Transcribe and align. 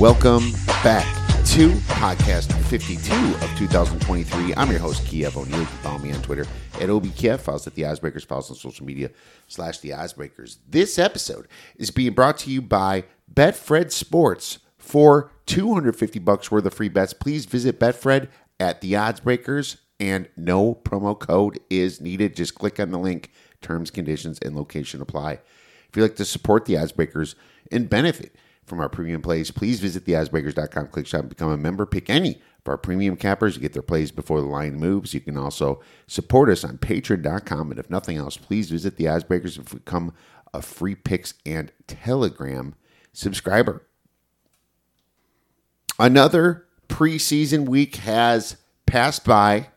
Welcome 0.00 0.52
back 0.82 1.04
to 1.48 1.68
podcast 1.88 2.52
52 2.68 3.12
of 3.12 3.58
2023. 3.58 4.54
I'm 4.54 4.70
your 4.70 4.80
host, 4.80 5.06
Kiev 5.06 5.36
O'Neil. 5.36 5.60
You 5.60 5.66
can 5.66 5.76
follow 5.78 5.98
me 5.98 6.10
on 6.12 6.22
Twitter 6.22 6.46
at 6.74 6.88
OBKiev. 6.88 7.40
Follows 7.40 7.66
at 7.66 7.74
The 7.74 7.82
Oddsbreakers. 7.82 8.24
Follows 8.24 8.50
on 8.50 8.56
social 8.56 8.86
media 8.86 9.10
slash 9.46 9.80
The 9.80 9.90
Oddsbreakers. 9.90 10.56
This 10.66 10.98
episode 10.98 11.48
is 11.76 11.90
being 11.90 12.14
brought 12.14 12.38
to 12.38 12.50
you 12.50 12.62
by 12.62 13.04
Betfred 13.32 13.92
Sports. 13.92 14.60
For 14.80 15.30
250 15.46 16.18
bucks 16.20 16.50
worth 16.50 16.66
of 16.66 16.74
free 16.74 16.88
bets, 16.88 17.12
please 17.12 17.44
visit 17.44 17.78
Betfred 17.78 18.28
at 18.58 18.80
The 18.80 18.94
Oddsbreakers 18.94 19.76
and 20.00 20.28
no 20.36 20.74
promo 20.74 21.16
code 21.16 21.60
is 21.68 22.00
needed. 22.00 22.34
Just 22.34 22.54
click 22.54 22.80
on 22.80 22.90
the 22.90 22.98
link. 22.98 23.30
Terms, 23.60 23.90
conditions, 23.90 24.38
and 24.40 24.56
location 24.56 25.02
apply. 25.02 25.32
If 25.32 25.96
you'd 25.96 26.02
like 26.02 26.16
to 26.16 26.24
support 26.24 26.64
The 26.64 26.74
Oddsbreakers 26.74 27.34
and 27.70 27.90
benefit 27.90 28.34
from 28.64 28.80
our 28.80 28.88
premium 28.88 29.20
plays, 29.20 29.50
please 29.50 29.80
visit 29.80 30.06
theoddsbreakers.com, 30.06 30.88
click 30.88 31.06
shop, 31.06 31.20
and 31.20 31.28
become 31.28 31.50
a 31.50 31.58
member. 31.58 31.84
Pick 31.84 32.08
any 32.08 32.36
of 32.36 32.68
our 32.68 32.78
premium 32.78 33.16
cappers. 33.16 33.56
You 33.56 33.62
get 33.62 33.74
their 33.74 33.82
plays 33.82 34.10
before 34.10 34.40
the 34.40 34.46
line 34.46 34.76
moves. 34.76 35.12
You 35.12 35.20
can 35.20 35.36
also 35.36 35.82
support 36.06 36.48
us 36.48 36.64
on 36.64 36.78
patreon.com. 36.78 37.70
And 37.70 37.78
if 37.78 37.90
nothing 37.90 38.16
else, 38.16 38.38
please 38.38 38.70
visit 38.70 38.96
the 38.96 39.04
Oddsbreakers 39.04 39.58
and 39.58 39.68
become 39.68 40.14
a 40.54 40.62
free 40.62 40.94
picks 40.94 41.34
and 41.44 41.70
telegram 41.86 42.74
subscriber. 43.12 43.84
Another 45.98 46.66
preseason 46.88 47.68
week 47.68 47.96
has 47.96 48.56
passed 48.86 49.24
by. 49.24 49.68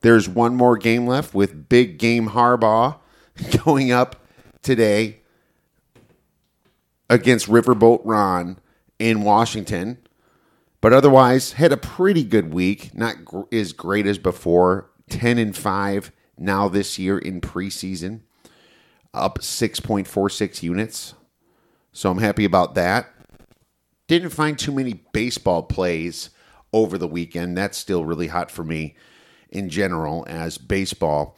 There's 0.00 0.28
one 0.28 0.54
more 0.54 0.76
game 0.76 1.06
left 1.06 1.34
with 1.34 1.68
big 1.68 1.98
game 1.98 2.30
Harbaugh 2.30 2.98
going 3.64 3.90
up 3.90 4.16
today 4.62 5.20
against 7.10 7.48
Riverboat 7.48 8.02
Ron 8.04 8.58
in 8.98 9.22
Washington. 9.22 9.98
But 10.80 10.92
otherwise, 10.92 11.52
had 11.52 11.72
a 11.72 11.76
pretty 11.76 12.22
good 12.22 12.52
week. 12.52 12.94
Not 12.94 13.24
gr- 13.24 13.42
as 13.50 13.72
great 13.72 14.06
as 14.06 14.18
before. 14.18 14.90
10 15.08 15.38
and 15.38 15.56
5 15.56 16.12
now 16.36 16.68
this 16.68 16.98
year 16.98 17.18
in 17.18 17.40
preseason, 17.40 18.20
up 19.12 19.38
6.46 19.38 20.62
units. 20.62 21.14
So 21.92 22.10
I'm 22.10 22.18
happy 22.18 22.44
about 22.44 22.74
that. 22.74 23.08
Didn't 24.08 24.30
find 24.30 24.58
too 24.58 24.72
many 24.72 24.94
baseball 25.12 25.62
plays 25.62 26.30
over 26.72 26.98
the 26.98 27.06
weekend. 27.06 27.56
That's 27.56 27.78
still 27.78 28.04
really 28.04 28.28
hot 28.28 28.50
for 28.50 28.64
me 28.64 28.96
in 29.50 29.68
general, 29.68 30.24
as 30.28 30.58
baseball 30.58 31.36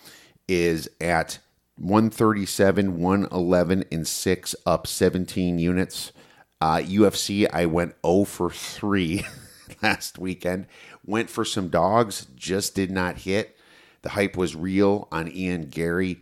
is 0.48 0.88
at 1.00 1.38
137, 1.76 2.98
111, 2.98 3.84
and 3.90 4.06
6, 4.06 4.56
up 4.66 4.86
17 4.86 5.58
units. 5.58 6.12
Uh, 6.60 6.76
UFC, 6.76 7.48
I 7.52 7.66
went 7.66 7.94
0 8.04 8.24
for 8.24 8.50
3 8.50 9.24
last 9.82 10.18
weekend. 10.18 10.66
Went 11.04 11.30
for 11.30 11.44
some 11.44 11.68
dogs, 11.68 12.26
just 12.36 12.74
did 12.74 12.90
not 12.90 13.18
hit. 13.18 13.56
The 14.02 14.10
hype 14.10 14.36
was 14.36 14.56
real 14.56 15.08
on 15.10 15.30
Ian 15.30 15.66
Garry. 15.66 16.20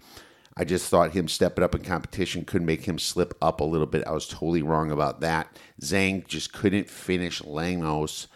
I 0.59 0.65
just 0.65 0.91
thought 0.91 1.13
him 1.13 1.29
stepping 1.29 1.63
up 1.63 1.77
in 1.77 1.83
competition 1.83 2.45
could 2.45 2.63
make 2.63 2.85
him 2.85 2.99
slip 2.99 3.33
up 3.41 3.61
a 3.61 3.65
little 3.65 3.87
bit. 3.87 4.05
I 4.07 4.11
was 4.11 4.27
totally 4.27 4.63
wrong 4.63 4.91
about 4.91 5.21
that. 5.21 5.57
Zhang 5.81 6.27
just 6.27 6.53
couldn't 6.53 6.91
finish 6.91 7.41
Langos 7.43 8.27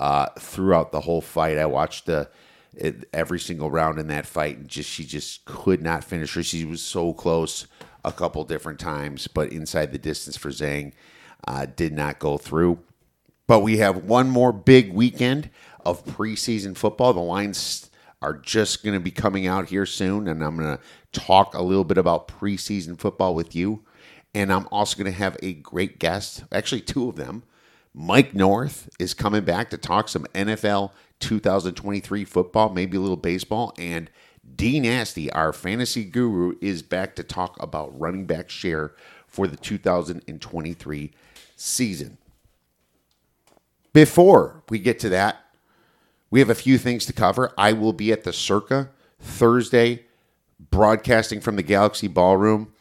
uh, 0.00 0.28
throughout 0.38 0.90
the 0.90 1.02
whole 1.02 1.20
fight. 1.20 1.58
I 1.58 1.66
watched 1.66 2.06
the 2.06 2.30
it, 2.74 3.08
every 3.12 3.38
single 3.38 3.70
round 3.70 3.98
in 3.98 4.08
that 4.08 4.26
fight, 4.26 4.56
and 4.56 4.68
just 4.68 4.88
she 4.88 5.04
just 5.04 5.44
could 5.44 5.82
not 5.82 6.02
finish 6.02 6.34
her. 6.34 6.42
She 6.42 6.64
was 6.64 6.80
so 6.80 7.12
close 7.12 7.66
a 8.04 8.12
couple 8.12 8.42
different 8.44 8.78
times, 8.78 9.26
but 9.28 9.52
inside 9.52 9.92
the 9.92 9.98
distance 9.98 10.36
for 10.36 10.50
Zhang 10.50 10.92
uh, 11.46 11.66
did 11.66 11.92
not 11.92 12.18
go 12.18 12.38
through. 12.38 12.78
But 13.46 13.60
we 13.60 13.78
have 13.78 14.04
one 14.04 14.30
more 14.30 14.52
big 14.52 14.92
weekend 14.92 15.50
of 15.84 16.04
preseason 16.04 16.76
football. 16.76 17.12
The 17.12 17.20
lines 17.20 17.90
are 18.22 18.34
just 18.34 18.82
going 18.82 18.94
to 18.94 19.00
be 19.00 19.10
coming 19.10 19.46
out 19.46 19.68
here 19.68 19.86
soon, 19.86 20.26
and 20.26 20.42
I'm 20.42 20.56
going 20.56 20.76
to 20.76 20.82
talk 21.16 21.54
a 21.54 21.62
little 21.62 21.84
bit 21.84 21.98
about 21.98 22.28
preseason 22.28 22.98
football 22.98 23.34
with 23.34 23.56
you. 23.56 23.82
And 24.34 24.52
I'm 24.52 24.68
also 24.70 24.96
going 25.02 25.10
to 25.10 25.18
have 25.18 25.36
a 25.42 25.54
great 25.54 25.98
guest, 25.98 26.44
actually, 26.52 26.82
two 26.82 27.08
of 27.08 27.16
them. 27.16 27.42
Mike 27.94 28.34
North 28.34 28.90
is 28.98 29.14
coming 29.14 29.44
back 29.44 29.70
to 29.70 29.78
talk 29.78 30.08
some 30.08 30.26
NFL 30.34 30.90
2023 31.20 32.24
football, 32.26 32.68
maybe 32.68 32.98
a 32.98 33.00
little 33.00 33.16
baseball. 33.16 33.72
And 33.78 34.10
D 34.54 34.78
Nasty, 34.78 35.30
our 35.32 35.52
fantasy 35.52 36.04
guru, 36.04 36.56
is 36.60 36.82
back 36.82 37.16
to 37.16 37.22
talk 37.22 37.60
about 37.60 37.98
running 37.98 38.26
back 38.26 38.50
share 38.50 38.92
for 39.26 39.46
the 39.46 39.56
2023 39.56 41.12
season. 41.56 42.18
Before 43.94 44.62
we 44.68 44.78
get 44.78 44.98
to 45.00 45.08
that, 45.08 45.46
we 46.30 46.40
have 46.40 46.50
a 46.50 46.54
few 46.54 46.76
things 46.76 47.06
to 47.06 47.14
cover. 47.14 47.54
I 47.56 47.72
will 47.72 47.94
be 47.94 48.12
at 48.12 48.24
the 48.24 48.32
Circa 48.32 48.90
Thursday, 49.18 50.05
broadcasting 50.58 51.40
from 51.40 51.56
the 51.56 51.62
Galaxy 51.62 52.08
Ballroom 52.08 52.72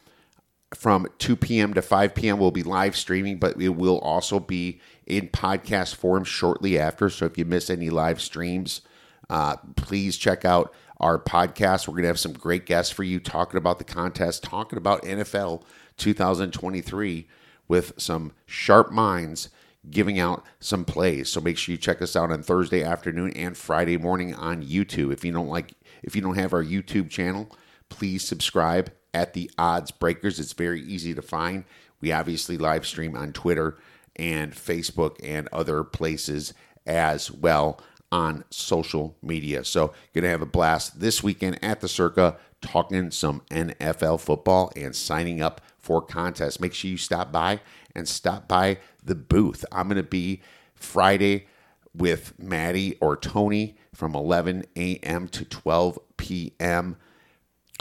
from 0.73 1.07
2 1.19 1.35
p.m. 1.35 1.73
to 1.73 1.81
5 1.81 2.15
p.m. 2.15 2.39
We'll 2.39 2.51
be 2.51 2.63
live 2.63 2.95
streaming, 2.95 3.37
but 3.37 3.61
it 3.61 3.69
will 3.69 3.99
also 3.99 4.39
be 4.39 4.79
in 5.05 5.29
podcast 5.29 5.95
form 5.95 6.23
shortly 6.23 6.77
after. 6.77 7.09
So 7.09 7.25
if 7.25 7.37
you 7.37 7.45
miss 7.45 7.69
any 7.69 7.89
live 7.89 8.21
streams, 8.21 8.81
uh, 9.29 9.57
please 9.75 10.17
check 10.17 10.45
out 10.45 10.73
our 10.99 11.19
podcast. 11.19 11.87
We're 11.87 11.93
going 11.93 12.03
to 12.03 12.09
have 12.09 12.19
some 12.19 12.33
great 12.33 12.65
guests 12.65 12.91
for 12.91 13.03
you 13.03 13.19
talking 13.19 13.57
about 13.57 13.77
the 13.77 13.85
contest, 13.85 14.43
talking 14.43 14.77
about 14.77 15.03
NFL 15.03 15.63
2023 15.97 17.27
with 17.67 17.93
some 17.97 18.33
sharp 18.45 18.91
minds 18.91 19.49
giving 19.89 20.19
out 20.19 20.43
some 20.59 20.83
plays. 20.85 21.29
So 21.29 21.41
make 21.41 21.57
sure 21.57 21.73
you 21.73 21.77
check 21.77 22.01
us 22.01 22.15
out 22.15 22.31
on 22.31 22.43
Thursday 22.43 22.83
afternoon 22.83 23.31
and 23.31 23.55
Friday 23.55 23.97
morning 23.97 24.33
on 24.33 24.63
YouTube. 24.63 25.13
If 25.13 25.23
you 25.23 25.31
don't 25.31 25.47
like 25.47 25.73
if 26.03 26.15
you 26.15 26.21
don't 26.21 26.35
have 26.35 26.53
our 26.53 26.63
YouTube 26.63 27.09
channel, 27.09 27.49
please 27.89 28.25
subscribe 28.25 28.91
at 29.13 29.33
the 29.33 29.49
Odds 29.57 29.91
Breakers. 29.91 30.39
It's 30.39 30.53
very 30.53 30.81
easy 30.81 31.13
to 31.13 31.21
find. 31.21 31.65
We 32.01 32.11
obviously 32.11 32.57
live 32.57 32.85
stream 32.85 33.15
on 33.15 33.33
Twitter 33.33 33.77
and 34.15 34.53
Facebook 34.53 35.17
and 35.23 35.47
other 35.51 35.83
places 35.83 36.53
as 36.85 37.31
well 37.31 37.79
on 38.11 38.43
social 38.49 39.17
media. 39.21 39.63
So, 39.63 39.93
to 40.13 40.21
have 40.21 40.41
a 40.41 40.45
blast 40.45 40.99
this 40.99 41.23
weekend 41.23 41.59
at 41.63 41.81
the 41.81 41.87
Circa 41.87 42.37
talking 42.61 43.11
some 43.11 43.41
NFL 43.49 44.19
football 44.19 44.71
and 44.75 44.95
signing 44.95 45.41
up 45.41 45.61
for 45.77 46.01
contests. 46.01 46.59
Make 46.59 46.73
sure 46.73 46.91
you 46.91 46.97
stop 46.97 47.31
by 47.31 47.59
and 47.95 48.07
stop 48.07 48.47
by 48.47 48.79
the 49.03 49.15
booth. 49.15 49.63
I'm 49.71 49.87
going 49.87 49.97
to 49.97 50.03
be 50.03 50.41
Friday 50.73 51.47
with 51.93 52.37
Maddie 52.39 52.97
or 52.99 53.15
Tony 53.15 53.77
from 53.93 54.15
11 54.15 54.65
a.m. 54.75 55.27
to 55.29 55.45
12 55.45 55.99
p.m. 56.17 56.97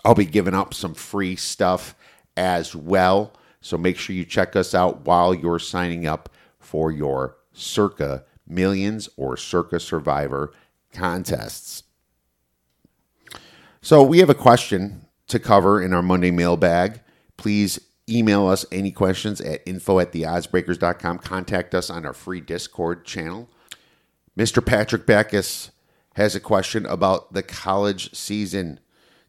I'll 0.05 0.15
be 0.15 0.27
giving 0.27 0.55
up 0.55 0.75
some 0.75 0.95
free 0.95 1.37
stuff 1.37 1.95
as 2.37 2.75
well. 2.75 3.33
So 3.61 3.79
make 3.79 3.97
sure 3.97 4.15
you 4.15 4.25
check 4.25 4.57
us 4.57 4.75
out 4.75 5.07
while 5.07 5.35
you're 5.35 5.59
signing 5.59 6.07
up 6.07 6.29
for 6.59 6.91
your 6.91 7.37
Circa 7.53 8.25
Millions 8.47 9.09
or 9.17 9.37
Circa 9.37 9.81
Survivor 9.81 10.53
contests. 10.93 11.85
So 13.81 14.03
we 14.03 14.19
have 14.19 14.31
a 14.31 14.35
question 14.35 15.07
to 15.29 15.39
cover 15.39 15.83
in 15.83 15.93
our 15.93 16.03
Monday 16.03 16.31
mailbag. 16.31 17.01
Please 17.37 17.81
email 18.09 18.47
us 18.47 18.67
any 18.71 18.91
questions 18.91 19.41
at 19.41 19.63
info 19.67 19.99
at 19.99 20.13
theoddsbreakers.com. 20.13 21.19
Contact 21.19 21.75
us 21.75 21.91
on 21.91 22.05
our 22.05 22.13
free 22.13 22.41
Discord 22.41 23.05
channel. 23.05 23.49
Mr. 24.37 24.65
Patrick 24.65 25.07
Backus 25.07 25.71
has 26.17 26.35
a 26.35 26.41
question 26.41 26.87
about 26.87 27.33
the 27.33 27.43
college 27.43 28.15
season. 28.15 28.81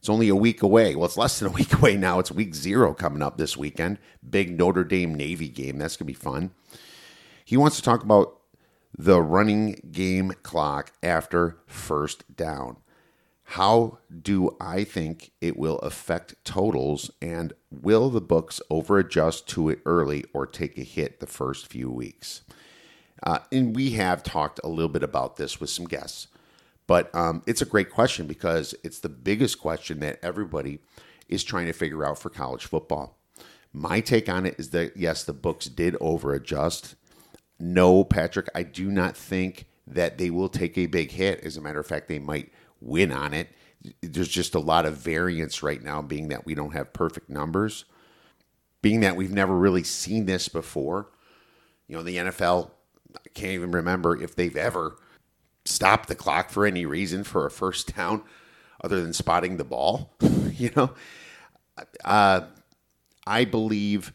It's 0.06 0.10
only 0.12 0.30
a 0.30 0.36
week 0.36 0.62
away. 0.62 0.96
Well, 0.96 1.06
it's 1.06 1.18
less 1.18 1.40
than 1.40 1.48
a 1.48 1.52
week 1.52 1.74
away 1.74 1.98
now. 1.98 2.20
It's 2.20 2.32
week 2.32 2.54
zero 2.54 2.94
coming 2.94 3.24
up 3.24 3.38
this 3.38 3.58
weekend. 3.58 3.98
Big 4.30 4.56
Notre 4.56 4.84
Dame 4.84 5.16
Navy 5.16 5.50
game. 5.50 5.80
That's 5.80 5.98
going 5.98 6.06
to 6.06 6.14
be 6.14 6.14
fun. 6.14 6.52
He 7.44 7.58
wants 7.58 7.78
to 7.78 7.82
talk 7.82 8.04
about 8.04 8.40
the 8.96 9.20
running 9.20 9.90
game 9.92 10.34
clock 10.44 10.92
after 11.02 11.58
first 11.66 12.36
down. 12.36 12.78
How 13.46 13.98
do 14.22 14.56
I 14.62 14.84
think 14.84 15.32
it 15.42 15.58
will 15.58 15.80
affect 15.80 16.36
totals, 16.46 17.10
and 17.20 17.54
will 17.72 18.12
the 18.12 18.22
books 18.22 18.62
over 18.70 19.00
adjust 19.00 19.50
to 19.50 19.70
it 19.70 19.80
early 19.88 20.24
or 20.36 20.46
take 20.46 20.78
a 20.78 20.84
hit 20.84 21.20
the 21.20 21.26
first 21.26 21.66
few 21.66 21.90
weeks? 21.90 22.44
Uh, 23.24 23.40
and 23.52 23.76
we 23.76 23.94
have 23.94 24.22
talked 24.22 24.60
a 24.64 24.70
little 24.70 24.88
bit 24.88 25.02
about 25.02 25.38
this 25.38 25.60
with 25.60 25.72
some 25.72 25.86
guests. 25.86 26.28
But 26.88 27.14
um, 27.16 27.42
it's 27.48 27.62
a 27.62 27.66
great 27.66 27.90
question 27.90 28.28
because 28.28 28.76
it's 28.84 29.00
the 29.00 29.10
biggest 29.10 29.60
question 29.60 30.00
that 30.02 30.20
everybody 30.22 30.80
is 31.28 31.44
trying 31.44 31.66
to 31.66 31.74
figure 31.74 32.06
out 32.06 32.20
for 32.20 32.30
college 32.30 32.66
football. 32.66 33.18
My 33.74 34.00
take 34.00 34.30
on 34.30 34.46
it 34.46 34.56
is 34.58 34.70
that 34.70 34.96
yes, 34.96 35.24
the 35.24 35.34
books 35.34 35.66
did 35.66 35.98
over 36.00 36.34
adjust. 36.34 36.96
no, 37.60 38.04
Patrick, 38.04 38.50
I 38.54 38.64
do 38.64 38.92
not 38.92 39.18
think 39.18 39.66
that 39.88 40.18
they 40.18 40.30
will 40.30 40.50
take 40.50 40.78
a 40.78 40.86
big 40.88 41.12
hit. 41.12 41.42
As 41.42 41.58
a 41.58 41.62
matter 41.62 41.80
of 41.80 41.88
fact, 41.88 42.08
they 42.08 42.20
might 42.20 42.52
win 42.82 43.12
on 43.12 43.34
it. 43.34 43.50
There's 44.02 44.30
just 44.30 44.56
a 44.56 44.60
lot 44.60 44.86
of 44.86 44.98
variance 44.98 45.62
right 45.62 45.82
now, 45.82 46.02
being 46.02 46.30
that 46.30 46.46
we 46.46 46.56
don't 46.56 46.74
have 46.74 46.94
perfect 46.94 47.30
numbers, 47.30 47.86
being 48.82 49.02
that 49.02 49.16
we've 49.16 49.32
never 49.32 49.56
really 49.56 49.84
seen 49.84 50.26
this 50.26 50.48
before. 50.50 51.08
You 51.88 51.96
know, 51.96 52.04
the 52.04 52.18
NFL, 52.18 52.72
I 53.16 53.30
can't 53.34 53.54
even 53.54 53.72
remember 53.72 54.20
if 54.22 54.36
they've 54.36 54.56
ever 54.56 54.98
stopped 55.66 56.08
the 56.08 56.16
clock 56.16 56.50
for 56.50 56.66
any 56.66 56.86
reason 56.86 57.24
for 57.24 57.46
a 57.46 57.52
first 57.52 57.96
down 57.96 58.24
other 58.84 59.02
than 59.02 59.14
spotting 59.14 59.58
the 59.58 59.64
ball. 59.64 60.14
you 60.52 60.72
know, 60.76 60.92
uh, 62.04 62.42
I 63.26 63.46
believe 63.46 64.14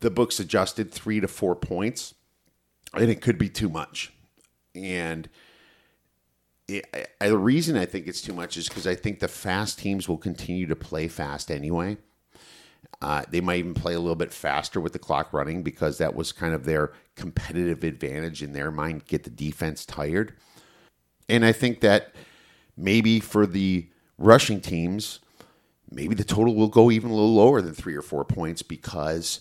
the 0.00 0.10
book's 0.10 0.40
adjusted 0.40 0.92
three 0.92 1.20
to 1.20 1.28
four 1.28 1.54
points, 1.54 2.14
and 2.94 3.10
it 3.10 3.20
could 3.20 3.38
be 3.38 3.48
too 3.48 3.68
much. 3.68 4.12
And 4.74 5.28
it, 6.68 6.86
I, 7.20 7.28
the 7.28 7.38
reason 7.38 7.76
I 7.76 7.84
think 7.84 8.06
it's 8.06 8.22
too 8.22 8.32
much 8.32 8.56
is 8.56 8.68
because 8.68 8.86
I 8.86 8.94
think 8.94 9.18
the 9.18 9.28
fast 9.28 9.78
teams 9.78 10.08
will 10.08 10.18
continue 10.18 10.66
to 10.66 10.76
play 10.76 11.08
fast 11.08 11.50
anyway. 11.50 11.98
Uh, 13.02 13.24
they 13.30 13.40
might 13.40 13.58
even 13.58 13.74
play 13.74 13.94
a 13.94 14.00
little 14.00 14.16
bit 14.16 14.32
faster 14.32 14.80
with 14.80 14.92
the 14.92 14.98
clock 14.98 15.32
running 15.32 15.62
because 15.62 15.98
that 15.98 16.14
was 16.14 16.32
kind 16.32 16.54
of 16.54 16.64
their 16.64 16.92
competitive 17.16 17.82
advantage 17.82 18.42
in 18.42 18.52
their 18.52 18.70
mind, 18.70 19.06
get 19.06 19.24
the 19.24 19.30
defense 19.30 19.84
tired. 19.86 20.34
And 21.30 21.44
I 21.44 21.52
think 21.52 21.80
that 21.80 22.14
maybe 22.76 23.20
for 23.20 23.46
the 23.46 23.88
rushing 24.18 24.60
teams, 24.60 25.20
maybe 25.90 26.14
the 26.14 26.24
total 26.24 26.54
will 26.54 26.68
go 26.68 26.90
even 26.90 27.10
a 27.10 27.14
little 27.14 27.34
lower 27.34 27.62
than 27.62 27.74
three 27.74 27.94
or 27.94 28.02
four 28.02 28.24
points 28.24 28.62
because 28.62 29.40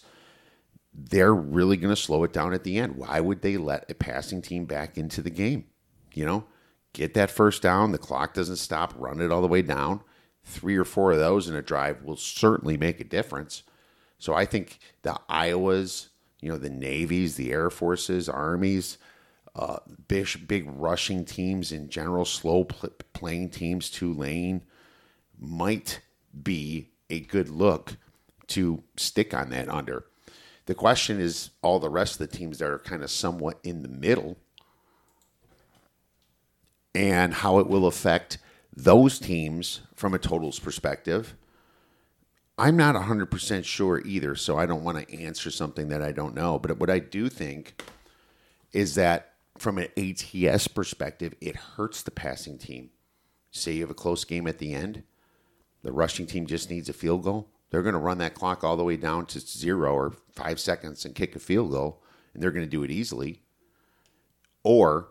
they're 0.94 1.34
really 1.34 1.78
going 1.78 1.94
to 1.94 2.02
slow 2.02 2.24
it 2.24 2.34
down 2.34 2.54
at 2.54 2.64
the 2.64 2.78
end. 2.78 2.96
Why 2.96 3.20
would 3.20 3.42
they 3.42 3.58
let 3.58 3.90
a 3.90 3.96
passing 3.96 4.42
team 4.42 4.66
back 4.66 4.98
into 4.98 5.22
the 5.22 5.30
game? 5.30 5.66
You 6.14 6.26
know, 6.26 6.46
get 6.94 7.14
that 7.16 7.32
first 7.32 7.62
down. 7.62 7.92
The 7.92 7.98
clock 7.98 8.34
doesn't 8.34 8.58
stop. 8.58 8.94
Run 8.98 9.22
it 9.22 9.32
all 9.32 9.42
the 9.42 9.48
way 9.48 9.62
down. 9.62 10.02
Three 10.44 10.76
or 10.76 10.86
four 10.86 11.12
of 11.12 11.20
those 11.20 11.48
in 11.48 11.56
a 11.56 11.62
drive 11.62 12.04
will 12.04 12.18
certainly 12.18 12.78
make 12.78 13.00
a 13.00 13.04
difference. 13.04 13.64
So 14.18 14.34
I 14.34 14.46
think 14.46 14.80
the 15.04 15.18
Iowas, 15.30 16.10
you 16.42 16.50
know, 16.50 16.58
the 16.58 16.70
Navies, 16.70 17.36
the 17.36 17.52
Air 17.52 17.70
Forces, 17.70 18.28
Armies, 18.28 18.98
uh, 19.60 19.80
big, 20.08 20.48
big 20.48 20.64
rushing 20.74 21.26
teams 21.26 21.74
in 21.74 21.90
general, 21.90 22.24
slow 22.24 22.64
pl- 22.64 22.92
playing 23.12 23.50
teams, 23.50 23.90
Tulane, 23.90 24.62
might 25.38 26.00
be 26.44 26.88
a 27.10 27.20
good 27.20 27.50
look 27.50 27.98
to 28.48 28.84
stick 28.96 29.34
on 29.34 29.50
that 29.50 29.68
under. 29.68 30.06
The 30.66 30.76
question 30.76 31.20
is 31.20 31.50
all 31.62 31.80
the 31.80 31.90
rest 31.90 32.14
of 32.22 32.30
the 32.30 32.38
teams 32.38 32.60
that 32.60 32.70
are 32.70 32.80
kind 32.80 33.04
of 33.04 33.12
somewhat 33.12 33.60
in 33.62 33.82
the 33.82 33.90
middle 33.90 34.38
and 36.96 37.34
how 37.34 37.60
it 37.60 37.68
will 37.68 37.86
affect 37.86 38.38
those 38.74 39.20
teams 39.20 39.82
from 39.94 40.14
a 40.14 40.20
totals 40.20 40.60
perspective. 40.60 41.36
I'm 42.58 42.78
not 42.78 42.96
100% 42.96 43.66
sure 43.66 44.02
either, 44.06 44.36
so 44.36 44.58
I 44.58 44.66
don't 44.66 44.84
want 44.84 45.06
to 45.06 45.22
answer 45.22 45.52
something 45.52 45.90
that 45.90 46.02
I 46.02 46.14
don't 46.14 46.36
know. 46.36 46.60
But 46.60 46.78
what 46.78 46.90
I 46.90 47.00
do 47.00 47.28
think 47.28 47.84
is 48.72 48.96
that 48.96 49.29
from 49.60 49.78
an 49.78 49.88
ATS 49.98 50.68
perspective, 50.68 51.36
it 51.42 51.56
hurts 51.56 52.02
the 52.02 52.12
passing 52.12 52.58
team. 52.58 52.90
Say 53.52 53.74
you 53.74 53.82
have 53.82 53.90
a 53.90 53.96
close 53.96 54.24
game 54.24 54.48
at 54.48 54.60
the 54.60 54.74
end, 54.74 55.04
the 55.84 55.92
rushing 55.92 56.28
team 56.28 56.46
just 56.46 56.70
needs 56.70 56.90
a 56.90 56.94
field 56.94 57.24
goal 57.24 57.50
they're 57.70 57.84
going 57.84 57.94
to 57.94 58.00
run 58.00 58.18
that 58.20 58.34
clock 58.34 58.64
all 58.64 58.78
the 58.78 58.84
way 58.84 58.98
down 58.98 59.26
to 59.28 59.40
zero 59.40 59.94
or 59.94 60.14
five 60.34 60.60
seconds 60.60 61.06
and 61.06 61.16
kick 61.16 61.36
a 61.36 61.40
field 61.40 61.72
goal, 61.72 62.02
and 62.34 62.42
they're 62.42 62.52
going 62.52 62.66
to 62.66 62.70
do 62.70 62.84
it 62.84 62.92
easily. 62.92 63.42
Or 64.64 65.10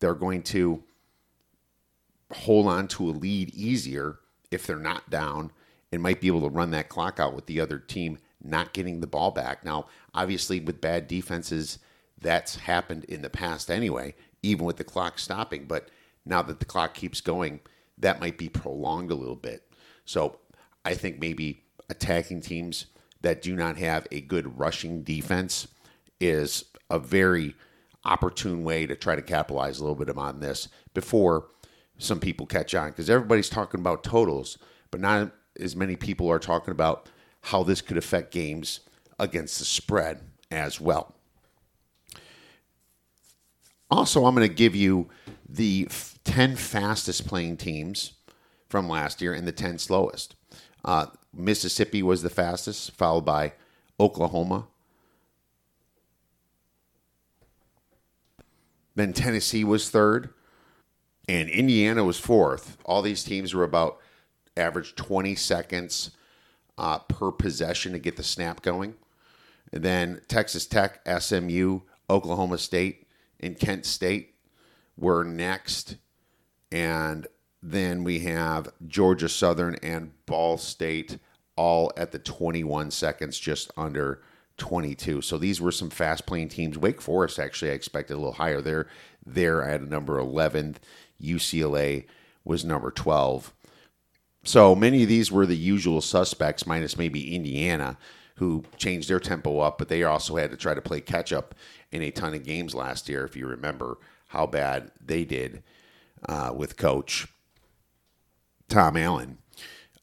they're 0.00 0.14
going 0.14 0.42
to 0.44 0.82
hold 2.32 2.66
on 2.66 2.88
to 2.88 3.08
a 3.08 3.12
lead 3.12 3.50
easier 3.50 4.18
if 4.50 4.66
they're 4.66 4.76
not 4.76 5.10
down 5.10 5.52
and 5.92 6.02
might 6.02 6.20
be 6.20 6.26
able 6.26 6.42
to 6.42 6.48
run 6.48 6.70
that 6.70 6.88
clock 6.88 7.20
out 7.20 7.34
with 7.34 7.46
the 7.46 7.60
other 7.60 7.78
team 7.78 8.18
not 8.42 8.72
getting 8.72 9.00
the 9.00 9.06
ball 9.06 9.30
back. 9.30 9.64
Now, 9.64 9.86
obviously, 10.14 10.60
with 10.60 10.80
bad 10.80 11.08
defenses, 11.08 11.78
that's 12.20 12.56
happened 12.56 13.04
in 13.04 13.22
the 13.22 13.30
past 13.30 13.70
anyway, 13.70 14.14
even 14.42 14.64
with 14.64 14.76
the 14.76 14.84
clock 14.84 15.18
stopping. 15.18 15.66
But 15.66 15.88
now 16.24 16.42
that 16.42 16.60
the 16.60 16.66
clock 16.66 16.94
keeps 16.94 17.20
going, 17.20 17.60
that 17.98 18.20
might 18.20 18.38
be 18.38 18.48
prolonged 18.48 19.10
a 19.10 19.16
little 19.16 19.36
bit. 19.36 19.70
So 20.04 20.38
I 20.84 20.94
think 20.94 21.20
maybe 21.20 21.64
attacking 21.90 22.40
teams 22.42 22.86
that 23.20 23.42
do 23.42 23.56
not 23.56 23.76
have 23.78 24.06
a 24.10 24.20
good 24.20 24.58
rushing 24.58 25.02
defense 25.02 25.68
is 26.20 26.64
a 26.90 26.98
very 26.98 27.54
opportune 28.04 28.62
way 28.62 28.86
to 28.86 28.94
try 28.94 29.16
to 29.16 29.22
capitalize 29.22 29.78
a 29.78 29.82
little 29.82 29.96
bit 29.96 30.16
on 30.16 30.40
this 30.40 30.68
before 30.94 31.48
some 31.98 32.20
people 32.20 32.46
catch 32.46 32.74
on 32.74 32.90
because 32.90 33.10
everybody's 33.10 33.48
talking 33.48 33.80
about 33.80 34.04
totals, 34.04 34.56
but 34.90 35.00
not 35.00 35.32
as 35.58 35.74
many 35.74 35.96
people 35.96 36.30
are 36.30 36.38
talking 36.38 36.70
about 36.72 37.08
how 37.42 37.62
this 37.62 37.80
could 37.80 37.96
affect 37.96 38.32
games 38.32 38.80
against 39.18 39.58
the 39.58 39.64
spread 39.64 40.20
as 40.50 40.80
well. 40.80 41.14
Also, 43.90 44.26
I'm 44.26 44.34
going 44.34 44.46
to 44.46 44.54
give 44.54 44.74
you 44.74 45.08
the 45.48 45.88
10 46.24 46.56
fastest 46.56 47.26
playing 47.26 47.56
teams 47.56 48.12
from 48.68 48.88
last 48.88 49.22
year 49.22 49.32
and 49.32 49.46
the 49.46 49.52
10 49.52 49.78
slowest. 49.78 50.34
Uh, 50.84 51.06
Mississippi 51.32 52.02
was 52.02 52.22
the 52.22 52.30
fastest, 52.30 52.92
followed 52.92 53.24
by 53.24 53.52
Oklahoma. 53.98 54.66
Then 58.94 59.12
Tennessee 59.12 59.64
was 59.64 59.90
third, 59.90 60.30
and 61.28 61.48
Indiana 61.48 62.04
was 62.04 62.18
fourth. 62.18 62.76
All 62.84 63.00
these 63.00 63.22
teams 63.22 63.54
were 63.54 63.64
about 63.64 63.98
average 64.56 64.96
20 64.96 65.34
seconds 65.36 66.10
uh, 66.76 66.98
per 67.00 67.30
possession 67.30 67.92
to 67.92 67.98
get 67.98 68.16
the 68.16 68.22
snap 68.22 68.60
going. 68.62 68.94
And 69.72 69.82
then 69.82 70.22
Texas 70.28 70.66
Tech, 70.66 71.00
SMU, 71.06 71.80
Oklahoma 72.10 72.58
State, 72.58 73.06
and 73.40 73.58
Kent 73.58 73.86
State 73.86 74.34
were 74.96 75.24
next. 75.24 75.96
And 76.70 77.26
then 77.62 78.04
we 78.04 78.20
have 78.20 78.68
Georgia 78.86 79.28
Southern 79.28 79.76
and 79.76 80.12
Ball 80.26 80.58
State 80.58 81.18
all 81.56 81.92
at 81.96 82.12
the 82.12 82.18
21 82.18 82.90
seconds, 82.90 83.38
just 83.38 83.70
under 83.76 84.22
22. 84.58 85.22
So 85.22 85.38
these 85.38 85.60
were 85.60 85.72
some 85.72 85.90
fast 85.90 86.26
playing 86.26 86.50
teams. 86.50 86.78
Wake 86.78 87.00
Forest 87.00 87.38
actually 87.38 87.70
I 87.70 87.74
expected 87.74 88.14
a 88.14 88.18
little 88.18 88.32
higher. 88.32 88.60
There, 88.60 88.88
there 89.24 89.62
at 89.62 89.82
number 89.82 90.18
11. 90.18 90.76
UCLA 91.20 92.04
was 92.44 92.64
number 92.64 92.90
12. 92.90 93.52
So 94.44 94.74
many 94.74 95.02
of 95.02 95.08
these 95.08 95.32
were 95.32 95.46
the 95.46 95.56
usual 95.56 96.00
suspects, 96.00 96.66
minus 96.66 96.96
maybe 96.96 97.34
Indiana, 97.34 97.98
who 98.38 98.64
changed 98.76 99.08
their 99.08 99.20
tempo 99.20 99.60
up, 99.60 99.78
but 99.78 99.88
they 99.88 100.02
also 100.02 100.36
had 100.36 100.50
to 100.50 100.56
try 100.56 100.74
to 100.74 100.80
play 100.80 101.00
catch 101.00 101.32
up 101.32 101.54
in 101.90 102.02
a 102.02 102.10
ton 102.10 102.34
of 102.34 102.44
games 102.44 102.74
last 102.74 103.08
year, 103.08 103.24
if 103.24 103.36
you 103.36 103.46
remember 103.46 103.98
how 104.28 104.46
bad 104.46 104.90
they 105.04 105.24
did 105.24 105.62
uh, 106.28 106.52
with 106.54 106.76
coach 106.76 107.28
Tom 108.68 108.96
Allen 108.96 109.38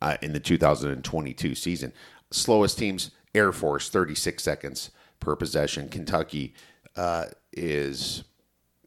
uh, 0.01 0.17
in 0.21 0.33
the 0.33 0.39
2022 0.39 1.55
season. 1.55 1.93
Slowest 2.31 2.77
teams, 2.77 3.11
Air 3.33 3.51
Force, 3.51 3.89
36 3.89 4.43
seconds 4.43 4.91
per 5.19 5.35
possession. 5.35 5.89
Kentucky 5.89 6.53
uh, 6.95 7.25
is, 7.53 8.23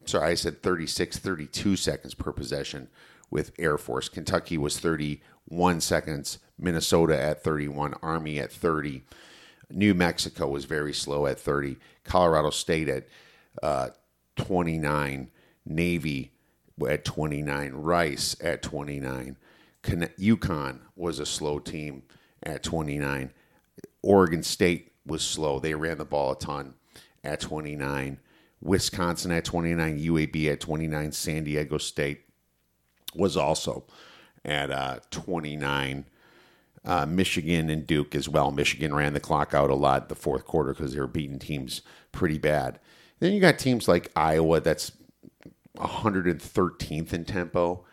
sorry, 0.05 0.33
I 0.33 0.35
said 0.35 0.63
36, 0.63 1.19
32 1.19 1.77
seconds 1.77 2.15
per 2.15 2.33
possession 2.33 2.89
with 3.31 3.53
Air 3.59 3.79
Force. 3.79 4.09
Kentucky 4.09 4.59
was 4.59 4.79
31 4.81 5.81
seconds. 5.81 6.39
Minnesota 6.59 7.19
at 7.19 7.45
31. 7.45 7.95
Army 8.03 8.39
at 8.39 8.53
30. 8.53 9.05
New 9.71 9.95
Mexico 9.95 10.49
was 10.49 10.65
very 10.65 10.95
slow 10.95 11.27
at 11.27 11.39
30. 11.39 11.77
Colorado 12.05 12.51
State 12.51 12.89
at 12.89 13.09
uh, 13.63 13.89
29. 14.37 15.31
Navy 15.67 16.33
at 16.89 17.05
29. 17.05 17.73
Rice 17.73 18.37
at 18.43 18.63
29. 18.63 19.37
UConn 19.85 20.81
was 20.97 21.19
a 21.19 21.27
slow 21.27 21.59
team 21.59 22.03
at 22.43 22.63
29. 22.63 23.33
Oregon 24.03 24.43
State 24.43 24.93
was 25.07 25.23
slow. 25.23 25.59
They 25.59 25.75
ran 25.75 25.99
the 25.99 26.05
ball 26.05 26.33
a 26.33 26.39
ton 26.39 26.75
at 27.25 27.41
29. 27.41 28.19
Wisconsin 28.61 29.33
at 29.33 29.45
29. 29.45 29.99
UAB 29.99 30.53
at 30.53 30.61
29. 30.61 31.13
San 31.13 31.45
Diego 31.45 31.79
State 31.79 32.23
was 33.15 33.37
also 33.37 33.85
at 34.45 34.71
uh, 34.71 34.99
29. 35.11 36.05
Uh, 36.89 37.05
Michigan 37.05 37.69
and 37.69 37.87
Duke 37.87 38.15
as 38.15 38.31
well. 38.31 38.51
Michigan 38.51 38.95
ran 38.95 39.13
the 39.13 39.21
clock 39.21 39.53
out 39.53 39.69
a 39.69 39.75
lot 39.75 40.09
the 40.09 40.15
fourth 40.15 40.47
quarter 40.47 40.73
because 40.73 40.95
they 40.95 41.01
were 41.01 41.07
beating 41.07 41.39
teams 41.39 41.83
pretty 42.13 42.39
bad. 42.39 42.81
Then 43.21 43.35
you 43.35 43.41
got 43.41 43.59
teams 43.59 43.89
like 43.89 44.11
Iowa 44.17 44.61
that's 44.61 44.93
113th 45.77 47.13
in 47.13 47.25
tempo. 47.27 47.85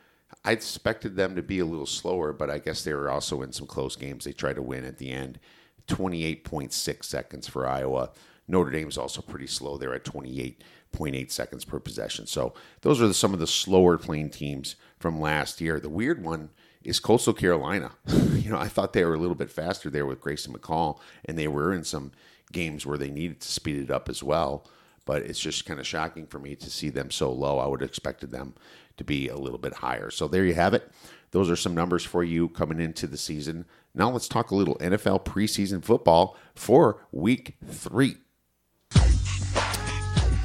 I 0.45 0.53
expected 0.53 1.15
them 1.15 1.35
to 1.35 1.41
be 1.41 1.59
a 1.59 1.65
little 1.65 1.85
slower, 1.85 2.31
but 2.31 2.49
I 2.49 2.59
guess 2.59 2.83
they 2.83 2.93
were 2.93 3.09
also 3.09 3.41
in 3.41 3.51
some 3.51 3.67
close 3.67 3.97
games. 3.97 4.23
They 4.23 4.31
tried 4.31 4.55
to 4.55 4.61
win 4.61 4.85
at 4.85 4.97
the 4.97 5.11
end. 5.11 5.39
28.6 5.87 7.03
seconds 7.03 7.47
for 7.47 7.67
Iowa, 7.67 8.11
Notre 8.47 8.71
Dame's 8.71 8.97
also 8.97 9.21
pretty 9.21 9.47
slow 9.47 9.77
there 9.77 9.93
at 9.93 10.03
28.8 10.03 11.31
seconds 11.31 11.65
per 11.65 11.79
possession. 11.79 12.27
So 12.27 12.53
those 12.81 13.01
are 13.01 13.11
some 13.13 13.33
of 13.33 13.39
the 13.39 13.47
slower 13.47 13.97
playing 13.97 14.29
teams 14.29 14.75
from 14.99 15.19
last 15.19 15.61
year. 15.61 15.79
The 15.79 15.89
weird 15.89 16.23
one 16.23 16.49
is 16.85 16.99
Coastal 16.99 17.33
Carolina. 17.33 17.91
you 18.07 18.49
know, 18.49 18.57
I 18.57 18.67
thought 18.67 18.93
they 18.93 19.03
were 19.03 19.15
a 19.15 19.19
little 19.19 19.35
bit 19.35 19.51
faster 19.51 19.89
there 19.89 20.05
with 20.05 20.21
Grayson 20.21 20.53
McCall, 20.53 20.99
and 21.25 21.37
they 21.37 21.47
were 21.47 21.73
in 21.73 21.83
some 21.83 22.11
games 22.51 22.85
where 22.85 22.97
they 22.97 23.09
needed 23.09 23.41
to 23.41 23.51
speed 23.51 23.77
it 23.77 23.91
up 23.91 24.07
as 24.07 24.23
well. 24.23 24.67
But 25.05 25.23
it's 25.23 25.39
just 25.39 25.65
kind 25.65 25.79
of 25.79 25.85
shocking 25.85 26.25
for 26.25 26.39
me 26.39 26.55
to 26.55 26.69
see 26.69 26.89
them 26.89 27.11
so 27.11 27.31
low. 27.31 27.59
I 27.59 27.67
would 27.67 27.81
have 27.81 27.89
expected 27.89 28.31
them 28.31 28.55
to 28.97 29.03
be 29.03 29.27
a 29.27 29.37
little 29.37 29.57
bit 29.57 29.73
higher. 29.73 30.09
So 30.09 30.27
there 30.27 30.45
you 30.45 30.53
have 30.53 30.73
it. 30.73 30.89
Those 31.31 31.49
are 31.49 31.55
some 31.55 31.75
numbers 31.75 32.05
for 32.05 32.23
you 32.23 32.47
coming 32.49 32.79
into 32.79 33.07
the 33.07 33.17
season. 33.17 33.65
Now 33.93 34.09
let's 34.09 34.27
talk 34.27 34.51
a 34.51 34.55
little 34.55 34.75
NFL 34.75 35.25
preseason 35.25 35.83
football 35.83 36.37
for 36.55 37.05
week 37.11 37.55
three. 37.67 38.17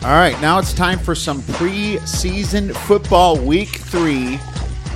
All 0.03 0.17
right, 0.17 0.39
now 0.41 0.59
it's 0.59 0.73
time 0.73 0.99
for 0.99 1.15
some 1.15 1.43
preseason 1.43 2.75
football 2.75 3.39
week 3.39 3.69
three. 3.69 4.41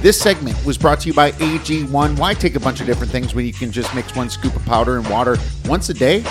This 0.04 0.20
segment 0.20 0.62
was 0.66 0.76
brought 0.76 1.00
to 1.00 1.06
you 1.08 1.14
by 1.14 1.32
AG1. 1.32 2.18
Why 2.18 2.34
take 2.34 2.56
a 2.56 2.60
bunch 2.60 2.82
of 2.82 2.86
different 2.86 3.10
things 3.10 3.34
when 3.34 3.46
you 3.46 3.54
can 3.54 3.72
just 3.72 3.94
mix 3.94 4.14
one 4.14 4.28
scoop 4.28 4.54
of 4.54 4.62
powder 4.66 4.98
and 4.98 5.08
water 5.08 5.38
once 5.64 5.88
a 5.88 5.94
day? 5.94 6.22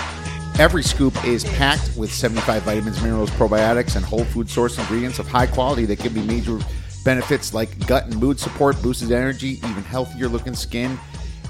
Every 0.59 0.83
scoop 0.83 1.25
is 1.25 1.43
packed 1.43 1.89
with 1.97 2.13
75 2.13 2.61
vitamins, 2.61 3.01
minerals, 3.01 3.31
probiotics, 3.31 3.95
and 3.95 4.05
whole 4.05 4.25
food 4.25 4.47
source 4.47 4.77
ingredients 4.77 5.17
of 5.17 5.27
high 5.27 5.47
quality 5.47 5.85
that 5.85 5.97
give 5.97 6.15
you 6.15 6.21
major 6.25 6.59
benefits 7.03 7.55
like 7.55 7.87
gut 7.87 8.05
and 8.05 8.15
mood 8.17 8.39
support, 8.39 8.79
boosted 8.83 9.11
energy, 9.11 9.53
even 9.67 9.83
healthier 9.85 10.27
looking 10.27 10.53
skin, 10.53 10.95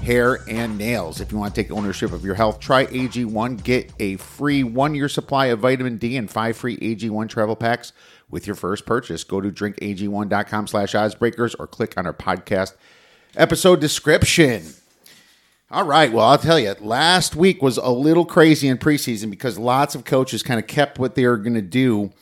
hair, 0.02 0.38
and 0.48 0.78
nails. 0.78 1.20
If 1.20 1.30
you 1.30 1.36
want 1.36 1.54
to 1.54 1.62
take 1.62 1.70
ownership 1.70 2.12
of 2.12 2.24
your 2.24 2.36
health, 2.36 2.58
try 2.58 2.86
AG1. 2.86 3.62
Get 3.62 3.92
a 4.00 4.16
free 4.16 4.64
one 4.64 4.94
year 4.94 5.10
supply 5.10 5.48
of 5.48 5.58
vitamin 5.58 5.98
D 5.98 6.16
and 6.16 6.30
five 6.30 6.56
free 6.56 6.78
AG1 6.78 7.28
travel 7.28 7.54
packs 7.54 7.92
with 8.34 8.48
your 8.48 8.56
first 8.56 8.84
purchase. 8.84 9.22
Go 9.22 9.40
to 9.40 9.50
drinkag1.com 9.50 10.66
slash 10.66 10.92
oddsbreakers 10.92 11.54
or 11.56 11.68
click 11.68 11.96
on 11.96 12.04
our 12.04 12.12
podcast 12.12 12.74
episode 13.36 13.80
description. 13.80 14.74
All 15.70 15.84
right. 15.84 16.12
Well, 16.12 16.26
I'll 16.26 16.36
tell 16.38 16.58
you, 16.58 16.74
last 16.80 17.36
week 17.36 17.62
was 17.62 17.76
a 17.76 17.90
little 17.90 18.24
crazy 18.26 18.66
in 18.66 18.76
preseason 18.76 19.30
because 19.30 19.56
lots 19.56 19.94
of 19.94 20.04
coaches 20.04 20.42
kind 20.42 20.58
of 20.58 20.66
kept 20.66 20.98
what 20.98 21.14
they 21.14 21.24
were 21.26 21.36
going 21.36 21.54
to 21.54 21.62
do 21.62 22.12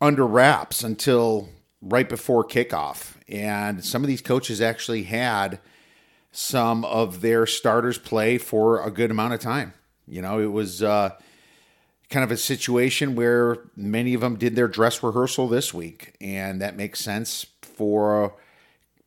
under 0.00 0.26
wraps 0.26 0.82
until 0.82 1.48
right 1.80 2.08
before 2.08 2.44
kickoff. 2.44 3.12
And 3.28 3.84
some 3.84 4.02
of 4.02 4.08
these 4.08 4.22
coaches 4.22 4.60
actually 4.60 5.04
had 5.04 5.60
some 6.32 6.84
of 6.84 7.20
their 7.20 7.46
starters 7.46 7.98
play 7.98 8.36
for 8.36 8.84
a 8.84 8.90
good 8.90 9.12
amount 9.12 9.34
of 9.34 9.40
time. 9.40 9.74
You 10.08 10.22
know, 10.22 10.40
it 10.40 10.50
was 10.50 10.82
uh, 10.82 11.10
kind 12.10 12.24
of 12.24 12.30
a 12.30 12.36
situation 12.36 13.16
where 13.16 13.58
many 13.76 14.14
of 14.14 14.20
them 14.20 14.36
did 14.36 14.54
their 14.54 14.68
dress 14.68 15.02
rehearsal 15.02 15.48
this 15.48 15.74
week. 15.74 16.14
And 16.20 16.60
that 16.62 16.76
makes 16.76 17.00
sense 17.00 17.46
for 17.60 18.34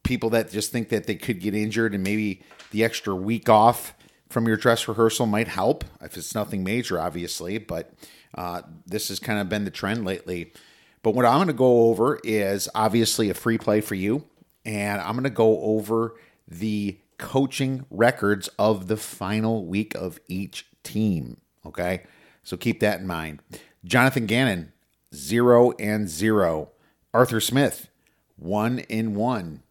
people 0.03 0.29
that 0.31 0.51
just 0.51 0.71
think 0.71 0.89
that 0.89 1.07
they 1.07 1.15
could 1.15 1.39
get 1.39 1.53
injured 1.53 1.93
and 1.93 2.03
maybe 2.03 2.41
the 2.71 2.83
extra 2.83 3.15
week 3.15 3.49
off 3.49 3.93
from 4.29 4.47
your 4.47 4.57
dress 4.57 4.87
rehearsal 4.87 5.25
might 5.25 5.47
help 5.47 5.83
if 6.01 6.15
it's 6.17 6.35
nothing 6.35 6.63
major, 6.63 6.99
obviously. 6.99 7.57
But 7.57 7.93
uh, 8.35 8.61
this 8.85 9.09
has 9.09 9.19
kind 9.19 9.39
of 9.39 9.49
been 9.49 9.65
the 9.65 9.71
trend 9.71 10.05
lately. 10.05 10.53
But 11.01 11.15
what 11.15 11.25
I'm 11.25 11.37
going 11.37 11.47
to 11.47 11.53
go 11.53 11.87
over 11.87 12.19
is 12.23 12.69
obviously 12.75 13.29
a 13.29 13.33
free 13.33 13.57
play 13.57 13.81
for 13.81 13.95
you. 13.95 14.25
And 14.65 15.01
I'm 15.01 15.13
going 15.13 15.23
to 15.23 15.29
go 15.29 15.61
over 15.61 16.15
the 16.47 16.99
coaching 17.17 17.85
records 17.89 18.49
of 18.59 18.87
the 18.87 18.97
final 18.97 19.65
week 19.65 19.95
of 19.95 20.19
each 20.27 20.67
team. 20.83 21.37
Okay. 21.65 22.03
So 22.49 22.57
keep 22.57 22.79
that 22.79 22.99
in 22.99 23.05
mind. 23.05 23.43
Jonathan 23.85 24.25
Gannon, 24.25 24.73
zero 25.13 25.73
and 25.77 26.09
zero. 26.09 26.69
Arthur 27.13 27.39
Smith, 27.39 27.89
one 28.37 28.79
in 28.89 29.13
one. 29.13 29.61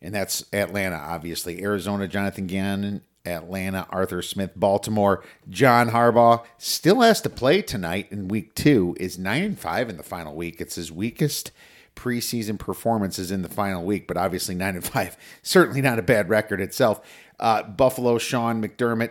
And 0.00 0.14
that's 0.14 0.46
Atlanta, 0.50 0.96
obviously. 0.96 1.62
Arizona, 1.62 2.08
Jonathan 2.08 2.46
Gannon, 2.46 3.02
Atlanta, 3.26 3.86
Arthur 3.90 4.22
Smith, 4.22 4.52
Baltimore, 4.56 5.22
John 5.50 5.90
Harbaugh 5.90 6.42
still 6.56 7.02
has 7.02 7.20
to 7.20 7.28
play 7.28 7.60
tonight 7.60 8.06
in 8.10 8.28
week 8.28 8.54
two. 8.54 8.96
Is 8.98 9.18
nine 9.18 9.42
and 9.42 9.58
five 9.58 9.90
in 9.90 9.98
the 9.98 10.02
final 10.02 10.34
week. 10.34 10.58
It's 10.58 10.76
his 10.76 10.90
weakest 10.90 11.52
preseason 11.94 12.58
performances 12.58 13.30
in 13.30 13.42
the 13.42 13.50
final 13.50 13.84
week, 13.84 14.06
but 14.08 14.16
obviously 14.16 14.54
nine 14.54 14.74
and 14.74 14.84
five, 14.86 15.18
certainly 15.42 15.82
not 15.82 15.98
a 15.98 16.02
bad 16.02 16.30
record 16.30 16.62
itself. 16.62 16.98
Uh, 17.38 17.62
Buffalo, 17.62 18.16
Sean 18.16 18.62
McDermott, 18.62 19.10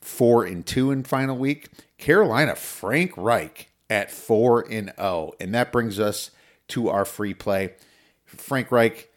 four 0.00 0.46
and 0.46 0.64
two 0.64 0.90
in 0.90 1.04
final 1.04 1.36
week. 1.36 1.68
Carolina, 1.98 2.54
Frank 2.54 3.12
Reich 3.16 3.70
at 3.88 4.10
four 4.10 4.60
and 4.62 4.92
zero, 4.96 4.98
oh. 4.98 5.34
and 5.40 5.54
that 5.54 5.72
brings 5.72 5.98
us 5.98 6.30
to 6.68 6.88
our 6.88 7.04
free 7.04 7.34
play. 7.34 7.74
Frank 8.24 8.70
Reich 8.70 9.08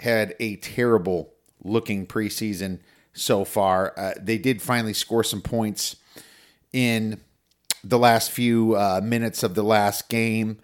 had 0.00 0.34
a 0.40 0.56
terrible 0.56 1.32
looking 1.62 2.06
preseason 2.06 2.80
so 3.12 3.44
far. 3.44 3.92
Uh, 3.96 4.12
they 4.20 4.38
did 4.38 4.62
finally 4.62 4.94
score 4.94 5.24
some 5.24 5.42
points 5.42 5.96
in 6.72 7.20
the 7.84 7.98
last 7.98 8.30
few 8.30 8.76
uh, 8.76 9.00
minutes 9.02 9.42
of 9.42 9.54
the 9.54 9.62
last 9.62 10.08
game. 10.08 10.58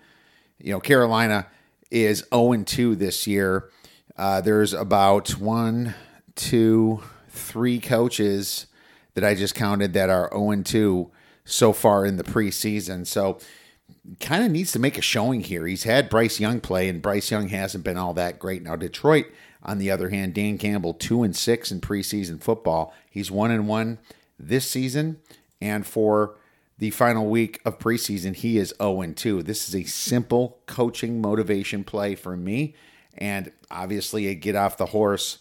You 0.59 0.73
know, 0.73 0.81
Carolina 0.81 1.47
is 1.91 2.25
0 2.33 2.63
2 2.65 2.97
this 2.97 3.27
year. 3.27 3.71
Uh, 4.17 4.41
there's 4.41 4.73
about 4.73 5.31
one, 5.39 5.95
two, 6.35 7.03
three 7.29 7.79
coaches 7.81 8.67
that 9.15 9.25
I 9.25 9.35
just 9.35 9.55
counted 9.55 9.93
that 9.93 10.11
are 10.11 10.31
0 10.33 10.63
2 10.63 11.11
so 11.49 11.73
far 11.73 12.05
in 12.05 12.17
the 12.17 12.25
preseason. 12.25 13.07
So, 13.07 13.39
kind 14.21 14.45
of 14.45 14.51
needs 14.51 14.73
to 14.73 14.79
make 14.79 14.99
a 14.99 15.03
showing 15.03 15.41
here. 15.41 15.67
He's 15.67 15.85
had 15.85 16.09
Bryce 16.11 16.39
Young 16.39 16.61
play, 16.61 16.89
and 16.89 17.03
Bryce 17.03 17.31
Young 17.31 17.49
hasn't 17.49 17.85
been 17.85 17.97
all 17.97 18.15
that 18.15 18.39
great. 18.39 18.63
Now, 18.63 18.77
Detroit 18.77 19.27
on 19.63 19.79
the 19.79 19.91
other 19.91 20.11
hand, 20.11 20.35
Dan 20.35 20.59
Campbell, 20.59 20.95
two 20.95 21.23
and 21.23 21.35
six 21.35 21.73
in 21.73 21.81
preseason 21.81 22.41
football. 22.41 22.95
He's 23.11 23.31
one 23.31 23.51
and 23.51 23.67
one 23.67 23.99
this 24.39 24.69
season, 24.69 25.19
and 25.61 25.87
for 25.87 26.37
the 26.79 26.91
final 26.91 27.27
week 27.27 27.61
of 27.65 27.79
preseason, 27.79 28.37
he 28.37 28.57
is 28.57 28.73
0 28.79 29.01
and 29.01 29.17
2. 29.17 29.43
This 29.43 29.69
is 29.69 29.75
a 29.75 29.83
simple 29.85 30.61
coaching 30.67 31.21
motivation 31.21 31.83
play 31.83 32.15
for 32.15 32.37
me. 32.37 32.75
And 33.17 33.51
obviously, 33.69 34.29
a 34.29 34.35
get 34.35 34.55
off 34.55 34.77
the 34.77 34.87
horse 34.87 35.39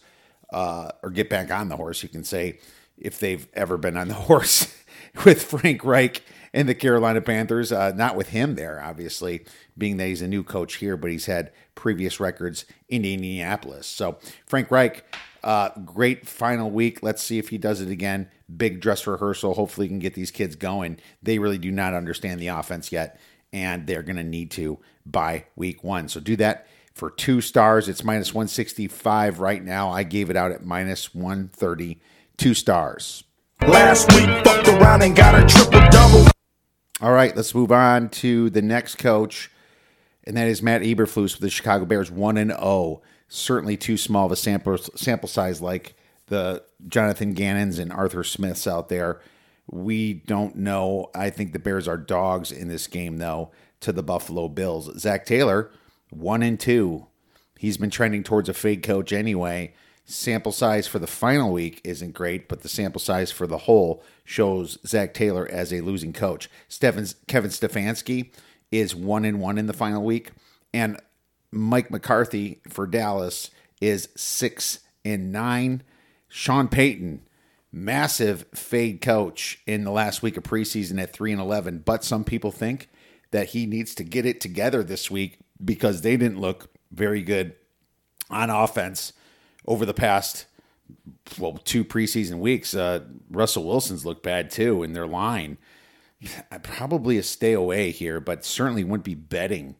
uh, 0.52 0.90
or 1.00 1.10
get 1.10 1.30
back 1.30 1.52
on 1.52 1.68
the 1.68 1.76
horse, 1.76 2.02
you 2.02 2.08
can 2.08 2.24
say, 2.24 2.58
if 2.96 3.20
they've 3.20 3.46
ever 3.54 3.76
been 3.76 3.96
on 3.96 4.08
the 4.08 4.14
horse 4.28 4.74
with 5.24 5.42
Frank 5.42 5.84
Reich 5.84 6.22
and 6.52 6.68
the 6.68 6.74
Carolina 6.74 7.20
Panthers. 7.20 7.72
Uh, 7.72 7.92
not 7.94 8.16
with 8.16 8.30
him 8.30 8.54
there, 8.54 8.80
obviously, 8.82 9.44
being 9.76 9.96
that 9.98 10.06
he's 10.06 10.22
a 10.22 10.28
new 10.28 10.42
coach 10.42 10.76
here, 10.76 10.96
but 10.96 11.10
he's 11.10 11.26
had 11.26 11.52
previous 11.74 12.20
records 12.20 12.64
in 12.88 13.04
Indianapolis. 13.04 13.86
So 13.86 14.18
Frank 14.46 14.70
Reich, 14.70 15.04
uh, 15.44 15.70
great 15.84 16.26
final 16.26 16.70
week. 16.70 17.02
Let's 17.02 17.22
see 17.22 17.38
if 17.38 17.50
he 17.50 17.58
does 17.58 17.80
it 17.80 17.90
again. 17.90 18.28
Big 18.54 18.80
dress 18.80 19.06
rehearsal. 19.06 19.54
Hopefully, 19.54 19.86
he 19.86 19.90
can 19.90 19.98
get 19.98 20.14
these 20.14 20.30
kids 20.30 20.56
going. 20.56 20.98
They 21.22 21.38
really 21.38 21.58
do 21.58 21.70
not 21.70 21.94
understand 21.94 22.40
the 22.40 22.48
offense 22.48 22.90
yet, 22.90 23.20
and 23.52 23.86
they're 23.86 24.02
going 24.02 24.16
to 24.16 24.24
need 24.24 24.50
to 24.52 24.78
by 25.06 25.44
week 25.54 25.84
one. 25.84 26.08
So 26.08 26.20
do 26.20 26.36
that 26.36 26.66
for 26.94 27.10
two 27.10 27.40
stars. 27.40 27.88
It's 27.88 28.02
minus 28.02 28.34
165 28.34 29.38
right 29.38 29.62
now. 29.62 29.90
I 29.90 30.02
gave 30.02 30.30
it 30.30 30.36
out 30.36 30.50
at 30.50 30.64
minus 30.64 31.14
130. 31.14 32.00
Two 32.36 32.54
stars. 32.54 33.24
Last 33.62 34.12
week, 34.12 34.28
fucked 34.44 34.68
around 34.68 35.02
and 35.02 35.14
got 35.14 35.34
a 35.34 35.46
triple 35.46 35.80
double. 35.90 36.26
All 37.00 37.12
right, 37.12 37.34
let's 37.36 37.54
move 37.54 37.72
on 37.72 38.08
to 38.10 38.50
the 38.50 38.62
next 38.62 38.96
coach, 38.96 39.50
and 40.24 40.36
that 40.36 40.48
is 40.48 40.62
Matt 40.62 40.82
Eberflus 40.82 41.34
with 41.34 41.40
the 41.40 41.50
Chicago 41.50 41.84
Bears, 41.84 42.10
one 42.10 42.36
and 42.36 42.50
zero. 42.50 42.60
Oh. 42.62 43.02
Certainly 43.30 43.76
too 43.76 43.98
small 43.98 44.24
of 44.24 44.32
a 44.32 44.36
sample 44.36 44.78
sample 44.78 45.28
size, 45.28 45.60
like 45.60 45.94
the 46.28 46.62
Jonathan 46.86 47.34
Gannons 47.34 47.78
and 47.78 47.92
Arthur 47.92 48.24
Smiths 48.24 48.66
out 48.66 48.88
there. 48.88 49.20
We 49.70 50.14
don't 50.14 50.56
know. 50.56 51.10
I 51.14 51.28
think 51.28 51.52
the 51.52 51.58
Bears 51.58 51.86
are 51.86 51.98
dogs 51.98 52.50
in 52.50 52.68
this 52.68 52.86
game, 52.86 53.18
though, 53.18 53.50
to 53.80 53.92
the 53.92 54.02
Buffalo 54.02 54.48
Bills. 54.48 54.98
Zac 54.98 55.26
Taylor, 55.26 55.70
one 56.08 56.42
and 56.42 56.58
two. 56.58 57.06
He's 57.58 57.76
been 57.76 57.90
trending 57.90 58.22
towards 58.22 58.48
a 58.48 58.54
fade 58.54 58.82
coach 58.82 59.12
anyway 59.12 59.74
sample 60.08 60.52
size 60.52 60.86
for 60.86 60.98
the 60.98 61.06
final 61.06 61.52
week 61.52 61.80
isn't 61.84 62.14
great, 62.14 62.48
but 62.48 62.62
the 62.62 62.68
sample 62.68 63.00
size 63.00 63.30
for 63.30 63.46
the 63.46 63.58
whole 63.58 64.02
shows 64.24 64.78
Zac 64.86 65.12
Taylor 65.12 65.46
as 65.46 65.72
a 65.72 65.82
losing 65.82 66.14
coach. 66.14 66.48
Stephens, 66.66 67.14
Kevin 67.28 67.50
Stefanski 67.50 68.32
is 68.72 68.94
one 68.94 69.24
in 69.24 69.38
one 69.38 69.58
in 69.58 69.66
the 69.66 69.72
final 69.72 70.02
week, 70.02 70.32
and 70.72 70.98
Mike 71.50 71.90
McCarthy 71.90 72.60
for 72.68 72.86
Dallas 72.86 73.50
is 73.80 74.08
six 74.16 74.80
and 75.04 75.30
nine. 75.30 75.82
Sean 76.28 76.68
Payton, 76.68 77.22
massive 77.70 78.46
fade 78.54 79.02
coach 79.02 79.60
in 79.66 79.84
the 79.84 79.90
last 79.90 80.22
week 80.22 80.36
of 80.38 80.42
preseason 80.42 81.00
at 81.00 81.12
three 81.12 81.32
and 81.32 81.40
eleven, 81.40 81.80
but 81.80 82.02
some 82.02 82.24
people 82.24 82.50
think 82.50 82.88
that 83.30 83.50
he 83.50 83.66
needs 83.66 83.94
to 83.94 84.04
get 84.04 84.24
it 84.24 84.40
together 84.40 84.82
this 84.82 85.10
week 85.10 85.38
because 85.62 86.00
they 86.00 86.16
didn't 86.16 86.40
look 86.40 86.70
very 86.90 87.22
good 87.22 87.54
on 88.30 88.48
offense 88.48 89.12
over 89.68 89.86
the 89.86 89.94
past 89.94 90.46
well 91.38 91.58
two 91.64 91.84
preseason 91.84 92.38
weeks. 92.38 92.74
Uh, 92.74 93.04
Russell 93.30 93.64
Wilson's 93.64 94.04
looked 94.04 94.22
bad 94.22 94.50
too 94.50 94.82
in 94.82 94.94
their 94.94 95.06
line. 95.06 95.58
probably 96.62 97.18
a 97.18 97.22
stay 97.22 97.52
away 97.52 97.92
here, 97.92 98.18
but 98.18 98.44
certainly 98.44 98.82
wouldn't 98.82 99.04
be 99.04 99.14
betting 99.14 99.76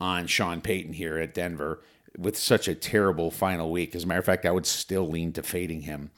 on 0.00 0.26
Sean 0.26 0.60
Payton 0.60 0.94
here 0.94 1.18
at 1.18 1.34
Denver 1.34 1.82
with 2.16 2.38
such 2.38 2.68
a 2.68 2.74
terrible 2.74 3.30
final 3.30 3.70
week. 3.70 3.94
As 3.94 4.04
a 4.04 4.06
matter 4.06 4.20
of 4.20 4.24
fact, 4.24 4.46
I 4.46 4.52
would 4.52 4.66
still 4.66 5.08
lean 5.08 5.32
to 5.32 5.42
fading 5.42 5.82
him 5.82 6.10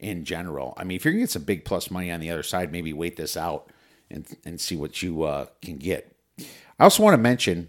in 0.00 0.24
general. 0.24 0.74
I 0.76 0.84
mean, 0.84 0.96
if 0.96 1.04
you're 1.04 1.12
gonna 1.12 1.24
get 1.24 1.30
some 1.30 1.44
big 1.44 1.64
plus 1.64 1.90
money 1.90 2.10
on 2.10 2.20
the 2.20 2.30
other 2.30 2.42
side, 2.42 2.72
maybe 2.72 2.92
wait 2.92 3.16
this 3.16 3.36
out 3.36 3.70
and 4.10 4.26
and 4.44 4.60
see 4.60 4.76
what 4.76 5.02
you 5.02 5.22
uh, 5.22 5.46
can 5.60 5.76
get. 5.76 6.16
I 6.78 6.84
also 6.84 7.02
want 7.02 7.14
to 7.14 7.18
mention 7.18 7.68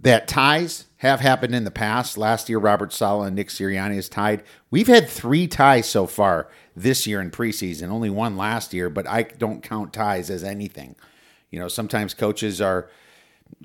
that 0.00 0.28
ties 0.28 0.86
have 0.98 1.20
happened 1.20 1.54
in 1.54 1.64
the 1.64 1.70
past. 1.70 2.16
Last 2.16 2.48
year, 2.48 2.58
Robert 2.58 2.92
Saleh 2.92 3.26
and 3.26 3.36
Nick 3.36 3.48
Sirianni 3.48 3.96
is 3.96 4.08
tied. 4.08 4.42
We've 4.70 4.86
had 4.86 5.08
three 5.08 5.46
ties 5.46 5.88
so 5.88 6.06
far 6.06 6.48
this 6.74 7.06
year 7.06 7.20
in 7.20 7.30
preseason, 7.30 7.88
only 7.88 8.10
one 8.10 8.36
last 8.36 8.72
year, 8.72 8.88
but 8.88 9.06
I 9.06 9.22
don't 9.22 9.62
count 9.62 9.92
ties 9.92 10.30
as 10.30 10.44
anything. 10.44 10.96
You 11.50 11.58
know, 11.58 11.68
sometimes 11.68 12.14
coaches 12.14 12.60
are 12.60 12.88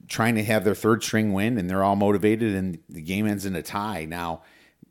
trying 0.07 0.35
to 0.35 0.43
have 0.43 0.63
their 0.63 0.75
third 0.75 1.03
string 1.03 1.33
win 1.33 1.57
and 1.57 1.69
they're 1.69 1.83
all 1.83 1.95
motivated 1.95 2.55
and 2.55 2.79
the 2.89 3.01
game 3.01 3.27
ends 3.27 3.45
in 3.45 3.55
a 3.55 3.61
tie. 3.61 4.05
Now, 4.05 4.41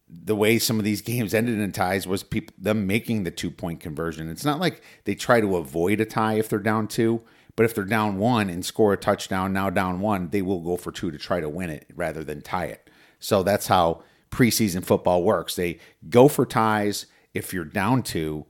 the 0.09 0.37
way 0.37 0.59
some 0.59 0.79
of 0.79 0.85
these 0.85 1.03
games 1.03 1.35
ended 1.35 1.59
in 1.59 1.73
ties 1.73 2.07
was 2.07 2.23
people 2.23 2.55
them 2.59 2.87
making 2.87 3.25
the 3.25 3.31
two 3.31 3.51
point 3.51 3.81
conversion. 3.81 4.31
It's 4.31 4.45
not 4.45 4.61
like 4.61 4.83
they 5.05 5.15
try 5.15 5.41
to 5.41 5.57
avoid 5.57 6.01
a 6.01 6.05
tie 6.05 6.35
if 6.35 6.49
they're 6.49 6.59
down 6.59 6.89
two. 6.89 7.23
But 7.57 7.65
if 7.65 7.75
they're 7.75 7.85
down 7.85 8.19
one 8.19 8.51
and 8.51 8.65
score 8.65 8.93
a 8.93 8.97
touchdown, 8.97 9.53
now 9.53 9.71
down 9.71 10.01
one, 10.01 10.31
they 10.31 10.43
will 10.43 10.61
go 10.61 10.77
for 10.77 10.91
two 10.91 11.11
to 11.11 11.19
try 11.19 11.41
to 11.41 11.49
win 11.49 11.71
it 11.71 11.87
rather 11.95 12.25
than 12.25 12.43
tie 12.43 12.67
it. 12.67 12.91
So 13.21 13.43
that's 13.43 13.69
how 13.69 14.03
preseason 14.31 14.85
football 14.85 15.23
works. 15.23 15.55
They 15.55 15.79
go 16.09 16.29
for 16.29 16.45
ties 16.45 17.07
if 17.33 17.53
you're 17.53 17.65
down 17.65 18.03
two, 18.03 18.47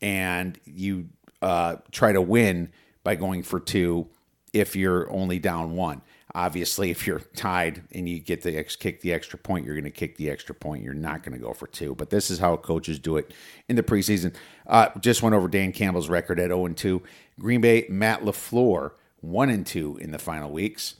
and 0.00 0.58
you 0.64 1.08
uh, 1.42 1.76
try 1.92 2.12
to 2.12 2.20
win 2.20 2.72
by 3.04 3.14
going 3.14 3.42
for 3.42 3.60
two 3.60 4.08
if 4.52 4.74
you're 4.74 5.10
only 5.10 5.38
down 5.38 5.76
one. 5.76 6.02
Obviously, 6.34 6.90
if 6.90 7.06
you're 7.06 7.20
tied 7.34 7.82
and 7.92 8.08
you 8.08 8.20
get 8.20 8.42
the 8.42 8.56
ex- 8.56 8.76
kick 8.76 9.00
the 9.00 9.12
extra 9.12 9.38
point, 9.38 9.66
you're 9.66 9.74
going 9.74 9.84
to 9.84 9.90
kick 9.90 10.16
the 10.16 10.30
extra 10.30 10.54
point. 10.54 10.84
You're 10.84 10.94
not 10.94 11.22
going 11.22 11.36
to 11.36 11.44
go 11.44 11.52
for 11.52 11.66
two. 11.66 11.94
But 11.94 12.10
this 12.10 12.30
is 12.30 12.38
how 12.38 12.56
coaches 12.56 12.98
do 12.98 13.16
it 13.16 13.32
in 13.68 13.76
the 13.76 13.82
preseason. 13.82 14.34
Uh, 14.66 14.88
just 15.00 15.22
went 15.22 15.34
over 15.34 15.48
Dan 15.48 15.72
Campbell's 15.72 16.08
record 16.08 16.38
at 16.38 16.48
0 16.48 16.68
2. 16.68 17.02
Green 17.38 17.60
Bay, 17.60 17.86
Matt 17.88 18.22
LaFleur, 18.22 18.92
1 19.20 19.50
and 19.50 19.66
2 19.66 19.98
in 19.98 20.12
the 20.12 20.18
final 20.18 20.50
weeks. 20.50 20.94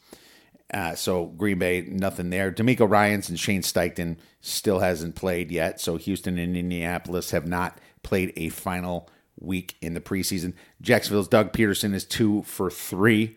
Uh, 0.72 0.94
so 0.94 1.26
Green 1.26 1.58
Bay, 1.58 1.82
nothing 1.82 2.30
there. 2.30 2.50
DeMeco 2.50 2.88
Ryans 2.88 3.28
and 3.28 3.38
Shane 3.38 3.62
Steichen 3.62 4.16
still 4.40 4.80
hasn't 4.80 5.16
played 5.16 5.50
yet. 5.50 5.80
So 5.80 5.96
Houston 5.96 6.38
and 6.38 6.56
Indianapolis 6.56 7.30
have 7.32 7.46
not 7.46 7.78
played 8.02 8.32
a 8.36 8.48
final 8.50 9.08
week 9.38 9.76
in 9.80 9.94
the 9.94 10.00
preseason. 10.00 10.54
Jacksonville's 10.80 11.28
Doug 11.28 11.52
Pederson 11.52 11.94
is 11.94 12.04
two 12.04 12.42
for 12.42 12.70
three, 12.70 13.36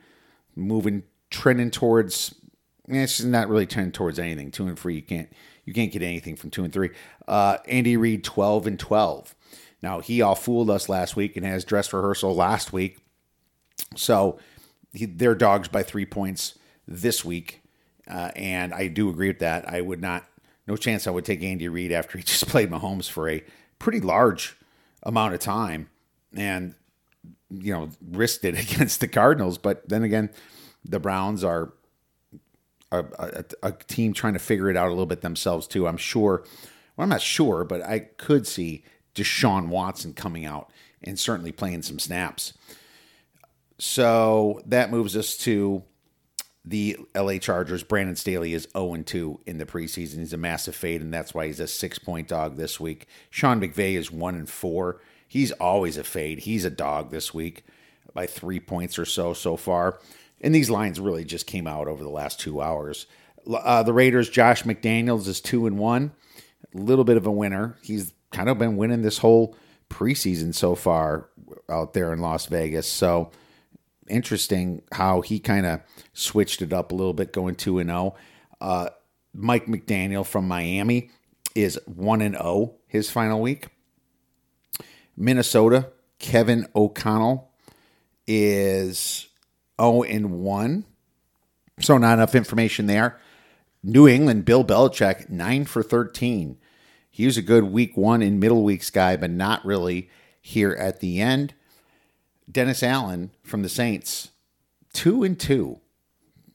moving 0.55 1.03
trending 1.33 1.71
towards. 1.71 2.33
It's 2.87 3.21
not 3.21 3.49
really 3.49 3.65
trending 3.65 3.91
towards 3.91 4.19
anything. 4.19 4.51
Two 4.51 4.67
and 4.67 4.79
three, 4.79 4.95
you 4.95 5.01
can't 5.01 5.29
you 5.65 5.73
can't 5.73 5.91
get 5.91 6.01
anything 6.01 6.35
from 6.37 6.49
two 6.49 6.63
and 6.63 6.71
three. 6.71 6.91
Uh, 7.27 7.57
Andy 7.67 7.97
Reid, 7.97 8.23
twelve 8.23 8.67
and 8.67 8.79
twelve. 8.79 9.35
Now 9.81 9.99
he 9.99 10.21
all 10.21 10.35
fooled 10.35 10.69
us 10.69 10.87
last 10.87 11.15
week 11.17 11.35
and 11.35 11.45
has 11.45 11.65
dress 11.65 11.91
rehearsal 11.91 12.33
last 12.33 12.71
week, 12.71 12.99
so 13.95 14.39
he, 14.93 15.05
they're 15.05 15.35
dogs 15.35 15.67
by 15.67 15.83
three 15.83 16.05
points 16.05 16.57
this 16.87 17.25
week. 17.25 17.61
Uh, 18.09 18.31
and 18.35 18.73
I 18.73 18.87
do 18.87 19.09
agree 19.09 19.27
with 19.27 19.39
that. 19.39 19.67
I 19.67 19.81
would 19.81 20.01
not, 20.01 20.25
no 20.67 20.75
chance 20.75 21.07
I 21.07 21.11
would 21.11 21.25
take 21.25 21.41
Andy 21.41 21.67
Reid 21.67 21.91
after 21.91 22.17
he 22.17 22.23
just 22.25 22.47
played 22.47 22.69
Mahomes 22.69 23.09
for 23.09 23.29
a 23.29 23.43
pretty 23.79 23.99
large 23.99 24.55
amount 25.01 25.33
of 25.33 25.39
time 25.39 25.89
and, 26.35 26.75
you 27.49 27.73
know, 27.73 27.89
risked 28.11 28.45
it 28.45 28.57
against 28.71 28.99
the 28.99 29.07
Cardinals. 29.07 29.57
But 29.57 29.87
then 29.89 30.03
again, 30.03 30.29
the 30.85 30.99
Browns 30.99 31.43
are 31.43 31.73
a, 32.91 33.03
a, 33.19 33.45
a 33.63 33.71
team 33.71 34.13
trying 34.13 34.33
to 34.33 34.39
figure 34.39 34.69
it 34.69 34.77
out 34.77 34.87
a 34.87 34.91
little 34.91 35.05
bit 35.05 35.21
themselves, 35.21 35.67
too. 35.67 35.87
I'm 35.87 35.97
sure, 35.97 36.43
well, 36.95 37.03
I'm 37.03 37.09
not 37.09 37.21
sure, 37.21 37.63
but 37.63 37.81
I 37.81 37.99
could 37.99 38.45
see 38.45 38.83
Deshaun 39.15 39.67
Watson 39.67 40.13
coming 40.13 40.45
out 40.45 40.71
and 41.03 41.19
certainly 41.19 41.51
playing 41.51 41.81
some 41.81 41.99
snaps. 41.99 42.53
So 43.77 44.61
that 44.65 44.91
moves 44.91 45.17
us 45.17 45.35
to 45.39 45.83
the 46.65 46.97
LA 47.15 47.37
Chargers. 47.37 47.83
Brandon 47.83 48.15
Staley 48.15 48.53
is 48.53 48.67
0 48.71 48.95
2 49.03 49.39
in 49.45 49.57
the 49.57 49.65
preseason. 49.65 50.19
He's 50.19 50.33
a 50.33 50.37
massive 50.37 50.75
fade, 50.75 51.01
and 51.01 51.13
that's 51.13 51.33
why 51.33 51.47
he's 51.47 51.59
a 51.59 51.67
six 51.67 51.99
point 51.99 52.27
dog 52.27 52.55
this 52.55 52.79
week. 52.79 53.07
Sean 53.29 53.59
McVay 53.59 53.95
is 53.95 54.11
1 54.11 54.35
and 54.35 54.49
4. 54.49 55.01
He's 55.27 55.51
always 55.53 55.97
a 55.97 56.03
fade. 56.03 56.39
He's 56.39 56.63
a 56.63 56.69
dog 56.69 57.11
this 57.11 57.33
week 57.33 57.65
by 58.13 58.27
three 58.27 58.59
points 58.59 58.99
or 58.99 59.05
so 59.05 59.33
so 59.33 59.57
far. 59.57 59.99
And 60.43 60.53
these 60.53 60.69
lines 60.69 60.99
really 60.99 61.23
just 61.23 61.47
came 61.47 61.65
out 61.65 61.87
over 61.87 62.03
the 62.03 62.09
last 62.09 62.39
two 62.39 62.61
hours. 62.61 63.07
Uh, 63.49 63.81
the 63.81 63.93
Raiders, 63.93 64.29
Josh 64.29 64.63
McDaniels 64.63 65.27
is 65.27 65.41
2 65.41 65.65
and 65.65 65.79
1. 65.79 66.11
A 66.75 66.77
little 66.77 67.05
bit 67.05 67.17
of 67.17 67.25
a 67.25 67.31
winner. 67.31 67.77
He's 67.81 68.13
kind 68.31 68.49
of 68.49 68.57
been 68.57 68.75
winning 68.75 69.01
this 69.01 69.19
whole 69.19 69.55
preseason 69.89 70.53
so 70.53 70.75
far 70.75 71.29
out 71.69 71.93
there 71.93 72.11
in 72.11 72.19
Las 72.19 72.47
Vegas. 72.47 72.87
So 72.87 73.31
interesting 74.09 74.81
how 74.91 75.21
he 75.21 75.39
kind 75.39 75.65
of 75.65 75.81
switched 76.13 76.61
it 76.61 76.73
up 76.73 76.91
a 76.91 76.95
little 76.95 77.13
bit, 77.13 77.31
going 77.31 77.55
two 77.55 77.79
and 77.79 77.89
zero. 77.89 78.15
Oh. 78.59 78.67
Uh, 78.67 78.89
Mike 79.33 79.65
McDaniel 79.65 80.25
from 80.25 80.47
Miami 80.47 81.09
is 81.55 81.79
one 81.85 82.21
and 82.21 82.35
zero 82.35 82.45
oh 82.45 82.75
his 82.87 83.09
final 83.09 83.41
week. 83.41 83.67
Minnesota, 85.17 85.91
Kevin 86.19 86.67
O'Connell 86.75 87.51
is 88.27 89.27
zero 89.81 90.03
and 90.03 90.41
one. 90.41 90.85
So 91.79 91.97
not 91.97 92.13
enough 92.13 92.35
information 92.35 92.87
there. 92.87 93.19
New 93.81 94.07
England, 94.07 94.45
Bill 94.45 94.63
Belichick, 94.63 95.29
nine 95.29 95.65
for 95.65 95.83
thirteen. 95.83 96.57
He 97.09 97.25
was 97.25 97.37
a 97.37 97.41
good 97.41 97.65
week 97.65 97.95
one 97.95 98.21
and 98.21 98.39
middle 98.39 98.63
weeks 98.63 98.89
guy, 98.89 99.17
but 99.17 99.29
not 99.29 99.63
really 99.65 100.09
here 100.41 100.73
at 100.73 100.99
the 100.99 101.21
end. 101.21 101.53
Dennis 102.51 102.83
Allen 102.83 103.31
from 103.43 103.61
the 103.61 103.69
Saints, 103.69 104.31
two 104.93 105.23
and 105.23 105.39
two. 105.39 105.79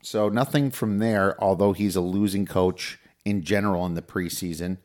So 0.02 0.28
nothing 0.28 0.70
from 0.70 0.98
there, 0.98 1.42
although 1.42 1.72
he's 1.72 1.96
a 1.96 2.00
losing 2.00 2.46
coach 2.46 2.98
in 3.24 3.42
general 3.42 3.84
in 3.86 3.94
the 3.94 4.02
preseason. 4.02 4.78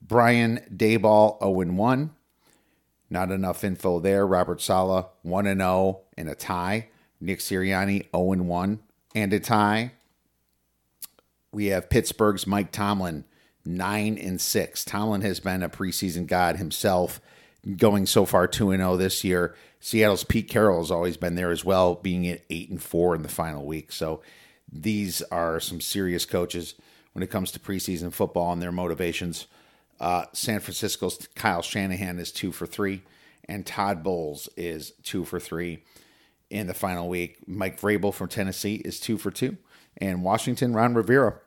Brian 0.00 0.60
Daboll, 0.74 1.38
0 1.40 1.60
and 1.60 1.78
1. 1.78 2.10
Not 3.08 3.30
enough 3.30 3.62
info 3.62 4.00
there. 4.00 4.26
Robert 4.26 4.60
Saleh, 4.60 5.06
1 5.22 5.46
and 5.46 5.60
0 5.60 6.00
in 6.16 6.28
a 6.28 6.34
tie. 6.34 6.88
Nick 7.22 7.38
Sirianni, 7.38 8.10
0 8.14 8.32
and 8.32 8.48
1 8.48 8.78
and 9.14 9.32
a 9.32 9.40
tie. 9.40 9.92
We 11.52 11.66
have 11.66 11.88
Pittsburgh's 11.88 12.46
Mike 12.46 12.72
Tomlin, 12.72 13.24
9 13.64 14.18
and 14.18 14.40
6. 14.40 14.84
Tomlin 14.84 15.20
has 15.22 15.38
been 15.38 15.62
a 15.62 15.68
preseason 15.68 16.26
god 16.26 16.56
himself, 16.56 17.20
going 17.76 18.06
so 18.06 18.26
far 18.26 18.48
2 18.48 18.72
and 18.72 18.80
0 18.80 18.96
this 18.96 19.22
year. 19.22 19.54
Seattle's 19.78 20.24
Pete 20.24 20.48
Carroll 20.48 20.80
has 20.80 20.90
always 20.90 21.16
been 21.16 21.36
there 21.36 21.52
as 21.52 21.64
well, 21.64 21.94
being 21.94 22.26
at 22.26 22.42
eight 22.50 22.70
and 22.70 22.82
four 22.82 23.14
in 23.14 23.22
the 23.22 23.28
final 23.28 23.64
week. 23.64 23.92
So 23.92 24.20
these 24.70 25.22
are 25.22 25.60
some 25.60 25.80
serious 25.80 26.24
coaches 26.24 26.74
when 27.12 27.22
it 27.22 27.30
comes 27.30 27.52
to 27.52 27.60
preseason 27.60 28.12
football 28.12 28.52
and 28.52 28.62
their 28.62 28.72
motivations. 28.72 29.46
Uh, 30.00 30.24
San 30.32 30.60
Francisco's 30.60 31.28
Kyle 31.36 31.62
Shanahan 31.62 32.18
is 32.18 32.32
two 32.32 32.50
for 32.50 32.66
three, 32.66 33.02
and 33.44 33.66
Todd 33.66 34.02
Bowles 34.02 34.48
is 34.56 34.92
two 35.02 35.24
for 35.24 35.38
three 35.38 35.82
in 36.52 36.66
the 36.66 36.74
final 36.74 37.08
week. 37.08 37.38
Mike 37.48 37.80
Vrabel 37.80 38.12
from 38.12 38.28
Tennessee 38.28 38.74
is 38.84 39.00
two 39.00 39.16
for 39.16 39.30
two, 39.30 39.56
and 39.96 40.22
Washington 40.22 40.74
Ron 40.74 40.94
Rivera 40.94 41.38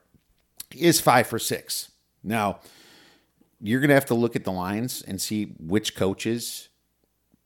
is 0.75 0.99
five 0.99 1.27
for 1.27 1.37
six. 1.37 1.91
Now, 2.23 2.59
you're 3.61 3.79
going 3.79 3.89
to 3.89 3.93
have 3.95 4.07
to 4.07 4.15
look 4.15 4.35
at 4.35 4.43
the 4.43 4.51
lines 4.51 5.03
and 5.03 5.21
see 5.21 5.53
which 5.59 5.95
coaches 5.95 6.69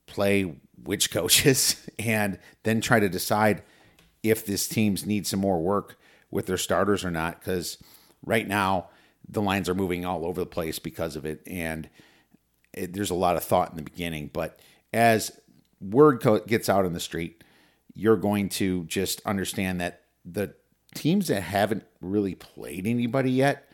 play 0.06 0.54
which 0.82 1.10
coaches 1.12 1.86
and 1.98 2.38
then 2.62 2.80
try 2.80 2.98
to 2.98 3.10
decide 3.10 3.62
if 4.22 4.44
this 4.46 4.66
team's 4.66 5.04
need 5.04 5.26
some 5.26 5.40
more 5.40 5.60
work 5.60 5.98
with 6.30 6.46
their 6.46 6.56
starters 6.56 7.04
or 7.04 7.10
not 7.10 7.40
because 7.40 7.76
right 8.24 8.48
now 8.48 8.88
the 9.28 9.42
lines 9.42 9.68
are 9.68 9.74
moving 9.74 10.04
all 10.04 10.24
over 10.24 10.40
the 10.40 10.46
place 10.46 10.78
because 10.78 11.14
of 11.14 11.24
it 11.26 11.42
and 11.46 11.88
it, 12.72 12.92
there's 12.92 13.10
a 13.10 13.14
lot 13.14 13.36
of 13.36 13.44
thought 13.44 13.70
in 13.70 13.76
the 13.76 13.82
beginning 13.82 14.30
but 14.32 14.60
as 14.92 15.32
word 15.80 16.20
co- 16.20 16.40
gets 16.40 16.68
out 16.68 16.84
in 16.84 16.92
the 16.92 17.00
street 17.00 17.42
you're 17.94 18.16
going 18.16 18.48
to 18.48 18.84
just 18.84 19.20
understand 19.26 19.80
that 19.80 20.02
the 20.24 20.54
teams 20.94 21.28
that 21.28 21.42
haven't 21.42 21.84
really 22.00 22.34
played 22.34 22.86
anybody 22.86 23.30
yet 23.30 23.70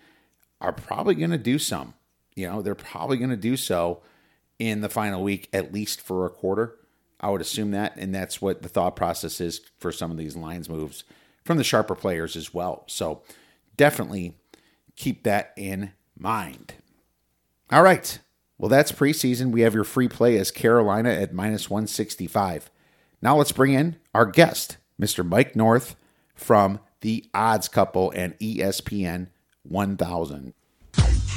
are 0.60 0.72
probably 0.72 1.14
going 1.14 1.30
to 1.30 1.38
do 1.38 1.58
some 1.58 1.94
you 2.34 2.46
know 2.46 2.62
they're 2.62 2.74
probably 2.74 3.16
going 3.16 3.30
to 3.30 3.36
do 3.36 3.56
so 3.56 4.02
in 4.58 4.80
the 4.80 4.88
final 4.88 5.22
week 5.22 5.48
at 5.52 5.72
least 5.72 6.00
for 6.00 6.26
a 6.26 6.30
quarter 6.30 6.76
I 7.20 7.30
would 7.30 7.40
assume 7.40 7.70
that, 7.70 7.96
and 7.96 8.14
that's 8.14 8.42
what 8.42 8.62
the 8.62 8.68
thought 8.68 8.96
process 8.96 9.40
is 9.40 9.60
for 9.78 9.90
some 9.90 10.10
of 10.10 10.16
these 10.16 10.36
lines 10.36 10.68
moves 10.68 11.04
from 11.44 11.56
the 11.56 11.64
sharper 11.64 11.94
players 11.94 12.36
as 12.36 12.52
well. 12.52 12.84
So 12.88 13.22
definitely 13.76 14.36
keep 14.96 15.22
that 15.24 15.52
in 15.56 15.92
mind. 16.18 16.74
All 17.70 17.82
right, 17.82 18.18
Well, 18.58 18.68
that's 18.68 18.92
preseason. 18.92 19.50
We 19.50 19.62
have 19.62 19.74
your 19.74 19.84
free 19.84 20.08
play 20.08 20.38
as 20.38 20.50
Carolina 20.50 21.10
at 21.10 21.34
minus 21.34 21.68
165. 21.68 22.70
Now 23.22 23.36
let's 23.36 23.52
bring 23.52 23.72
in 23.72 23.96
our 24.14 24.26
guest, 24.26 24.76
Mr. 25.00 25.26
Mike 25.26 25.56
North 25.56 25.96
from 26.34 26.80
the 27.00 27.24
Odds 27.32 27.68
Couple 27.68 28.10
and 28.10 28.38
ESPN 28.38 29.28
1000. 29.62 30.52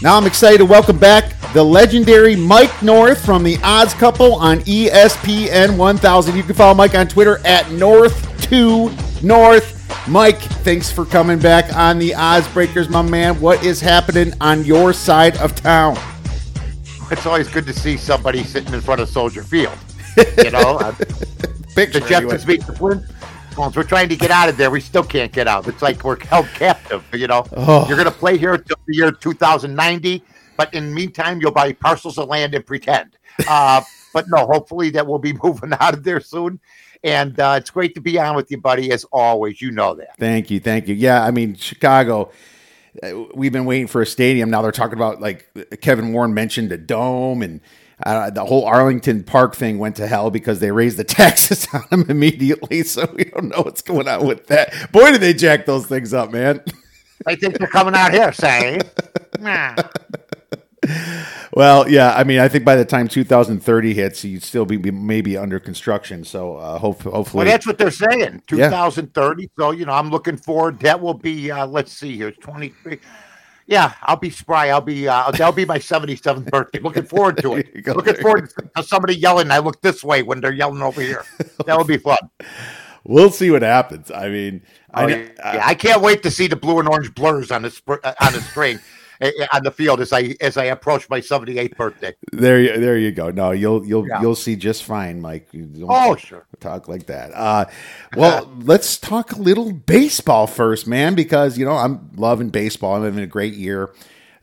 Now 0.01 0.17
I'm 0.17 0.25
excited 0.25 0.57
to 0.59 0.65
welcome 0.65 0.97
back 0.97 1.35
the 1.53 1.63
legendary 1.63 2.35
Mike 2.35 2.81
North 2.81 3.23
from 3.25 3.43
the 3.43 3.57
Odds 3.63 3.93
Couple 3.93 4.35
on 4.35 4.59
ESPN 4.61 5.77
1000. 5.77 6.35
You 6.35 6.43
can 6.43 6.55
follow 6.55 6.73
Mike 6.73 6.95
on 6.95 7.07
Twitter 7.07 7.37
at 7.45 7.65
North2North. 7.65 9.75
Mike, 10.07 10.39
thanks 10.39 10.89
for 10.91 11.05
coming 11.05 11.39
back 11.39 11.75
on 11.75 11.99
the 11.99 12.15
Odds 12.15 12.47
Breakers, 12.49 12.89
my 12.89 13.01
man. 13.01 13.39
What 13.41 13.63
is 13.63 13.81
happening 13.81 14.33
on 14.41 14.63
your 14.63 14.93
side 14.93 15.37
of 15.37 15.55
town? 15.55 15.97
It's 17.11 17.25
always 17.25 17.49
good 17.49 17.65
to 17.65 17.73
see 17.73 17.97
somebody 17.97 18.43
sitting 18.43 18.73
in 18.73 18.81
front 18.81 19.01
of 19.01 19.09
Soldier 19.09 19.43
Field. 19.43 19.77
You 20.43 20.51
know, 20.51 20.77
Picture 21.85 21.99
the 22.01 22.05
Jetsons 22.07 22.45
beat 22.45 22.65
the 22.65 22.73
Flintstones. 22.73 23.75
We're 23.75 23.83
trying 23.83 24.09
to 24.09 24.15
get 24.15 24.31
out 24.31 24.49
of 24.49 24.57
there. 24.57 24.69
We 24.69 24.81
still 24.81 25.03
can't 25.03 25.31
get 25.31 25.47
out. 25.47 25.67
It's 25.67 25.81
like 25.81 26.03
we're 26.03 26.19
held 26.25 26.47
captive. 26.47 27.03
You 27.13 27.27
know, 27.27 27.45
Oh. 27.55 27.87
you're 27.87 27.95
going 27.97 28.05
to 28.11 28.17
play 28.17 28.37
here 28.37 28.53
until 28.55 28.77
the 28.87 28.95
year 28.95 29.11
2090, 29.11 30.23
but 30.57 30.73
in 30.73 30.89
the 30.89 30.95
meantime, 30.95 31.39
you'll 31.41 31.51
buy 31.51 31.71
parcels 31.73 32.17
of 32.17 32.27
land 32.27 32.53
and 32.53 32.65
pretend. 32.65 33.17
Uh, 33.47 33.81
but 34.13 34.25
no, 34.29 34.45
hopefully 34.45 34.89
that 34.91 35.07
we'll 35.07 35.19
be 35.19 35.33
moving 35.43 35.71
out 35.79 35.93
of 35.93 36.03
there 36.03 36.19
soon. 36.19 36.59
And 37.03 37.39
uh, 37.39 37.55
it's 37.57 37.69
great 37.69 37.95
to 37.95 38.01
be 38.01 38.19
on 38.19 38.35
with 38.35 38.51
you, 38.51 38.57
buddy. 38.59 38.91
As 38.91 39.05
always, 39.05 39.61
you 39.61 39.71
know 39.71 39.93
that. 39.95 40.17
Thank 40.17 40.51
you, 40.51 40.59
thank 40.59 40.89
you. 40.89 40.95
Yeah, 40.95 41.23
I 41.23 41.31
mean 41.31 41.55
Chicago. 41.55 42.29
uh, 43.01 43.23
We've 43.33 43.53
been 43.53 43.63
waiting 43.63 43.87
for 43.87 44.01
a 44.01 44.05
stadium. 44.05 44.49
Now 44.49 44.61
they're 44.63 44.73
talking 44.73 44.95
about 44.97 45.21
like 45.21 45.47
Kevin 45.79 46.11
Warren 46.11 46.33
mentioned 46.33 46.73
a 46.73 46.77
dome, 46.77 47.41
and 47.41 47.61
uh, 48.05 48.29
the 48.29 48.45
whole 48.45 48.65
Arlington 48.65 49.23
Park 49.23 49.55
thing 49.55 49.79
went 49.79 49.95
to 49.97 50.07
hell 50.07 50.31
because 50.31 50.59
they 50.59 50.71
raised 50.71 50.97
the 50.97 51.03
taxes 51.05 51.67
on 51.73 51.83
them 51.89 52.05
immediately. 52.09 52.83
So 52.83 53.11
we 53.15 53.25
don't 53.25 53.49
know 53.49 53.61
what's 53.61 53.81
going 53.81 54.07
on 54.07 54.25
with 54.27 54.47
that. 54.47 54.91
Boy, 54.91 55.11
did 55.11 55.21
they 55.21 55.33
jack 55.33 55.65
those 55.65 55.85
things 55.85 56.13
up, 56.13 56.31
man. 56.31 56.61
I 57.25 57.35
think 57.35 57.57
they're 57.57 57.67
coming 57.67 57.95
out 57.95 58.13
here 58.13 58.31
saying, 58.31 58.81
nah. 59.39 59.75
Well, 61.53 61.89
yeah, 61.89 62.13
I 62.15 62.23
mean, 62.23 62.39
I 62.39 62.47
think 62.47 62.63
by 62.63 62.75
the 62.75 62.85
time 62.85 63.07
2030 63.07 63.93
hits, 63.93 64.23
you'd 64.23 64.43
still 64.43 64.65
be, 64.65 64.77
be 64.77 64.91
maybe 64.91 65.35
under 65.35 65.59
construction. 65.59 66.23
So 66.23 66.55
uh, 66.55 66.77
hope, 66.77 67.01
hopefully, 67.01 67.43
Well, 67.43 67.51
that's 67.51 67.67
what 67.67 67.77
they're 67.77 67.91
saying. 67.91 68.43
Yeah. 68.51 68.69
2030. 68.69 69.49
So, 69.59 69.71
you 69.71 69.85
know, 69.85 69.93
I'm 69.93 70.09
looking 70.09 70.37
forward. 70.37 70.79
That 70.79 71.01
will 71.01 71.15
be, 71.15 71.51
uh, 71.51 71.67
let's 71.67 71.91
see 71.91 72.15
here, 72.15 72.31
23. 72.31 72.99
Yeah, 73.69 73.93
I'll 74.01 74.15
be 74.17 74.31
spry. 74.31 74.69
I'll 74.69 74.81
be, 74.81 75.07
uh, 75.07 75.29
that'll 75.29 75.51
be 75.51 75.63
my 75.63 75.77
77th 75.77 76.49
birthday. 76.49 76.79
Looking 76.79 77.03
forward 77.03 77.37
to 77.43 77.53
it. 77.57 77.83
go. 77.83 77.93
Looking 77.93 78.15
forward 78.15 78.51
to 78.75 78.83
somebody 78.83 79.15
yelling. 79.15 79.51
I 79.51 79.59
look 79.59 79.79
this 79.83 80.03
way 80.03 80.23
when 80.23 80.41
they're 80.41 80.51
yelling 80.51 80.81
over 80.81 81.01
here. 81.01 81.23
That 81.67 81.77
would 81.77 81.85
be 81.85 81.97
fun. 81.99 82.17
we'll 83.03 83.29
see 83.29 83.51
what 83.51 83.61
happens. 83.61 84.09
I 84.09 84.27
mean, 84.29 84.63
I, 84.91 85.03
Oh, 85.03 85.07
know- 85.07 85.15
yeah, 85.37 85.61
I 85.63 85.75
can't 85.75 86.01
wait 86.01 86.23
to 86.23 86.31
see 86.31 86.47
the 86.47 86.55
blue 86.55 86.79
and 86.79 86.89
orange 86.89 87.13
blurs 87.13 87.51
on 87.51 87.61
the 87.61 87.99
uh, 88.03 88.13
on 88.19 88.33
the 88.33 88.41
string 88.41 88.77
uh, 88.77 88.79
on 89.21 89.63
the 89.63 89.71
field 89.71 89.99
as 90.01 90.13
I 90.13 90.35
as 90.41 90.57
I 90.57 90.65
approach 90.65 91.09
my 91.09 91.19
78th 91.19 91.75
birthday. 91.75 92.15
there, 92.31 92.59
you, 92.59 92.79
there 92.79 92.97
you 92.97 93.11
go. 93.11 93.31
No, 93.31 93.51
you'll 93.51 93.85
you'll 93.85 94.07
Yeah. 94.07 94.21
you'll 94.21 94.35
see 94.35 94.55
just 94.55 94.83
fine, 94.83 95.21
Mike. 95.21 95.47
You 95.51 95.65
don't- 95.65 95.89
Oh, 95.91 96.15
sure. 96.15 96.45
talk 96.59 96.87
like 96.87 97.05
that. 97.07 97.31
Uh, 97.33 97.65
well, 98.15 98.51
let's 98.61 98.97
talk 98.97 99.31
a 99.33 99.39
little 99.39 99.73
baseball 99.73 100.47
first, 100.47 100.87
man, 100.87 101.15
because 101.15 101.57
you 101.57 101.65
know 101.65 101.75
I'm 101.75 102.09
loving 102.15 102.49
baseball. 102.49 102.95
I'm 102.95 103.03
having 103.03 103.23
a 103.23 103.27
great 103.27 103.53
year. 103.53 103.89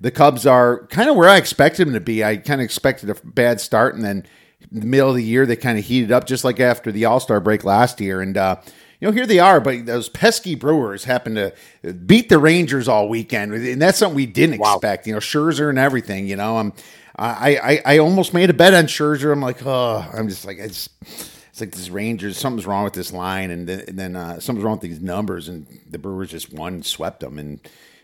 The 0.01 0.11
Cubs 0.11 0.47
are 0.47 0.87
kind 0.89 1.09
of 1.09 1.17
where 1.17 1.29
I 1.29 1.37
expected 1.39 1.87
them 1.87 1.95
to 1.95 2.01
be. 2.01 2.23
I 2.23 2.37
kind 2.37 2.61
of 2.61 2.65
expected 2.67 3.09
a 3.09 3.15
bad 3.25 3.61
start, 3.63 3.95
and 3.95 4.05
then 4.05 4.27
in 4.71 4.81
the 4.81 4.87
middle 4.87 5.09
of 5.09 5.17
the 5.17 5.23
year 5.25 5.47
they 5.47 5.57
kind 5.57 5.79
of 5.79 5.85
heated 5.87 6.13
up, 6.13 6.27
just 6.27 6.45
like 6.45 6.61
after 6.61 6.93
the 6.93 7.07
All 7.07 7.19
Star 7.21 7.41
break 7.41 7.65
last 7.65 7.99
year. 8.01 8.21
And 8.21 8.37
uh, 8.37 8.57
you 9.01 9.09
know, 9.09 9.13
here 9.13 9.27
they 9.27 9.39
are, 9.39 9.61
but 9.61 9.87
those 9.87 10.09
pesky 10.09 10.55
Brewers 10.55 11.05
happened 11.05 11.37
to 11.37 11.93
beat 11.93 12.29
the 12.29 12.39
Rangers 12.39 12.89
all 12.89 13.09
weekend, 13.09 13.53
and 13.53 13.81
that's 13.81 13.99
something 13.99 14.17
we 14.17 14.27
didn't 14.27 14.59
Wow. 14.59 14.75
expect. 14.75 15.07
You 15.07 15.13
know, 15.15 15.19
Scherzer 15.21 15.69
and 15.71 15.79
everything. 15.79 16.27
You 16.27 16.37
know, 16.37 16.57
I'm 16.59 16.73
I 17.17 17.57
I, 17.87 17.95
I 17.95 17.99
almost 17.99 18.35
made 18.35 18.51
a 18.51 18.55
bet 18.55 18.75
on 18.75 18.85
Scherzer. 18.87 19.33
I'm 19.33 19.41
like, 19.43 19.65
oh, 19.65 20.09
I'm 20.15 20.29
just 20.29 20.45
like 20.45 20.59
it's 20.59 20.89
it's 21.51 21.61
like 21.61 21.73
this 21.73 21.89
Rangers, 21.89 22.37
something's 22.37 22.67
wrong 22.67 22.85
with 22.85 22.93
this 22.93 23.13
line, 23.13 23.51
and 23.51 23.67
then, 23.67 23.81
and 23.89 23.99
then 23.99 24.17
uh, 24.17 24.41
something's 24.41 24.65
wrong 24.65 24.75
with 24.75 24.83
these 24.83 25.01
numbers, 25.01 25.49
and 25.49 25.67
the 25.91 25.99
Brewers 25.99 26.31
just 26.31 26.53
won, 26.53 26.75
and 26.75 26.85
swept 26.85 27.21
them, 27.21 27.39
and 27.39 27.61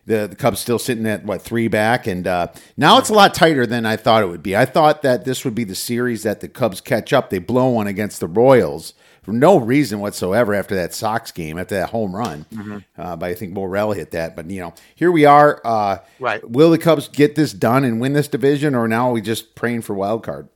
the, 0.07 0.27
the 0.27 0.37
Cubs 0.37 0.59
still 0.59 0.79
sitting 0.79 1.07
at 1.07 1.25
what 1.27 1.43
three 1.43 1.69
back, 1.69 2.07
and 2.07 2.27
uh, 2.27 2.49
now 2.79 2.99
it's 2.99 3.11
a 3.11 3.15
lot 3.15 3.35
tighter 3.35 3.67
than 3.67 3.85
I 3.85 3.97
thought 3.97 4.23
it 4.23 4.27
would 4.29 4.43
be. 4.43 4.57
I 4.57 4.65
thought 4.65 5.03
that 5.03 5.25
this 5.27 5.45
would 5.45 5.55
be 5.55 5.65
the 5.65 5.75
series 5.75 6.23
that 6.23 6.41
the 6.41 6.49
Cubs 6.49 6.81
catch 6.81 7.13
up. 7.13 7.29
They 7.31 7.39
blow 7.39 7.69
one 7.69 7.87
against 7.87 8.21
the 8.21 8.27
Royals 8.27 8.95
for 9.23 9.33
no 9.33 9.59
reason 9.59 10.01
whatsoever 10.01 10.53
after 10.55 10.75
that 10.75 10.93
Sox 10.93 11.31
game, 11.31 11.59
after 11.59 11.77
that 11.77 11.91
home 11.91 12.15
run. 12.15 12.45
Uh, 12.97 13.17
but 13.17 13.31
I 13.31 13.35
think 13.35 13.53
Morel 13.53 13.93
hit 13.93 14.11
that. 14.13 14.35
But 14.37 14.51
you 14.51 14.61
know, 14.61 14.75
here 14.95 15.13
we 15.13 15.25
are. 15.25 15.61
Uh, 15.65 15.99
Right. 16.19 16.49
Will 16.49 16.71
the 16.71 16.79
Cubs 16.79 17.09
get 17.09 17.35
this 17.35 17.53
done 17.53 17.85
and 17.85 18.01
win 18.01 18.13
this 18.13 18.29
division, 18.29 18.75
or 18.75 18.87
now 18.89 19.11
are 19.11 19.13
we 19.13 19.21
just 19.21 19.55
praying 19.55 19.83
for 19.83 19.95
wild 19.95 20.23
card? 20.25 20.49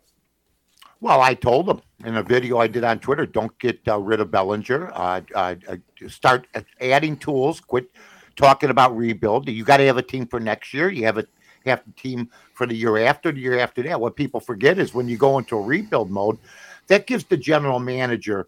Well, 1.00 1.20
I 1.20 1.34
told 1.34 1.66
them 1.66 1.82
in 2.04 2.16
a 2.16 2.22
video 2.22 2.58
I 2.58 2.66
did 2.66 2.84
on 2.84 2.98
Twitter, 2.98 3.26
don't 3.26 3.56
get 3.58 3.80
uh, 3.86 3.98
rid 3.98 4.20
of 4.20 4.30
Bellinger. 4.30 4.90
Uh, 4.94 5.20
uh, 5.34 5.54
uh, 5.68 5.76
start 6.08 6.46
adding 6.80 7.16
tools. 7.16 7.60
Quit 7.60 7.90
talking 8.36 8.70
about 8.70 8.96
rebuild. 8.96 9.48
You 9.48 9.64
got 9.64 9.76
to 9.78 9.86
have 9.86 9.96
a 9.96 10.02
team 10.02 10.26
for 10.26 10.40
next 10.40 10.72
year. 10.72 10.90
You 10.90 11.04
have 11.04 11.18
a 11.18 11.26
have 11.66 11.82
a 11.86 12.00
team 12.00 12.30
for 12.54 12.66
the 12.66 12.76
year 12.76 12.98
after, 12.98 13.32
the 13.32 13.40
year 13.40 13.58
after 13.58 13.82
that. 13.82 14.00
What 14.00 14.14
people 14.16 14.40
forget 14.40 14.78
is 14.78 14.94
when 14.94 15.08
you 15.08 15.16
go 15.16 15.38
into 15.38 15.56
a 15.56 15.60
rebuild 15.60 16.10
mode, 16.10 16.38
that 16.86 17.06
gives 17.06 17.24
the 17.24 17.36
general 17.36 17.80
manager 17.80 18.46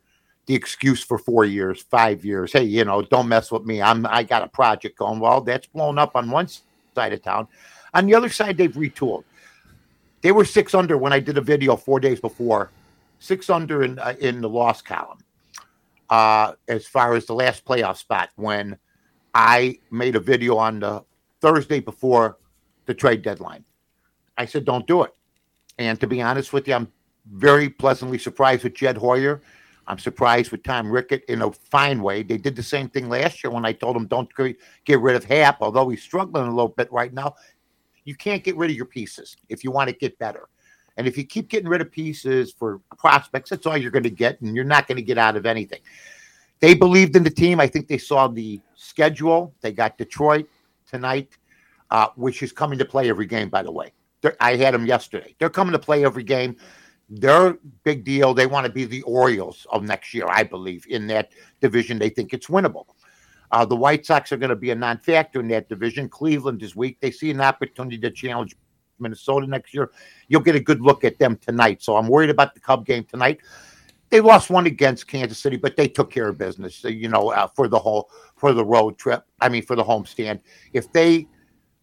the 0.49 0.55
excuse 0.55 1.05
for 1.05 1.19
four 1.19 1.45
years, 1.45 1.83
five 1.83 2.25
years. 2.25 2.53
Hey, 2.55 2.65
you 2.65 2.83
know, 2.83 3.03
don't 3.03 3.29
mess 3.29 3.53
with 3.53 3.67
me. 3.67 3.83
I'm 3.83 4.07
I 4.07 4.23
got 4.23 4.43
a 4.43 4.49
project 4.49 4.99
going. 4.99 5.21
Well, 5.21 5.43
that's 5.43 5.67
blown 5.67 5.99
up 5.99 6.17
on 6.17 6.31
one 6.31 6.49
side 6.95 7.13
of 7.13 7.23
town. 7.23 7.47
On 7.93 8.07
the 8.07 8.15
other 8.15 8.31
side, 8.31 8.57
they've 8.57 8.73
retooled. 8.73 9.25
They 10.23 10.33
were 10.33 10.47
six 10.47 10.75
under 10.75 10.97
when 10.97 11.13
I 11.13 11.21
did 11.21 11.37
a 11.37 11.43
video 11.43 11.77
four 11.77 12.01
days 12.01 12.19
before, 12.19 12.71
six 13.19 13.51
under 13.51 13.83
in 13.83 13.99
uh, 13.99 14.15
in 14.21 14.41
the 14.41 14.49
loss 14.49 14.81
column. 14.81 15.19
Uh, 16.09 16.55
as 16.67 16.87
far 16.87 17.15
as 17.15 17.27
the 17.27 17.35
last 17.35 17.67
playoff 17.67 17.99
spot, 17.99 18.31
when 18.37 18.79
I 19.35 19.79
made 19.91 20.17
a 20.17 20.21
video 20.21 20.57
on 20.57 20.81
the 20.81 21.05
Thursday 21.43 21.81
before 21.81 22.39
the 22.87 22.95
trade 22.95 23.21
deadline, 23.21 23.67
I 24.39 24.47
said 24.47 24.65
don't 24.65 24.87
do 24.87 25.03
it. 25.03 25.13
And 25.77 26.01
to 26.01 26.07
be 26.07 26.23
honest 26.23 26.55
with 26.55 26.67
you, 26.67 26.73
I'm 26.73 26.91
very 27.31 27.69
pleasantly 27.69 28.17
surprised 28.17 28.65
with 28.65 28.73
Jed 28.73 28.97
Hoyer. 28.97 29.43
I'm 29.89 29.99
surprised 29.99 30.53
with 30.53 30.63
Tom 30.63 30.91
Rickett 30.91 31.25
in 31.29 31.41
a 31.41 31.51
fine 31.51 32.03
way. 32.03 32.23
They 32.23 32.37
did 32.37 32.55
the 32.55 32.63
same 32.63 32.91
thing 32.91 33.09
last 33.09 33.43
year 33.43 33.51
when 33.51 33.65
I 33.65 33.73
told 33.73 33.97
them 33.97 34.07
don't 34.07 34.29
get 34.85 35.01
rid 35.01 35.17
of 35.17 35.25
Happ, 35.25 35.63
although 35.63 35.89
he's 35.89 36.03
struggling 36.03 36.47
a 36.47 36.51
little 36.51 36.69
bit 36.69 36.93
right 36.93 37.13
now. 37.13 37.35
You 38.05 38.15
can't 38.15 38.45
get 38.45 38.57
rid 38.57 38.71
of 38.71 38.77
your 38.77 38.87
pieces 38.87 39.37
if 39.49 39.65
you 39.65 39.71
want 39.71 39.89
to 39.89 39.97
get 39.97 40.19
better. 40.19 40.49
And 40.99 41.07
if 41.07 41.17
you 41.17 41.25
keep 41.25 41.49
getting 41.49 41.71
rid 41.71 41.81
of 41.81 41.91
pieces 41.91 42.53
for 42.53 42.81
prospects, 42.99 43.49
that's 43.49 43.65
all 43.65 43.79
you're 43.79 43.91
going 43.91 44.03
to 44.03 44.11
get, 44.11 44.39
and 44.43 44.55
you're 44.55 44.65
not 44.65 44.89
going 44.89 44.97
to 44.97 45.03
get 45.03 45.17
out 45.17 45.37
of 45.37 45.47
anything. 45.47 45.81
They 46.61 46.75
believed 46.75 47.17
in 47.17 47.23
the 47.23 47.31
team. 47.31 47.59
I 47.59 47.67
think 47.67 47.89
they 47.89 47.99
saw 47.99 48.29
the 48.29 48.61
schedule. 48.75 49.55
They 49.63 49.73
got 49.73 49.97
Detroit 49.97 50.49
tonight, 50.87 51.39
uh, 51.91 52.09
which 52.17 52.43
is 52.43 52.53
coming 52.53 52.79
to 52.79 52.85
play 52.85 53.09
every 53.09 53.27
game, 53.27 53.49
by 53.49 53.63
the 53.63 53.73
way. 53.73 53.93
They're, 54.21 54.37
I 54.41 54.57
had 54.57 54.75
them 54.75 54.85
yesterday. 54.85 55.35
They're 55.39 55.49
coming 55.49 55.73
to 55.73 55.79
play 55.79 56.05
every 56.05 56.25
game. 56.25 56.57
They're 57.09 57.59
big 57.85 58.05
deal. 58.05 58.35
They 58.35 58.47
want 58.47 58.67
to 58.67 58.73
be 58.73 58.85
the 58.85 59.03
Orioles 59.03 59.67
of 59.73 59.83
next 59.83 60.13
year, 60.13 60.27
I 60.29 60.43
believe, 60.43 60.87
in 60.89 61.07
that 61.09 61.33
division. 61.61 61.99
They 61.99 62.11
think 62.11 62.35
it's 62.35 62.49
winnable. 62.49 62.87
Uh, 63.51 63.65
the 63.65 63.77
White 63.77 64.05
Sox 64.05 64.31
are 64.31 64.37
going 64.37 64.51
to 64.51 64.57
be 64.57 64.71
a 64.71 64.75
non-factor 64.75 65.41
in 65.41 65.49
that 65.49 65.69
division. 65.69 66.09
Cleveland 66.09 66.63
is 66.63 66.77
weak. 66.77 67.01
They 67.01 67.11
see 67.11 67.31
an 67.31 67.41
opportunity 67.41 67.99
to 67.99 68.11
challenge 68.11 68.55
Minnesota 68.99 69.47
next 69.47 69.73
year. 69.73 69.91
You'll 70.29 70.43
get 70.43 70.55
a 70.55 70.61
good 70.61 70.83
look 70.83 71.03
at 71.05 71.19
them 71.19 71.37
tonight. 71.37 71.83
So 71.83 71.97
I'm 71.97 72.09
worried 72.09 72.31
about 72.31 72.55
the 72.55 72.61
Cub 72.61 72.85
game 72.85 73.05
tonight. 73.05 73.41
They 74.11 74.21
lost 74.21 74.51
one 74.51 74.67
against 74.67 75.07
Kansas 75.07 75.39
City, 75.39 75.57
but 75.57 75.77
they 75.77 75.89
took 75.89 76.11
care 76.11 76.29
of 76.29 76.39
business. 76.39 76.83
You 76.85 77.09
know, 77.09 77.31
uh, 77.31 77.47
for 77.49 77.69
the 77.69 77.79
whole 77.79 78.11
for 78.37 78.53
the 78.53 78.65
road 78.65 78.99
trip. 78.99 79.25
I 79.41 79.49
mean, 79.49 79.63
for 79.63 79.77
the 79.77 79.85
homestand. 79.85 80.41
If 80.73 80.93
they 80.93 81.29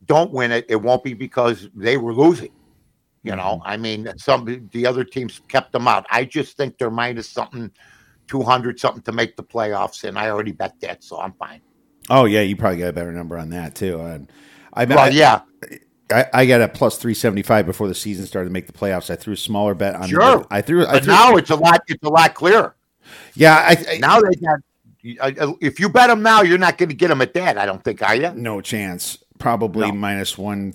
don't 0.06 0.32
win 0.32 0.52
it, 0.52 0.66
it 0.70 0.76
won't 0.76 1.04
be 1.04 1.14
because 1.14 1.70
they 1.76 1.98
were 1.98 2.14
losing. 2.14 2.52
You 3.26 3.36
know, 3.36 3.62
I 3.66 3.76
mean, 3.78 4.08
some 4.18 4.70
the 4.72 4.86
other 4.86 5.04
teams 5.04 5.42
kept 5.48 5.72
them 5.72 5.88
out. 5.88 6.06
I 6.12 6.26
just 6.26 6.58
think 6.58 6.78
they're 6.78 6.92
minus 6.92 7.28
something, 7.30 7.72
two 8.28 8.44
hundred 8.44 8.80
something 8.80 9.02
to 9.04 9.12
make 9.12 9.36
the 9.36 9.44
playoffs, 9.44 10.04
and 10.04 10.18
I 10.18 10.30
already 10.30 10.52
bet 10.52 10.80
that, 10.82 11.04
so 11.04 11.20
I'm 11.20 11.34
fine. 11.34 11.62
Oh 12.10 12.26
yeah, 12.26 12.42
you 12.42 12.56
probably 12.56 12.80
got 12.80 12.90
a 12.90 12.94
better 12.94 13.12
number 13.12 13.38
on 13.38 13.50
that 13.50 13.74
too. 13.76 14.00
And 14.02 14.32
I 14.74 14.86
bet 14.86 14.98
Well, 14.98 15.12
yeah, 15.14 15.42
I, 16.12 16.26
I 16.34 16.46
got 16.46 16.62
a 16.62 16.68
plus 16.68 16.98
three 16.98 17.16
seventy 17.16 17.42
five 17.42 17.66
before 17.66 17.88
the 17.88 17.96
season 17.96 18.26
started 18.28 18.50
to 18.50 18.54
make 18.54 18.68
the 18.68 18.74
playoffs. 18.74 19.10
I 19.10 19.16
threw 19.16 19.34
a 19.34 19.38
smaller 19.38 19.74
bet 19.74 19.96
on. 19.96 20.08
Sure. 20.08 20.46
I 20.52 20.62
threw. 20.62 20.86
I 20.86 20.94
but 20.94 21.04
threw. 21.04 21.14
now 21.14 21.36
it's 21.38 21.50
a 21.50 21.56
lot. 21.56 21.82
It's 21.88 22.04
a 22.04 22.10
lot 22.10 22.36
clearer. 22.36 22.76
yeah, 23.34 23.56
I, 23.56 23.86
I 23.94 23.98
Now 23.98 24.20
they 24.22 24.36
got. 24.36 24.60
uh, 25.42 25.54
If 25.62 25.80
you 25.80 25.90
bet 25.90 26.10
them 26.10 26.22
now, 26.22 26.42
you're 26.42 26.58
not 26.60 26.78
going 26.78 26.90
to 26.90 26.96
get 26.96 27.08
them 27.08 27.22
at 27.22 27.34
that. 27.34 27.58
I 27.58 27.66
don't 27.66 27.84
think, 27.84 28.02
are 28.04 28.16
you? 28.16 28.32
no 28.36 28.62
chance. 28.62 29.18
Probably 29.40 29.88
No. 29.88 29.94
minus 29.94 30.38
one 30.38 30.74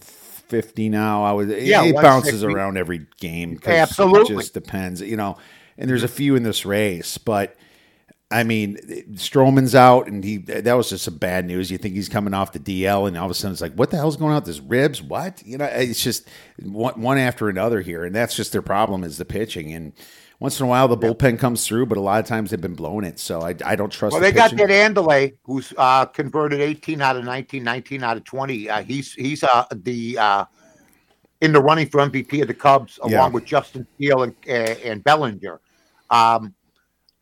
150 0.52 0.88
now. 0.88 1.24
I 1.24 1.32
was 1.32 1.48
Yeah, 1.48 1.84
it 1.84 1.94
bounces 1.94 2.44
around 2.44 2.78
every 2.78 3.06
game. 3.18 3.58
Absolutely. 3.64 4.34
it 4.34 4.38
just 4.38 4.54
depends, 4.54 5.00
you 5.00 5.16
know. 5.16 5.36
And 5.78 5.88
there's 5.88 6.02
a 6.02 6.08
few 6.08 6.36
in 6.36 6.42
this 6.42 6.66
race, 6.66 7.16
but 7.18 7.56
I 8.32 8.44
mean, 8.44 8.76
Stroman's 9.14 9.74
out, 9.74 10.06
and 10.06 10.22
he 10.22 10.38
that 10.38 10.74
was 10.74 10.90
just 10.90 11.04
some 11.04 11.16
bad 11.16 11.46
news. 11.46 11.70
You 11.70 11.78
think 11.78 11.94
he's 11.94 12.08
coming 12.08 12.32
off 12.32 12.52
the 12.52 12.60
DL, 12.60 13.08
and 13.08 13.16
all 13.16 13.24
of 13.24 13.30
a 13.30 13.34
sudden 13.34 13.52
it's 13.52 13.60
like, 13.60 13.74
what 13.74 13.90
the 13.90 13.96
hell's 13.96 14.16
going 14.16 14.30
on 14.30 14.36
with 14.36 14.46
his 14.46 14.60
ribs? 14.60 15.02
What 15.02 15.42
you 15.44 15.58
know? 15.58 15.64
It's 15.64 16.02
just 16.02 16.28
one, 16.62 17.00
one 17.00 17.18
after 17.18 17.48
another 17.48 17.80
here, 17.80 18.04
and 18.04 18.14
that's 18.14 18.36
just 18.36 18.52
their 18.52 18.62
problem 18.62 19.02
is 19.02 19.18
the 19.18 19.24
pitching. 19.24 19.72
And 19.72 19.92
once 20.40 20.59
in 20.59 20.64
a 20.64 20.68
while 20.68 20.88
the 20.88 20.96
bullpen 20.96 21.38
comes 21.38 21.66
through, 21.66 21.85
but 21.87 21.98
a 21.98 22.00
lot 22.00 22.18
of 22.18 22.26
times 22.26 22.50
they've 22.50 22.61
been 22.61 22.74
blowing 22.74 23.05
it. 23.05 23.18
So 23.18 23.42
I, 23.42 23.55
I 23.64 23.76
don't 23.76 23.92
trust. 23.92 24.12
Well, 24.12 24.20
the 24.20 24.31
they 24.31 24.33
got 24.33 24.50
that 24.57 24.70
Andale, 24.70 25.37
who's 25.44 25.72
uh, 25.76 26.07
converted 26.07 26.61
18 26.61 27.03
out 27.03 27.16
of 27.16 27.24
19, 27.24 27.62
19 27.62 28.03
out 28.03 28.16
of 28.16 28.24
20. 28.24 28.68
Uh, 28.68 28.83
he's 28.83 29.12
he's 29.12 29.44
uh, 29.44 29.64
the 29.70 30.18
uh, 30.18 30.44
in 31.42 31.53
the 31.53 31.61
running 31.61 31.88
for 31.88 32.00
MVP 32.00 32.40
of 32.40 32.48
the 32.48 32.55
Cubs, 32.55 32.98
along 33.03 33.12
Yeah. 33.12 33.29
with 33.29 33.44
Justin 33.44 33.87
Steele 33.94 34.22
and, 34.22 34.35
uh, 34.48 34.53
and 34.83 35.05
Bellinger. 35.05 35.61
Um, 36.09 36.55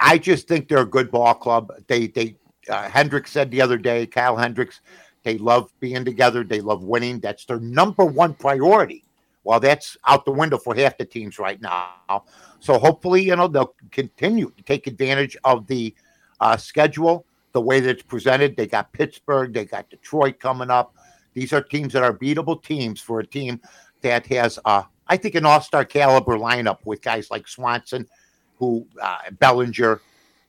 I 0.00 0.16
just 0.16 0.46
think 0.46 0.68
they're 0.68 0.78
a 0.78 0.86
good 0.86 1.10
ball 1.10 1.34
club. 1.34 1.72
They 1.88 2.06
they 2.06 2.36
uh, 2.68 2.88
Hendricks 2.88 3.32
said 3.32 3.50
the 3.50 3.60
other 3.60 3.78
day, 3.78 4.06
Kyle 4.06 4.36
Hendricks, 4.36 4.80
they 5.24 5.38
love 5.38 5.72
being 5.80 6.04
together. 6.04 6.44
They 6.44 6.60
love 6.60 6.84
winning. 6.84 7.18
That's 7.18 7.44
their 7.46 7.58
number 7.58 8.04
one 8.04 8.34
priority. 8.34 9.04
Well, 9.42 9.58
that's 9.58 9.96
out 10.06 10.24
the 10.24 10.30
window 10.30 10.58
for 10.58 10.74
half 10.74 10.98
the 10.98 11.04
teams 11.04 11.38
right 11.38 11.60
now. 11.60 12.24
So 12.60 12.78
hopefully, 12.78 13.22
you 13.22 13.36
know, 13.36 13.48
they'll 13.48 13.74
continue 13.90 14.50
to 14.56 14.62
take 14.62 14.86
advantage 14.86 15.36
of 15.44 15.66
the 15.66 15.94
uh, 16.40 16.56
schedule, 16.56 17.24
the 17.52 17.60
way 17.60 17.80
that 17.80 17.90
it's 17.90 18.02
presented. 18.02 18.56
They 18.56 18.66
got 18.66 18.92
Pittsburgh, 18.92 19.52
they 19.52 19.64
got 19.64 19.88
Detroit 19.90 20.40
coming 20.40 20.70
up. 20.70 20.94
These 21.34 21.52
are 21.52 21.62
teams 21.62 21.92
that 21.92 22.02
are 22.02 22.12
beatable 22.12 22.62
teams 22.62 23.00
for 23.00 23.20
a 23.20 23.26
team 23.26 23.60
that 24.00 24.26
has, 24.26 24.58
uh, 24.64 24.82
I 25.06 25.16
think, 25.16 25.34
an 25.34 25.46
all-star 25.46 25.84
caliber 25.84 26.36
lineup 26.36 26.78
with 26.84 27.00
guys 27.00 27.30
like 27.30 27.46
Swanson, 27.46 28.08
who 28.56 28.86
uh, 29.00 29.18
Bellinger, 29.38 30.00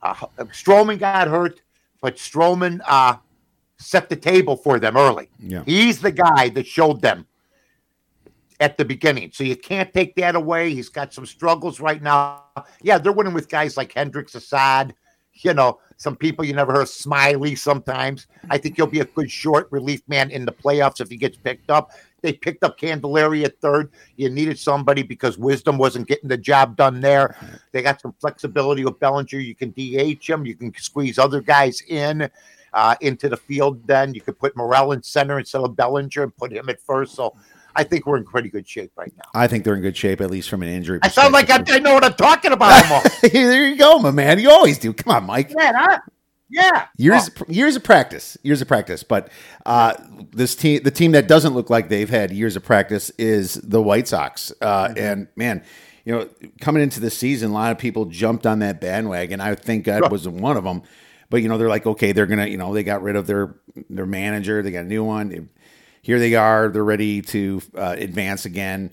uh, 0.01 0.13
Stroman 0.45 0.97
got 0.99 1.27
hurt, 1.27 1.61
but 2.01 2.15
Stroman 2.15 2.79
uh, 2.87 3.17
set 3.77 4.09
the 4.09 4.15
table 4.15 4.57
for 4.57 4.79
them 4.79 4.97
early. 4.97 5.29
Yeah. 5.39 5.63
He's 5.65 6.01
the 6.01 6.11
guy 6.11 6.49
that 6.49 6.65
showed 6.65 7.01
them 7.01 7.27
at 8.59 8.77
the 8.77 8.85
beginning. 8.85 9.31
So 9.33 9.43
you 9.43 9.55
can't 9.55 9.93
take 9.93 10.15
that 10.15 10.35
away. 10.35 10.73
He's 10.73 10.89
got 10.89 11.13
some 11.13 11.25
struggles 11.25 11.79
right 11.79 12.01
now. 12.01 12.43
Yeah, 12.81 12.97
they're 12.97 13.11
winning 13.11 13.33
with 13.33 13.49
guys 13.49 13.77
like 13.77 13.93
Hendricks 13.93 14.35
Assad, 14.35 14.93
you 15.33 15.53
know, 15.53 15.79
some 15.97 16.15
people 16.15 16.45
you 16.45 16.53
never 16.53 16.73
heard 16.73 16.87
Smyly 16.87 17.57
sometimes. 17.57 18.27
I 18.49 18.57
think 18.57 18.75
he'll 18.75 18.87
be 18.87 19.01
a 19.01 19.05
good 19.05 19.29
short 19.29 19.67
relief 19.71 20.01
man 20.07 20.31
in 20.31 20.45
the 20.45 20.51
playoffs 20.51 21.01
if 21.01 21.09
he 21.09 21.17
gets 21.17 21.37
picked 21.37 21.69
up. 21.69 21.91
They 22.21 22.33
picked 22.33 22.63
up 22.63 22.79
Candelario 22.79 23.45
at 23.45 23.59
third. 23.59 23.91
You 24.15 24.29
needed 24.29 24.59
somebody 24.59 25.03
because 25.03 25.37
Wisdom 25.37 25.77
wasn't 25.77 26.07
getting 26.07 26.29
the 26.29 26.37
job 26.37 26.75
done 26.75 27.01
there. 27.01 27.35
They 27.71 27.81
got 27.81 28.01
some 28.01 28.13
flexibility 28.19 28.83
with 28.83 28.99
Bellinger. 28.99 29.39
You 29.39 29.55
can 29.55 29.71
DH 29.71 30.29
him. 30.29 30.45
You 30.45 30.55
can 30.55 30.73
squeeze 30.75 31.17
other 31.17 31.41
guys 31.41 31.81
in 31.87 32.29
uh, 32.73 32.95
into 33.01 33.29
the 33.29 33.37
field. 33.37 33.85
Then 33.87 34.13
you 34.13 34.21
could 34.21 34.39
put 34.39 34.55
Morel 34.55 34.91
in 34.91 35.03
center 35.03 35.39
instead 35.39 35.61
of 35.61 35.75
Bellinger 35.75 36.23
and 36.23 36.35
put 36.35 36.51
him 36.51 36.69
at 36.69 36.81
first. 36.81 37.15
So 37.15 37.35
I 37.79 37.83
think 37.83 38.05
we're 38.05 38.17
in 38.17 38.25
pretty 38.25 38.49
good 38.49 38.67
shape 38.67 38.91
right 38.97 39.11
now. 39.15 39.23
I 39.33 39.47
think 39.47 39.63
they're 39.63 39.75
in 39.75 39.81
good 39.81 39.95
shape, 39.95 40.19
at 40.19 40.29
least 40.29 40.49
from 40.49 40.61
an 40.63 40.69
injury. 40.69 40.99
I 41.01 41.07
sound 41.07 41.33
like 41.33 41.49
I. 41.49 41.63
I 41.67 41.79
know 41.79 41.93
what 41.93 42.03
I'm 42.03 42.13
talking 42.13 42.51
about 42.51 42.83
there 43.21 43.69
you 43.69 43.77
go, 43.77 43.99
my 43.99 44.11
man. 44.11 44.37
You 44.39 44.51
always 44.51 44.77
do. 44.77 44.91
Come 44.93 45.15
on, 45.15 45.25
Mike. 45.25 45.55
Man? 45.55 45.73
Yeah. 46.49 46.87
Years 46.97 47.29
years 47.47 47.75
of 47.75 47.83
practice, 47.83 48.37
years 48.43 48.61
of 48.61 48.67
practice. 48.67 49.03
But 49.03 49.29
uh, 49.65 49.93
this 50.31 50.55
team, 50.55 50.83
the 50.83 50.91
team 50.91 51.13
that 51.13 51.27
doesn't 51.27 51.53
look 51.53 51.69
like 51.69 51.89
they've 51.89 52.09
had 52.09 52.31
years 52.31 52.55
of 52.55 52.63
practice, 52.63 53.11
is 53.17 53.53
the 53.53 53.81
White 53.81 54.07
Sox. 54.07 54.51
Uh, 54.59 54.93
And 54.97 55.27
man, 55.35 55.63
you 56.03 56.13
know, 56.13 56.27
coming 56.59 56.83
into 56.83 56.99
the 56.99 57.11
season, 57.11 57.51
a 57.51 57.53
lot 57.53 57.71
of 57.71 57.77
people 57.77 58.05
jumped 58.05 58.45
on 58.45 58.59
that 58.59 58.81
bandwagon. 58.81 59.39
I 59.39 59.55
think 59.55 59.87
I 59.87 60.01
was 60.07 60.27
one 60.27 60.57
of 60.57 60.63
them. 60.63 60.81
But 61.29 61.43
you 61.43 61.47
know, 61.49 61.57
they're 61.59 61.69
like, 61.69 61.85
okay, 61.85 62.11
they're 62.11 62.25
gonna, 62.25 62.47
you 62.47 62.57
know, 62.57 62.73
they 62.73 62.83
got 62.83 63.03
rid 63.03 63.15
of 63.15 63.27
their 63.27 63.55
their 63.89 64.07
manager, 64.07 64.63
they 64.63 64.71
got 64.71 64.85
a 64.85 64.87
new 64.87 65.03
one. 65.03 65.49
Here 66.01 66.19
they 66.19 66.35
are, 66.35 66.69
they're 66.69 66.83
ready 66.83 67.21
to 67.23 67.61
uh, 67.75 67.95
advance 67.97 68.45
again. 68.45 68.91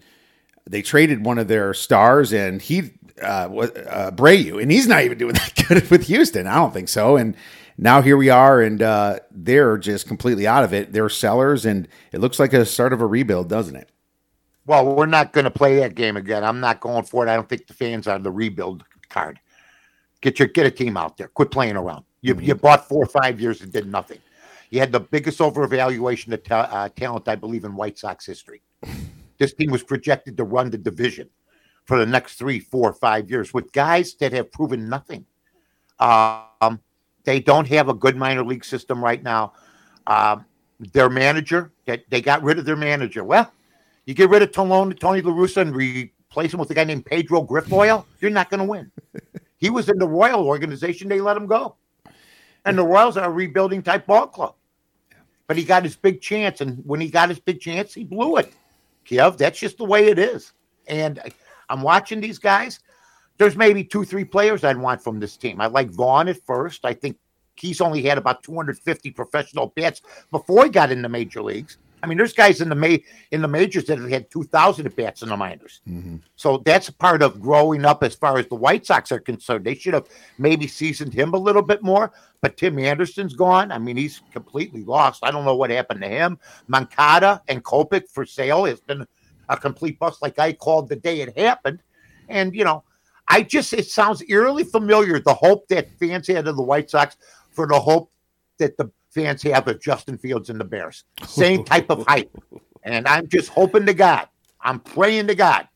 They 0.69 0.83
traded 0.83 1.25
one 1.25 1.39
of 1.39 1.49
their 1.49 1.75
stars, 1.75 2.33
and 2.33 2.61
he 2.61 2.91
uh, 3.23 3.49
was 3.51 3.71
uh, 3.71 4.11
Abreu, 4.13 4.61
and 4.61 4.71
he's 4.71 4.89
not 4.89 5.03
even 5.03 5.19
doing 5.19 5.35
that 5.35 5.67
good 5.69 5.91
with 5.91 6.07
Houston. 6.07 6.47
I 6.47 6.57
don't 6.57 6.73
think 6.73 6.89
so. 6.89 7.17
And 7.17 7.37
now 7.79 8.03
here 8.03 8.17
we 8.17 8.31
are, 8.31 8.61
and 8.61 8.83
uh, 8.83 9.21
they're 9.31 9.79
just 9.79 10.09
completely 10.09 10.47
out 10.47 10.65
of 10.65 10.73
it. 10.73 10.93
They're 10.93 11.09
sellers, 11.09 11.65
and 11.65 11.89
it 12.13 12.21
looks 12.21 12.39
like 12.39 12.53
a 12.53 12.65
start 12.65 12.93
of 12.93 13.01
a 13.01 13.07
rebuild, 13.07 13.49
doesn't 13.49 13.77
it? 13.77 13.91
Well, 14.67 14.97
we're 14.97 15.07
not 15.07 15.33
going 15.33 15.45
to 15.45 15.51
play 15.51 15.77
that 15.77 15.95
game 15.95 16.17
again. 16.17 16.43
I'm 16.43 16.59
not 16.59 16.81
going 16.81 17.05
for 17.05 17.25
it. 17.27 17.31
I 17.31 17.37
don't 17.37 17.49
think 17.49 17.67
the 17.69 17.75
fans 17.75 18.09
are 18.09 18.19
the 18.19 18.33
rebuild 18.33 18.83
card. 19.09 19.39
Get 20.23 20.39
your 20.39 20.49
get 20.49 20.67
a 20.67 20.71
team 20.71 20.97
out 20.97 21.17
there. 21.17 21.29
Quit 21.29 21.51
playing 21.51 21.77
around. 21.77 22.05
You 22.21 22.37
you 22.41 22.55
bought 22.55 22.89
four 22.89 23.05
or 23.05 23.07
five 23.07 23.41
years 23.41 23.61
and 23.61 23.73
did 23.73 23.87
nothing. 23.87 24.19
You 24.71 24.81
had 24.81 24.93
the 24.93 25.01
biggest 25.01 25.39
overvaluation 25.39 26.33
of 26.33 26.43
ta- 26.43 26.69
uh, 26.71 26.89
talent, 26.89 27.29
I 27.29 27.37
believe, 27.37 27.65
in 27.65 27.77
White 27.77 27.99
Sox 27.99 28.27
history. 28.27 28.63
This 29.39 29.53
team 29.53 29.71
was 29.71 29.83
projected 29.83 30.39
to 30.39 30.45
run 30.45 30.71
the 30.71 30.79
division 30.79 31.29
for 31.85 31.99
the 31.99 32.07
next 32.07 32.35
three, 32.35 32.59
four, 32.59 32.93
five 32.93 33.31
years 33.31 33.53
with 33.53 33.73
guys 33.73 34.15
that 34.15 34.33
have 34.33 34.51
proven 34.51 34.89
nothing. 34.89 35.27
Um, 35.99 36.81
they 37.25 37.41
don't 37.41 37.69
have 37.69 37.89
a 37.89 37.95
good 37.95 38.17
minor 38.17 38.45
league 38.45 38.65
system 38.65 39.03
right 39.03 39.23
now. 39.23 39.53
Um, 40.07 40.45
their 40.81 41.09
manager, 41.09 41.73
that 41.87 42.05
they 42.11 42.21
got 42.21 42.43
rid 42.43 42.59
of 42.59 42.65
their 42.65 42.77
manager. 42.77 43.25
Well, 43.25 43.53
you 44.05 44.15
get 44.15 44.29
rid 44.29 44.43
of 44.43 44.53
Tony, 44.53 44.95
Tony 44.95 45.23
La 45.23 45.33
Russa 45.33 45.63
and 45.63 45.75
replace 45.75 46.53
him 46.53 46.61
with 46.61 46.71
a 46.71 46.75
guy 46.75 46.85
named 46.85 47.07
Pedro 47.07 47.43
Grifol, 47.43 48.05
you're 48.21 48.31
not 48.31 48.51
going 48.51 48.61
to 48.61 48.67
win. 48.67 48.91
he 49.59 49.71
was 49.71 49.89
in 49.89 49.99
the 49.99 50.09
Royal 50.09 50.47
organization. 50.47 51.09
They 51.09 51.21
let 51.21 51.37
him 51.37 51.47
go. 51.47 51.77
And 52.65 52.77
the 52.77 52.85
Royals 52.85 53.17
are 53.17 53.29
a 53.29 53.31
rebuilding 53.31 53.83
type 53.83 54.07
ball 54.07 54.27
club. 54.27 54.56
But 55.47 55.57
he 55.57 55.65
got 55.65 55.85
his 55.85 55.97
big 55.97 56.21
chance. 56.21 56.61
And 56.61 56.83
when 56.85 57.01
he 57.01 57.09
got 57.09 57.29
his 57.29 57.39
big 57.39 57.61
chance, 57.61 57.95
he 57.95 58.05
blew 58.05 58.37
it. 58.37 58.53
Kiev, 59.05 59.37
that's 59.37 59.59
just 59.59 59.79
the 59.79 59.85
way 59.85 60.09
it 60.09 60.19
is. 60.19 60.53
And 60.89 61.21
I'm 61.69 61.83
watching 61.83 62.21
these 62.21 62.39
guys. 62.39 62.81
There's 63.39 63.57
maybe 63.57 63.85
two, 63.85 64.05
three 64.05 64.25
players 64.25 64.65
I'd 64.65 64.79
want 64.79 65.03
from 65.03 65.21
this 65.21 65.37
team. 65.37 65.61
I 65.61 65.67
like 65.67 65.91
Vaughn 65.91 66.29
at 66.29 66.45
first. 66.45 66.85
I 66.85 66.95
think 66.95 67.19
he's 67.55 67.81
only 67.81 68.03
had 68.03 68.19
about 68.19 68.43
250 68.43 69.11
professional 69.11 69.69
bats 69.77 70.03
before 70.31 70.65
he 70.65 70.71
got 70.71 70.91
in 70.91 71.03
the 71.03 71.09
major 71.09 71.43
leagues. 71.43 71.79
I 72.07 72.09
mean, 72.09 72.19
there's 72.19 72.33
guys 72.33 72.61
in 72.61 72.69
the 72.69 72.77
ma- 72.77 72.99
in 73.33 73.43
the 73.43 73.49
majors 73.49 73.87
that 73.87 73.99
have 73.99 74.09
had 74.09 74.31
2,000 74.31 74.87
at 74.87 74.95
bats 74.95 75.23
in 75.23 75.29
the 75.29 75.37
minors. 75.37 75.81
Mm-hmm. 75.89 76.19
So 76.37 76.59
that's 76.59 76.89
part 76.89 77.21
of 77.21 77.41
growing 77.41 77.85
up 77.85 78.05
as 78.05 78.15
far 78.15 78.39
as 78.39 78.47
the 78.47 78.55
White 78.55 78.87
Sox 78.87 79.11
are 79.11 79.19
concerned. 79.19 79.65
They 79.65 79.75
should 79.75 79.93
have 79.95 80.07
maybe 80.39 80.69
seasoned 80.69 81.13
him 81.13 81.35
a 81.35 81.37
little 81.37 81.63
bit 81.63 81.83
more, 81.83 82.13
but 82.43 82.57
Tim 82.57 82.79
Anderson's 82.79 83.35
gone. 83.35 83.73
I 83.73 83.79
mean, 83.79 83.97
he's 83.97 84.23
completely 84.33 84.85
lost. 84.85 85.25
I 85.25 85.33
don't 85.33 85.45
know 85.45 85.57
what 85.57 85.71
happened 85.71 86.01
to 86.03 86.09
him. 86.09 86.39
Moncada 86.69 87.43
and 87.49 87.65
Kopech 87.65 88.09
for 88.09 88.25
Sale 88.25 88.67
has 88.67 88.81
been 88.81 89.05
a 89.49 89.57
complete 89.57 89.99
bust, 89.99 90.23
like 90.23 90.39
I 90.39 90.53
called 90.53 90.89
the 90.89 90.97
day 90.97 91.23
it 91.23 91.37
happened. 91.37 91.83
And, 92.29 92.55
you 92.55 92.63
know, 92.63 92.85
I 93.27 93.43
just, 93.43 93.73
it 93.73 93.87
sounds 93.87 94.23
eerily 94.29 94.63
familiar, 94.63 95.19
the 95.19 95.35
hope 95.35 95.67
that 95.69 95.91
fans 95.99 96.29
had 96.29 96.47
of 96.47 96.55
the 96.55 96.63
White 96.63 96.89
Sox 96.89 97.17
for 97.51 97.67
the 97.67 97.81
hope 97.81 98.13
that 98.59 98.77
the 98.77 98.93
fans 99.17 99.43
have 99.43 99.67
of 99.67 99.81
Justin 99.81 100.19
Fields 100.19 100.51
and 100.51 100.61
the 100.61 100.65
Bears. 100.65 101.05
Same 101.25 101.65
type 101.65 101.91
of 101.91 102.05
hype. 102.09 102.31
And 102.83 103.09
I'm 103.09 103.27
just 103.29 103.49
hoping 103.49 103.87
to 103.87 103.95
God, 103.95 104.29
I'm 104.61 104.79
praying 104.79 105.27
to 105.29 105.35
God 105.35 105.67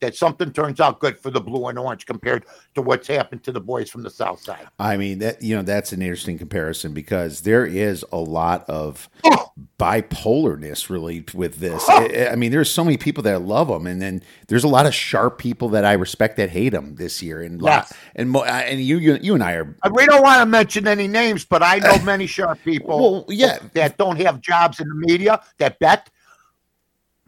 that 0.00 0.14
something 0.16 0.52
turns 0.52 0.80
out 0.80 0.98
good 1.00 1.18
for 1.18 1.30
the 1.30 1.40
blue 1.40 1.66
and 1.68 1.78
orange 1.78 2.06
compared 2.06 2.44
to 2.74 2.82
what's 2.82 3.06
happened 3.08 3.42
to 3.44 3.52
the 3.52 3.60
boys 3.60 3.90
from 3.90 4.02
the 4.02 4.10
south 4.10 4.40
side. 4.40 4.66
I 4.78 4.96
mean 4.96 5.18
that 5.20 5.42
you 5.42 5.54
know 5.56 5.62
that's 5.62 5.92
an 5.92 6.02
interesting 6.02 6.38
comparison 6.38 6.92
because 6.92 7.42
there 7.42 7.64
is 7.66 8.04
a 8.12 8.18
lot 8.18 8.68
of 8.68 9.08
Oh. 9.24 9.52
bipolarness 9.78 10.88
really 10.88 11.24
with 11.34 11.58
this. 11.58 11.86
I, 11.88 12.28
I 12.32 12.36
mean, 12.36 12.50
there's 12.50 12.70
so 12.70 12.82
many 12.84 12.96
people 12.96 13.22
that 13.24 13.42
love 13.42 13.68
them, 13.68 13.86
and 13.86 14.00
then 14.00 14.22
there's 14.48 14.64
a 14.64 14.68
lot 14.68 14.86
of 14.86 14.94
sharp 14.94 15.38
people 15.38 15.68
that 15.70 15.84
I 15.84 15.92
respect 15.94 16.36
that 16.36 16.50
hate 16.50 16.70
them 16.70 16.94
this 16.96 17.22
year. 17.22 17.42
And 17.42 17.60
Yes. 17.60 17.92
and 18.16 18.34
and 18.36 18.80
you, 18.80 18.98
you 18.98 19.18
you 19.20 19.34
and 19.34 19.42
I 19.42 19.52
are 19.54 19.74
Uh, 19.82 19.90
We 19.92 20.06
don't 20.06 20.22
want 20.22 20.40
to 20.40 20.46
mention 20.46 20.86
any 20.88 21.08
names, 21.08 21.44
but 21.44 21.62
I 21.62 21.78
know 21.78 21.98
many 22.04 22.26
sharp 22.26 22.58
people 22.64 22.98
Well, 22.98 23.24
yeah. 23.28 23.58
that 23.74 23.98
don't 23.98 24.16
have 24.20 24.40
jobs 24.40 24.80
in 24.80 24.88
the 24.88 24.94
media 24.94 25.40
that 25.58 25.78
bet 25.78 26.08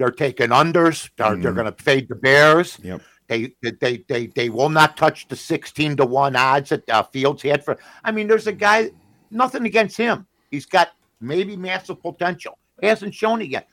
they're 0.02 0.10
taking 0.10 0.48
unders. 0.48 1.08
They're, 1.16 1.28
Mm-hmm. 1.28 1.42
they're 1.42 1.52
going 1.52 1.72
to 1.72 1.82
fade 1.82 2.08
the 2.08 2.16
Bears. 2.16 2.78
Yep. 2.82 3.00
They, 3.28 3.54
they 3.62 4.04
they 4.08 4.26
they 4.26 4.48
will 4.50 4.68
not 4.68 4.96
touch 4.96 5.26
the 5.28 5.36
sixteen 5.36 5.96
to 5.96 6.04
one 6.04 6.36
odds 6.36 6.68
that 6.70 6.86
uh, 6.90 7.02
Fields 7.04 7.42
had 7.42 7.64
for. 7.64 7.78
I 8.04 8.10
mean, 8.12 8.26
there's 8.28 8.46
a 8.48 8.52
guy. 8.52 8.90
Nothing 9.30 9.64
against 9.64 9.96
him. 9.96 10.26
He's 10.50 10.66
got 10.66 10.88
maybe 11.20 11.56
massive 11.56 12.02
potential. 12.02 12.58
He 12.80 12.88
hasn't 12.88 13.14
shown 13.14 13.40
it 13.40 13.48
yet. 13.48 13.68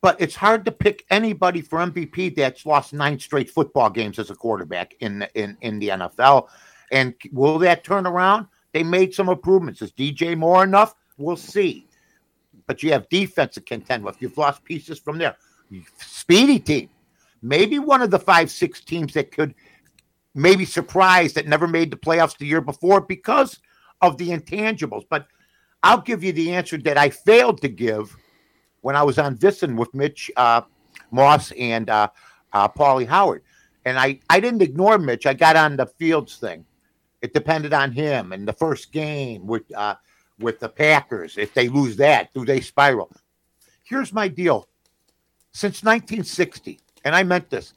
But 0.00 0.18
it's 0.20 0.36
hard 0.36 0.64
to 0.64 0.72
pick 0.72 1.04
anybody 1.10 1.60
for 1.60 1.80
MVP 1.80 2.36
that's 2.36 2.64
lost 2.64 2.92
nine 2.94 3.18
straight 3.18 3.50
football 3.50 3.90
games 3.90 4.18
as 4.18 4.30
a 4.30 4.34
quarterback 4.34 4.94
in 5.00 5.18
the, 5.18 5.34
in 5.38 5.58
in 5.60 5.78
the 5.80 5.88
NFL. 5.88 6.48
And 6.92 7.14
will 7.32 7.58
that 7.58 7.84
turn 7.84 8.06
around? 8.06 8.46
They 8.72 8.84
made 8.84 9.12
some 9.12 9.28
improvements. 9.28 9.82
Is 9.82 9.92
DJ 9.92 10.36
Moore 10.38 10.62
enough? 10.64 10.94
We'll 11.18 11.36
see. 11.36 11.88
But 12.66 12.82
you 12.82 12.92
have 12.92 13.08
defense 13.10 13.54
to 13.54 13.60
contend 13.60 14.04
with. 14.04 14.22
You've 14.22 14.38
lost 14.38 14.62
pieces 14.64 14.98
from 14.98 15.18
there. 15.18 15.36
Speedy 15.98 16.58
team, 16.58 16.88
maybe 17.42 17.78
one 17.78 18.02
of 18.02 18.10
the 18.10 18.18
five, 18.18 18.50
six 18.50 18.80
teams 18.80 19.14
that 19.14 19.32
could 19.32 19.54
maybe 20.34 20.64
surprise 20.64 21.32
that 21.34 21.46
never 21.46 21.66
made 21.66 21.90
the 21.90 21.96
playoffs 21.96 22.36
the 22.36 22.46
year 22.46 22.60
before 22.60 23.00
because 23.00 23.60
of 24.00 24.16
the 24.18 24.30
intangibles. 24.30 25.04
But 25.08 25.26
I'll 25.82 26.00
give 26.00 26.24
you 26.24 26.32
the 26.32 26.54
answer 26.54 26.78
that 26.78 26.98
I 26.98 27.10
failed 27.10 27.60
to 27.62 27.68
give 27.68 28.16
when 28.80 28.96
I 28.96 29.02
was 29.02 29.18
on 29.18 29.36
VSiN 29.36 29.76
with 29.76 29.92
Mitch 29.94 30.30
uh, 30.36 30.62
Moss 31.10 31.50
and 31.52 31.90
uh, 31.90 32.08
uh, 32.52 32.68
Paulie 32.68 33.06
Howard. 33.06 33.42
And 33.84 33.98
I, 33.98 34.20
I 34.28 34.40
didn't 34.40 34.62
ignore 34.62 34.98
Mitch. 34.98 35.26
I 35.26 35.34
got 35.34 35.56
on 35.56 35.76
the 35.76 35.86
Fields 35.86 36.36
thing. 36.36 36.64
It 37.22 37.32
depended 37.32 37.72
on 37.72 37.90
him 37.90 38.32
and 38.32 38.46
the 38.46 38.52
first 38.52 38.92
game 38.92 39.46
with 39.46 39.64
uh, 39.74 39.96
with 40.38 40.60
the 40.60 40.68
Packers. 40.68 41.36
If 41.36 41.52
they 41.52 41.68
lose 41.68 41.96
that, 41.96 42.32
do 42.32 42.44
they 42.44 42.60
spiral? 42.60 43.10
Here's 43.82 44.12
my 44.12 44.28
deal. 44.28 44.68
Since 45.52 45.82
1960, 45.82 46.78
and 47.04 47.14
I 47.14 47.22
meant 47.22 47.50
this, 47.50 47.74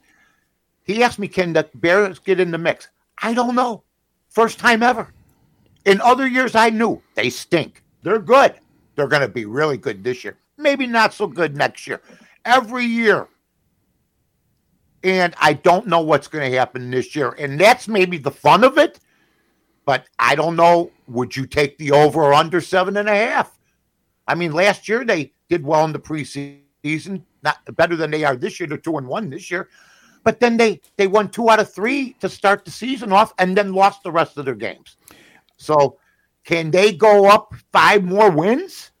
he 0.84 1.02
asked 1.02 1.18
me, 1.18 1.28
can 1.28 1.52
the 1.52 1.68
Bears 1.74 2.18
get 2.18 2.40
in 2.40 2.50
the 2.50 2.58
mix? 2.58 2.88
I 3.22 3.34
don't 3.34 3.54
know. 3.54 3.84
First 4.28 4.58
time 4.58 4.82
ever. 4.82 5.12
In 5.84 6.00
other 6.00 6.26
years, 6.26 6.54
I 6.54 6.70
knew 6.70 7.02
they 7.14 7.30
stink. 7.30 7.82
They're 8.02 8.18
good. 8.18 8.54
They're 8.94 9.08
going 9.08 9.22
to 9.22 9.28
be 9.28 9.44
really 9.44 9.76
good 9.76 10.02
this 10.02 10.24
year. 10.24 10.36
Maybe 10.56 10.86
not 10.86 11.14
so 11.14 11.26
good 11.26 11.56
next 11.56 11.86
year. 11.86 12.00
Every 12.44 12.84
year. 12.84 13.28
And 15.04 15.34
I 15.40 15.54
don't 15.54 15.86
know 15.86 16.00
what's 16.00 16.28
going 16.28 16.50
to 16.50 16.56
happen 16.56 16.90
this 16.90 17.16
year. 17.16 17.30
And 17.38 17.60
that's 17.60 17.88
maybe 17.88 18.18
the 18.18 18.30
fun 18.30 18.64
of 18.64 18.78
it. 18.78 19.00
But 19.84 20.06
I 20.18 20.34
don't 20.34 20.56
know. 20.56 20.90
Would 21.08 21.36
you 21.36 21.46
take 21.46 21.78
the 21.78 21.92
over 21.92 22.22
or 22.22 22.34
under 22.34 22.60
seven 22.60 22.96
and 22.96 23.08
a 23.08 23.14
half? 23.14 23.58
I 24.28 24.34
mean, 24.34 24.52
last 24.52 24.88
year 24.88 25.04
they 25.04 25.32
did 25.48 25.64
well 25.64 25.84
in 25.84 25.92
the 25.92 25.98
preseason, 25.98 27.22
not 27.42 27.58
better 27.76 27.96
than 27.96 28.10
they 28.10 28.24
are 28.24 28.36
this 28.36 28.58
year. 28.58 28.66
They're 28.66 28.78
two 28.78 28.98
and 28.98 29.06
one 29.06 29.30
this 29.30 29.50
year. 29.50 29.68
But 30.24 30.40
then 30.40 30.56
they 30.56 30.80
they 30.96 31.06
won 31.06 31.28
two 31.28 31.50
out 31.50 31.60
of 31.60 31.72
three 31.72 32.14
to 32.20 32.28
start 32.28 32.64
the 32.64 32.70
season 32.70 33.12
off, 33.12 33.34
and 33.38 33.56
then 33.56 33.72
lost 33.72 34.02
the 34.02 34.12
rest 34.12 34.38
of 34.38 34.44
their 34.44 34.54
games. 34.54 34.96
So, 35.56 35.98
can 36.44 36.70
they 36.70 36.92
go 36.92 37.28
up 37.28 37.54
five 37.72 38.04
more 38.04 38.30
wins? 38.30 38.92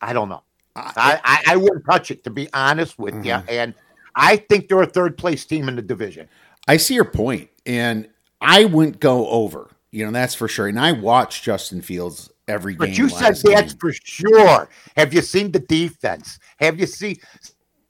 I 0.00 0.12
don't 0.12 0.28
know. 0.28 0.42
I, 0.74 1.20
I, 1.22 1.52
I 1.52 1.56
wouldn't 1.56 1.84
touch 1.84 2.10
it 2.10 2.24
to 2.24 2.30
be 2.30 2.48
honest 2.54 2.98
with 2.98 3.14
mm-hmm. 3.14 3.26
you, 3.26 3.34
and 3.48 3.74
I 4.14 4.36
think 4.36 4.68
they're 4.68 4.82
a 4.82 4.86
third 4.86 5.18
place 5.18 5.44
team 5.44 5.68
in 5.68 5.76
the 5.76 5.82
division. 5.82 6.28
I 6.66 6.78
see 6.78 6.94
your 6.94 7.04
point, 7.04 7.50
and 7.66 8.08
I 8.40 8.64
wouldn't 8.64 9.00
go 9.00 9.28
over. 9.28 9.68
You 9.90 10.06
know 10.06 10.12
that's 10.12 10.34
for 10.34 10.48
sure. 10.48 10.66
And 10.66 10.80
I 10.80 10.92
watched 10.92 11.44
Justin 11.44 11.82
Fields 11.82 12.30
every 12.48 12.74
but 12.74 12.86
game. 12.86 12.92
But 12.92 12.98
you 12.98 13.08
said 13.08 13.36
that's 13.36 13.72
game. 13.72 13.78
for 13.78 13.92
sure. 13.92 14.68
Have 14.96 15.12
you 15.14 15.22
seen 15.22 15.52
the 15.52 15.60
defense? 15.60 16.38
Have 16.58 16.78
you 16.78 16.86
seen 16.86 17.16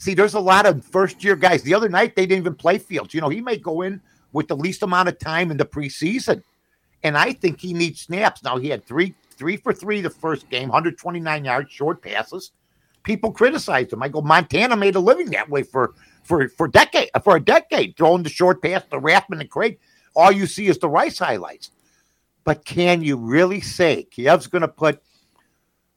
See, 0.03 0.15
there's 0.15 0.35
a 0.35 0.41
lot 0.41 0.67
of 0.67 0.85
first 0.85 1.23
year 1.23 1.37
guys. 1.37 1.63
The 1.63 1.75
other 1.75 1.89
night, 1.89 2.17
they 2.17 2.27
didn't 2.27 2.43
even 2.43 2.57
play 2.57 2.79
Fields. 2.79 3.15
You 3.15 3.21
know, 3.21 3.29
he 3.29 3.41
may 3.41 3.57
go 3.57 3.83
in 3.83 4.01
with 4.33 4.49
the 4.49 4.57
least 4.57 4.83
amount 4.83 5.09
of 5.09 5.17
time 5.21 5.53
in 5.53 5.57
the 5.57 5.65
preseason. 5.65 6.43
And 7.05 7.17
I 7.17 7.33
think 7.33 7.61
he 7.61 7.73
needs 7.73 8.01
snaps. 8.01 8.43
Now, 8.43 8.57
he 8.59 8.69
had 8.69 8.85
three 8.85 9.15
three 9.31 9.57
for 9.57 9.73
three 9.73 10.01
the 10.01 10.11
first 10.11 10.51
game, 10.51 10.71
129 10.71 11.45
yards, 11.45 11.71
short 11.71 12.03
passes. 12.03 12.51
People 13.05 13.31
criticized 13.31 13.93
him. 13.93 14.03
I 14.03 14.09
go, 14.09 14.21
Montana 14.21 14.75
made 14.75 14.97
a 14.97 14.99
living 14.99 15.31
that 15.31 15.49
way 15.49 15.63
for 15.63 15.95
for 16.25 16.49
for 16.49 16.67
decade 16.67 17.11
for 17.23 17.37
a 17.37 17.41
decade, 17.41 17.97
throwing 17.97 18.25
the 18.25 18.29
short 18.29 18.61
pass 18.61 18.83
to 18.91 19.01
Rathman 19.01 19.39
and 19.39 19.51
Craig. 19.51 19.79
All 20.17 20.33
you 20.33 20.49
see 20.49 20.67
is 20.67 20.79
the 20.79 20.89
Rice 20.89 21.21
highlights. 21.21 21.71
But 22.45 22.65
can 22.65 23.03
you 23.03 23.17
really 23.17 23.61
say 23.61 24.07
Kiev's 24.11 24.47
going 24.47 24.63
to 24.63 24.69
put? 24.69 25.03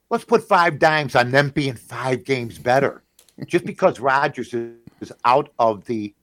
Let's 0.09 0.25
put 0.25 0.47
five 0.47 0.79
dimes 0.79 1.15
on 1.15 1.31
them 1.31 1.49
being 1.49 1.75
five 1.75 2.23
games 2.23 2.59
better 2.59 3.03
just 3.47 3.65
because 3.65 3.99
Rodgers 3.99 4.53
is 4.53 5.11
out 5.23 5.51
of 5.59 5.85
the 5.85 6.13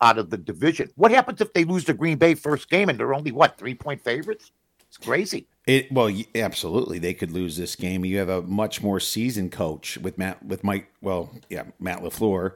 out 0.00 0.18
of 0.18 0.30
the 0.30 0.36
division. 0.36 0.90
What 0.96 1.10
happens 1.10 1.40
if 1.40 1.52
they 1.52 1.64
lose 1.64 1.84
the 1.84 1.94
Green 1.94 2.18
Bay 2.18 2.34
first 2.34 2.68
game 2.68 2.88
and 2.88 2.98
they're 2.98 3.14
only 3.14 3.32
what 3.32 3.58
three 3.58 3.74
point 3.74 4.02
favorites? 4.02 4.52
It's 4.86 4.98
crazy. 4.98 5.48
It 5.66 5.90
well, 5.90 6.14
absolutely, 6.34 6.98
they 6.98 7.14
could 7.14 7.30
lose 7.32 7.56
this 7.56 7.74
game. 7.74 8.04
You 8.04 8.18
have 8.18 8.28
a 8.28 8.42
much 8.42 8.82
more 8.82 9.00
seasoned 9.00 9.50
coach 9.50 9.98
with 9.98 10.18
Matt 10.18 10.44
with 10.44 10.62
Mike. 10.62 10.92
Well, 11.00 11.34
yeah, 11.48 11.64
Matt 11.80 12.02
LaFleur. 12.02 12.52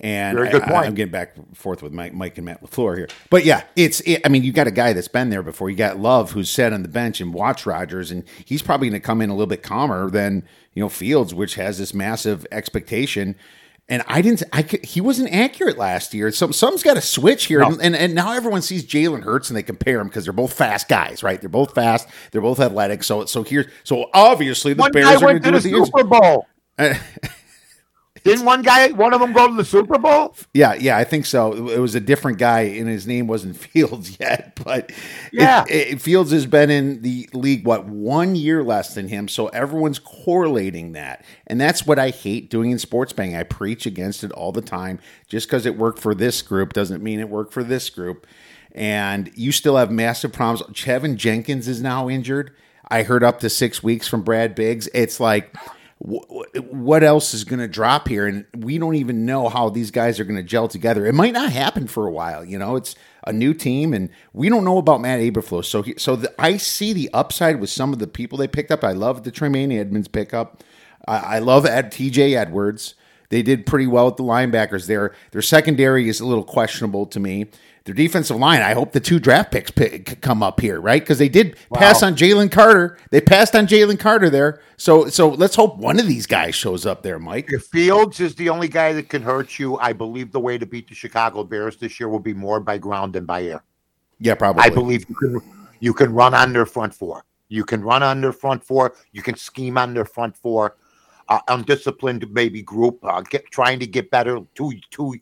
And 0.00 0.36
Very 0.36 0.50
good 0.50 0.62
point. 0.62 0.74
I, 0.74 0.86
am 0.86 0.94
getting 0.94 1.12
back 1.12 1.36
and 1.36 1.56
forth 1.56 1.82
with 1.82 1.92
Mike, 1.92 2.12
Mike 2.12 2.36
and 2.36 2.44
Matt 2.44 2.62
LaFleur 2.62 2.96
here, 2.96 3.08
but 3.30 3.44
yeah, 3.44 3.62
it's. 3.76 4.00
It, 4.00 4.22
I 4.24 4.28
mean, 4.28 4.42
you 4.42 4.52
got 4.52 4.66
a 4.66 4.72
guy 4.72 4.92
that's 4.92 5.08
been 5.08 5.30
there 5.30 5.42
before. 5.42 5.70
You 5.70 5.76
got 5.76 5.98
Love, 5.98 6.32
who's 6.32 6.50
sat 6.50 6.72
on 6.72 6.82
the 6.82 6.88
bench 6.88 7.20
and 7.20 7.32
watched 7.32 7.64
Rodgers, 7.64 8.10
and 8.10 8.24
he's 8.44 8.60
probably 8.60 8.88
going 8.90 9.00
to 9.00 9.06
come 9.06 9.20
in 9.20 9.30
a 9.30 9.34
little 9.34 9.46
bit 9.46 9.62
calmer 9.62 10.10
than 10.10 10.42
you 10.74 10.82
know 10.82 10.88
Fields, 10.88 11.32
which 11.34 11.54
has 11.54 11.78
this 11.78 11.94
massive 11.94 12.46
expectation 12.50 13.36
and 13.88 14.02
I 14.06 14.22
didn't. 14.22 14.42
I 14.52 14.62
could, 14.62 14.84
he 14.84 15.00
wasn't 15.00 15.32
accurate 15.32 15.76
last 15.76 16.14
year. 16.14 16.32
So 16.32 16.50
some's 16.50 16.82
got 16.82 16.94
to 16.94 17.02
switch 17.02 17.46
here, 17.46 17.60
no. 17.60 17.76
and, 17.82 17.94
and 17.94 18.14
now 18.14 18.32
everyone 18.32 18.62
sees 18.62 18.84
Jalen 18.84 19.22
Hurts 19.22 19.50
and 19.50 19.56
they 19.56 19.62
compare 19.62 20.00
him 20.00 20.08
because 20.08 20.24
they're 20.24 20.32
both 20.32 20.54
fast 20.54 20.88
guys, 20.88 21.22
right? 21.22 21.38
They're 21.38 21.50
both 21.50 21.74
fast. 21.74 22.08
They're 22.30 22.40
both 22.40 22.60
athletic. 22.60 23.04
So 23.04 23.26
so 23.26 23.42
here, 23.42 23.70
so 23.82 24.08
obviously 24.14 24.72
the 24.72 24.80
One 24.80 24.92
Bears 24.92 25.16
are 25.16 25.20
going 25.20 25.42
to 25.42 25.50
do 25.50 25.76
the 25.76 25.86
Super 25.86 26.04
Bowl. 26.04 26.46
Uh, 26.76 26.92
Didn't 28.24 28.46
one 28.46 28.62
guy, 28.62 28.90
one 28.90 29.12
of 29.12 29.20
them, 29.20 29.34
go 29.34 29.48
to 29.48 29.54
the 29.54 29.66
Super 29.66 29.98
Bowl? 29.98 30.34
Yeah, 30.54 30.72
yeah, 30.72 30.96
I 30.96 31.04
think 31.04 31.26
so. 31.26 31.68
It 31.68 31.78
was 31.78 31.94
a 31.94 32.00
different 32.00 32.38
guy, 32.38 32.62
and 32.62 32.88
his 32.88 33.06
name 33.06 33.26
wasn't 33.26 33.56
Fields 33.58 34.18
yet. 34.18 34.58
But 34.64 34.92
yeah, 35.30 35.64
it, 35.68 35.94
it, 35.94 36.00
Fields 36.00 36.32
has 36.32 36.46
been 36.46 36.70
in 36.70 37.02
the 37.02 37.28
league 37.34 37.66
what 37.66 37.84
one 37.84 38.34
year 38.34 38.64
less 38.64 38.94
than 38.94 39.08
him, 39.08 39.28
so 39.28 39.48
everyone's 39.48 39.98
correlating 39.98 40.92
that, 40.92 41.22
and 41.46 41.60
that's 41.60 41.86
what 41.86 41.98
I 41.98 42.08
hate 42.08 42.48
doing 42.48 42.70
in 42.70 42.78
sports 42.78 43.12
betting. 43.12 43.36
I 43.36 43.42
preach 43.42 43.84
against 43.84 44.24
it 44.24 44.32
all 44.32 44.52
the 44.52 44.62
time. 44.62 45.00
Just 45.28 45.46
because 45.46 45.66
it 45.66 45.76
worked 45.76 45.98
for 45.98 46.14
this 46.14 46.40
group 46.40 46.72
doesn't 46.72 47.02
mean 47.02 47.20
it 47.20 47.28
worked 47.28 47.52
for 47.52 47.62
this 47.62 47.90
group. 47.90 48.26
And 48.72 49.30
you 49.34 49.52
still 49.52 49.76
have 49.76 49.90
massive 49.90 50.32
problems. 50.32 50.62
Teven 50.76 51.16
Jenkins 51.16 51.68
is 51.68 51.80
now 51.80 52.08
injured. 52.08 52.56
I 52.88 53.02
heard 53.02 53.22
up 53.22 53.40
to 53.40 53.50
six 53.50 53.82
weeks 53.82 54.08
from 54.08 54.22
Brad 54.22 54.54
Biggs. 54.54 54.88
It's 54.94 55.20
like 55.20 55.54
what 56.06 57.02
else 57.02 57.32
is 57.32 57.44
going 57.44 57.60
to 57.60 57.68
drop 57.68 58.08
here? 58.08 58.26
And 58.26 58.44
we 58.54 58.76
don't 58.76 58.94
even 58.96 59.24
know 59.24 59.48
how 59.48 59.70
these 59.70 59.90
guys 59.90 60.20
are 60.20 60.24
going 60.24 60.36
to 60.36 60.42
gel 60.42 60.68
together. 60.68 61.06
It 61.06 61.14
might 61.14 61.32
not 61.32 61.50
happen 61.50 61.86
for 61.86 62.06
a 62.06 62.10
while 62.10 62.44
you 62.44 62.58
know? 62.58 62.76
It's 62.76 62.94
a 63.26 63.32
new 63.32 63.54
team 63.54 63.94
and 63.94 64.10
we 64.32 64.48
don't 64.48 64.64
know 64.64 64.78
about 64.78 65.00
matt 65.00 65.20
eberflus. 65.20 65.64
So 65.64 65.82
he, 65.82 65.94
so 65.96 66.16
the, 66.16 66.34
i 66.38 66.56
see 66.58 66.92
the 66.92 67.08
upside 67.14 67.58
with 67.58 67.70
some 67.70 67.92
of 67.92 67.98
the 67.98 68.06
people 68.06 68.36
they 68.36 68.48
picked 68.48 68.70
up. 68.70 68.84
I 68.84 68.92
love 68.92 69.24
the 69.24 69.30
Tremaine 69.30 69.72
Edmunds 69.72 70.08
pickup. 70.08 70.62
I, 71.08 71.16
I 71.16 71.38
love 71.38 71.64
Ed, 71.64 71.90
tj 71.90 72.36
edwards. 72.36 72.94
They 73.30 73.42
did 73.42 73.66
pretty 73.66 73.86
well 73.86 74.06
with 74.06 74.16
the 74.16 74.22
linebackers. 74.22 74.86
There 74.86 75.14
their 75.30 75.42
secondary 75.42 76.08
is 76.08 76.20
a 76.20 76.26
little 76.26 76.44
questionable 76.44 77.06
to 77.06 77.18
me 77.18 77.46
their 77.84 77.94
defensive 77.94 78.36
line. 78.36 78.62
I 78.62 78.72
hope 78.72 78.92
the 78.92 79.00
two 79.00 79.18
draft 79.18 79.52
picks 79.52 79.70
pick, 79.70 80.20
come 80.22 80.42
up 80.42 80.60
here, 80.60 80.80
right? 80.80 81.02
Because 81.02 81.18
they 81.18 81.28
did 81.28 81.56
wow. 81.68 81.80
pass 81.80 82.02
on 82.02 82.16
Jalen 82.16 82.50
Carter. 82.50 82.98
They 83.10 83.20
passed 83.20 83.54
on 83.54 83.66
Jalen 83.66 83.98
Carter 83.98 84.30
there. 84.30 84.60
So, 84.78 85.08
so 85.08 85.28
let's 85.28 85.54
hope 85.54 85.76
one 85.76 86.00
of 86.00 86.06
these 86.06 86.26
guys 86.26 86.54
shows 86.54 86.86
up 86.86 87.02
there, 87.02 87.18
Mike. 87.18 87.52
If 87.52 87.64
Fields 87.66 88.20
is 88.20 88.34
the 88.36 88.48
only 88.48 88.68
guy 88.68 88.94
that 88.94 89.10
can 89.10 89.22
hurt 89.22 89.58
you, 89.58 89.76
I 89.78 89.92
believe 89.92 90.32
the 90.32 90.40
way 90.40 90.56
to 90.56 90.64
beat 90.64 90.88
the 90.88 90.94
Chicago 90.94 91.44
Bears 91.44 91.76
this 91.76 92.00
year 92.00 92.08
will 92.08 92.20
be 92.20 92.34
more 92.34 92.58
by 92.58 92.78
ground 92.78 93.12
than 93.12 93.26
by 93.26 93.44
air. 93.44 93.62
Yeah, 94.18 94.34
probably. 94.34 94.62
I 94.62 94.70
believe 94.70 95.04
you 95.08 95.14
can 95.14 95.42
you 95.80 95.92
can 95.92 96.14
run 96.14 96.32
on 96.32 96.52
their 96.52 96.66
front 96.66 96.94
four. 96.94 97.24
You 97.48 97.64
can 97.64 97.82
run 97.82 98.02
on 98.02 98.22
their 98.22 98.32
front 98.32 98.64
four. 98.64 98.94
You 99.12 99.22
can 99.22 99.36
scheme 99.36 99.76
on 99.76 99.92
their 99.92 100.06
front 100.06 100.36
four. 100.36 100.76
Uh, 101.28 101.40
undisciplined 101.48 102.26
maybe 102.32 102.60
group, 102.60 102.98
uh, 103.02 103.22
get 103.22 103.50
trying 103.50 103.78
to 103.78 103.86
get 103.86 104.10
better. 104.10 104.40
Too 104.54 104.72
too 104.90 105.14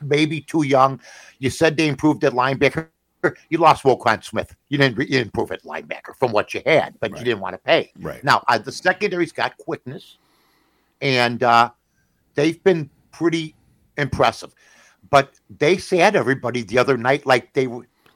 maybe 0.00 0.40
too 0.40 0.64
young. 0.64 1.00
You 1.38 1.50
said 1.50 1.76
they 1.76 1.88
improved 1.88 2.24
at 2.24 2.32
linebacker. 2.32 2.88
You 3.48 3.58
lost 3.58 3.82
Roquan 3.82 4.22
Smith. 4.22 4.54
You 4.68 4.78
didn't, 4.78 4.98
you 4.98 5.06
didn't 5.06 5.26
improve 5.26 5.50
at 5.50 5.64
linebacker 5.64 6.14
from 6.18 6.30
what 6.30 6.54
you 6.54 6.62
had, 6.64 6.94
but 7.00 7.10
right. 7.10 7.18
you 7.18 7.24
didn't 7.24 7.40
want 7.40 7.54
to 7.54 7.58
pay. 7.58 7.90
Right 7.98 8.22
now, 8.22 8.44
uh, 8.46 8.58
the 8.58 8.70
secondary's 8.70 9.32
got 9.32 9.56
quickness, 9.58 10.18
and 11.00 11.42
uh, 11.42 11.70
they've 12.34 12.62
been 12.62 12.88
pretty 13.10 13.56
impressive. 13.96 14.54
But 15.10 15.34
they 15.50 15.78
said 15.78 16.14
everybody 16.14 16.62
the 16.62 16.78
other 16.78 16.96
night 16.96 17.26
like 17.26 17.52
they 17.54 17.68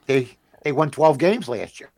they 0.05 0.29
they 0.63 0.71
won 0.71 0.89
twelve 0.89 1.17
games 1.17 1.49
last 1.49 1.79
year. 1.79 1.91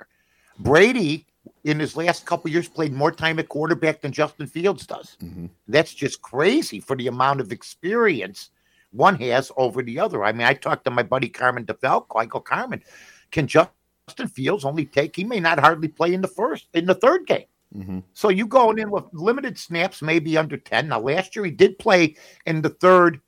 Brady 0.57 1.28
in 1.64 1.80
his 1.80 1.95
last 1.95 2.26
couple 2.26 2.49
years 2.49 2.68
played 2.68 2.93
more 2.93 3.12
time 3.12 3.39
at 3.39 3.49
quarterback 3.49 4.01
than 4.01 4.12
Justin 4.12 4.47
Fields 4.47 4.86
does. 4.88 5.18
Mm-hmm. 5.22 5.47
That's 5.68 5.93
just 5.93 6.22
crazy 6.22 6.80
for 6.80 6.95
the 6.95 7.07
amount 7.07 7.41
of 7.41 7.51
experience 7.51 8.51
one 8.96 9.16
has 9.16 9.52
over 9.58 9.82
the 9.82 10.00
other. 10.00 10.24
I 10.24 10.32
mean, 10.32 10.48
I 10.48 10.54
talked 10.54 10.86
to 10.86 10.91
my 10.91 11.04
buddy 11.04 11.30
Carmen 11.30 11.66
DeFalco. 11.66 12.16
I 12.16 12.26
go, 12.26 12.39
Carmen, 12.39 12.84
can 13.32 13.48
Justin 13.48 14.28
Fields 14.28 14.66
only 14.66 14.86
take? 14.86 15.16
He 15.16 15.24
may 15.24 15.39
not 15.39 15.60
hardly 15.60 15.88
play 15.88 16.14
in 16.14 16.22
the 16.22 16.28
first, 16.28 16.68
in 16.74 16.86
the 16.86 16.96
third 16.96 17.28
game. 17.28 17.46
Mm-hmm. 17.76 18.00
So 18.14 18.30
you 18.30 18.48
going 18.48 18.80
in 18.80 18.89
with 18.89 19.06
limited 19.12 19.58
snaps, 19.58 20.02
maybe 20.02 20.38
under 20.38 20.58
ten. 20.58 20.88
Now, 20.88 21.00
last 21.00 21.36
year 21.36 21.46
he 21.46 21.52
did 21.52 21.78
play 21.78 22.16
in 22.46 22.62
the 22.62 22.70
third. 22.70 23.20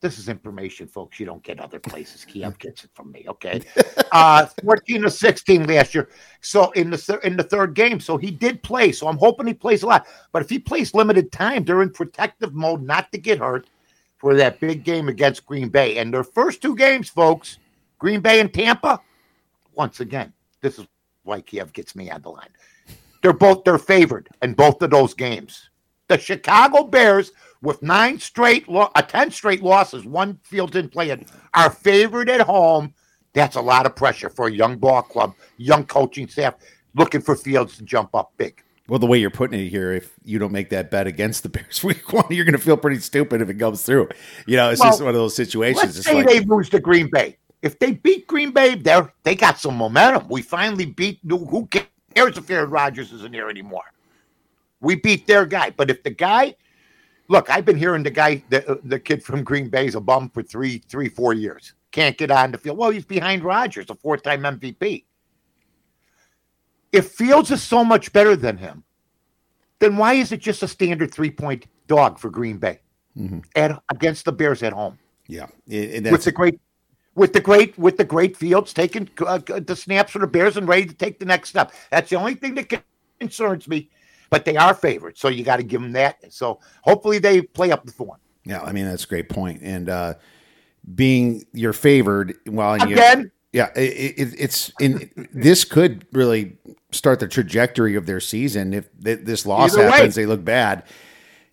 This 0.00 0.18
is 0.18 0.28
information, 0.28 0.86
folks. 0.86 1.18
You 1.18 1.26
don't 1.26 1.42
get 1.42 1.60
other 1.60 1.78
places. 1.78 2.24
Kiev 2.24 2.58
gets 2.58 2.84
it 2.84 2.90
from 2.92 3.10
me. 3.12 3.24
Okay, 3.28 3.62
uh, 4.12 4.46
fourteen 4.62 5.04
or 5.04 5.10
sixteen 5.10 5.66
last 5.66 5.94
year. 5.94 6.08
So 6.40 6.72
in 6.72 6.90
the 6.90 6.98
th- 6.98 7.20
in 7.22 7.36
the 7.36 7.44
third 7.44 7.74
game, 7.74 8.00
so 8.00 8.16
he 8.16 8.30
did 8.30 8.62
play. 8.62 8.90
So 8.90 9.06
I'm 9.06 9.16
hoping 9.16 9.46
he 9.46 9.54
plays 9.54 9.82
a 9.82 9.86
lot. 9.86 10.06
But 10.32 10.42
if 10.42 10.50
he 10.50 10.58
plays 10.58 10.92
limited 10.92 11.30
time, 11.30 11.64
they're 11.64 11.82
in 11.82 11.90
protective 11.90 12.52
mode, 12.52 12.82
not 12.82 13.12
to 13.12 13.18
get 13.18 13.38
hurt 13.38 13.68
for 14.24 14.34
that 14.34 14.58
big 14.58 14.84
game 14.84 15.10
against 15.10 15.44
Green 15.44 15.68
Bay. 15.68 15.98
And 15.98 16.12
their 16.12 16.24
first 16.24 16.62
two 16.62 16.74
games, 16.74 17.10
folks, 17.10 17.58
Green 17.98 18.20
Bay 18.20 18.40
and 18.40 18.50
Tampa, 18.50 18.98
once 19.74 20.00
again, 20.00 20.32
this 20.62 20.78
is 20.78 20.86
why 21.24 21.42
Kiev 21.42 21.74
gets 21.74 21.94
me 21.94 22.10
on 22.10 22.22
the 22.22 22.30
line. 22.30 22.48
They're 23.20 23.34
both 23.34 23.64
they're 23.64 23.76
favored 23.76 24.30
in 24.40 24.54
both 24.54 24.80
of 24.80 24.88
those 24.88 25.12
games. 25.12 25.68
The 26.08 26.16
Chicago 26.16 26.84
Bears, 26.84 27.32
with 27.60 27.82
nine 27.82 28.18
straight, 28.18 28.66
lo- 28.66 28.90
uh, 28.94 29.02
ten 29.02 29.30
straight 29.30 29.62
losses, 29.62 30.06
one 30.06 30.40
field 30.42 30.72
didn't 30.72 30.92
play 30.92 31.10
it, 31.10 31.28
are 31.52 31.68
favored 31.68 32.30
at 32.30 32.40
home. 32.40 32.94
That's 33.34 33.56
a 33.56 33.60
lot 33.60 33.84
of 33.84 33.94
pressure 33.94 34.30
for 34.30 34.46
a 34.46 34.52
young 34.52 34.78
ball 34.78 35.02
club, 35.02 35.34
young 35.58 35.84
coaching 35.84 36.28
staff 36.28 36.54
looking 36.94 37.20
for 37.20 37.36
Fields 37.36 37.76
to 37.76 37.82
jump 37.82 38.14
up 38.14 38.32
big. 38.38 38.63
Well, 38.88 38.98
the 38.98 39.06
way 39.06 39.18
you're 39.18 39.30
putting 39.30 39.58
it 39.58 39.68
here, 39.68 39.92
if 39.92 40.12
you 40.24 40.38
don't 40.38 40.52
make 40.52 40.68
that 40.70 40.90
bet 40.90 41.06
against 41.06 41.42
the 41.42 41.48
Bears 41.50 41.82
week 41.82 42.12
one, 42.12 42.26
you're 42.30 42.44
going 42.44 42.52
to 42.52 42.58
feel 42.58 42.76
pretty 42.76 43.00
stupid 43.00 43.40
if 43.40 43.48
it 43.48 43.54
goes 43.54 43.82
through. 43.82 44.08
You 44.46 44.56
know, 44.56 44.70
it's 44.70 44.80
Well, 44.80 44.90
just 44.90 45.00
one 45.00 45.08
of 45.08 45.14
those 45.14 45.34
situations. 45.34 45.82
Let's 45.84 45.96
It's 45.98 46.06
say 46.06 46.14
like, 46.16 46.26
they 46.26 46.40
lose 46.40 46.68
to 46.70 46.80
Green 46.80 47.08
Bay. 47.10 47.38
If 47.62 47.78
they 47.78 47.92
beat 47.92 48.26
Green 48.26 48.50
Bay, 48.50 48.74
they 48.74 49.00
they 49.22 49.34
got 49.34 49.58
some 49.58 49.76
momentum. 49.76 50.28
We 50.28 50.42
finally 50.42 50.84
beat. 50.84 51.18
Who 51.26 51.66
cares 51.66 52.36
if 52.36 52.50
Aaron 52.50 52.68
Rodgers 52.68 53.10
isn't 53.10 53.32
here 53.32 53.48
anymore? 53.48 53.84
We 54.80 54.96
beat 54.96 55.26
their 55.26 55.46
guy. 55.46 55.70
But 55.70 55.88
if 55.90 56.02
the 56.02 56.10
guy, 56.10 56.56
look, 57.28 57.48
I've 57.48 57.64
been 57.64 57.78
hearing 57.78 58.02
the 58.02 58.10
guy, 58.10 58.44
the 58.50 58.80
the 58.84 59.00
kid 59.00 59.24
from 59.24 59.42
Green 59.42 59.70
Bay 59.70 59.86
is 59.86 59.94
a 59.94 60.00
bum 60.00 60.28
for 60.28 60.42
three, 60.42 60.78
three, 60.90 61.08
four 61.08 61.32
years. 61.32 61.72
Can't 61.90 62.18
get 62.18 62.30
on 62.30 62.52
the 62.52 62.58
field. 62.58 62.76
Well, 62.76 62.90
he's 62.90 63.06
behind 63.06 63.44
Rodgers, 63.44 63.88
a 63.88 63.94
four-time 63.94 64.42
MVP. 64.42 65.04
If 66.94 67.12
Fields 67.12 67.50
is 67.50 67.62
so 67.62 67.84
much 67.84 68.12
better 68.12 68.36
than 68.36 68.56
him, 68.56 68.84
then 69.80 69.96
why 69.96 70.14
is 70.14 70.32
it 70.32 70.40
just 70.40 70.62
a 70.62 70.68
standard 70.68 71.12
three-point 71.12 71.66
dog 71.86 72.18
for 72.18 72.30
Green 72.30 72.58
Bay 72.58 72.80
at 73.56 73.82
against 73.90 74.24
the 74.24 74.32
Bears 74.32 74.62
at 74.62 74.72
home? 74.72 74.98
yeah, 75.26 75.46
and 75.70 76.10
with 76.10 76.24
the 76.24 76.32
great 76.32 76.60
with 77.14 77.32
the 77.32 77.40
great 77.40 77.78
with 77.78 77.96
the 77.96 78.04
great 78.04 78.36
fields 78.36 78.72
taking 78.72 79.08
uh, 79.26 79.38
the 79.38 79.74
snaps 79.76 80.12
for 80.12 80.18
the 80.18 80.26
bears 80.26 80.56
and 80.56 80.68
ready 80.68 80.84
to 80.84 80.94
take 80.94 81.18
the 81.18 81.24
next 81.24 81.48
step 81.48 81.72
that's 81.90 82.10
the 82.10 82.16
only 82.16 82.34
thing 82.34 82.54
that 82.54 82.84
concerns 83.20 83.66
me 83.66 83.88
but 84.28 84.44
they 84.44 84.56
are 84.56 84.74
favorites 84.74 85.20
so 85.20 85.28
you 85.28 85.42
got 85.42 85.56
to 85.56 85.62
give 85.62 85.80
them 85.80 85.92
that 85.92 86.16
so 86.30 86.58
hopefully 86.82 87.18
they 87.18 87.40
play 87.40 87.70
up 87.70 87.86
the 87.86 87.92
form 87.92 88.18
yeah. 88.44 88.60
I 88.62 88.72
mean, 88.72 88.84
that's 88.84 89.04
a 89.04 89.08
great 89.08 89.28
point. 89.28 89.60
And 89.62 89.88
uh, 89.88 90.14
being 90.94 91.44
you're 91.52 91.72
favored, 91.72 92.34
well, 92.46 92.76
you- 92.76 92.94
Again? 92.94 93.30
Yeah, 93.54 93.70
it, 93.76 94.14
it, 94.18 94.34
it's 94.36 94.72
in 94.80 95.28
this 95.32 95.64
could 95.64 96.06
really 96.12 96.58
start 96.90 97.20
the 97.20 97.28
trajectory 97.28 97.94
of 97.94 98.04
their 98.06 98.18
season 98.18 98.74
if 98.74 98.88
th- 99.02 99.20
this 99.22 99.46
loss 99.46 99.74
Either 99.74 99.84
way. 99.86 99.90
happens. 99.92 100.16
They 100.16 100.26
look 100.26 100.44
bad. 100.44 100.82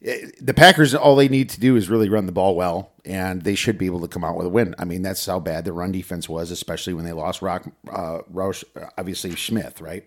Eh, 0.04 0.30
The 0.42 0.56
Packers, 0.56 0.96
all 0.96 1.16
they 1.16 1.28
need 1.30 1.50
to 1.52 1.60
do 1.60 1.76
is 1.76 1.90
really 1.90 2.10
run 2.10 2.26
the 2.26 2.32
ball 2.32 2.56
well, 2.56 2.92
and 3.06 3.44
they 3.44 3.54
should 3.54 3.78
be 3.78 3.86
able 3.86 4.00
to 4.02 4.08
come 4.08 4.24
out 4.24 4.36
with 4.36 4.48
a 4.48 4.50
win. 4.50 4.74
I 4.80 4.86
mean, 4.86 5.04
that's 5.04 5.24
how 5.28 5.40
bad 5.40 5.64
the 5.64 5.74
run 5.74 5.92
defense 5.92 6.28
was, 6.28 6.50
especially 6.50 6.96
when 6.96 7.06
they 7.06 7.14
lost 7.14 7.44
Rock, 7.44 7.68
uh, 7.88 8.22
Roush, 8.34 8.64
obviously 8.98 9.36
Smith, 9.36 9.80
right? 9.80 10.04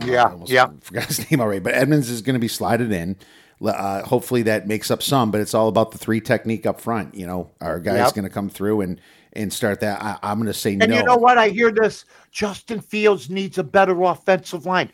Uh, 0.00 0.04
Yeah, 0.04 0.24
I 0.26 0.36
yeah. 0.48 0.68
Forgot 0.82 1.04
his 1.06 1.30
name 1.30 1.40
already, 1.40 1.60
but 1.60 1.72
Edmunds 1.72 2.10
is 2.10 2.20
going 2.20 2.34
to 2.34 2.40
be 2.40 2.48
slided 2.48 2.92
in. 2.92 3.16
Uh, 3.64 4.02
hopefully 4.04 4.42
that 4.42 4.68
makes 4.68 4.90
up 4.90 5.02
some, 5.02 5.30
but 5.30 5.40
it's 5.40 5.54
all 5.54 5.68
about 5.68 5.92
the 5.92 5.98
three 5.98 6.20
technique 6.20 6.66
up 6.66 6.78
front. 6.80 7.14
You 7.14 7.26
know, 7.26 7.50
our 7.62 7.80
guy's 7.80 7.96
Yep. 8.08 8.14
going 8.14 8.24
to 8.28 8.30
come 8.30 8.50
through 8.50 8.82
and 8.82 9.00
and 9.34 9.52
start 9.52 9.80
that. 9.80 10.02
I, 10.02 10.18
I'm 10.22 10.38
going 10.38 10.46
to 10.46 10.54
say 10.54 10.72
and 10.72 10.80
no. 10.80 10.84
And 10.84 10.94
you 10.94 11.02
know 11.02 11.16
what 11.16 11.38
i 11.38 11.48
hear 11.48 11.70
this 11.70 12.04
justin 12.30 12.80
fields 12.80 13.30
needs 13.30 13.58
a 13.58 13.64
better 13.64 14.02
offensive 14.02 14.66
line 14.66 14.90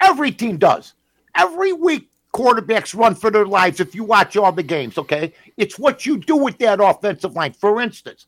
every 0.00 0.32
team 0.32 0.56
does 0.56 0.94
every 1.36 1.72
week 1.72 2.10
quarterbacks 2.34 2.98
run 2.98 3.14
for 3.14 3.30
their 3.30 3.46
lives 3.46 3.78
if 3.80 3.94
you 3.94 4.04
watch 4.04 4.36
all 4.36 4.52
the 4.52 4.62
games 4.62 4.98
okay 4.98 5.32
it's 5.56 5.78
what 5.78 6.06
you 6.06 6.18
do 6.18 6.36
with 6.36 6.56
that 6.58 6.80
offensive 6.80 7.34
line 7.34 7.52
for 7.52 7.80
instance 7.80 8.26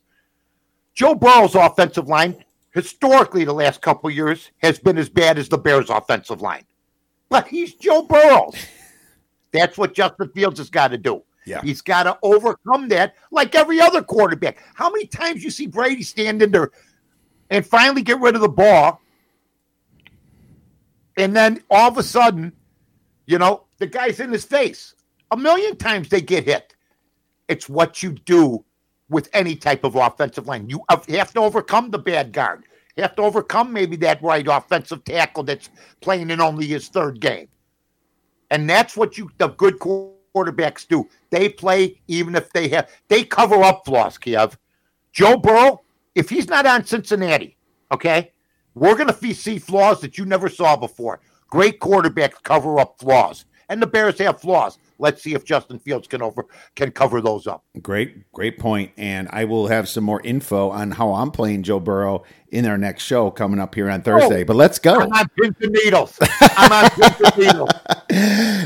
Joe 0.95 1.15
Burrow's 1.17 1.57
offensive 1.57 2.09
line, 2.09 2.45
historically, 2.73 3.45
the 3.45 3.53
last 3.53 3.83
couple 3.83 4.09
of 4.09 4.17
years, 4.17 4.51
has 4.59 4.79
been 4.79 4.97
as 4.97 5.09
bad 5.09 5.39
as 5.39 5.49
the 5.49 5.59
Bears' 5.59 5.91
offensive 5.91 6.41
line. 6.41 6.65
But 7.29 7.49
he's 7.49 7.75
Joe 7.75 8.03
Burrow. 8.03 8.53
That's 9.53 9.77
what 9.77 9.95
Justin 9.95 10.31
Fields 10.31 10.59
has 10.59 10.71
got 10.71 10.89
to 10.89 10.99
do. 10.99 11.23
Yeah. 11.47 11.61
He's 11.63 11.83
got 11.83 12.05
to 12.05 12.19
overcome 12.23 12.89
that 12.89 13.15
like 13.31 13.55
every 13.55 13.81
other 13.81 14.03
quarterback. 14.03 14.59
How 14.75 14.91
many 14.91 15.07
times 15.07 15.45
you 15.45 15.51
see 15.51 15.67
Brady 15.67 16.03
stand 16.03 16.43
in 16.43 16.51
there 16.51 16.71
and 17.51 17.67
finally 17.67 18.03
get 18.03 18.21
rid 18.21 18.35
of 18.35 18.41
the 18.41 18.49
ball? 18.49 19.01
And 21.17 21.37
then 21.37 21.63
all 21.71 21.89
of 21.89 21.99
a 21.99 22.03
sudden, 22.03 22.53
you 23.27 23.39
know, 23.39 23.65
the 23.79 23.87
guy's 23.87 24.21
in 24.21 24.33
his 24.33 24.45
face. 24.45 24.95
A 25.31 25.37
million 25.37 25.77
times 25.77 26.09
they 26.09 26.21
get 26.21 26.45
hit. 26.45 26.75
It's 27.49 27.69
what 27.69 28.03
you 28.03 28.13
do 28.13 28.65
with 29.11 29.29
any 29.33 29.55
type 29.55 29.85
of 29.85 29.97
offensive 29.97 30.47
line. 30.47 30.69
You 30.69 30.83
have 30.89 31.33
to 31.35 31.41
overcome 31.41 31.91
the 31.91 31.99
bad 31.99 32.33
guard. 32.33 32.65
You 32.97 33.03
have 33.03 33.17
to 33.17 33.23
overcome 33.23 33.73
maybe 33.73 33.97
that 33.97 34.23
right 34.23 34.47
offensive 34.47 35.05
tackle 35.05 35.43
that's 35.43 35.69
playing 36.01 36.31
in 36.31 36.41
only 36.41 36.67
his 36.67 36.89
third 36.89 37.21
game. 37.21 37.49
And 38.51 38.71
that's 38.71 38.97
what 38.97 39.19
you 39.19 39.31
the 39.39 39.49
good 39.49 39.79
quarterbacks 40.35 40.87
do. 40.87 41.09
They 41.31 41.49
play 41.49 42.01
even 42.09 42.35
if 42.35 42.53
they 42.53 42.69
have 42.69 42.91
they 43.09 43.25
cover 43.25 43.63
up 43.63 43.85
flaws, 43.85 44.19
Kiev. 44.19 44.59
Joe 45.13 45.37
Burrow, 45.37 45.83
if 46.15 46.29
he's 46.29 46.49
not 46.49 46.67
on 46.67 46.85
Cincinnati, 46.85 47.57
okay, 47.93 48.33
we're 48.75 48.97
gonna 48.97 49.15
see 49.15 49.59
flaws 49.59 50.01
that 50.01 50.19
you 50.19 50.27
never 50.27 50.49
saw 50.49 50.77
before. 50.77 51.21
Great 51.49 51.79
quarterbacks 51.81 52.43
cover 52.43 52.81
up 52.81 52.99
flaws. 52.99 53.45
And 53.69 53.81
the 53.81 53.87
Bears 53.87 54.19
have 54.19 54.41
flaws. 54.41 54.79
Let's 54.99 55.23
see 55.23 55.35
if 55.35 55.45
Justin 55.45 55.79
Fields 55.79 56.07
can 56.07 56.23
over 56.23 56.47
can 56.75 56.91
cover 56.93 57.21
those 57.21 57.47
up. 57.47 57.65
Great, 57.83 58.31
great 58.33 58.59
point. 58.59 58.93
And 58.97 59.29
I 59.33 59.45
will 59.45 59.67
have 59.67 59.89
some 59.89 60.05
more 60.05 60.21
info 60.23 60.71
on 60.71 60.93
how 60.93 61.15
I'm 61.15 61.31
playing 61.31 61.65
Joe 61.65 61.81
Burrow 61.81 62.25
in 62.51 62.67
our 62.67 62.79
next 62.79 63.03
show 63.03 63.31
coming 63.31 63.59
up 63.59 63.75
here 63.75 63.91
on 63.91 64.03
Thursday. 64.03 64.43
Oh, 64.43 64.45
but 64.45 64.57
let's 64.57 64.79
go. 64.79 64.95
I'm 64.95 65.13
on 65.13 65.29
pins 65.41 65.57
and 65.61 65.73
needles. 65.73 66.17
I'm 66.41 66.73
on 66.73 66.91
pins 66.91 67.21
and 67.21 67.37
needles. 67.37 67.71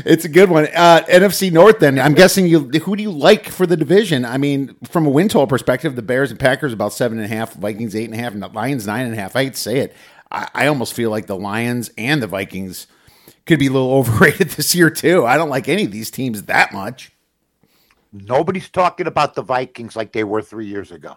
It's 0.05 0.25
a 0.25 0.29
good 0.29 0.49
one. 0.49 0.67
Uh, 0.75 1.03
NFC 1.09 1.51
North. 1.51 1.79
Then 1.79 1.99
I'm 1.99 2.13
guessing 2.13 2.47
you. 2.47 2.59
Who 2.59 2.95
do 2.95 3.01
you 3.03 3.11
like 3.11 3.49
for 3.49 3.65
the 3.65 3.75
division? 3.75 4.25
I 4.25 4.37
mean, 4.37 4.75
from 4.83 5.05
a 5.05 5.09
win 5.09 5.27
total 5.27 5.47
perspective, 5.47 5.95
the 5.95 6.01
Bears 6.01 6.29
and 6.29 6.39
Packers 6.39 6.73
about 6.73 6.93
seven 6.93 7.17
and 7.17 7.25
a 7.25 7.35
half, 7.35 7.53
Vikings 7.53 7.95
eight 7.95 8.05
and 8.05 8.13
a 8.13 8.17
half, 8.17 8.33
and 8.33 8.43
the 8.43 8.49
Lions 8.49 8.85
nine 8.85 9.05
and 9.05 9.13
a 9.13 9.17
half. 9.17 9.35
I 9.35 9.45
hate 9.45 9.53
to 9.53 9.59
say 9.59 9.79
it. 9.79 9.95
I, 10.31 10.47
I 10.53 10.67
almost 10.67 10.93
feel 10.93 11.09
like 11.09 11.25
the 11.25 11.37
Lions 11.37 11.89
and 11.97 12.21
the 12.21 12.27
Vikings 12.27 12.87
could 13.49 13.59
be 13.59 13.67
a 13.67 13.71
little 13.71 13.91
overrated 13.97 14.51
this 14.51 14.73
year 14.73 14.89
too. 14.89 15.25
I 15.25 15.35
don't 15.35 15.49
like 15.49 15.67
any 15.67 15.83
of 15.83 15.91
these 15.91 16.11
teams 16.11 16.43
that 16.43 16.71
much. 16.71 17.11
Nobody's 18.13 18.69
talking 18.69 19.07
about 19.07 19.35
the 19.35 19.41
Vikings 19.41 19.95
like 19.95 20.13
they 20.13 20.23
were 20.23 20.41
three 20.41 20.67
years 20.67 20.91
ago. 20.91 21.15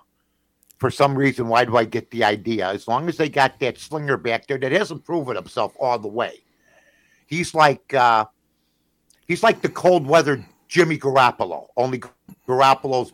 For 0.79 0.91
some 0.91 1.17
reason, 1.17 1.47
why 1.47 1.65
do 1.65 1.77
I 1.77 1.85
get 1.85 2.11
the 2.11 2.25
idea? 2.25 2.69
As 2.69 2.89
long 2.89 3.09
as 3.09 3.17
they 3.17 3.29
got 3.29 3.61
that 3.61 3.79
slinger 3.79 4.17
back 4.17 4.47
there 4.47 4.59
that 4.59 4.73
hasn't 4.73 5.05
proven 5.05 5.37
himself 5.37 5.75
all 5.79 5.99
the 5.99 6.09
way, 6.09 6.41
he's 7.27 7.55
like 7.55 7.95
uh, 7.95 8.25
he's 9.29 9.43
like 9.45 9.63
the 9.63 9.69
cold 9.69 10.07
weather 10.07 10.45
Jimmy 10.67 10.99
Garoppolo. 10.99 11.69
Only 11.77 12.03
Garoppolo's 12.49 13.13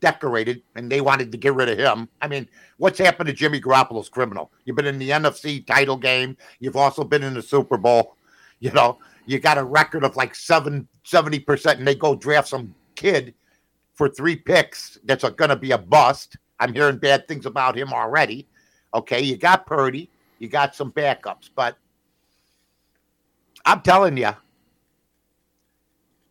decorated, 0.00 0.62
and 0.74 0.90
they 0.90 1.00
wanted 1.00 1.30
to 1.30 1.38
get 1.38 1.54
rid 1.54 1.68
of 1.68 1.78
him. 1.78 2.08
I 2.20 2.26
mean, 2.26 2.48
what's 2.78 2.98
happened 2.98 3.28
to 3.28 3.32
Jimmy 3.32 3.60
Garoppolo's 3.60 4.08
criminal? 4.08 4.50
You've 4.64 4.76
been 4.76 4.86
in 4.86 4.98
the 4.98 5.10
NFC 5.10 5.64
title 5.64 5.96
game. 5.96 6.36
You've 6.58 6.76
also 6.76 7.04
been 7.04 7.22
in 7.22 7.34
the 7.34 7.42
Super 7.42 7.76
Bowl. 7.76 8.15
You 8.60 8.72
know, 8.72 8.98
you 9.26 9.38
got 9.38 9.58
a 9.58 9.64
record 9.64 10.04
of 10.04 10.16
like 10.16 10.34
seven, 10.34 10.88
70%, 11.04 11.78
and 11.78 11.86
they 11.86 11.94
go 11.94 12.14
draft 12.14 12.48
some 12.48 12.74
kid 12.94 13.34
for 13.94 14.08
three 14.08 14.36
picks 14.36 14.98
that's 15.04 15.28
going 15.28 15.50
to 15.50 15.56
be 15.56 15.72
a 15.72 15.78
bust. 15.78 16.36
I'm 16.58 16.72
hearing 16.72 16.98
bad 16.98 17.28
things 17.28 17.46
about 17.46 17.76
him 17.76 17.92
already. 17.92 18.46
Okay, 18.94 19.20
you 19.20 19.36
got 19.36 19.66
Purdy, 19.66 20.08
you 20.38 20.48
got 20.48 20.74
some 20.74 20.92
backups, 20.92 21.50
but 21.54 21.76
I'm 23.66 23.80
telling 23.82 24.16
you, 24.16 24.30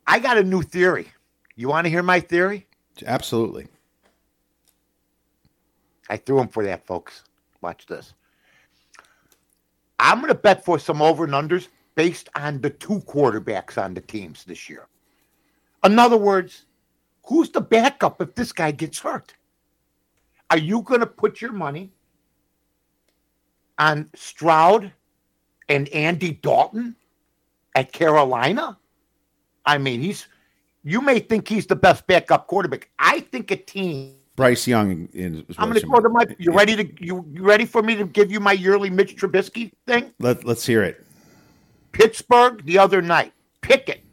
I 0.07 0.19
got 0.19 0.37
a 0.37 0.43
new 0.43 0.61
theory. 0.61 1.07
You 1.55 1.69
want 1.69 1.85
to 1.85 1.89
hear 1.89 2.03
my 2.03 2.19
theory? 2.19 2.65
Absolutely. 3.05 3.67
I 6.09 6.17
threw 6.17 6.39
him 6.39 6.47
for 6.47 6.63
that, 6.63 6.85
folks. 6.85 7.23
Watch 7.61 7.85
this. 7.87 8.13
I'm 9.99 10.19
going 10.19 10.29
to 10.29 10.35
bet 10.35 10.63
for 10.63 10.77
some 10.77 11.01
over 11.01 11.23
and 11.23 11.33
unders 11.33 11.67
based 11.95 12.29
on 12.35 12.61
the 12.61 12.69
two 12.69 12.99
quarterbacks 13.01 13.81
on 13.81 13.93
the 13.93 14.01
teams 14.01 14.43
this 14.43 14.69
year. 14.69 14.87
In 15.83 15.97
other 15.97 16.17
words, 16.17 16.65
who's 17.23 17.49
the 17.49 17.61
backup 17.61 18.21
if 18.21 18.35
this 18.35 18.51
guy 18.51 18.71
gets 18.71 18.99
hurt? 18.99 19.33
Are 20.49 20.57
you 20.57 20.81
going 20.81 20.99
to 20.99 21.07
put 21.07 21.41
your 21.41 21.51
money 21.51 21.91
on 23.77 24.09
Stroud 24.13 24.91
and 25.69 25.89
Andy 25.89 26.31
Dalton 26.31 26.95
at 27.75 27.91
Carolina? 27.91 28.77
I 29.65 29.77
mean, 29.77 30.01
he's 30.01 30.27
you 30.83 31.01
may 31.01 31.19
think 31.19 31.47
he's 31.47 31.65
the 31.65 31.75
best 31.75 32.05
backup 32.05 32.45
quarterback. 32.47 32.89
I 32.99 33.21
think 33.21 33.49
a 33.49 33.55
team 33.55 34.15
Bryce 34.35 34.67
Young 34.67 35.07
is. 35.13 35.43
I'm 35.57 35.69
going 35.69 35.81
to 35.81 35.87
go 35.87 35.99
to 35.99 36.09
my. 36.09 36.25
You 36.37 36.51
ready 36.51 36.75
to 36.75 37.05
you, 37.05 37.25
you 37.31 37.43
ready 37.43 37.65
for 37.65 37.81
me 37.81 37.95
to 37.95 38.05
give 38.05 38.31
you 38.31 38.39
my 38.39 38.51
yearly 38.51 38.89
Mitch 38.89 39.15
Trubisky 39.15 39.71
thing? 39.87 40.11
Let, 40.19 40.43
let's 40.43 40.65
hear 40.65 40.83
it. 40.83 41.04
Pittsburgh 41.95 42.61
the 42.65 42.77
other 42.77 43.01
night. 43.01 43.31
Pickett, 43.61 44.03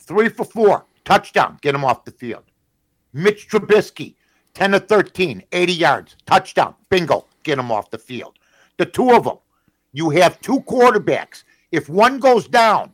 three 0.00 0.28
for 0.28 0.44
four, 0.44 0.84
touchdown, 1.04 1.58
get 1.62 1.76
him 1.76 1.84
off 1.84 2.04
the 2.04 2.10
field. 2.10 2.42
Mitch 3.12 3.48
Trubisky, 3.48 4.16
10 4.54 4.72
to 4.72 4.80
13, 4.80 5.44
80 5.52 5.72
yards, 5.72 6.16
touchdown, 6.26 6.74
bingo, 6.90 7.24
get 7.44 7.60
him 7.60 7.70
off 7.70 7.90
the 7.90 7.98
field. 7.98 8.40
The 8.78 8.84
two 8.84 9.12
of 9.12 9.22
them, 9.22 9.36
you 9.92 10.10
have 10.10 10.40
two 10.40 10.58
quarterbacks. 10.62 11.44
If 11.70 11.88
one 11.88 12.18
goes 12.18 12.48
down, 12.48 12.92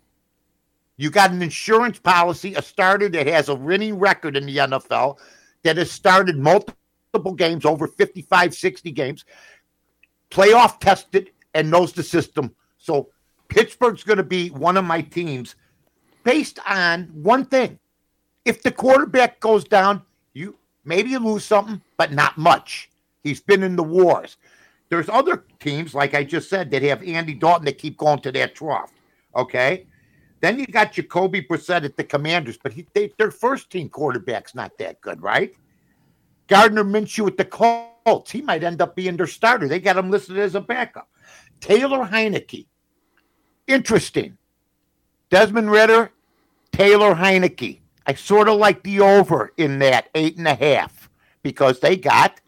you 0.99 1.09
got 1.11 1.31
an 1.31 1.41
insurance 1.41 1.99
policy, 1.99 2.53
a 2.55 2.61
starter 2.61 3.09
that 3.09 3.27
has 3.27 3.49
a 3.49 3.55
winning 3.55 3.99
record 3.99 4.37
in 4.37 4.45
the 4.45 4.59
NFL, 4.59 5.17
that 5.63 5.79
has 5.79 5.91
started 5.91 6.37
multiple 6.37 7.33
games, 7.35 7.65
over 7.65 7.87
55, 7.87 8.55
60 8.55 8.91
games, 8.91 9.25
playoff 10.31 10.79
tested, 10.79 11.31
and 11.55 11.71
knows 11.71 11.95
the 11.95 12.03
system. 12.03 12.55
So 12.77 13.09
Pittsburgh's 13.53 14.03
going 14.03 14.17
to 14.17 14.23
be 14.23 14.49
one 14.49 14.79
of 14.79 14.85
my 14.85 15.03
teams 15.03 15.57
based 16.25 16.59
on 16.67 17.05
one 17.13 17.45
thing. 17.45 17.79
If 18.47 18.63
the 18.63 18.73
quarterback 18.73 19.41
goes 19.41 19.65
down, 19.65 20.03
you 20.33 20.57
maybe 20.85 21.11
you 21.11 21.19
lose 21.19 21.45
something, 21.45 21.83
but 21.99 22.13
not 22.13 22.39
much. 22.39 22.91
He's 23.23 23.41
been 23.41 23.63
in 23.63 23.77
the 23.77 23.83
wars. 23.83 24.39
There's 24.89 25.09
other 25.11 25.45
teams, 25.61 25.95
like 25.95 26.15
I 26.15 26.25
just 26.25 26.49
said, 26.49 26.71
that 26.71 26.83
have 26.83 27.03
Andy 27.03 27.35
Dalton 27.35 27.67
that 27.67 27.79
keep 27.79 27.99
going 27.99 28.21
to 28.21 28.33
that 28.33 28.55
trough. 28.55 28.91
Okay. 29.37 29.87
Then 30.41 30.59
you 30.59 30.67
got 30.67 30.93
Jacoby 30.93 31.43
Brissett 31.43 31.85
at 31.85 31.97
the 31.97 32.05
Commanders, 32.05 32.59
but 32.61 32.73
he, 32.73 32.87
they, 32.95 33.13
their 33.17 33.31
first 33.31 33.71
team 33.71 33.89
quarterback's 33.89 34.55
not 34.55 34.77
that 34.79 35.01
good, 35.01 35.23
right? 35.23 35.55
Gardner 36.49 36.85
Minshew 36.85 37.29
at 37.29 37.37
the 37.37 37.45
Colts, 37.45 38.31
he 38.31 38.43
might 38.43 38.65
end 38.65 38.83
up 38.83 38.97
being 38.97 39.17
their 39.17 39.27
starter. 39.27 39.69
They 39.69 39.79
got 39.79 39.97
him 39.97 40.11
listed 40.11 40.39
as 40.39 40.55
a 40.55 40.61
backup. 40.61 41.09
Taylor 41.61 42.05
Heinicke, 42.05 42.67
interesting. 43.67 44.37
Desmond 45.31 45.71
Ridder, 45.71 46.11
Taylor 46.73 47.15
Heinicke. 47.15 47.79
I 48.07 48.15
sort 48.15 48.49
of 48.49 48.59
like 48.59 48.83
the 48.83 49.01
over 49.01 49.53
in 49.57 49.79
that 49.79 50.09
eight 50.15 50.37
and 50.37 50.49
a 50.49 50.55
half 50.55 51.09
because 51.43 51.81
they 51.81 51.97
got 51.97 52.41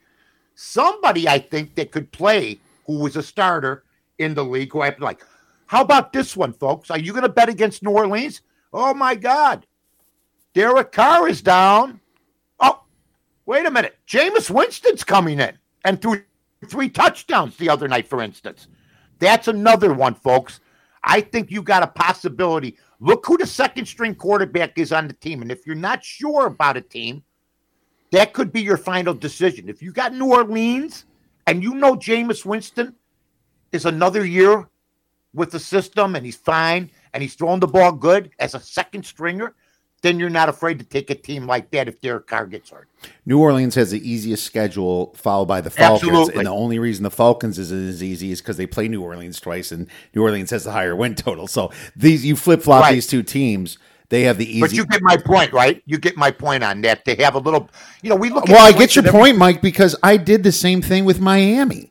somebody 0.55 1.29
I 1.29 1.39
think 1.39 1.75
that 1.77 1.93
could 1.93 2.11
play 2.13 2.59
who 2.87 2.99
was 2.99 3.17
a 3.17 3.23
starter 3.23 3.85
in 4.19 4.35
the 4.35 4.45
league 4.45 4.73
who 4.73 4.83
I'm 4.83 4.95
like. 4.99 5.23
How 5.67 5.81
about 5.81 6.13
this 6.13 6.37
one, 6.37 6.53
folks? 6.53 6.91
Are 6.91 6.99
you 6.99 7.13
going 7.13 7.23
to 7.23 7.29
bet 7.29 7.49
against 7.49 7.83
New 7.83 7.91
Orleans? 7.91 8.43
Oh 8.73 8.95
my 8.95 9.15
God. 9.15 9.67
Derek 10.53 10.93
Carr 10.93 11.29
is 11.29 11.43
down. 11.43 12.01
Oh, 12.61 12.83
wait 13.47 13.67
a 13.67 13.71
minute. 13.71 13.97
Jameis 14.07 14.51
Winston's 14.51 15.05
coming 15.05 15.41
in 15.41 15.59
and 15.85 16.01
threw 16.01 16.23
three 16.69 16.89
touchdowns 16.89 17.57
the 17.57 17.71
other 17.71 17.89
night, 17.89 18.09
for 18.09 18.23
instance. 18.23 18.69
That's 19.19 19.49
another 19.49 19.93
one, 19.93 20.15
folks. 20.15 20.61
I 21.05 21.21
think 21.21 21.51
you 21.51 21.63
got 21.63 21.83
a 21.83 21.87
possibility. 21.87 22.77
Look 22.99 23.27
who 23.27 23.37
the 23.37 23.47
second 23.47 23.87
string 23.87 24.15
quarterback 24.15 24.79
is 24.79 24.93
on 24.93 25.07
the 25.07 25.15
team. 25.15 25.43
And 25.43 25.53
if 25.53 25.67
you're 25.67 25.77
not 25.77 26.05
sure 26.05 26.47
about 26.47 26.77
a 26.77 26.81
team, 26.81 27.23
that 28.13 28.33
could 28.33 28.53
be 28.53 28.63
your 28.63 28.77
final 28.77 29.13
decision. 29.13 29.69
If 29.69 29.83
you 29.83 29.93
got 29.93 30.15
New 30.15 30.33
Orleans 30.33 31.05
and 31.47 31.63
you 31.63 31.75
know 31.75 31.95
Jameis 31.95 32.45
Winston 32.45 32.95
is 33.73 33.85
another 33.85 34.25
year 34.25 34.69
with 35.35 35.51
the 35.51 35.59
system 35.59 36.15
and 36.15 36.25
he's 36.25 36.37
fine 36.37 36.91
and 37.13 37.23
he's 37.23 37.35
throwing 37.35 37.61
the 37.61 37.67
ball 37.67 37.93
good 37.93 38.31
as 38.39 38.55
a 38.55 38.61
second 38.61 39.05
stringer, 39.05 39.55
then 40.05 40.21
you're 40.21 40.31
not 40.31 40.49
afraid 40.49 40.79
to 40.79 40.85
take 40.85 41.09
a 41.11 41.15
team 41.15 41.47
like 41.47 41.71
that 41.73 41.89
if 41.89 42.01
Derek 42.01 42.27
Carr 42.27 42.47
gets 42.47 42.71
hurt. 42.71 42.89
New 43.27 43.41
Orleans 43.41 43.75
has 43.75 43.91
the 43.91 44.09
easiest 44.09 44.45
schedule, 44.45 45.15
followed 45.17 45.47
by 45.47 45.61
the 45.61 45.71
Falcons. 45.71 46.09
Absolutely. 46.09 46.37
And 46.37 46.47
the 46.47 46.51
only 46.53 46.79
reason 46.79 47.03
the 47.03 47.11
Falcons 47.11 47.59
isn't 47.59 47.89
as 47.89 48.03
easy 48.03 48.31
is 48.31 48.41
because 48.41 48.57
they 48.59 48.67
play 48.67 48.87
New 48.87 49.03
Orleans 49.03 49.41
twice, 49.41 49.73
and 49.73 49.89
New 50.15 50.23
Orleans 50.23 50.51
has 50.51 50.65
the 50.65 50.73
higher 50.73 50.95
win 50.95 51.15
total. 51.15 51.47
So 51.49 51.73
these 51.97 52.25
you 52.25 52.37
flip 52.37 52.63
flop 52.63 52.83
Right. 52.83 52.93
these 52.95 53.07
two 53.07 53.23
teams. 53.23 53.79
They 54.11 54.23
have 54.25 54.37
the 54.39 54.49
easy. 54.49 54.61
But 54.61 54.73
you 54.75 54.85
get 54.87 55.01
my 55.03 55.17
point, 55.17 55.53
right? 55.55 55.83
You 55.87 55.97
get 55.99 56.17
my 56.17 56.31
point 56.31 56.63
on 56.63 56.83
that. 56.83 57.05
They 57.07 57.15
have 57.17 57.35
a 57.35 57.39
little, 57.39 57.71
you 58.03 58.11
know, 58.11 58.17
we 58.17 58.29
look. 58.29 58.47
well, 58.47 58.65
I 58.65 58.71
get 58.77 58.95
your 58.95 59.05
point, 59.11 59.39
Mike, 59.39 59.63
because 59.63 59.97
I 60.03 60.19
did 60.19 60.43
the 60.43 60.53
same 60.53 60.83
thing 60.83 61.05
with 61.07 61.19
Miami. 61.21 61.91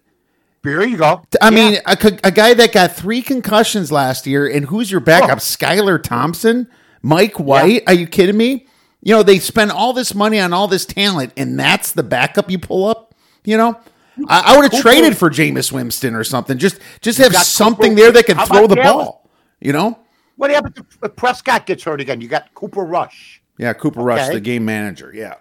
There 0.63 0.85
you 0.85 0.95
go. 0.95 1.23
I 1.41 1.45
Yeah. 1.45 1.49
mean, 1.49 1.77
a, 1.85 1.97
a 2.23 2.31
guy 2.31 2.53
that 2.53 2.71
got 2.71 2.95
three 2.95 3.21
concussions 3.21 3.91
last 3.91 4.25
year, 4.27 4.47
and 4.47 4.67
who's 4.67 4.91
your 4.91 5.01
backup? 5.01 5.31
Oh. 5.31 5.35
Skylar 5.35 6.01
Thompson, 6.01 6.67
Mike 7.03 7.39
White. 7.39 7.83
Are 7.85 7.93
you 7.93 8.07
kidding 8.07 8.37
me? 8.37 8.67
You 9.01 9.13
know, 9.13 9.21
they 9.23 9.37
spend 9.37 9.71
all 9.71 9.93
this 9.93 10.15
money 10.15 10.39
on 10.39 10.53
all 10.53 10.67
this 10.67 10.85
talent, 10.85 11.33
and 11.37 11.59
that's 11.59 11.91
the 11.91 12.03
backup 12.03 12.49
you 12.49 12.57
pull 12.57 12.87
up. 12.87 13.13
You 13.43 13.57
know, 13.57 13.79
I, 14.29 14.53
I 14.53 14.57
would 14.57 14.71
have 14.71 14.81
traded 14.81 15.17
for 15.17 15.29
Jameis 15.29 15.71
Winston 15.71 16.15
or 16.15 16.23
something. 16.23 16.57
Just, 16.57 16.79
just 17.01 17.17
have 17.19 17.35
something 17.35 17.91
Cooper- 17.91 18.01
there 18.01 18.11
that 18.13 18.25
can 18.25 18.37
How 18.37 18.45
throw 18.45 18.65
the 18.67 18.75
Dallas? 18.75 19.05
ball. 19.05 19.29
You 19.59 19.73
know? 19.73 19.99
what 20.35 20.49
happens 20.49 20.75
if 21.03 21.15
Prescott 21.15 21.65
gets 21.65 21.83
hurt 21.83 22.01
again? 22.01 22.19
You 22.21 22.27
got 22.27 22.53
Cooper 22.53 22.83
Rush. 22.83 23.41
Yeah, 23.57 23.73
Cooper 23.73 24.01
Rush, 24.01 24.29
the 24.29 24.39
game 24.39 24.65
manager. 24.65 25.11
Yeah, 25.13 25.35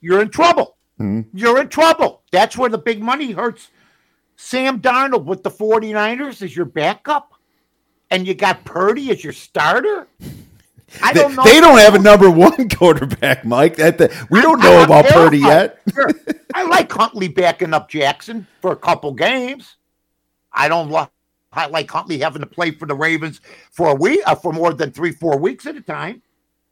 You're 0.00 0.22
in 0.22 0.28
trouble. 0.28 0.76
Mm-hmm. 1.00 1.36
You're 1.36 1.60
in 1.60 1.68
trouble. 1.68 2.22
That's 2.30 2.56
where 2.56 2.70
the 2.70 2.78
big 2.78 3.02
money 3.02 3.32
hurts. 3.32 3.70
Sam 4.36 4.80
Darnold 4.80 5.24
with 5.24 5.42
the 5.42 5.50
49ers 5.50 6.42
is 6.42 6.54
your 6.54 6.66
backup, 6.66 7.32
and 8.10 8.26
you 8.26 8.34
got 8.34 8.64
Purdy 8.64 9.10
as 9.10 9.24
your 9.24 9.32
starter. 9.32 10.06
I 11.02 11.12
they, 11.12 11.20
don't 11.20 11.34
know. 11.34 11.42
they 11.44 11.60
don't 11.60 11.78
have 11.78 11.94
a 11.94 11.98
number 11.98 12.30
one 12.30 12.68
quarterback, 12.76 13.44
Mike. 13.44 13.76
That 13.76 13.98
the, 13.98 14.26
we 14.30 14.40
don't 14.40 14.60
know 14.60 14.78
I'm 14.78 14.84
about 14.84 15.06
Purdy 15.06 15.38
yet. 15.38 15.80
Sure. 15.94 16.10
I 16.54 16.64
like 16.64 16.90
Huntley 16.90 17.28
backing 17.28 17.74
up 17.74 17.88
Jackson 17.88 18.46
for 18.60 18.72
a 18.72 18.76
couple 18.76 19.12
games. 19.12 19.76
I 20.52 20.68
don't 20.68 20.90
lo- 20.90 21.10
I 21.52 21.66
like 21.66 21.90
Huntley 21.90 22.18
having 22.18 22.40
to 22.40 22.46
play 22.46 22.70
for 22.70 22.86
the 22.86 22.94
Ravens 22.94 23.40
for 23.70 23.88
a 23.88 23.94
week, 23.94 24.20
uh, 24.26 24.34
for 24.34 24.52
more 24.52 24.72
than 24.72 24.90
three, 24.90 25.12
four 25.12 25.38
weeks 25.38 25.66
at 25.66 25.76
a 25.76 25.80
time. 25.80 26.22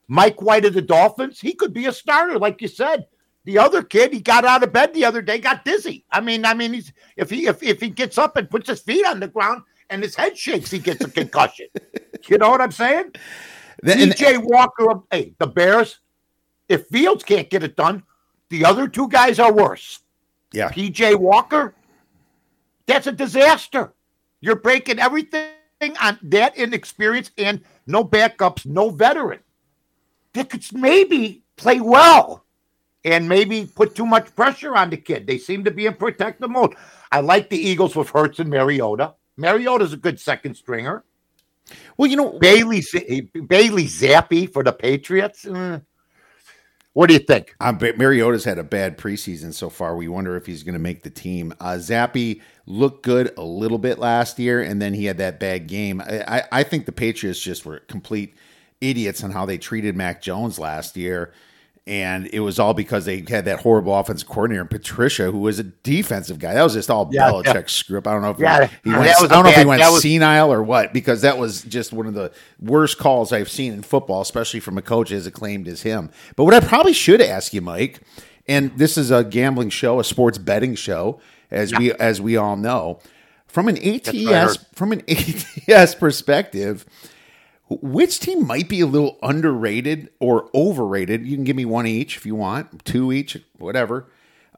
Mike 0.09 0.43
White 0.43 0.65
of 0.65 0.75
the 0.75 0.83
Dolphins, 0.83 1.41
he 1.41 1.53
could 1.53 1.73
be 1.73 1.87
a 1.87 1.93
starter, 1.93 2.39
like 2.39 2.61
you 2.61 2.69
said. 2.69 3.07
The 3.45 3.59
other 3.59 3.83
kid, 3.83 4.13
he 4.13 4.21
got 4.21 4.45
out 4.45 4.63
of 4.63 4.73
bed 4.73 4.93
the 4.93 5.05
other 5.05 5.23
day, 5.23 5.39
got 5.39 5.65
dizzy. 5.65 6.05
I 6.11 6.21
mean, 6.21 6.45
I 6.45 6.53
mean, 6.55 6.73
he's 6.73 6.93
if 7.17 7.31
he 7.31 7.47
if, 7.47 7.63
if 7.63 7.81
he 7.81 7.89
gets 7.89 8.19
up 8.19 8.37
and 8.37 8.51
puts 8.51 8.69
his 8.69 8.81
feet 8.81 9.07
on 9.07 9.21
the 9.21 9.29
ground 9.29 9.63
and 9.89 10.03
his 10.03 10.15
head 10.15 10.37
shakes, 10.37 10.71
he 10.71 10.79
gets 10.79 11.05
a 11.05 11.11
concussion. 11.11 11.69
you 12.29 12.39
know 12.39 12.51
what 12.51 12.61
I'm 12.61 12.73
saying? 12.73 13.13
And- 13.83 14.13
PJ 14.13 14.39
Walker, 14.45 15.01
hey, 15.11 15.35
the 15.39 15.47
Bears, 15.47 16.01
if 16.69 16.87
Fields 16.89 17.25
can't 17.25 17.49
get 17.51 17.63
it 17.63 17.77
done, 17.77 18.03
the 18.49 18.65
other 18.65 18.89
two 18.89 19.09
guys 19.09 19.39
are 19.39 19.53
worse. 19.53 20.01
yeah, 20.53 20.71
PJ 20.71 21.17
Walker, 21.19 21.75
that's 22.87 23.07
a 23.07 23.13
disaster. 23.13 23.93
You're 24.41 24.57
breaking 24.57 24.99
everything 24.99 25.51
on 26.01 26.19
that 26.23 26.57
inexperience 26.57 27.31
and 27.39 27.61
no 27.87 28.05
backups, 28.05 28.67
no 28.67 28.91
veteran. 28.91 29.41
They 30.33 30.45
could 30.45 30.65
maybe 30.73 31.43
play 31.57 31.81
well 31.81 32.45
and 33.05 33.29
maybe 33.29 33.67
put 33.67 33.95
too 33.95 34.07
much 34.07 34.35
pressure 34.35 34.77
on 34.77 34.91
the 34.91 34.97
kid. 34.97 35.27
They 35.27 35.39
seem 35.39 35.65
to 35.65 35.71
be 35.71 35.87
in 35.87 35.95
protective 35.95 36.51
mode. 36.51 36.75
I 37.13 37.21
like 37.21 37.49
the 37.49 37.59
Eagles 37.59 37.97
with 37.97 38.11
Hurts 38.11 38.39
and 38.39 38.51
Mariota. 38.51 39.15
Mariota's 39.37 39.93
a 39.93 39.97
good 39.97 40.21
second 40.21 40.55
stringer. 40.55 41.05
Well, 41.97 42.11
you 42.11 42.17
know, 42.17 42.39
Bailey 42.39 42.83
Bailey 43.47 43.85
Zappe 43.85 44.53
for 44.53 44.63
the 44.63 44.73
Patriots. 44.73 45.45
Mm. 45.45 45.83
What 46.93 47.07
do 47.07 47.15
you 47.15 47.21
think? 47.21 47.55
Uh, 47.61 47.73
but 47.73 47.99
Mariota's 47.99 48.45
had 48.45 48.59
a 48.59 48.65
bad 48.65 48.99
preseason 48.99 49.55
so 49.55 49.71
far. 49.71 49.97
We 49.97 50.09
wonder 50.09 50.37
if 50.37 50.47
he's 50.47 50.65
going 50.65 50.73
to 50.75 50.81
make 50.81 51.03
the 51.03 51.11
team. 51.11 51.55
Uh, 51.61 51.75
Zappe 51.75 52.41
looked 52.67 53.05
good 53.05 53.33
a 53.37 53.45
little 53.45 53.79
bit 53.79 53.99
last 53.99 54.41
year, 54.41 54.61
and 54.61 54.83
then 54.83 54.93
he 54.93 55.05
had 55.05 55.19
that 55.19 55.39
bad 55.39 55.69
game. 55.69 56.01
I, 56.01 56.23
I, 56.27 56.43
I 56.53 56.63
think 56.65 56.87
the 56.87 56.93
Patriots 56.93 57.41
just 57.41 57.65
were 57.65 57.79
complete 57.81 58.35
idiots 58.81 59.23
on 59.23 59.31
how 59.31 59.47
they 59.47 59.57
treated 59.57 59.95
Mac 59.95 60.21
Jones 60.21 60.59
last 60.59 60.97
year. 60.97 61.33
And 61.87 62.29
it 62.33 62.41
was 62.41 62.59
all 62.61 62.75
because 62.75 63.05
they 63.07 63.25
had 63.29 63.47
that 63.47 63.61
horrible 63.61 63.95
offensive 63.99 64.29
coordinator, 64.29 64.65
Patricia, 64.65 65.31
who 65.31 65.39
was 65.39 65.59
a 65.59 65.65
defensive 65.65 66.39
guy. 66.39 66.55
That 66.55 66.63
was 66.63 66.75
just 66.75 66.91
all 66.91 67.09
Yeah, 67.11 67.31
Belichick 67.31 67.55
yeah. 67.55 67.63
screw 67.67 67.99
up. 67.99 68.07
I 68.07 68.13
don't 68.13 68.23
know 68.23 68.31
if 68.31 68.39
Yeah, 68.39 68.67
he, 68.67 68.91
he 68.91 68.97
went, 68.97 69.11
I 69.19 69.27
don't 69.27 69.45
know 69.45 69.51
if 69.51 69.57
he 69.57 69.65
went 69.65 69.81
was- 69.83 70.03
senile 70.03 70.53
or 70.53 70.63
what, 70.63 70.93
because 70.93 71.23
that 71.23 71.39
was 71.39 71.63
just 71.63 71.93
one 71.93 72.07
of 72.07 72.15
the 72.15 72.31
worst 72.61 72.99
calls 72.99 73.33
I've 73.33 73.51
seen 73.51 73.73
in 73.73 73.83
football, 73.83 74.21
especially 74.21 74.61
from 74.61 74.79
a 74.79 74.83
coach 74.83 75.11
as 75.11 75.27
acclaimed 75.27 75.67
as 75.67 75.83
him. 75.83 76.11
But 76.37 76.45
what 76.45 76.55
I 76.55 76.61
probably 76.61 76.93
should 76.93 77.21
ask 77.21 77.53
you, 77.55 77.61
Mike, 77.63 78.01
and 78.47 78.77
this 78.77 78.97
is 78.99 79.11
a 79.11 79.25
gambling 79.25 79.71
show, 79.71 79.99
a 79.99 80.05
sports 80.05 80.39
betting 80.39 80.75
show, 80.75 81.21
as 81.51 81.75
we 81.75 81.93
as 81.95 82.21
we 82.21 82.37
all 82.37 82.57
know, 82.57 83.01
from 83.49 83.67
an 83.69 83.77
ATS 83.79 84.59
from 84.75 84.93
an 84.93 85.03
ATS 85.09 85.95
perspective, 85.97 86.85
which 87.71 88.19
team 88.19 88.47
might 88.47 88.69
be 88.69 88.81
a 88.81 88.87
little 88.87 89.19
underrated 89.23 90.11
or 90.19 90.51
overrated? 90.55 91.25
You 91.25 91.37
can 91.37 91.45
give 91.45 91.57
me 91.57 91.65
one 91.65 91.87
each 91.87 92.17
if 92.17 92.27
you 92.27 92.35
want, 92.35 92.85
two 92.85 93.13
each, 93.13 93.39
whatever. 93.59 94.07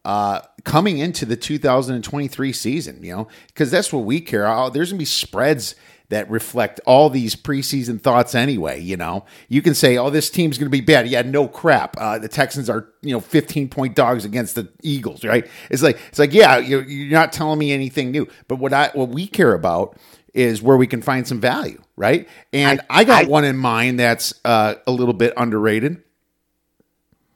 Uh, 0.05 0.41
coming 0.65 0.99
into 0.99 1.25
the 1.25 1.37
2023 1.37 2.53
season, 2.53 3.05
you 3.05 3.15
know, 3.15 3.29
because 3.49 3.71
that's 3.71 3.93
what 3.93 4.05
we 4.05 4.21
care. 4.21 4.49
Oh, 4.49 4.69
there's 4.71 4.91
gonna 4.91 4.99
be 4.99 5.05
spreads 5.05 5.77
that 6.09 6.29
reflect 6.31 6.81
all 6.87 7.09
these 7.09 7.37
preseason 7.37 8.01
thoughts 8.01 8.35
anyway. 8.35 8.81
You 8.81 8.97
know, 8.97 9.25
you 9.49 9.63
can 9.63 9.75
say, 9.75 9.97
"Oh, 9.97 10.11
this 10.11 10.29
team's 10.29 10.59
gonna 10.59 10.71
be 10.71 10.81
bad." 10.81 11.09
Yeah, 11.09 11.23
no 11.23 11.47
crap. 11.47 11.97
Uh, 11.99 12.19
the 12.19 12.29
Texans 12.29 12.69
are 12.69 12.89
you 13.01 13.13
know 13.13 13.21
15 13.21 13.69
point 13.69 13.95
dogs 13.95 14.25
against 14.25 14.55
the 14.55 14.69
Eagles, 14.83 15.25
right? 15.25 15.47
It's 15.71 15.83
like 15.83 15.99
it's 16.09 16.19
like 16.19 16.33
yeah, 16.35 16.59
you're, 16.59 16.83
you're 16.83 17.13
not 17.13 17.33
telling 17.33 17.59
me 17.59 17.73
anything 17.73 18.11
new. 18.11 18.27
But 18.49 18.57
what 18.57 18.73
I 18.73 18.91
what 18.95 19.11
we 19.11 19.27
care 19.27 19.55
about 19.55 19.97
is 20.35 20.63
where 20.63 20.77
we 20.77 20.87
can 20.87 21.03
find 21.03 21.27
some 21.27 21.41
value, 21.41 21.81
right? 21.97 22.29
And 22.53 22.81
I, 22.89 23.05
got 23.05 23.25
I- 23.25 23.29
one 23.29 23.45
in 23.45 23.57
mind 23.57 24.01
that's 24.01 24.33
uh, 24.45 24.75
a 24.87 24.91
little 24.93 25.15
bit 25.15 25.33
underrated. 25.37 26.03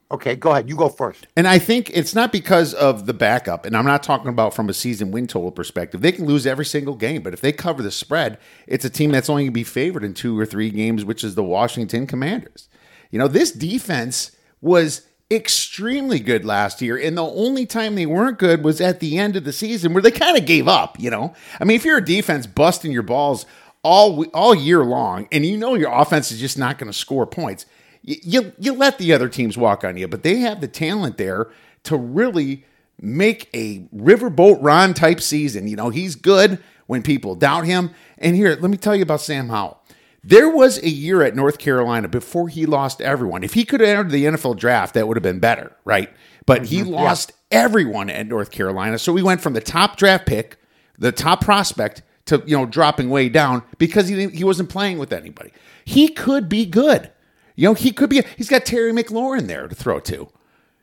Okay, 0.08 0.36
go 0.36 0.52
ahead. 0.52 0.68
You 0.68 0.76
go 0.76 0.88
first. 0.88 1.26
And 1.36 1.48
I 1.48 1.58
think 1.58 1.90
it's 1.90 2.14
not 2.14 2.30
because 2.30 2.74
of 2.74 3.06
the 3.06 3.12
backup, 3.12 3.66
and 3.66 3.76
I'm 3.76 3.84
not 3.84 4.04
talking 4.04 4.28
about 4.28 4.54
from 4.54 4.68
a 4.68 4.72
season 4.72 5.10
win 5.10 5.26
total 5.26 5.50
perspective. 5.50 6.00
They 6.00 6.12
can 6.12 6.26
lose 6.26 6.46
every 6.46 6.64
single 6.64 6.94
game, 6.94 7.22
but 7.22 7.32
if 7.32 7.40
they 7.40 7.50
cover 7.50 7.82
the 7.82 7.90
spread, 7.90 8.38
it's 8.68 8.84
a 8.84 8.90
team 8.90 9.10
that's 9.10 9.28
only 9.28 9.42
going 9.42 9.50
to 9.50 9.54
be 9.54 9.64
favored 9.64 10.04
in 10.04 10.14
two 10.14 10.38
or 10.38 10.46
three 10.46 10.70
games, 10.70 11.04
which 11.04 11.24
is 11.24 11.34
the 11.34 11.42
Washington 11.42 12.06
Commanders. 12.06 12.68
You 13.10 13.18
know, 13.18 13.26
this 13.26 13.50
defense 13.50 14.30
was 14.60 15.02
extremely 15.30 16.20
good 16.20 16.44
last 16.44 16.80
year, 16.80 16.96
and 16.96 17.16
the 17.16 17.24
only 17.24 17.66
time 17.66 17.94
they 17.94 18.06
weren't 18.06 18.38
good 18.38 18.62
was 18.64 18.80
at 18.80 19.00
the 19.00 19.18
end 19.18 19.36
of 19.36 19.44
the 19.44 19.52
season 19.52 19.92
where 19.92 20.02
they 20.02 20.10
kind 20.10 20.36
of 20.36 20.46
gave 20.46 20.68
up. 20.68 20.98
You 21.00 21.10
know, 21.10 21.34
I 21.60 21.64
mean, 21.64 21.76
if 21.76 21.84
you're 21.84 21.98
a 21.98 22.04
defense 22.04 22.46
busting 22.46 22.92
your 22.92 23.02
balls 23.02 23.46
all 23.82 24.24
all 24.26 24.54
year 24.54 24.84
long, 24.84 25.28
and 25.32 25.44
you 25.44 25.56
know 25.56 25.74
your 25.74 25.92
offense 25.92 26.30
is 26.30 26.40
just 26.40 26.58
not 26.58 26.78
going 26.78 26.90
to 26.90 26.96
score 26.96 27.26
points 27.26 27.66
you 28.06 28.52
you 28.58 28.72
let 28.72 28.98
the 28.98 29.12
other 29.12 29.28
teams 29.28 29.58
walk 29.58 29.84
on 29.84 29.96
you, 29.96 30.06
but 30.06 30.22
they 30.22 30.36
have 30.36 30.60
the 30.60 30.68
talent 30.68 31.16
there 31.16 31.48
to 31.84 31.96
really 31.96 32.64
make 33.00 33.48
a 33.52 33.80
riverboat 33.94 34.58
Ron 34.60 34.94
type 34.94 35.20
season. 35.20 35.66
You 35.66 35.76
know, 35.76 35.90
he's 35.90 36.14
good 36.14 36.62
when 36.86 37.02
people 37.02 37.34
doubt 37.34 37.66
him. 37.66 37.90
And 38.18 38.36
here, 38.36 38.56
let 38.60 38.70
me 38.70 38.76
tell 38.76 38.94
you 38.94 39.02
about 39.02 39.20
Sam 39.20 39.48
Howell. 39.48 39.82
There 40.26 40.48
was 40.48 40.82
a 40.82 40.88
year 40.88 41.22
at 41.22 41.36
North 41.36 41.58
Carolina 41.58 42.08
before 42.08 42.48
he 42.48 42.66
lost 42.66 43.00
everyone. 43.00 43.44
If 43.44 43.54
he 43.54 43.64
could 43.64 43.78
have 43.78 43.88
entered 43.88 44.10
the 44.10 44.24
NFL 44.24 44.56
draft, 44.56 44.94
that 44.94 45.06
would 45.06 45.16
have 45.16 45.22
been 45.22 45.38
better, 45.38 45.76
right? 45.84 46.10
But 46.46 46.66
he 46.66 46.80
mm-hmm. 46.80 46.94
lost 46.94 47.30
yeah. 47.52 47.58
everyone 47.62 48.10
at 48.10 48.26
North 48.26 48.50
Carolina. 48.50 48.98
So 48.98 49.12
we 49.12 49.22
went 49.22 49.40
from 49.40 49.52
the 49.52 49.60
top 49.60 49.96
draft 49.96 50.26
pick, 50.26 50.56
the 50.98 51.12
top 51.12 51.42
prospect, 51.42 52.02
to 52.24 52.42
you 52.44 52.56
know 52.56 52.66
dropping 52.66 53.08
way 53.08 53.28
down 53.28 53.62
because 53.78 54.08
he 54.08 54.26
he 54.30 54.42
wasn't 54.42 54.68
playing 54.68 54.98
with 54.98 55.12
anybody. 55.12 55.52
He 55.84 56.08
could 56.08 56.48
be 56.48 56.66
good. 56.66 57.12
You 57.54 57.68
know, 57.68 57.74
he 57.74 57.92
could 57.92 58.10
be. 58.10 58.24
He's 58.36 58.48
got 58.48 58.64
Terry 58.64 58.90
McLaurin 58.90 59.46
there 59.46 59.68
to 59.68 59.76
throw 59.76 60.00
to. 60.00 60.28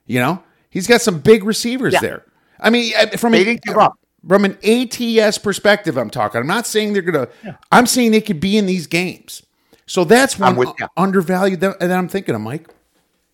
You 0.05 0.19
know, 0.21 0.41
he's 0.69 0.87
got 0.87 1.01
some 1.01 1.19
big 1.19 1.43
receivers 1.43 1.91
yeah. 1.91 1.99
there. 1.99 2.25
I 2.61 2.69
mean, 2.69 2.93
from 3.17 3.33
a, 3.33 3.57
from 4.27 4.45
an 4.45 4.57
ATS 4.63 5.37
perspective, 5.37 5.97
I'm 5.97 6.09
talking. 6.09 6.41
I'm 6.41 6.47
not 6.47 6.67
saying 6.67 6.93
they're 6.93 7.01
gonna. 7.01 7.27
Yeah. 7.43 7.55
I'm 7.71 7.85
saying 7.85 8.11
they 8.11 8.21
could 8.21 8.39
be 8.39 8.57
in 8.57 8.65
these 8.65 8.87
games. 8.87 9.43
So 9.85 10.03
that's 10.03 10.39
one 10.39 10.73
undervalued 10.95 11.59
that, 11.59 11.79
that 11.79 11.91
I'm 11.91 12.07
thinking 12.07 12.35
of, 12.35 12.41
Mike. 12.41 12.69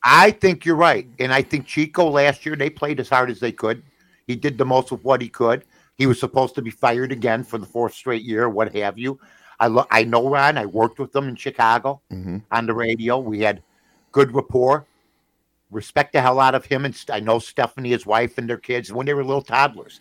I 0.04 0.32
think 0.32 0.66
you're 0.66 0.76
right, 0.76 1.08
and 1.20 1.34
I 1.34 1.42
think 1.42 1.66
Chico 1.66 2.10
last 2.10 2.46
year 2.46 2.56
they 2.56 2.70
played 2.70 3.00
as 3.00 3.10
hard 3.10 3.30
as 3.30 3.40
they 3.40 3.52
could. 3.52 3.84
He 4.28 4.36
did 4.36 4.58
the 4.58 4.66
most 4.66 4.92
of 4.92 5.04
what 5.04 5.22
he 5.22 5.30
could. 5.30 5.64
He 5.98 6.08
was 6.08 6.20
supposed 6.20 6.56
to 6.56 6.62
be 6.62 6.70
fired 6.70 7.12
again 7.12 7.44
for 7.44 7.58
the 7.58 7.66
fourth 7.66 7.94
straight 7.94 8.24
year, 8.24 8.50
what 8.50 8.74
have 8.76 8.98
you. 8.98 9.20
I 9.60 9.68
lo- 9.68 9.88
I 9.92 10.04
know 10.06 10.30
Ron. 10.30 10.58
I 10.58 10.66
worked 10.66 11.00
with 11.00 11.12
them 11.12 11.28
in 11.28 11.36
Chicago 11.36 12.02
mm-hmm. 12.12 12.38
on 12.52 12.66
the 12.66 12.74
radio. 12.74 13.20
We 13.20 13.42
had 13.42 13.62
good 14.12 14.34
rapport. 14.34 14.86
Respect 15.72 16.14
the 16.14 16.22
hell 16.22 16.40
out 16.40 16.56
of 16.56 16.66
him, 16.66 16.86
and 16.86 16.96
st- 16.96 17.16
I 17.16 17.20
know 17.20 17.38
Stephanie, 17.38 17.90
his 17.90 18.06
wife, 18.06 18.38
and 18.38 18.50
their 18.50 18.58
kids 18.58 18.92
when 18.92 19.06
they 19.06 19.14
were 19.14 19.24
little 19.24 19.42
toddlers. 19.42 20.00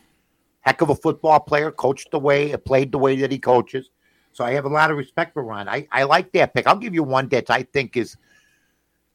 Heck 0.68 0.82
of 0.82 0.90
a 0.90 0.94
football 0.94 1.40
player, 1.40 1.70
coached 1.70 2.10
the 2.10 2.18
way, 2.18 2.54
played 2.58 2.92
the 2.92 2.98
way 2.98 3.16
that 3.16 3.32
he 3.32 3.38
coaches. 3.38 3.88
So 4.32 4.44
I 4.44 4.50
have 4.52 4.66
a 4.66 4.68
lot 4.68 4.90
of 4.90 4.98
respect 4.98 5.32
for 5.32 5.42
Ron. 5.42 5.66
I, 5.66 5.88
I 5.90 6.02
like 6.02 6.30
that 6.32 6.52
pick. 6.52 6.66
I'll 6.66 6.76
give 6.76 6.92
you 6.92 7.02
one 7.02 7.26
that 7.30 7.48
I 7.48 7.62
think 7.62 7.96
is. 7.96 8.18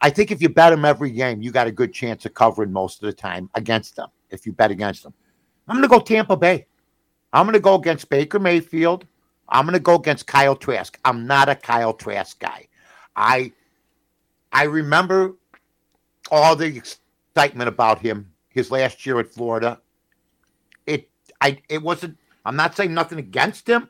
I 0.02 0.10
think 0.10 0.32
if 0.32 0.42
you 0.42 0.50
bet 0.50 0.74
him 0.74 0.84
every 0.84 1.12
game, 1.12 1.44
you 1.44 1.52
got 1.52 1.68
a 1.68 1.72
good 1.72 1.94
chance 1.94 2.26
of 2.26 2.34
covering 2.34 2.72
most 2.72 3.04
of 3.04 3.06
the 3.06 3.14
time 3.14 3.52
against 3.54 3.96
them. 3.96 4.10
If 4.32 4.48
you 4.48 4.52
bet 4.52 4.72
against 4.72 5.04
them, 5.04 5.14
I'm 5.68 5.76
going 5.76 5.88
to 5.88 5.96
go 5.96 6.00
Tampa 6.00 6.36
Bay. 6.36 6.66
I'm 7.34 7.46
going 7.46 7.54
to 7.54 7.60
go 7.60 7.76
against 7.76 8.10
Baker 8.10 8.40
Mayfield. 8.40 9.06
I'm 9.48 9.66
going 9.66 9.74
to 9.74 9.80
go 9.80 9.94
against 9.94 10.26
Kyle 10.26 10.56
Trask. 10.56 10.98
I'm 11.06 11.28
not 11.28 11.50
a 11.50 11.56
Kyle 11.56 11.94
Trask 11.94 12.40
guy. 12.40 12.68
I 13.16 13.52
I 14.52 14.64
remember 14.64 15.36
all 16.32 16.56
the 16.56 16.66
excitement 16.66 17.68
about 17.68 18.00
him 18.00 18.32
his 18.50 18.72
last 18.72 19.06
year 19.06 19.20
at 19.20 19.28
Florida. 19.28 19.80
It 21.44 21.58
I 21.58 21.62
it 21.70 21.82
wasn't 21.82 22.18
I'm 22.46 22.56
not 22.56 22.76
saying 22.76 22.94
nothing 22.94 23.20
against 23.20 23.68
him, 23.68 23.90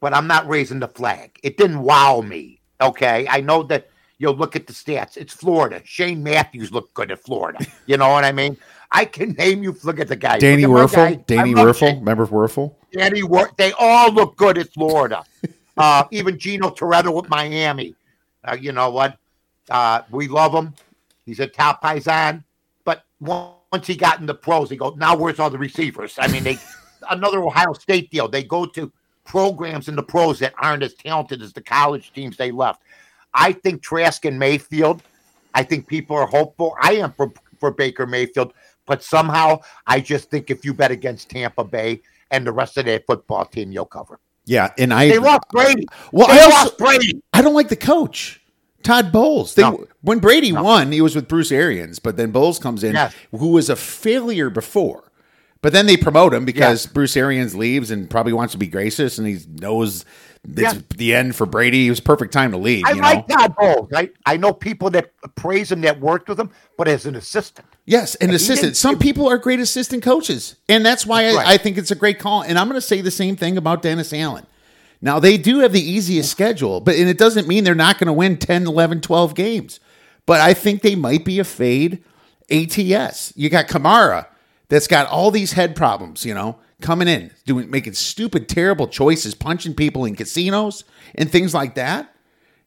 but 0.00 0.14
I'm 0.14 0.26
not 0.26 0.48
raising 0.48 0.80
the 0.80 0.88
flag. 0.88 1.38
It 1.42 1.56
didn't 1.56 1.80
wow 1.82 2.20
me. 2.20 2.60
Okay. 2.80 3.26
I 3.28 3.40
know 3.40 3.62
that 3.64 3.88
you'll 4.18 4.36
look 4.36 4.56
at 4.56 4.66
the 4.66 4.72
stats. 4.72 5.16
It's 5.16 5.34
Florida. 5.34 5.80
Shane 5.84 6.22
Matthews 6.22 6.72
looked 6.72 6.94
good 6.94 7.10
at 7.10 7.22
Florida. 7.22 7.64
You 7.86 7.96
know 7.96 8.10
what 8.10 8.24
I 8.24 8.32
mean? 8.32 8.56
I 8.90 9.04
can 9.04 9.30
name 9.34 9.62
you. 9.62 9.76
Look 9.84 10.00
at 10.00 10.08
the 10.08 10.16
guy. 10.16 10.40
Danny 10.40 10.64
Wuerffel. 10.64 11.24
Danny 11.26 11.54
Wuerffel. 11.54 12.00
Remember 12.00 12.26
Wuerffel? 12.26 12.74
Danny. 12.92 13.22
They 13.56 13.72
all 13.78 14.12
look 14.12 14.36
good 14.36 14.58
at 14.58 14.72
Florida. 14.72 15.22
uh, 15.76 16.04
even 16.10 16.36
Gino 16.36 16.70
Torretta 16.70 17.14
with 17.14 17.28
Miami. 17.28 17.94
Uh, 18.42 18.56
you 18.60 18.72
know 18.72 18.90
what? 18.90 19.18
Uh, 19.70 20.02
we 20.10 20.26
love 20.26 20.52
him. 20.52 20.74
He's 21.24 21.38
a 21.38 21.46
top 21.46 21.80
paisan. 21.80 22.42
But 22.84 23.04
once 23.76 23.86
he 23.86 23.94
got 23.94 24.20
in 24.20 24.26
the 24.26 24.34
pros, 24.34 24.70
he 24.70 24.76
goes, 24.76 24.96
now 24.96 25.14
where's 25.14 25.38
all 25.38 25.50
the 25.50 25.58
receivers? 25.58 26.14
I 26.18 26.28
mean, 26.28 26.42
they 26.42 26.58
another 27.10 27.42
Ohio 27.42 27.74
State 27.74 28.10
deal. 28.10 28.26
They 28.26 28.42
go 28.42 28.64
to 28.64 28.90
programs 29.24 29.88
in 29.88 29.96
the 29.96 30.02
pros 30.02 30.38
that 30.38 30.54
aren't 30.58 30.82
as 30.82 30.94
talented 30.94 31.42
as 31.42 31.52
the 31.52 31.60
college 31.60 32.10
teams 32.14 32.38
they 32.38 32.50
left. 32.50 32.80
I 33.34 33.52
think 33.52 33.82
Trask 33.82 34.24
and 34.24 34.38
Mayfield. 34.38 35.02
I 35.54 35.62
think 35.62 35.86
people 35.86 36.16
are 36.16 36.26
hopeful. 36.26 36.74
I 36.80 36.94
am 36.94 37.12
for 37.12 37.32
for 37.60 37.70
Baker 37.70 38.06
Mayfield. 38.06 38.54
But 38.86 39.02
somehow, 39.02 39.60
I 39.86 40.00
just 40.00 40.30
think 40.30 40.50
if 40.50 40.64
you 40.64 40.72
bet 40.72 40.90
against 40.90 41.28
Tampa 41.28 41.64
Bay 41.64 42.00
and 42.30 42.46
the 42.46 42.52
rest 42.52 42.78
of 42.78 42.86
their 42.86 43.00
football 43.00 43.44
team, 43.44 43.72
you'll 43.72 43.84
cover. 43.84 44.20
Yeah, 44.46 44.72
and 44.78 44.94
I 44.94 45.08
they 45.08 45.18
lost 45.18 45.48
Brady. 45.50 45.86
Well, 46.12 46.28
they 46.28 46.38
I 46.38 46.44
also, 46.44 46.56
lost 46.56 46.78
Brady. 46.78 47.20
I 47.34 47.42
don't 47.42 47.54
like 47.54 47.68
the 47.68 47.76
coach. 47.76 48.40
Todd 48.82 49.12
Bowles. 49.12 49.54
They, 49.54 49.62
no. 49.62 49.86
When 50.02 50.18
Brady 50.18 50.52
no. 50.52 50.62
won, 50.62 50.92
he 50.92 51.00
was 51.00 51.14
with 51.14 51.28
Bruce 51.28 51.50
Arians, 51.50 51.98
but 51.98 52.16
then 52.16 52.30
Bowles 52.30 52.58
comes 52.58 52.84
in, 52.84 52.94
yes. 52.94 53.14
who 53.30 53.48
was 53.48 53.68
a 53.68 53.76
failure 53.76 54.50
before. 54.50 55.10
But 55.62 55.72
then 55.72 55.86
they 55.86 55.96
promote 55.96 56.32
him 56.32 56.44
because 56.44 56.84
yes. 56.84 56.92
Bruce 56.92 57.16
Arians 57.16 57.54
leaves 57.54 57.90
and 57.90 58.08
probably 58.08 58.32
wants 58.32 58.52
to 58.52 58.58
be 58.58 58.68
gracious, 58.68 59.18
and 59.18 59.26
he 59.26 59.38
knows 59.60 60.04
it's 60.44 60.74
yeah. 60.74 60.80
the 60.96 61.14
end 61.14 61.34
for 61.34 61.44
Brady. 61.44 61.88
It 61.88 61.90
was 61.90 61.98
perfect 61.98 62.32
time 62.32 62.52
to 62.52 62.56
leave. 62.56 62.84
I 62.86 62.92
like 62.92 63.28
know? 63.28 63.36
Todd 63.36 63.56
Bowles. 63.56 63.88
I, 63.92 64.10
I 64.24 64.36
know 64.36 64.52
people 64.52 64.90
that 64.90 65.10
praise 65.34 65.72
him 65.72 65.80
that 65.80 65.98
worked 65.98 66.28
with 66.28 66.38
him, 66.38 66.50
but 66.76 66.86
as 66.86 67.06
an 67.06 67.16
assistant. 67.16 67.66
Yes, 67.84 68.14
an 68.16 68.28
and 68.28 68.36
assistant. 68.36 68.76
Some 68.76 68.98
people 68.98 69.28
are 69.28 69.38
great 69.38 69.58
assistant 69.58 70.02
coaches, 70.02 70.56
and 70.68 70.86
that's 70.86 71.04
why 71.04 71.24
that's 71.24 71.36
I, 71.36 71.38
right. 71.38 71.48
I 71.48 71.56
think 71.56 71.78
it's 71.78 71.90
a 71.90 71.96
great 71.96 72.18
call. 72.18 72.42
And 72.42 72.58
I'm 72.58 72.68
going 72.68 72.80
to 72.80 72.86
say 72.86 73.00
the 73.00 73.10
same 73.10 73.34
thing 73.34 73.56
about 73.56 73.82
Dennis 73.82 74.12
Allen. 74.12 74.46
Now, 75.06 75.18
they 75.20 75.38
do 75.38 75.60
have 75.60 75.72
the 75.72 75.80
easiest 75.80 76.30
schedule, 76.30 76.80
but 76.80 76.96
and 76.96 77.08
it 77.08 77.16
doesn't 77.16 77.48
mean 77.48 77.64
they're 77.64 77.74
not 77.74 77.98
going 77.98 78.08
to 78.08 78.12
win 78.12 78.36
10, 78.36 78.66
11, 78.66 79.00
12 79.00 79.34
games. 79.34 79.80
But 80.26 80.40
I 80.40 80.52
think 80.52 80.82
they 80.82 80.96
might 80.96 81.24
be 81.24 81.38
a 81.38 81.44
fade 81.44 82.02
ATS. 82.50 83.32
You 83.36 83.48
got 83.48 83.68
Kamara 83.68 84.26
that's 84.68 84.88
got 84.88 85.08
all 85.08 85.30
these 85.30 85.52
head 85.52 85.76
problems, 85.76 86.24
you 86.24 86.34
know 86.34 86.58
coming 86.80 87.08
in, 87.08 87.30
doing 87.44 87.70
making 87.70 87.94
stupid, 87.94 88.48
terrible 88.48 88.88
choices, 88.88 89.34
punching 89.34 89.74
people 89.74 90.04
in 90.04 90.14
casinos 90.14 90.84
and 91.14 91.30
things 91.30 91.54
like 91.54 91.74
that. 91.74 92.14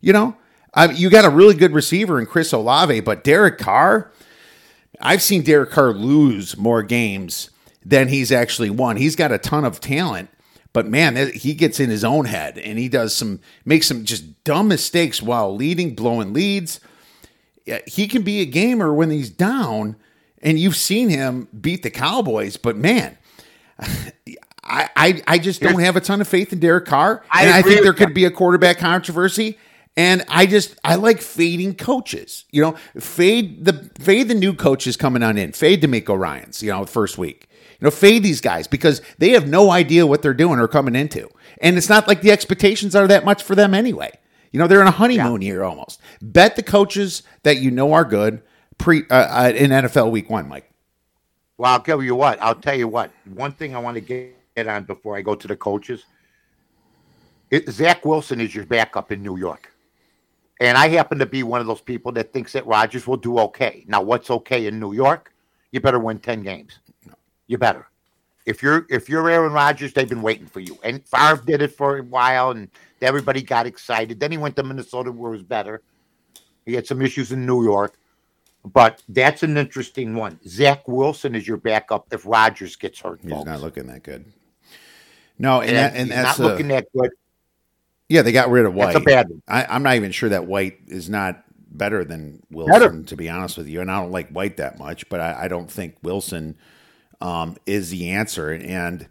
You 0.01 0.13
know, 0.13 0.35
I, 0.73 0.91
you 0.91 1.09
got 1.09 1.25
a 1.25 1.29
really 1.29 1.55
good 1.55 1.73
receiver 1.73 2.19
in 2.19 2.25
Chris 2.25 2.51
Olave, 2.51 3.01
but 3.01 3.23
Derek 3.23 3.57
Carr, 3.57 4.11
I've 4.99 5.21
seen 5.21 5.43
Derek 5.43 5.71
Carr 5.71 5.93
lose 5.93 6.57
more 6.57 6.83
games 6.83 7.49
than 7.85 8.07
he's 8.07 8.31
actually 8.31 8.69
won. 8.69 8.97
He's 8.97 9.15
got 9.15 9.31
a 9.31 9.37
ton 9.37 9.65
of 9.65 9.79
talent, 9.79 10.29
but 10.73 10.87
man, 10.87 11.31
he 11.33 11.53
gets 11.53 11.79
in 11.79 11.89
his 11.89 12.03
own 12.03 12.25
head 12.25 12.57
and 12.57 12.77
he 12.77 12.89
does 12.89 13.15
some 13.15 13.39
makes 13.65 13.87
some 13.87 14.05
just 14.05 14.43
dumb 14.43 14.67
mistakes 14.67 15.21
while 15.21 15.55
leading, 15.55 15.95
blowing 15.95 16.33
leads. 16.33 16.79
He 17.85 18.07
can 18.07 18.23
be 18.23 18.41
a 18.41 18.45
gamer 18.45 18.93
when 18.93 19.11
he's 19.11 19.29
down, 19.29 19.95
and 20.41 20.57
you've 20.59 20.75
seen 20.75 21.09
him 21.09 21.47
beat 21.59 21.83
the 21.83 21.91
Cowboys, 21.91 22.57
but 22.57 22.75
man, 22.75 23.17
I, 24.63 24.89
I, 24.95 25.21
I 25.27 25.37
just 25.39 25.61
don't 25.61 25.79
have 25.79 25.95
a 25.95 26.01
ton 26.01 26.21
of 26.21 26.27
faith 26.27 26.53
in 26.53 26.59
Derek 26.59 26.85
Carr. 26.85 27.23
I 27.31 27.45
and 27.45 27.53
I 27.53 27.61
think 27.61 27.81
there 27.81 27.93
could 27.93 28.13
be 28.13 28.25
a 28.25 28.31
quarterback 28.31 28.77
controversy. 28.77 29.57
And 29.97 30.23
I 30.29 30.45
just 30.45 30.79
I 30.83 30.95
like 30.95 31.19
fading 31.21 31.75
coaches. 31.75 32.45
You 32.51 32.61
know, 32.61 32.71
fade 32.97 33.65
the 33.65 33.89
fade 33.99 34.29
the 34.29 34.35
new 34.35 34.53
coaches 34.53 34.95
coming 34.95 35.23
on 35.23 35.37
in. 35.37 35.51
Fade 35.51 35.83
DeMeco 35.83 36.17
Ryans, 36.17 36.63
you 36.63 36.69
know, 36.69 36.85
first 36.85 37.17
week. 37.17 37.48
You 37.79 37.85
know, 37.85 37.91
fade 37.91 38.23
these 38.23 38.41
guys 38.41 38.67
because 38.67 39.01
they 39.19 39.29
have 39.29 39.47
no 39.47 39.71
idea 39.71 40.05
what 40.05 40.21
they're 40.21 40.33
doing 40.33 40.59
or 40.59 40.67
coming 40.67 40.95
into. 40.95 41.29
And 41.61 41.77
it's 41.77 41.89
not 41.89 42.07
like 42.07 42.21
the 42.21 42.31
expectations 42.31 42.95
are 42.95 43.07
that 43.07 43.23
much 43.23 43.41
for 43.41 43.55
them 43.55 43.73
anyway. 43.73 44.11
You 44.51 44.59
know, 44.59 44.67
they're 44.67 44.81
in 44.81 44.87
a 44.87 44.91
honeymoon 44.91 45.41
yeah. 45.41 45.47
year 45.47 45.63
almost. 45.63 46.01
Bet 46.21 46.55
the 46.55 46.63
coaches 46.63 47.23
that 47.43 47.57
you 47.57 47.71
know 47.71 47.93
are 47.93 48.03
good 48.03 48.41
pre 48.77 49.03
uh, 49.09 49.15
uh, 49.15 49.53
in 49.55 49.71
NFL 49.71 50.11
week 50.11 50.29
1, 50.29 50.47
Mike. 50.49 50.69
Well, 51.57 51.71
I'll 51.71 51.81
tell 51.81 52.01
you 52.01 52.15
what. 52.15 52.41
I'll 52.41 52.55
tell 52.55 52.75
you 52.75 52.87
what. 52.87 53.11
One 53.33 53.51
thing 53.51 53.75
I 53.75 53.79
want 53.79 53.95
to 53.95 54.01
get 54.01 54.67
on 54.67 54.83
before 54.83 55.15
I 55.15 55.21
go 55.21 55.35
to 55.35 55.47
the 55.47 55.55
coaches. 55.55 56.05
It, 57.51 57.69
Zach 57.69 58.05
Wilson 58.05 58.39
is 58.41 58.53
your 58.53 58.65
backup 58.65 59.11
in 59.11 59.23
New 59.23 59.37
York, 59.37 59.71
and 60.59 60.77
I 60.77 60.87
happen 60.87 61.17
to 61.17 61.25
be 61.25 61.41
one 61.41 61.61
of 61.61 61.67
those 61.67 61.81
people 61.81 62.11
that 62.11 62.31
thinks 62.31 62.53
that 62.53 62.65
Rodgers 62.67 63.07
will 63.07 63.17
do 63.17 63.39
okay. 63.39 63.83
Now, 63.87 64.01
what's 64.01 64.29
okay 64.29 64.67
in 64.67 64.79
New 64.79 64.93
York? 64.93 65.33
You 65.71 65.79
better 65.79 65.99
win 65.99 66.19
ten 66.19 66.43
games. 66.43 66.79
You 67.49 67.57
better. 67.57 67.87
If 68.45 68.63
you're 68.63 68.85
if 68.89 69.09
you're 69.09 69.29
Aaron 69.29 69.51
Rodgers, 69.51 69.91
they've 69.91 70.07
been 70.07 70.21
waiting 70.21 70.45
for 70.45 70.59
you. 70.61 70.77
And 70.83 71.05
Favre 71.05 71.43
did 71.45 71.61
it 71.61 71.73
for 71.75 71.97
a 71.97 72.03
while, 72.03 72.51
and 72.51 72.69
everybody 73.01 73.41
got 73.41 73.65
excited. 73.65 74.19
Then 74.19 74.31
he 74.31 74.37
went 74.37 74.55
to 74.55 74.63
Minnesota, 74.63 75.11
where 75.11 75.33
it 75.33 75.37
was 75.37 75.43
better. 75.43 75.81
He 76.65 76.73
had 76.75 76.87
some 76.87 77.01
issues 77.01 77.31
in 77.31 77.45
New 77.45 77.63
York. 77.63 77.95
But 78.63 79.01
that's 79.09 79.41
an 79.41 79.57
interesting 79.57 80.15
one. 80.15 80.39
Zach 80.47 80.87
Wilson 80.87 81.33
is 81.33 81.47
your 81.47 81.57
backup 81.57 82.07
if 82.11 82.25
Rodgers 82.25 82.75
gets 82.75 82.99
hurt. 82.99 83.19
He's 83.21 83.31
folks. 83.31 83.45
not 83.45 83.61
looking 83.61 83.87
that 83.87 84.03
good. 84.03 84.25
No, 85.39 85.61
and, 85.61 85.69
and, 85.69 85.77
that, 85.77 85.93
and 85.95 86.07
he's 86.07 86.15
that's 86.15 86.39
not 86.39 86.45
a- 86.45 86.49
looking 86.49 86.67
that 86.67 86.85
good. 86.95 87.09
yeah, 88.09 88.21
they 88.21 88.31
got 88.31 88.49
rid 88.49 88.65
of 88.65 88.75
White. 88.75 88.93
That's 88.93 88.97
a 88.97 89.05
bad 89.05 89.29
one. 89.29 89.41
I, 89.47 89.65
I'm 89.65 89.81
not 89.81 89.95
even 89.95 90.11
sure 90.11 90.29
that 90.29 90.45
White 90.45 90.79
is 90.87 91.09
not 91.09 91.43
better 91.71 92.03
than 92.03 92.43
Wilson, 92.51 92.73
Better. 92.73 93.03
to 93.03 93.15
be 93.15 93.29
honest 93.29 93.57
with 93.57 93.67
you. 93.67 93.81
And 93.81 93.89
I 93.89 94.01
don't 94.01 94.11
like 94.11 94.29
White 94.29 94.57
that 94.57 94.77
much, 94.77 95.07
but 95.09 95.19
I, 95.19 95.45
I 95.45 95.47
don't 95.47 95.71
think 95.71 95.95
Wilson 96.03 96.57
um, 97.21 97.57
is 97.65 97.89
the 97.89 98.09
answer. 98.11 98.51
And 98.51 99.07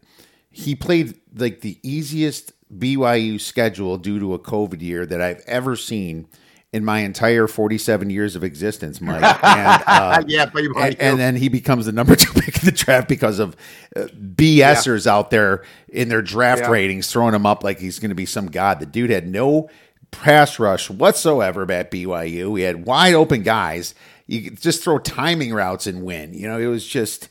he 0.50 0.74
played 0.74 1.14
like 1.36 1.60
the 1.60 1.78
easiest 1.82 2.52
BYU 2.76 3.40
schedule 3.40 3.96
due 3.98 4.18
to 4.18 4.34
a 4.34 4.38
COVID 4.38 4.80
year 4.82 5.06
that 5.06 5.20
I've 5.20 5.42
ever 5.46 5.76
seen 5.76 6.26
in 6.70 6.84
my 6.84 6.98
entire 7.00 7.46
47 7.46 8.10
years 8.10 8.36
of 8.36 8.44
existence, 8.44 9.00
Mike. 9.00 9.22
And, 9.42 9.82
uh, 9.86 10.22
yeah, 10.26 10.50
and, 10.54 11.00
and 11.00 11.18
then 11.18 11.34
he 11.36 11.48
becomes 11.48 11.86
the 11.86 11.92
number 11.92 12.14
two 12.16 12.32
pick 12.34 12.58
in 12.58 12.66
the 12.66 12.72
draft 12.72 13.08
because 13.08 13.38
of 13.38 13.56
uh, 13.96 14.02
BSers 14.02 15.06
out 15.06 15.30
there 15.30 15.64
in 15.88 16.08
their 16.10 16.20
draft 16.20 16.62
Yeah. 16.62 16.70
ratings 16.70 17.10
throwing 17.10 17.34
him 17.34 17.46
up 17.46 17.64
like 17.64 17.78
he's 17.78 17.98
going 17.98 18.10
to 18.10 18.14
be 18.14 18.26
some 18.26 18.48
god. 18.50 18.80
The 18.80 18.86
dude 18.86 19.08
had 19.10 19.26
no 19.26 19.70
pass 20.10 20.58
rush 20.58 20.90
whatsoever 20.90 21.62
at 21.72 21.90
BYU. 21.90 22.58
He 22.58 22.64
had 22.64 22.84
wide 22.84 23.14
open 23.14 23.42
guys. 23.42 23.94
You 24.26 24.42
could 24.42 24.60
just 24.60 24.82
throw 24.84 24.98
timing 24.98 25.54
routes 25.54 25.86
and 25.86 26.02
win. 26.02 26.34
You 26.34 26.48
know, 26.48 26.58
it 26.58 26.66
was 26.66 26.86
just 26.86 27.30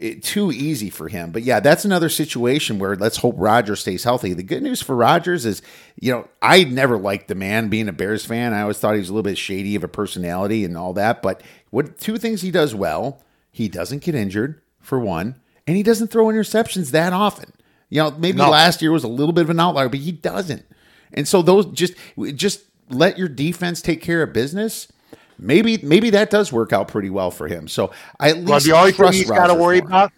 it, 0.00 0.22
too 0.22 0.50
easy 0.52 0.90
for 0.90 1.08
him. 1.08 1.30
But 1.30 1.42
yeah, 1.42 1.60
that's 1.60 1.84
another 1.84 2.08
situation 2.08 2.78
where 2.78 2.96
let's 2.96 3.18
hope 3.18 3.34
Rodgers 3.38 3.80
stays 3.80 4.04
healthy. 4.04 4.34
The 4.34 4.42
good 4.42 4.62
news 4.62 4.82
for 4.82 4.94
Rodgers 4.96 5.46
is, 5.46 5.62
you 6.00 6.12
know, 6.12 6.28
I 6.42 6.64
never 6.64 6.98
liked 6.98 7.28
the 7.28 7.34
man 7.34 7.68
being 7.68 7.88
a 7.88 7.92
Bears 7.92 8.24
fan. 8.24 8.52
I 8.52 8.62
always 8.62 8.78
thought 8.78 8.94
he 8.94 9.00
was 9.00 9.08
a 9.08 9.12
little 9.12 9.22
bit 9.22 9.38
shady 9.38 9.74
of 9.74 9.84
a 9.84 9.88
personality 9.88 10.64
and 10.64 10.76
all 10.76 10.92
that. 10.94 11.22
But 11.22 11.42
what 11.70 11.98
two 11.98 12.18
things 12.18 12.42
he 12.42 12.50
does 12.50 12.74
well, 12.74 13.22
he 13.50 13.68
doesn't 13.68 14.02
get 14.02 14.14
injured 14.14 14.60
for 14.80 14.98
one, 15.00 15.36
and 15.66 15.76
he 15.76 15.82
doesn't 15.82 16.08
throw 16.08 16.26
interceptions 16.26 16.90
that 16.90 17.12
often. 17.12 17.52
You 17.88 18.02
know, 18.02 18.10
maybe 18.12 18.38
No. 18.38 18.50
last 18.50 18.82
year 18.82 18.92
was 18.92 19.04
a 19.04 19.08
little 19.08 19.32
bit 19.32 19.42
of 19.42 19.50
an 19.50 19.60
outlier, 19.60 19.88
but 19.88 20.00
he 20.00 20.12
doesn't. 20.12 20.64
And 21.12 21.26
so 21.26 21.40
those 21.42 21.66
just 21.66 21.94
just 22.34 22.62
let 22.90 23.18
your 23.18 23.28
defense 23.28 23.80
take 23.80 24.02
care 24.02 24.22
of 24.22 24.32
business. 24.32 24.88
Maybe 25.38 25.78
maybe 25.82 26.10
that 26.10 26.30
does 26.30 26.52
work 26.52 26.72
out 26.72 26.88
pretty 26.88 27.10
well 27.10 27.30
for 27.30 27.46
him. 27.48 27.68
So 27.68 27.92
I 28.20 28.30
at 28.30 28.36
least 28.38 28.48
Well, 28.48 28.60
the 28.60 28.72
only 28.72 28.92
thing 28.92 29.12
he's 29.12 29.30
got 29.30 29.48
to 29.48 29.54
worry 29.54 29.78
about, 29.78 30.12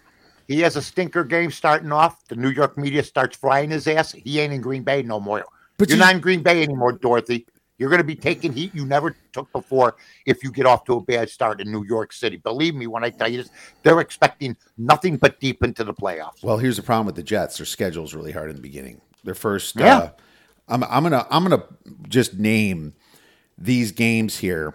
he 0.47 0.61
has 0.61 0.75
a 0.75 0.81
stinker 0.81 1.23
game 1.23 1.51
starting 1.51 1.91
off. 1.91 2.25
The 2.27 2.35
New 2.35 2.49
York 2.49 2.77
media 2.77 3.03
starts 3.03 3.35
frying 3.37 3.69
his 3.69 3.87
ass. 3.87 4.11
He 4.13 4.39
ain't 4.39 4.53
in 4.53 4.61
Green 4.61 4.83
Bay 4.83 5.03
no 5.03 5.19
more. 5.19 5.45
But 5.77 5.89
You're 5.89 5.97
you- 5.97 6.03
not 6.03 6.15
in 6.15 6.21
Green 6.21 6.41
Bay 6.43 6.63
anymore, 6.63 6.93
Dorothy. 6.93 7.45
You're 7.77 7.89
going 7.89 7.99
to 8.01 8.03
be 8.05 8.15
taking 8.15 8.51
heat 8.51 8.75
you 8.75 8.85
never 8.85 9.15
took 9.31 9.49
before 9.53 9.95
if 10.25 10.43
you 10.43 10.51
get 10.51 10.65
off 10.65 10.83
to 10.83 10.95
a 10.95 11.01
bad 11.01 11.29
start 11.29 11.61
in 11.61 11.71
New 11.71 11.85
York 11.85 12.11
City. 12.11 12.35
Believe 12.35 12.75
me 12.75 12.87
when 12.87 13.05
I 13.05 13.09
tell 13.09 13.29
you 13.29 13.37
this, 13.37 13.51
they're 13.83 14.01
expecting 14.01 14.57
nothing 14.77 15.15
but 15.15 15.39
deep 15.39 15.63
into 15.63 15.85
the 15.85 15.93
playoffs. 15.93 16.43
Well, 16.43 16.57
here's 16.57 16.75
the 16.75 16.83
problem 16.83 17.05
with 17.05 17.15
the 17.15 17.23
Jets. 17.23 17.55
Their 17.57 17.65
schedule's 17.65 18.13
really 18.13 18.33
hard 18.33 18.49
in 18.49 18.57
the 18.57 18.61
beginning. 18.61 18.99
Their 19.23 19.33
first, 19.33 19.77
Yeah. 19.77 19.97
uh, 19.97 20.09
I'm, 20.67 20.83
I'm 20.83 21.03
gonna 21.03 21.25
I'm 21.31 21.43
gonna 21.43 21.63
just 22.09 22.33
name 22.37 22.95
these 23.57 23.93
games 23.93 24.37
here 24.39 24.73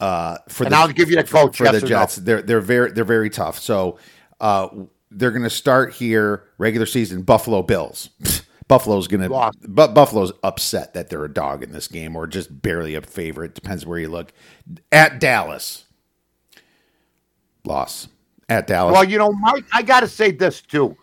uh, 0.00 0.38
for 0.48 0.64
And 0.64 0.72
the 0.72 0.76
I'll 0.76 0.88
give 0.88 1.10
you 1.10 1.16
the 1.16 1.24
coach, 1.24 1.56
for 1.56 1.64
yes 1.64 1.72
the 1.72 1.78
or 1.78 1.80
no. 1.82 1.86
Jets. 1.88 2.16
They're 2.16 2.42
they're 2.42 2.60
very 2.60 2.92
they're 2.92 3.04
very 3.04 3.30
tough. 3.30 3.58
So 3.58 3.98
uh, 4.40 4.68
they're 5.10 5.30
gonna 5.30 5.50
start 5.50 5.94
here 5.94 6.44
regular 6.58 6.86
season 6.86 7.22
Buffalo 7.22 7.62
Bills. 7.62 8.10
Buffalo's 8.68 9.06
gonna 9.06 9.28
but 9.68 9.92
Buffalo's 9.94 10.32
upset 10.42 10.94
that 10.94 11.10
they're 11.10 11.24
a 11.24 11.32
dog 11.32 11.62
in 11.62 11.72
this 11.72 11.88
game 11.88 12.16
or 12.16 12.26
just 12.26 12.62
barely 12.62 12.94
a 12.94 13.02
favorite. 13.02 13.54
Depends 13.54 13.84
where 13.84 13.98
you 13.98 14.08
look. 14.08 14.32
At 14.90 15.20
Dallas, 15.20 15.84
loss. 17.64 18.08
At 18.48 18.66
Dallas, 18.66 18.92
Well, 18.92 19.04
you 19.04 19.18
know, 19.18 19.32
Mike, 19.32 19.64
I 19.72 19.82
got 19.82 20.00
to 20.00 20.08
say 20.08 20.30
this 20.30 20.60
too. 20.60 20.96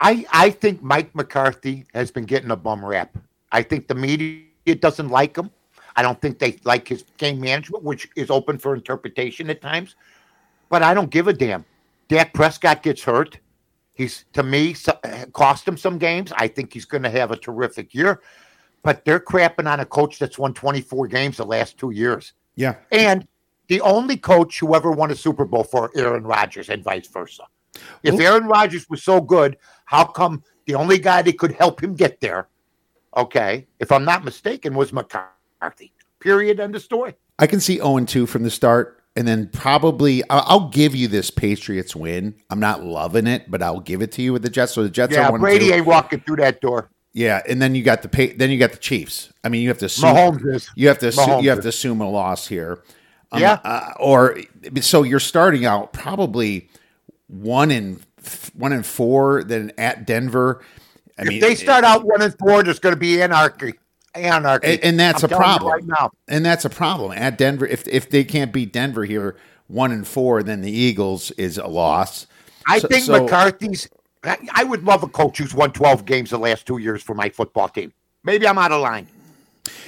I 0.00 0.24
I 0.32 0.50
think 0.50 0.82
Mike 0.82 1.14
McCarthy 1.14 1.86
has 1.92 2.10
been 2.10 2.24
getting 2.24 2.50
a 2.50 2.56
bum 2.56 2.84
rap. 2.84 3.16
I 3.50 3.62
think 3.62 3.88
the 3.88 3.94
media 3.94 4.44
doesn't 4.80 5.08
like 5.08 5.36
him. 5.36 5.50
I 5.98 6.02
don't 6.02 6.20
think 6.22 6.38
they 6.38 6.60
like 6.62 6.86
his 6.86 7.02
game 7.16 7.40
management, 7.40 7.82
which 7.82 8.08
is 8.14 8.30
open 8.30 8.56
for 8.56 8.72
interpretation 8.72 9.50
at 9.50 9.60
times. 9.60 9.96
But 10.68 10.84
I 10.84 10.94
don't 10.94 11.10
give 11.10 11.26
a 11.26 11.32
damn. 11.32 11.64
Dak 12.06 12.32
Prescott 12.32 12.84
gets 12.84 13.02
hurt. 13.02 13.40
He's 13.94 14.24
to 14.34 14.44
me 14.44 14.74
so- 14.74 14.96
cost 15.32 15.66
him 15.66 15.76
some 15.76 15.98
games. 15.98 16.32
I 16.36 16.46
think 16.46 16.72
he's 16.72 16.84
going 16.84 17.02
to 17.02 17.10
have 17.10 17.32
a 17.32 17.36
terrific 17.36 17.92
year. 17.96 18.22
But 18.84 19.04
they're 19.04 19.18
crapping 19.18 19.68
on 19.68 19.80
a 19.80 19.84
coach 19.84 20.20
that's 20.20 20.38
won 20.38 20.54
24 20.54 21.08
games 21.08 21.38
the 21.38 21.44
last 21.44 21.76
two 21.78 21.90
years. 21.90 22.32
yeah. 22.54 22.76
And 22.92 23.26
the 23.66 23.80
only 23.80 24.16
coach 24.16 24.60
who 24.60 24.76
ever 24.76 24.92
won 24.92 25.10
a 25.10 25.16
Super 25.16 25.44
Bowl 25.44 25.64
for 25.64 25.90
Aaron 25.96 26.22
Rodgers 26.22 26.68
and 26.70 26.84
vice 26.84 27.08
versa. 27.08 27.42
If 28.04 28.14
Who- 28.14 28.22
Aaron 28.22 28.46
Rodgers 28.46 28.88
was 28.88 29.02
so 29.02 29.20
good, 29.20 29.56
how 29.84 30.04
come 30.04 30.44
the 30.66 30.76
only 30.76 30.98
guy 30.98 31.22
that 31.22 31.38
could 31.38 31.52
help 31.52 31.82
him 31.82 31.96
get 31.96 32.20
there, 32.20 32.46
okay, 33.16 33.66
if 33.80 33.90
I'm 33.90 34.04
not 34.04 34.24
mistaken, 34.24 34.74
was 34.74 34.92
McCarthy? 34.92 35.32
Period. 36.20 36.60
End 36.60 36.74
of 36.74 36.82
story. 36.82 37.14
I 37.38 37.46
can 37.46 37.60
see 37.60 37.76
0 37.76 38.00
2 38.04 38.26
from 38.26 38.42
the 38.42 38.50
start, 38.50 39.00
and 39.14 39.26
then 39.26 39.48
probably 39.52 40.22
I'll, 40.28 40.68
give 40.68 40.94
you 40.94 41.06
this 41.08 41.30
Patriots 41.30 41.94
win. 41.94 42.34
I'm 42.50 42.60
not 42.60 42.82
loving 42.84 43.26
it, 43.26 43.50
but 43.50 43.62
I'll 43.62 43.80
give 43.80 44.02
it 44.02 44.12
to 44.12 44.22
you 44.22 44.32
with 44.32 44.42
the 44.42 44.50
Jets. 44.50 44.72
So 44.72 44.82
the 44.82 44.90
Jets 44.90 45.12
Yeah, 45.14 45.28
are 45.28 45.38
Brady 45.38 45.72
ain't 45.72 45.86
walking 45.86 46.20
through 46.20 46.36
that 46.36 46.60
door. 46.60 46.90
Yeah, 47.12 47.40
and 47.48 47.60
then 47.62 47.74
you 47.74 47.82
got 47.82 48.02
the 48.02 48.08
pa- 48.08 48.34
then 48.36 48.50
you 48.50 48.58
got 48.58 48.72
the 48.72 48.78
Chiefs. 48.78 49.32
I 49.42 49.48
mean, 49.48 49.62
you 49.62 49.68
have 49.68 49.78
to 49.78 49.86
assume 49.86 50.14
Mahomes 50.14 50.54
is. 50.54 50.70
you 50.76 50.88
have 50.88 50.98
to 50.98 51.08
assume, 51.08 51.42
you 51.42 51.50
have 51.50 51.62
to 51.62 51.68
assume 51.68 52.00
a 52.00 52.08
loss 52.08 52.46
here. 52.46 52.82
Um, 53.32 53.40
Yeah. 53.40 53.58
uh, 53.64 53.92
or 53.98 54.38
so 54.80 55.02
you're 55.02 55.20
starting 55.20 55.64
out 55.64 55.92
probably 55.92 56.68
one 57.28 57.70
in 57.70 58.00
one 58.54 58.72
and 58.72 58.84
four, 58.84 59.44
then 59.44 59.72
at 59.78 60.06
Denver. 60.06 60.62
I 61.18 61.22
If 61.22 61.28
mean, 61.28 61.40
they 61.40 61.54
start 61.54 61.84
out 61.84 62.04
one 62.04 62.22
and 62.22 62.36
four, 62.38 62.62
there's 62.62 62.78
going 62.78 62.94
to 62.94 63.00
be 63.00 63.20
anarchy. 63.22 63.74
Anarchy. 64.14 64.66
and, 64.74 64.84
and 64.84 65.00
that's 65.00 65.22
I'm 65.22 65.32
a 65.32 65.36
problem 65.36 65.72
right 65.72 65.84
now. 65.84 66.10
and 66.28 66.44
that's 66.44 66.64
a 66.64 66.70
problem 66.70 67.12
at 67.12 67.36
denver 67.38 67.66
if 67.66 67.86
if 67.88 68.08
they 68.10 68.24
can't 68.24 68.52
beat 68.52 68.72
denver 68.72 69.04
here 69.04 69.36
one 69.68 69.92
and 69.92 70.06
four 70.06 70.42
then 70.42 70.60
the 70.62 70.70
eagles 70.72 71.30
is 71.32 71.58
a 71.58 71.66
loss 71.66 72.26
I 72.66 72.78
So- 72.80 72.88
think 72.88 73.04
so- 73.04 73.22
McCarthy's. 73.22 73.88
I, 74.24 74.36
I 74.52 74.64
would 74.64 74.82
love 74.84 75.02
a 75.04 75.08
coach 75.08 75.38
who's 75.38 75.54
won 75.54 75.72
12 75.72 76.04
games 76.04 76.30
the 76.30 76.38
last 76.38 76.66
two 76.66 76.78
years 76.78 77.02
for 77.02 77.14
my 77.14 77.28
football 77.30 77.68
team. 77.68 77.92
Maybe 78.24 78.48
I'm 78.48 78.58
out 78.58 78.72
of 78.72 78.80
line. 78.82 79.06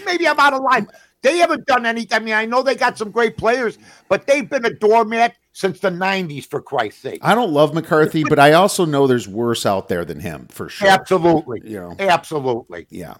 Maybe 0.06 0.26
I'm 0.28 0.38
out 0.38 0.52
of 0.54 0.62
line. 0.62 0.86
They 1.22 1.38
haven't 1.38 1.66
done 1.66 1.84
anything. 1.86 2.16
I 2.16 2.20
mean, 2.20 2.34
I 2.34 2.46
know 2.46 2.62
they 2.62 2.74
got 2.74 2.96
some 2.96 3.10
great 3.10 3.36
players, 3.36 3.78
but 4.08 4.26
they've 4.26 4.48
been 4.48 4.64
a 4.64 4.72
doormat 4.72 5.34
since 5.52 5.80
the 5.80 5.90
90s, 5.90 6.46
for 6.46 6.62
Christ's 6.62 7.02
sake. 7.02 7.18
i 7.22 7.34
don't 7.34 7.52
love 7.52 7.74
mccarthy 7.74 8.22
but 8.24 8.38
i 8.38 8.52
also 8.52 8.84
know 8.84 9.06
there's 9.06 9.26
worse 9.26 9.66
out 9.66 9.88
there 9.88 10.04
than 10.04 10.20
him 10.20 10.46
for 10.48 10.68
sure 10.68 10.88
Absolutely. 10.88 11.60
You 11.64 11.80
know. 11.80 11.96
Absolutely. 11.98 12.86
yeah 12.88 13.14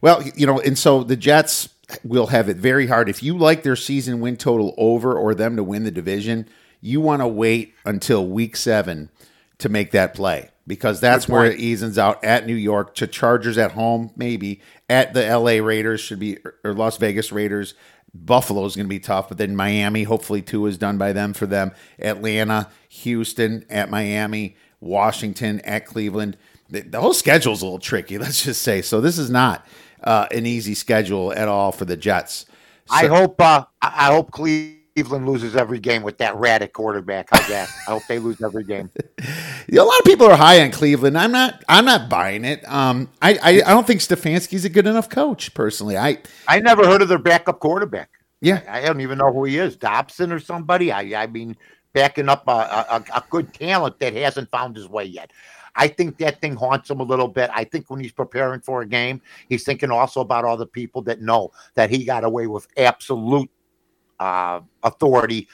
well 0.00 0.22
you 0.34 0.46
know 0.46 0.58
and 0.60 0.76
so 0.76 1.04
the 1.04 1.16
jets 1.16 1.68
will 2.04 2.26
have 2.26 2.48
it 2.48 2.56
very 2.56 2.86
hard 2.86 3.08
if 3.08 3.22
you 3.22 3.38
like 3.38 3.62
their 3.62 3.76
season 3.76 4.20
win 4.20 4.36
total 4.36 4.74
over 4.76 5.16
or 5.16 5.34
them 5.34 5.56
to 5.56 5.62
win 5.62 5.84
the 5.84 5.90
division 5.90 6.48
you 6.80 7.00
want 7.00 7.22
to 7.22 7.28
wait 7.28 7.74
until 7.84 8.26
week 8.26 8.56
seven 8.56 9.08
to 9.58 9.68
make 9.68 9.92
that 9.92 10.14
play 10.14 10.50
because 10.68 11.00
that's 11.00 11.26
where 11.26 11.46
it 11.46 11.58
evens 11.58 11.98
out 11.98 12.22
at 12.22 12.46
New 12.46 12.54
York 12.54 12.94
to 12.96 13.06
Chargers 13.06 13.56
at 13.58 13.72
home, 13.72 14.12
maybe 14.14 14.60
at 14.88 15.14
the 15.14 15.26
LA 15.26 15.64
Raiders 15.64 16.00
should 16.00 16.20
be 16.20 16.38
or 16.62 16.74
Las 16.74 16.98
Vegas 16.98 17.32
Raiders. 17.32 17.74
Buffalo's 18.14 18.76
going 18.76 18.86
to 18.86 18.90
be 18.90 19.00
tough, 19.00 19.28
but 19.28 19.38
then 19.38 19.56
Miami, 19.56 20.04
hopefully 20.04 20.42
two 20.42 20.66
is 20.66 20.78
done 20.78 20.98
by 20.98 21.12
them 21.12 21.32
for 21.32 21.46
them. 21.46 21.72
Atlanta, 21.98 22.68
Houston 22.88 23.64
at 23.68 23.90
Miami, 23.90 24.56
Washington 24.80 25.60
at 25.60 25.86
Cleveland. 25.86 26.36
The, 26.70 26.82
the 26.82 27.00
whole 27.00 27.14
schedule's 27.14 27.62
a 27.62 27.64
little 27.64 27.78
tricky, 27.78 28.18
let's 28.18 28.44
just 28.44 28.62
say. 28.62 28.82
So 28.82 29.00
this 29.00 29.18
is 29.18 29.30
not 29.30 29.66
uh, 30.04 30.26
an 30.30 30.46
easy 30.46 30.74
schedule 30.74 31.32
at 31.32 31.48
all 31.48 31.72
for 31.72 31.86
the 31.86 31.96
Jets. 31.96 32.46
I 32.90 33.06
hope 33.06 33.40
uh, 33.40 33.64
I 33.82 34.08
I 34.08 34.12
hope 34.12 34.30
Cleveland 34.30 34.77
loses 35.02 35.56
every 35.56 35.78
game 35.78 36.02
with 36.02 36.18
that 36.18 36.36
rat 36.36 36.62
at 36.62 36.72
quarterback. 36.72 37.28
I 37.32 37.46
guess. 37.48 37.72
I 37.86 37.92
hope 37.92 38.02
they 38.08 38.18
lose 38.18 38.42
every 38.42 38.64
game. 38.64 38.90
a 39.18 39.76
lot 39.76 39.98
of 39.98 40.04
people 40.04 40.26
are 40.26 40.36
high 40.36 40.62
on 40.62 40.70
Cleveland. 40.70 41.16
I'm 41.18 41.32
not. 41.32 41.62
I'm 41.68 41.84
not 41.84 42.08
buying 42.08 42.44
it. 42.44 42.68
Um, 42.70 43.08
I, 43.22 43.34
I, 43.34 43.50
I 43.66 43.70
don't 43.72 43.86
think 43.86 44.00
Stefanski's 44.00 44.64
a 44.64 44.68
good 44.68 44.86
enough 44.86 45.08
coach. 45.08 45.54
Personally, 45.54 45.96
I 45.96 46.18
I 46.46 46.60
never 46.60 46.86
heard 46.86 47.02
of 47.02 47.08
their 47.08 47.18
backup 47.18 47.60
quarterback. 47.60 48.10
yeah. 48.40 48.62
I 48.68 48.82
don't 48.82 49.00
even 49.00 49.18
know 49.18 49.32
who 49.32 49.44
he 49.44 49.58
is, 49.58 49.76
Dobson 49.76 50.32
or 50.32 50.38
somebody. 50.38 50.92
I, 50.92 51.22
I 51.22 51.26
mean, 51.26 51.56
backing 51.92 52.28
up 52.28 52.46
a, 52.46 52.50
a, 52.50 53.04
a 53.14 53.24
good 53.30 53.52
talent 53.54 53.98
that 54.00 54.14
hasn't 54.14 54.50
found 54.50 54.76
his 54.76 54.88
way 54.88 55.04
yet. 55.04 55.32
I 55.74 55.86
think 55.86 56.18
that 56.18 56.40
thing 56.40 56.56
haunts 56.56 56.90
him 56.90 57.00
a 57.00 57.04
little 57.04 57.28
bit. 57.28 57.50
I 57.54 57.62
think 57.64 57.88
when 57.88 58.00
he's 58.00 58.12
preparing 58.12 58.60
for 58.60 58.82
a 58.82 58.86
game, 58.86 59.22
he's 59.48 59.64
thinking 59.64 59.92
also 59.92 60.20
about 60.20 60.44
all 60.44 60.56
the 60.56 60.66
people 60.66 61.02
that 61.02 61.20
know 61.20 61.52
that 61.74 61.88
he 61.88 62.04
got 62.04 62.24
away 62.24 62.48
with 62.48 62.66
absolute 62.76 63.48
uh, 64.20 64.60
authority 64.82 65.48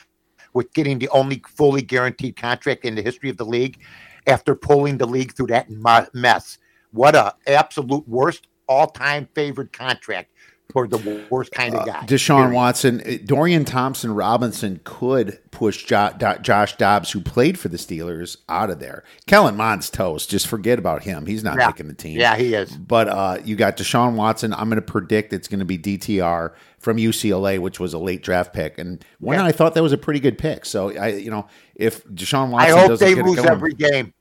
with 0.52 0.72
getting 0.72 0.98
the 0.98 1.08
only 1.08 1.42
fully 1.48 1.82
guaranteed 1.82 2.36
contract 2.36 2.84
in 2.84 2.94
the 2.94 3.02
history 3.02 3.28
of 3.30 3.36
the 3.36 3.44
league 3.46 3.78
after 4.26 4.54
pulling 4.54 4.98
the 4.98 5.06
league 5.06 5.34
through 5.34 5.48
that 5.48 5.68
mess. 6.14 6.58
What 6.92 7.14
a 7.16 7.34
absolute 7.46 8.08
worst 8.08 8.46
all-time 8.68 9.28
favorite 9.34 9.72
contract 9.72 10.30
for 10.72 10.88
the 10.88 11.26
worst 11.30 11.52
kind 11.52 11.74
of 11.74 11.84
guy. 11.86 12.00
Deshaun 12.06 12.38
period. 12.44 12.54
Watson, 12.54 13.02
uh, 13.06 13.18
Dorian 13.26 13.64
Thompson 13.66 14.14
Robinson 14.14 14.80
could 14.82 15.38
push 15.50 15.84
jo- 15.84 16.10
Do- 16.18 16.38
Josh 16.40 16.76
Dobbs, 16.76 17.10
who 17.12 17.20
played 17.20 17.58
for 17.58 17.68
the 17.68 17.76
Steelers, 17.76 18.38
out 18.48 18.70
of 18.70 18.80
there. 18.80 19.04
Kellen 19.26 19.56
Mond's 19.56 19.90
toast. 19.90 20.30
Just 20.30 20.46
forget 20.46 20.78
about 20.78 21.02
him. 21.04 21.26
He's 21.26 21.44
not 21.44 21.58
Yeah. 21.58 21.66
making 21.66 21.88
the 21.88 21.94
team. 21.94 22.18
Yeah, 22.18 22.34
he 22.36 22.54
is. 22.54 22.70
But 22.76 23.08
uh, 23.08 23.38
you 23.44 23.54
got 23.56 23.76
Deshaun 23.76 24.14
Watson. 24.14 24.54
I'm 24.54 24.68
going 24.70 24.76
to 24.76 24.82
predict 24.82 25.32
it's 25.34 25.48
going 25.48 25.60
to 25.60 25.64
be 25.66 25.78
DTR 25.78 26.52
from 26.84 26.98
UCLA, 26.98 27.58
which 27.58 27.80
was 27.80 27.94
a 27.94 27.98
late 27.98 28.22
draft 28.22 28.52
pick, 28.52 28.78
and 28.78 29.02
one 29.18 29.38
Yeah. 29.38 29.44
I 29.46 29.52
thought 29.52 29.72
that 29.72 29.82
was 29.82 29.94
a 29.94 29.98
pretty 29.98 30.20
good 30.20 30.36
pick. 30.36 30.66
So 30.66 30.94
I, 30.94 31.08
you 31.08 31.30
know, 31.30 31.46
if 31.74 32.04
Deshaun 32.04 32.50
Watson, 32.50 32.76
I 32.76 32.86
hope 32.86 32.98
they 33.00 33.14
lose 33.14 33.36
going, 33.36 33.48
every 33.48 33.72
game. 33.72 34.12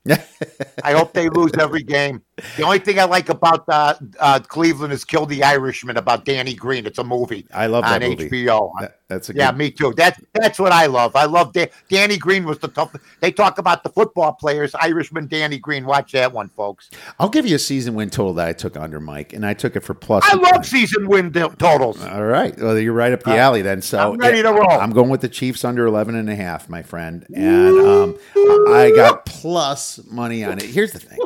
I 0.81 0.93
hope 0.93 1.11
they 1.11 1.27
lose 1.39 1.51
every 1.59 1.83
game. 1.83 2.21
The 2.55 2.63
only 2.63 2.79
thing 2.79 2.99
I 2.99 3.03
like 3.03 3.27
about 3.27 3.65
uh, 3.67 3.95
uh, 4.17 4.39
Cleveland 4.39 4.93
is 4.93 5.03
Kill 5.03 5.25
the 5.25 5.43
Irishman 5.43 5.97
about 5.97 6.23
Danny 6.23 6.53
Greene. 6.53 6.85
It's 6.85 6.99
a 6.99 7.03
movie. 7.03 7.45
I 7.53 7.67
love 7.67 7.83
that 7.83 8.01
on 8.01 8.09
movie. 8.09 8.29
HBO. 8.29 8.71
That- 8.79 8.99
that's 9.09 9.29
a 9.29 9.33
yeah, 9.35 9.51
good, 9.51 9.57
me 9.57 9.71
too. 9.71 9.93
That's 9.95 10.19
that's 10.33 10.57
what 10.59 10.71
I 10.71 10.85
love. 10.85 11.15
I 11.15 11.25
love 11.25 11.53
da- 11.53 11.69
Danny 11.89 12.17
Greene 12.17 12.45
was 12.45 12.59
the 12.59 12.67
tough. 12.69 12.95
They 13.19 13.31
talk 13.31 13.57
about 13.57 13.83
the 13.83 13.89
football 13.89 14.33
players, 14.33 14.73
Irishman 14.75 15.27
Danny 15.27 15.59
Greene. 15.59 15.85
Watch 15.85 16.13
that 16.13 16.31
one, 16.31 16.49
folks. 16.49 16.89
I'll 17.19 17.29
give 17.29 17.45
you 17.45 17.55
a 17.55 17.59
season 17.59 17.95
win 17.95 18.09
total 18.09 18.33
that 18.35 18.47
I 18.47 18.53
took 18.53 18.77
under 18.77 18.99
Mike, 18.99 19.33
and 19.33 19.45
I 19.45 19.53
took 19.53 19.75
it 19.75 19.81
for 19.81 19.93
plus. 19.93 20.23
I 20.25 20.35
love 20.35 20.65
season 20.65 21.07
win 21.07 21.31
to- 21.33 21.53
totals. 21.57 22.03
All 22.03 22.23
right. 22.25 22.57
Well, 22.57 22.79
you're 22.79 22.93
right 22.93 23.11
up 23.11 23.23
the 23.23 23.37
alley 23.37 23.61
then. 23.61 23.81
So 23.81 23.99
Uh, 23.99 24.11
I'm 24.11 24.17
ready 24.17 24.41
to 24.41 24.51
roll. 24.51 24.71
I'm 24.71 24.91
going 24.91 25.09
with 25.09 25.21
the 25.21 25.29
Chiefs 25.29 25.63
under 25.65 25.85
11 25.85 26.15
and 26.15 26.29
a 26.29 26.35
half, 26.35 26.69
my 26.69 26.81
friend. 26.81 27.25
And 27.35 27.79
um, 27.79 28.17
I 28.35 28.91
got 28.95 29.25
plus 29.25 29.99
money 30.09 30.43
on 30.43 30.57
it. 30.59 30.63
Here's 30.65 30.91
the 30.93 30.99
thing. 30.99 31.19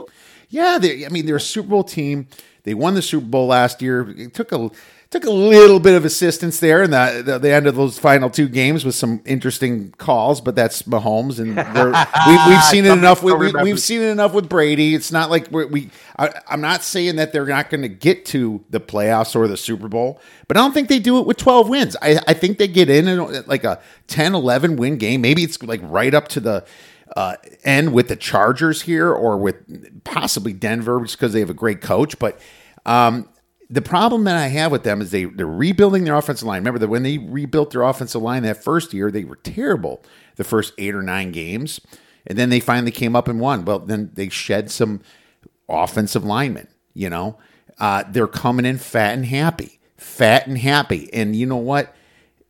Yeah, 0.49 0.79
I 0.81 1.09
mean, 1.09 1.25
they're 1.25 1.35
a 1.35 1.41
Super 1.41 1.69
Bowl 1.69 1.83
team. 1.83 2.27
They 2.63 2.73
won 2.73 2.95
the 2.95 3.01
Super 3.01 3.25
Bowl 3.25 3.47
last 3.47 3.81
year. 3.81 4.09
It 4.09 4.33
took 4.33 4.51
a 4.51 4.69
took 5.09 5.23
a 5.23 5.31
little 5.31 5.79
bit 5.79 5.95
of 5.95 6.03
assistance 6.03 6.59
there 6.59 6.83
in 6.83 6.91
the, 6.91 7.23
the, 7.25 7.39
the 7.39 7.51
end 7.51 7.65
of 7.65 7.75
those 7.75 7.97
final 7.97 8.29
two 8.29 8.49
games 8.49 8.83
with 8.83 8.95
some 8.95 9.21
interesting 9.25 9.91
calls, 9.97 10.41
but 10.41 10.55
that's 10.55 10.83
Mahomes, 10.83 11.39
and 11.39 11.55
we, 11.55 12.53
we've 12.53 12.63
seen 12.63 12.85
it 12.85 12.91
enough. 12.91 13.23
We, 13.23 13.33
we, 13.33 13.51
we've 13.63 13.79
seen 13.79 14.01
it 14.01 14.09
enough 14.09 14.33
with 14.33 14.49
Brady. 14.49 14.95
It's 14.95 15.11
not 15.11 15.29
like 15.29 15.49
we're, 15.49 15.67
we. 15.67 15.89
I, 16.19 16.41
I'm 16.49 16.61
not 16.61 16.83
saying 16.83 17.15
that 17.17 17.31
they're 17.31 17.45
not 17.45 17.69
going 17.69 17.83
to 17.83 17.89
get 17.89 18.25
to 18.27 18.63
the 18.69 18.79
playoffs 18.79 19.35
or 19.35 19.47
the 19.47 19.57
Super 19.57 19.87
Bowl, 19.87 20.19
but 20.47 20.57
I 20.57 20.59
don't 20.59 20.73
think 20.73 20.89
they 20.89 20.99
do 20.99 21.19
it 21.19 21.25
with 21.25 21.37
12 21.37 21.69
wins. 21.69 21.95
I, 22.01 22.19
I 22.27 22.33
think 22.33 22.57
they 22.57 22.67
get 22.67 22.89
in 22.89 23.07
at 23.07 23.47
like 23.47 23.63
a 23.63 23.79
10, 24.07 24.35
11 24.35 24.75
win 24.75 24.97
game. 24.97 25.21
Maybe 25.21 25.43
it's 25.43 25.61
like 25.63 25.81
right 25.83 26.13
up 26.13 26.27
to 26.29 26.39
the 26.39 26.65
uh, 27.15 27.35
end 27.63 27.93
with 27.93 28.09
the 28.09 28.15
Chargers 28.15 28.81
here 28.81 29.11
or 29.11 29.37
with 29.37 30.03
possibly 30.03 30.53
Denver 30.53 30.99
just 31.01 31.17
because 31.17 31.31
they 31.31 31.39
have 31.39 31.49
a 31.49 31.55
great 31.55 31.81
coach. 31.81 32.19
But 32.19 32.39
um, 32.85 33.29
the 33.69 33.81
problem 33.81 34.23
that 34.23 34.37
I 34.37 34.47
have 34.47 34.71
with 34.71 34.83
them 34.83 35.01
is 35.01 35.11
they 35.11 35.25
they're 35.25 35.45
rebuilding 35.45 36.05
their 36.05 36.15
offensive 36.15 36.47
line. 36.47 36.61
Remember 36.61 36.79
that 36.79 36.87
when 36.87 37.03
they 37.03 37.17
rebuilt 37.17 37.71
their 37.71 37.83
offensive 37.83 38.21
line 38.21 38.43
that 38.43 38.63
first 38.63 38.93
year, 38.93 39.11
they 39.11 39.23
were 39.23 39.35
terrible 39.35 40.01
the 40.35 40.43
first 40.43 40.73
eight 40.77 40.95
or 40.95 41.01
nine 41.03 41.31
games, 41.31 41.81
and 42.25 42.37
then 42.37 42.49
they 42.49 42.59
finally 42.59 42.91
came 42.91 43.15
up 43.15 43.27
and 43.27 43.39
won. 43.39 43.65
Well, 43.65 43.79
then 43.79 44.11
they 44.13 44.29
shed 44.29 44.71
some 44.71 45.01
offensive 45.67 46.23
linemen. 46.23 46.67
You 46.93 47.09
know, 47.09 47.37
uh, 47.79 48.03
they're 48.09 48.27
coming 48.27 48.65
in 48.65 48.77
fat 48.77 49.13
and 49.13 49.25
happy, 49.25 49.79
fat 49.97 50.47
and 50.47 50.57
happy, 50.57 51.13
and 51.13 51.35
you 51.35 51.45
know 51.45 51.57
what? 51.57 51.93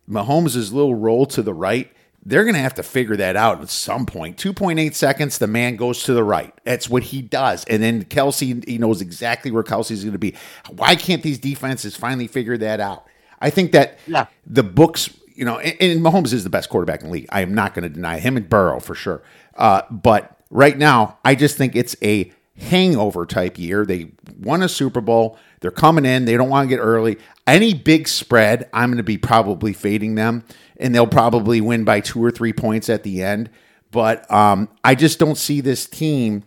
Mahomes' 0.07 0.71
little 0.71 0.95
roll 0.95 1.25
to 1.25 1.41
the 1.41 1.53
right, 1.53 1.91
they're 2.27 2.43
going 2.43 2.55
to 2.55 2.61
have 2.61 2.73
to 2.73 2.83
figure 2.83 3.15
that 3.15 3.37
out 3.37 3.61
at 3.61 3.69
some 3.69 4.05
point. 4.05 4.35
2.8 4.37 4.93
seconds, 4.93 5.37
the 5.37 5.47
man 5.47 5.77
goes 5.77 6.03
to 6.03 6.13
the 6.13 6.23
right. 6.25 6.53
That's 6.65 6.89
what 6.89 7.03
he 7.03 7.21
does. 7.21 7.63
And 7.65 7.81
then 7.81 8.03
Kelce, 8.03 8.67
he 8.67 8.77
knows 8.77 8.99
exactly 8.99 9.49
where 9.49 9.63
Kelce's 9.63 10.03
going 10.03 10.11
to 10.11 10.19
be. 10.19 10.35
Why 10.69 10.95
can't 10.97 11.23
these 11.23 11.39
defenses 11.39 11.95
finally 11.95 12.27
figure 12.27 12.57
that 12.57 12.81
out? 12.81 13.05
I 13.39 13.49
think 13.49 13.71
that 13.71 13.97
Yeah. 14.07 14.25
the 14.45 14.63
books, 14.63 15.09
you 15.35 15.45
know, 15.45 15.57
and, 15.59 15.77
and 15.79 16.01
Mahomes 16.01 16.33
is 16.33 16.43
the 16.43 16.49
best 16.49 16.69
quarterback 16.69 16.99
in 17.01 17.07
the 17.07 17.13
league. 17.13 17.27
I 17.29 17.41
am 17.41 17.53
not 17.53 17.73
going 17.73 17.83
to 17.83 17.89
deny 17.89 18.19
him 18.19 18.35
and 18.35 18.49
Burrow 18.49 18.81
for 18.81 18.93
sure. 18.93 19.21
Uh, 19.55 19.83
but 19.89 20.37
right 20.49 20.77
now, 20.77 21.19
I 21.23 21.33
just 21.33 21.55
think 21.57 21.77
it's 21.77 21.95
a 22.03 22.33
hangover 22.57 23.25
type 23.25 23.57
year. 23.57 23.85
They 23.85 24.11
won 24.39 24.63
a 24.63 24.69
Super 24.69 25.01
Bowl. 25.01 25.37
They're 25.59 25.71
coming 25.71 26.05
in. 26.05 26.25
They 26.25 26.37
don't 26.37 26.49
want 26.49 26.69
to 26.69 26.75
get 26.75 26.81
early. 26.81 27.17
Any 27.45 27.73
big 27.73 28.07
spread, 28.07 28.69
I'm 28.73 28.89
going 28.89 28.97
to 28.97 29.03
be 29.03 29.17
probably 29.17 29.73
fading 29.73 30.15
them, 30.15 30.43
and 30.77 30.93
they'll 30.93 31.07
probably 31.07 31.61
win 31.61 31.83
by 31.83 32.01
two 32.01 32.23
or 32.23 32.31
three 32.31 32.53
points 32.53 32.89
at 32.89 33.03
the 33.03 33.23
end. 33.23 33.49
But 33.91 34.29
um, 34.31 34.69
I 34.83 34.95
just 34.95 35.17
don't 35.19 35.37
see 35.37 35.61
this 35.61 35.85
team 35.85 36.43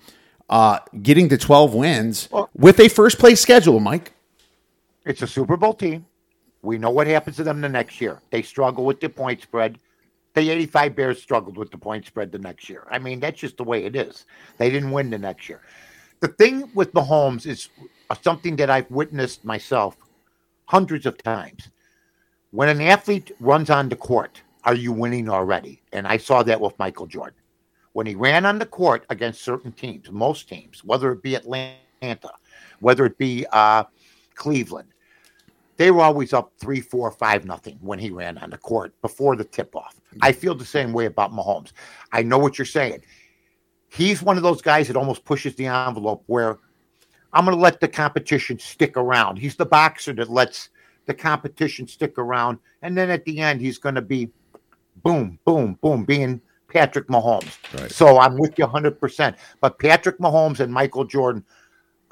uh, 0.49 0.81
getting 1.01 1.29
to 1.31 1.39
12 1.39 1.75
wins 1.75 2.29
with 2.55 2.79
a 2.81 2.89
first 2.89 3.19
place 3.19 3.41
schedule, 3.41 3.81
Mike. 3.81 4.13
It's 5.07 5.23
a 5.23 5.27
Super 5.27 5.57
Bowl 5.57 5.75
team. 5.75 6.07
We 6.63 6.77
know 6.77 6.91
what 6.91 7.07
happens 7.07 7.37
to 7.37 7.45
them 7.45 7.61
the 7.61 7.69
next 7.69 8.01
year. 8.01 8.21
They 8.31 8.43
struggle 8.43 8.85
with 8.85 9.01
the 9.01 9.09
point 9.09 9.41
spread. 9.41 9.79
The 10.35 10.51
85 10.51 10.95
Bears 10.95 11.23
struggled 11.23 11.57
with 11.57 11.71
the 11.71 11.79
point 11.79 12.07
spread 12.07 12.31
the 12.31 12.39
next 12.39 12.69
year. 12.69 12.87
I 12.91 12.99
mean, 12.99 13.19
that's 13.19 13.41
just 13.41 13.57
the 13.57 13.65
way 13.65 13.85
it 13.85 13.97
is. 13.97 14.27
They 14.59 14.71
didn't 14.71 14.91
win 14.91 15.11
the 15.11 15.19
next 15.19 15.49
year. 15.49 15.63
The 16.21 16.29
thing 16.29 16.71
with 16.75 16.93
Mahomes 16.93 17.47
is 17.47 17.71
something 18.21 18.57
that 18.57 18.69
I've 18.69 18.91
witnessed 18.91 19.45
myself 19.45 19.97
hundreds 20.67 21.07
of 21.07 21.17
times. 21.23 21.71
When 22.51 22.69
an 22.69 22.81
athlete 22.83 23.33
runs 23.41 23.71
on 23.71 23.89
the 23.89 23.97
court, 23.97 24.43
are 24.65 24.75
you 24.75 24.93
winning 24.93 25.31
already? 25.31 25.81
And 25.93 26.07
I 26.07 26.19
saw 26.19 26.43
that 26.43 26.61
with 26.61 26.79
Michael 26.79 27.07
Jordan. 27.07 27.39
When 27.93 28.07
he 28.07 28.15
ran 28.15 28.45
on 28.45 28.59
the 28.59 28.67
court 28.67 29.07
against 29.09 29.43
certain 29.43 29.73
teams, 29.73 30.11
most 30.11 30.49
teams, 30.49 30.85
whether 30.85 31.11
it 31.11 31.23
be 31.23 31.37
Atlanta, 31.37 32.33
whether 32.81 33.07
it 33.07 33.17
be 33.17 33.47
uh, 33.53 33.85
Cleveland, 34.35 34.89
they 35.79 35.91
were 35.91 36.03
always 36.03 36.35
up 36.35 36.53
three, 36.59 36.83
four, 36.83 37.11
five, 37.11 37.47
nothing 37.47 37.79
when 37.81 37.99
he 37.99 38.11
ran 38.11 38.37
on 38.37 38.51
the 38.51 38.59
court 38.59 38.93
before 39.01 39.37
the 39.37 39.45
tip 39.45 39.75
off. 39.75 39.99
I 40.21 40.33
feel 40.33 40.55
the 40.55 40.65
same 40.65 40.93
way 40.93 41.07
about 41.07 41.33
Mahomes. 41.33 41.73
I 42.13 42.23
know 42.23 42.37
what 42.39 42.59
you're 42.59 42.67
saying. 42.67 43.01
He's 43.91 44.23
one 44.23 44.37
of 44.37 44.43
those 44.43 44.63
guys 44.63 44.87
that 44.87 44.97
almost 44.97 45.25
pushes 45.25 45.55
the 45.57 45.67
envelope 45.67 46.23
where 46.27 46.59
I'm 47.33 47.45
going 47.45 47.57
to 47.57 47.63
let 47.63 47.81
the 47.81 47.89
competition 47.89 48.59
stick 48.59 48.97
around. 48.97 49.37
He's 49.37 49.57
the 49.57 49.67
boxer 49.67 50.13
that 50.15 50.31
lets 50.31 50.71
the 51.07 51.15
competition 51.15 51.87
stick 51.87 52.17
around. 52.19 52.59
And 52.83 52.97
then 52.97 53.11
at 53.11 53.25
the 53.25 53.41
end, 53.41 53.61
he's 53.61 53.79
going 53.79 53.97
to 53.97 54.03
be 54.03 54.31
boom, 55.03 55.39
boom, 55.45 55.77
boom, 55.83 56.05
being 56.05 56.41
Patrick 56.69 57.09
Mahomes. 57.09 57.59
Right. 57.79 57.91
So 57.91 58.19
I'm 58.19 58.37
with 58.37 58.59
you 58.59 58.67
100%. 58.67 59.35
But 59.61 59.79
Patrick 59.79 60.19
Mahomes 60.19 60.61
and 60.61 60.73
Michael 60.73 61.05
Jordan, 61.05 61.45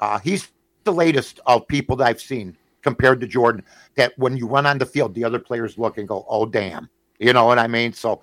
uh, 0.01 0.19
he's 0.19 0.49
the 0.83 0.91
latest 0.91 1.39
of 1.45 1.67
people 1.67 1.95
that 1.97 2.07
I've 2.07 2.21
seen 2.21 2.57
compared 2.81 3.21
to 3.21 3.27
Jordan 3.27 3.63
that 3.95 4.17
when 4.17 4.37
you 4.37 4.47
run 4.47 4.65
on 4.65 4.77
the 4.77 4.85
field, 4.85 5.13
the 5.13 5.23
other 5.23 5.39
players 5.39 5.77
look 5.77 5.97
and 5.97 6.07
go, 6.07 6.25
oh, 6.29 6.45
damn. 6.45 6.89
You 7.19 7.33
know 7.33 7.45
what 7.45 7.59
I 7.59 7.67
mean? 7.67 7.93
So 7.93 8.21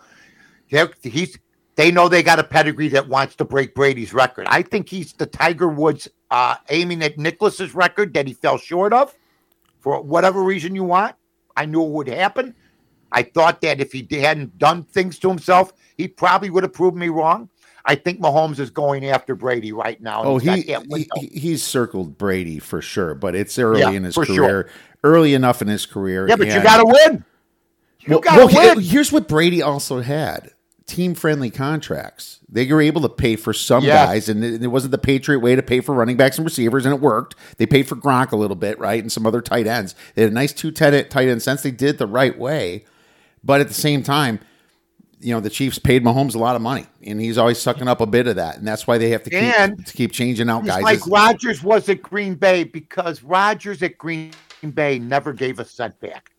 he's 0.66 1.38
they 1.76 1.90
know 1.90 2.08
they 2.08 2.22
got 2.22 2.38
a 2.38 2.44
pedigree 2.44 2.88
that 2.88 3.08
wants 3.08 3.36
to 3.36 3.44
break 3.44 3.74
Brady's 3.74 4.12
record. 4.12 4.46
I 4.48 4.62
think 4.62 4.88
he's 4.88 5.12
the 5.12 5.26
Tiger 5.26 5.68
Woods 5.68 6.08
uh, 6.30 6.56
aiming 6.70 7.02
at 7.02 7.18
Nicklaus's 7.18 7.74
record 7.74 8.12
that 8.14 8.26
he 8.26 8.32
fell 8.34 8.58
short 8.58 8.92
of 8.92 9.14
for 9.80 10.00
whatever 10.02 10.42
reason 10.42 10.74
you 10.74 10.84
want. 10.84 11.14
I 11.56 11.66
knew 11.66 11.82
it 11.84 11.90
would 11.90 12.08
happen. 12.08 12.54
I 13.12 13.22
thought 13.22 13.60
that 13.60 13.80
if 13.80 13.92
he 13.92 14.06
hadn't 14.10 14.58
done 14.58 14.82
things 14.82 15.18
to 15.20 15.28
himself, 15.28 15.72
he 15.96 16.08
probably 16.08 16.50
would 16.50 16.64
have 16.64 16.72
proved 16.72 16.96
me 16.96 17.08
wrong. 17.08 17.48
I 17.88 17.94
think 17.94 18.20
Mahomes 18.20 18.58
is 18.58 18.70
going 18.70 19.06
after 19.06 19.36
Brady 19.36 19.72
right 19.72 20.00
now. 20.02 20.24
Oh, 20.24 20.38
he, 20.38 20.62
he 20.62 21.26
he's 21.32 21.62
circled 21.62 22.18
Brady 22.18 22.58
for 22.58 22.82
sure, 22.82 23.14
but 23.14 23.36
it's 23.36 23.58
early 23.60 23.80
Yeah, 23.80 23.90
in 23.92 24.02
his 24.02 24.16
career, 24.16 24.26
sure. 24.34 24.70
early 25.04 25.34
enough 25.34 25.62
in 25.62 25.68
his 25.68 25.86
career. 25.86 26.26
yeah, 26.28 26.34
but 26.34 26.48
you 26.48 26.60
got 26.62 26.78
to 26.78 26.84
win. 26.84 27.24
You 28.00 28.10
Well, 28.10 28.18
got 28.20 28.36
to 28.50 28.54
well, 28.54 28.74
win. 28.74 28.82
here's 28.84 29.12
what 29.12 29.28
Brady 29.28 29.62
also 29.62 30.00
had: 30.00 30.52
team-friendly 30.86 31.50
contracts. 31.50 32.38
They 32.48 32.66
were 32.72 32.80
able 32.80 33.00
to 33.02 33.08
pay 33.08 33.36
for 33.36 33.52
some 33.52 33.84
Yes. 33.84 34.06
guys, 34.06 34.28
and 34.28 34.44
it, 34.44 34.68
wasn't 34.68 34.92
the 34.92 34.98
Patriot 34.98 35.40
way 35.40 35.56
to 35.56 35.62
pay 35.62 35.80
for 35.80 35.94
running 35.94 36.16
backs 36.16 36.38
and 36.38 36.44
receivers, 36.44 36.86
and 36.86 36.94
it 36.94 37.00
worked. 37.00 37.34
They 37.56 37.66
paid 37.66 37.88
for 37.88 37.96
Gronk 37.96 38.30
a 38.32 38.36
little 38.36 38.56
bit, 38.56 38.78
right, 38.78 39.02
and 39.02 39.10
some 39.10 39.26
other 39.26 39.40
tight 39.40 39.66
ends. 39.66 39.94
They 40.14 40.22
had 40.22 40.30
a 40.30 40.34
nice 40.34 40.52
two 40.52 40.70
tight 40.70 41.10
tight 41.10 41.28
end 41.28 41.42
sense. 41.42 41.62
They 41.62 41.70
did 41.72 41.98
the 41.98 42.06
right 42.06 42.38
way, 42.38 42.84
but 43.42 43.60
at 43.60 43.68
the 43.68 43.74
same 43.74 44.02
time. 44.02 44.40
You 45.18 45.32
know 45.32 45.40
the 45.40 45.48
Chiefs 45.48 45.78
paid 45.78 46.04
Mahomes 46.04 46.34
a 46.34 46.38
lot 46.38 46.56
of 46.56 46.62
money, 46.62 46.84
and 47.02 47.18
he's 47.18 47.38
always 47.38 47.56
sucking 47.58 47.88
up 47.88 48.02
a 48.02 48.06
bit 48.06 48.26
of 48.26 48.36
that, 48.36 48.58
and 48.58 48.68
that's 48.68 48.86
why 48.86 48.98
they 48.98 49.08
have 49.08 49.22
to 49.22 49.30
keep 49.30 49.40
And 49.40 49.84
to 49.86 49.92
keep 49.94 50.12
changing 50.12 50.50
out 50.50 50.66
guys. 50.66 50.82
like 50.82 51.04
Rodgers 51.06 51.62
was 51.62 51.88
at 51.88 52.02
Green 52.02 52.34
Bay 52.34 52.64
because 52.64 53.22
Rodgers 53.22 53.82
at 53.82 53.96
Green 53.96 54.32
Bay 54.74 54.98
never 54.98 55.32
gave 55.32 55.58
a 55.58 55.64
cent 55.64 55.98
back. 56.00 56.32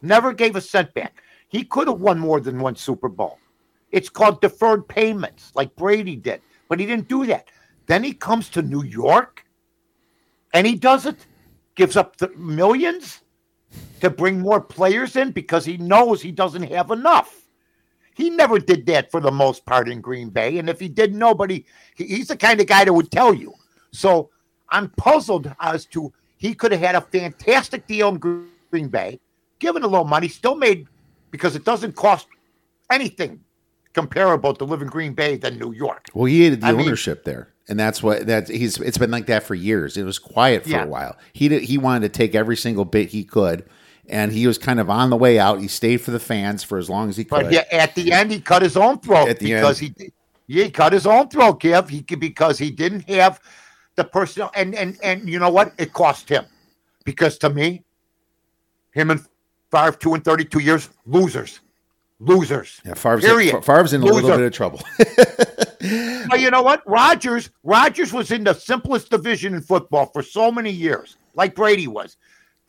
Never 0.00 0.32
gave 0.32 0.54
a 0.54 0.60
cent 0.60 0.94
back. 0.94 1.24
He 1.48 1.64
could 1.64 1.88
have 1.88 1.98
won 1.98 2.20
more 2.20 2.38
than 2.38 2.60
one 2.60 2.76
Super 2.76 3.08
Bowl. 3.08 3.36
It's 3.90 4.08
called 4.08 4.40
deferred 4.40 4.88
payments, 4.88 5.52
like 5.54 5.74
Brady 5.76 6.16
did, 6.16 6.42
but 6.68 6.78
he 6.78 6.86
didn't 6.86 7.08
do 7.08 7.26
that. 7.26 7.48
Then 7.86 8.04
he 8.04 8.12
comes 8.12 8.48
to 8.50 8.62
New 8.62 8.84
York 8.84 9.44
and 10.54 10.66
he 10.66 10.76
does 10.76 11.06
it, 11.06 11.26
gives 11.74 11.96
up 11.96 12.16
the 12.16 12.28
millions 12.36 13.22
to 14.00 14.10
bring 14.10 14.40
more 14.40 14.60
players 14.60 15.16
in 15.16 15.32
because 15.32 15.64
he 15.64 15.76
knows 15.76 16.22
he 16.22 16.32
doesn't 16.32 16.62
have 16.64 16.90
enough. 16.90 17.46
He 18.14 18.30
never 18.30 18.58
did 18.58 18.86
that 18.86 19.10
for 19.10 19.20
the 19.20 19.30
most 19.30 19.64
part 19.64 19.88
in 19.88 20.00
Green 20.00 20.30
Bay. 20.30 20.58
And 20.58 20.68
if 20.68 20.78
he 20.78 20.88
did, 20.88 21.14
nobody, 21.14 21.64
he- 21.94 22.06
he's 22.06 22.28
the 22.28 22.36
kind 22.36 22.60
of 22.60 22.66
guy 22.66 22.84
that 22.84 22.92
would 22.92 23.10
tell 23.10 23.32
you. 23.32 23.54
So 23.92 24.30
I'm 24.68 24.90
puzzled 24.90 25.52
as 25.60 25.86
to 25.86 26.12
he 26.36 26.54
could 26.54 26.72
have 26.72 26.80
had 26.80 26.94
a 26.94 27.00
fantastic 27.00 27.86
deal 27.86 28.08
in 28.08 28.18
Green 28.18 28.88
Bay, 28.88 29.20
given 29.58 29.82
a 29.82 29.86
little 29.86 30.04
money, 30.04 30.28
still 30.28 30.54
made 30.54 30.86
because 31.30 31.56
it 31.56 31.64
doesn't 31.64 31.96
cost 31.96 32.26
anything 32.90 33.40
comparable 33.94 34.54
to 34.54 34.64
live 34.64 34.82
in 34.82 34.88
Green 34.88 35.12
Bay 35.14 35.36
than 35.36 35.58
New 35.58 35.72
York. 35.72 36.06
Well, 36.14 36.26
he 36.26 36.42
hated 36.44 36.60
the 36.60 36.68
I 36.68 36.72
mean- 36.72 36.86
ownership 36.86 37.24
there, 37.24 37.52
and 37.68 37.78
that's 37.78 38.02
what 38.02 38.26
that 38.26 38.48
he's. 38.48 38.78
It's 38.80 38.98
been 38.98 39.10
like 39.10 39.26
that 39.26 39.42
for 39.42 39.54
years. 39.54 39.96
It 39.96 40.04
was 40.04 40.18
quiet 40.18 40.64
for 40.64 40.70
Yeah. 40.70 40.84
a 40.84 40.88
while. 40.88 41.16
He 41.32 41.48
did, 41.48 41.62
he 41.62 41.78
wanted 41.78 42.12
to 42.12 42.18
take 42.18 42.34
every 42.34 42.56
single 42.56 42.84
bit 42.84 43.08
he 43.10 43.24
could, 43.24 43.64
and 44.08 44.32
he 44.32 44.46
was 44.46 44.58
kind 44.58 44.80
of 44.80 44.88
on 44.90 45.10
the 45.10 45.16
way 45.16 45.38
out. 45.38 45.60
He 45.60 45.68
stayed 45.68 46.00
for 46.00 46.10
the 46.10 46.20
fans 46.20 46.62
for 46.62 46.78
as 46.78 46.88
long 46.88 47.08
as 47.08 47.16
he 47.16 47.24
could. 47.24 47.44
But 47.44 47.52
yeah, 47.52 47.64
at 47.72 47.94
the 47.94 48.12
end, 48.12 48.30
he 48.30 48.40
cut 48.40 48.62
his 48.62 48.76
own 48.76 49.00
throat 49.00 49.38
because 49.38 49.78
he 49.78 49.94
he 50.46 50.70
cut 50.70 50.92
his 50.92 51.06
own 51.06 51.28
throat, 51.28 51.60
Kev. 51.60 51.88
He 51.88 52.00
because 52.02 52.58
he 52.58 52.70
didn't 52.70 53.08
have 53.10 53.40
the 53.96 54.04
personnel, 54.04 54.50
and 54.54 54.74
and 54.74 54.98
and 55.02 55.28
you 55.28 55.38
know 55.38 55.50
what? 55.50 55.72
It 55.78 55.92
cost 55.92 56.28
him 56.28 56.44
because 57.04 57.38
to 57.38 57.50
me, 57.50 57.82
him 58.92 59.10
and 59.10 59.24
five, 59.70 59.98
two 59.98 60.14
and 60.14 60.24
thirty-two 60.24 60.60
years, 60.60 60.88
losers, 61.06 61.60
losers. 62.20 62.80
yeah, 62.84 62.94
Favre's, 62.94 63.24
Period. 63.24 63.64
Favre's 63.64 63.92
in 63.92 64.02
a 64.02 64.04
little 64.04 64.30
bit 64.30 64.40
of 64.40 64.52
trouble. 64.52 64.80
But 66.28 66.40
you 66.40 66.50
know 66.50 66.62
what? 66.62 66.82
Rodgers, 66.86 67.48
Rodgers 67.64 68.12
was 68.12 68.30
in 68.30 68.44
the 68.44 68.52
simplest 68.52 69.10
division 69.10 69.54
in 69.54 69.62
football 69.62 70.06
for 70.06 70.22
so 70.22 70.52
many 70.52 70.70
years, 70.70 71.16
like 71.34 71.54
Brady 71.54 71.88
was 71.88 72.18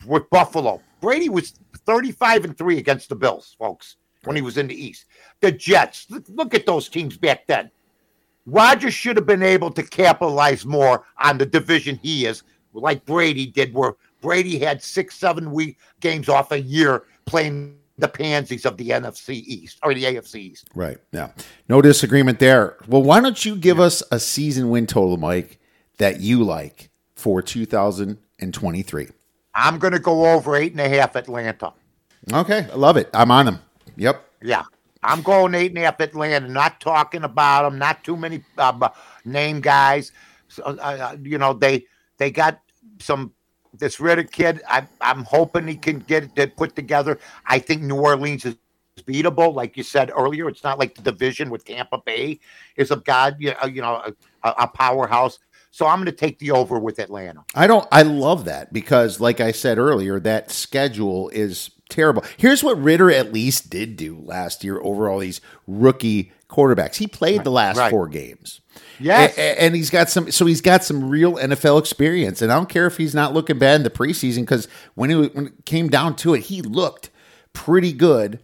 with 0.06 0.28
Buffalo. 0.30 0.80
Brady 1.02 1.28
was 1.28 1.52
35 1.84 2.44
and 2.44 2.56
3 2.56 2.78
against 2.78 3.10
the 3.10 3.14
Bills, 3.14 3.54
folks, 3.58 3.96
when 4.24 4.34
he 4.34 4.40
was 4.40 4.56
in 4.56 4.66
the 4.66 4.74
East. 4.74 5.04
The 5.40 5.52
Jets, 5.52 6.06
look, 6.08 6.24
look 6.28 6.54
at 6.54 6.64
those 6.64 6.88
teams 6.88 7.18
back 7.18 7.46
then. 7.46 7.70
Rodgers 8.46 8.94
should 8.94 9.16
have 9.16 9.26
been 9.26 9.42
able 9.42 9.70
to 9.70 9.82
capitalize 9.82 10.64
more 10.64 11.04
on 11.22 11.36
the 11.36 11.46
division 11.46 12.00
he 12.02 12.24
is, 12.24 12.42
like 12.72 13.04
Brady 13.04 13.46
did, 13.46 13.74
where 13.74 13.92
Brady 14.22 14.58
had 14.58 14.82
six, 14.82 15.16
seven 15.16 15.52
week 15.52 15.76
games 16.00 16.28
off 16.30 16.50
a 16.50 16.60
year 16.60 17.04
playing 17.26 17.76
the 17.98 18.08
pansies 18.08 18.64
of 18.64 18.76
the 18.76 18.90
NFC 18.90 19.42
East 19.46 19.78
or 19.82 19.94
the 19.94 20.04
AFC 20.04 20.36
East. 20.36 20.68
right. 20.74 20.98
Yeah. 21.12 21.30
No 21.68 21.82
disagreement 21.82 22.38
there. 22.38 22.76
Well, 22.88 23.02
why 23.02 23.20
don't 23.20 23.44
you 23.44 23.56
give 23.56 23.78
us 23.78 24.02
a 24.10 24.18
season 24.18 24.70
win 24.70 24.86
total, 24.86 25.16
Mike, 25.16 25.58
that 25.98 26.20
you 26.20 26.42
like 26.42 26.90
for 27.14 27.42
2023? 27.42 29.08
I'm 29.54 29.78
going 29.78 29.92
to 29.92 29.98
go 29.98 30.32
over 30.32 30.56
eight 30.56 30.72
and 30.72 30.80
a 30.80 30.88
half 30.88 31.14
Atlanta. 31.16 31.72
Okay, 32.32 32.66
I 32.72 32.74
love 32.76 32.96
it. 32.96 33.10
I'm 33.12 33.30
on 33.30 33.46
them. 33.46 33.58
Yep. 33.96 34.24
Yeah. 34.42 34.62
I'm 35.02 35.22
going 35.22 35.54
eight 35.54 35.72
and 35.72 35.78
a 35.78 35.82
half 35.82 36.00
Atlanta. 36.00 36.48
Not 36.48 36.80
talking 36.80 37.24
about 37.24 37.64
them. 37.64 37.78
Not 37.78 38.04
too 38.04 38.16
many 38.16 38.42
um, 38.58 38.84
name 39.24 39.60
guys. 39.60 40.12
So, 40.48 40.62
uh, 40.62 40.76
uh, 40.80 41.16
you 41.22 41.38
know 41.38 41.52
they 41.52 41.86
they 42.18 42.30
got 42.30 42.60
some. 43.00 43.32
This 43.78 44.00
Ridder 44.00 44.24
kid. 44.24 44.60
I, 44.68 44.86
I'm 45.00 45.24
hoping 45.24 45.66
he 45.66 45.76
can 45.76 46.00
get 46.00 46.30
it 46.36 46.56
put 46.56 46.76
together. 46.76 47.18
I 47.46 47.58
think 47.58 47.82
New 47.82 47.96
Orleans 47.96 48.44
is 48.44 48.56
beatable, 49.06 49.54
like 49.54 49.76
you 49.76 49.82
said 49.82 50.10
earlier. 50.14 50.48
It's 50.48 50.62
not 50.62 50.78
like 50.78 50.94
the 50.94 51.02
division 51.02 51.50
with 51.50 51.64
Tampa 51.64 51.98
Bay 51.98 52.40
is 52.76 52.90
a 52.90 52.96
god. 52.96 53.36
You 53.38 53.54
uh, 53.60 53.66
know, 53.68 54.12
a, 54.42 54.50
a 54.50 54.68
powerhouse. 54.68 55.38
So 55.70 55.86
I'm 55.86 55.96
going 55.98 56.06
to 56.06 56.12
take 56.12 56.38
the 56.38 56.50
over 56.50 56.78
with 56.78 56.98
Atlanta. 56.98 57.44
I 57.54 57.66
don't. 57.66 57.88
I 57.90 58.02
love 58.02 58.44
that 58.44 58.74
because, 58.74 59.20
like 59.20 59.40
I 59.40 59.52
said 59.52 59.78
earlier, 59.78 60.20
that 60.20 60.50
schedule 60.50 61.30
is 61.30 61.70
terrible. 61.88 62.24
Here's 62.36 62.62
what 62.62 62.80
Ridder 62.82 63.10
at 63.10 63.32
least 63.32 63.70
did 63.70 63.96
do 63.96 64.18
last 64.18 64.64
year 64.64 64.80
over 64.82 65.08
all 65.08 65.18
these 65.18 65.40
rookie 65.66 66.32
quarterbacks. 66.48 66.96
He 66.96 67.06
played 67.06 67.44
the 67.44 67.50
last 67.50 67.78
Right. 67.78 67.90
four 67.90 68.08
games. 68.08 68.60
Yes. 68.98 69.36
A- 69.36 69.40
a- 69.40 69.62
and 69.62 69.74
he's 69.74 69.90
got 69.90 70.10
some. 70.10 70.30
So 70.30 70.46
he's 70.46 70.60
got 70.60 70.84
some 70.84 71.08
real 71.08 71.34
NFL 71.34 71.78
experience. 71.78 72.42
And 72.42 72.52
I 72.52 72.56
don't 72.56 72.68
care 72.68 72.86
if 72.86 72.96
he's 72.96 73.14
not 73.14 73.32
looking 73.34 73.58
bad 73.58 73.76
in 73.76 73.82
the 73.82 73.90
preseason 73.90 74.40
because 74.40 74.68
when 74.94 75.10
he 75.10 75.16
when 75.16 75.46
it 75.48 75.64
came 75.64 75.88
down 75.88 76.16
to 76.16 76.34
it, 76.34 76.40
he 76.42 76.62
looked 76.62 77.10
pretty 77.52 77.92
good 77.92 78.40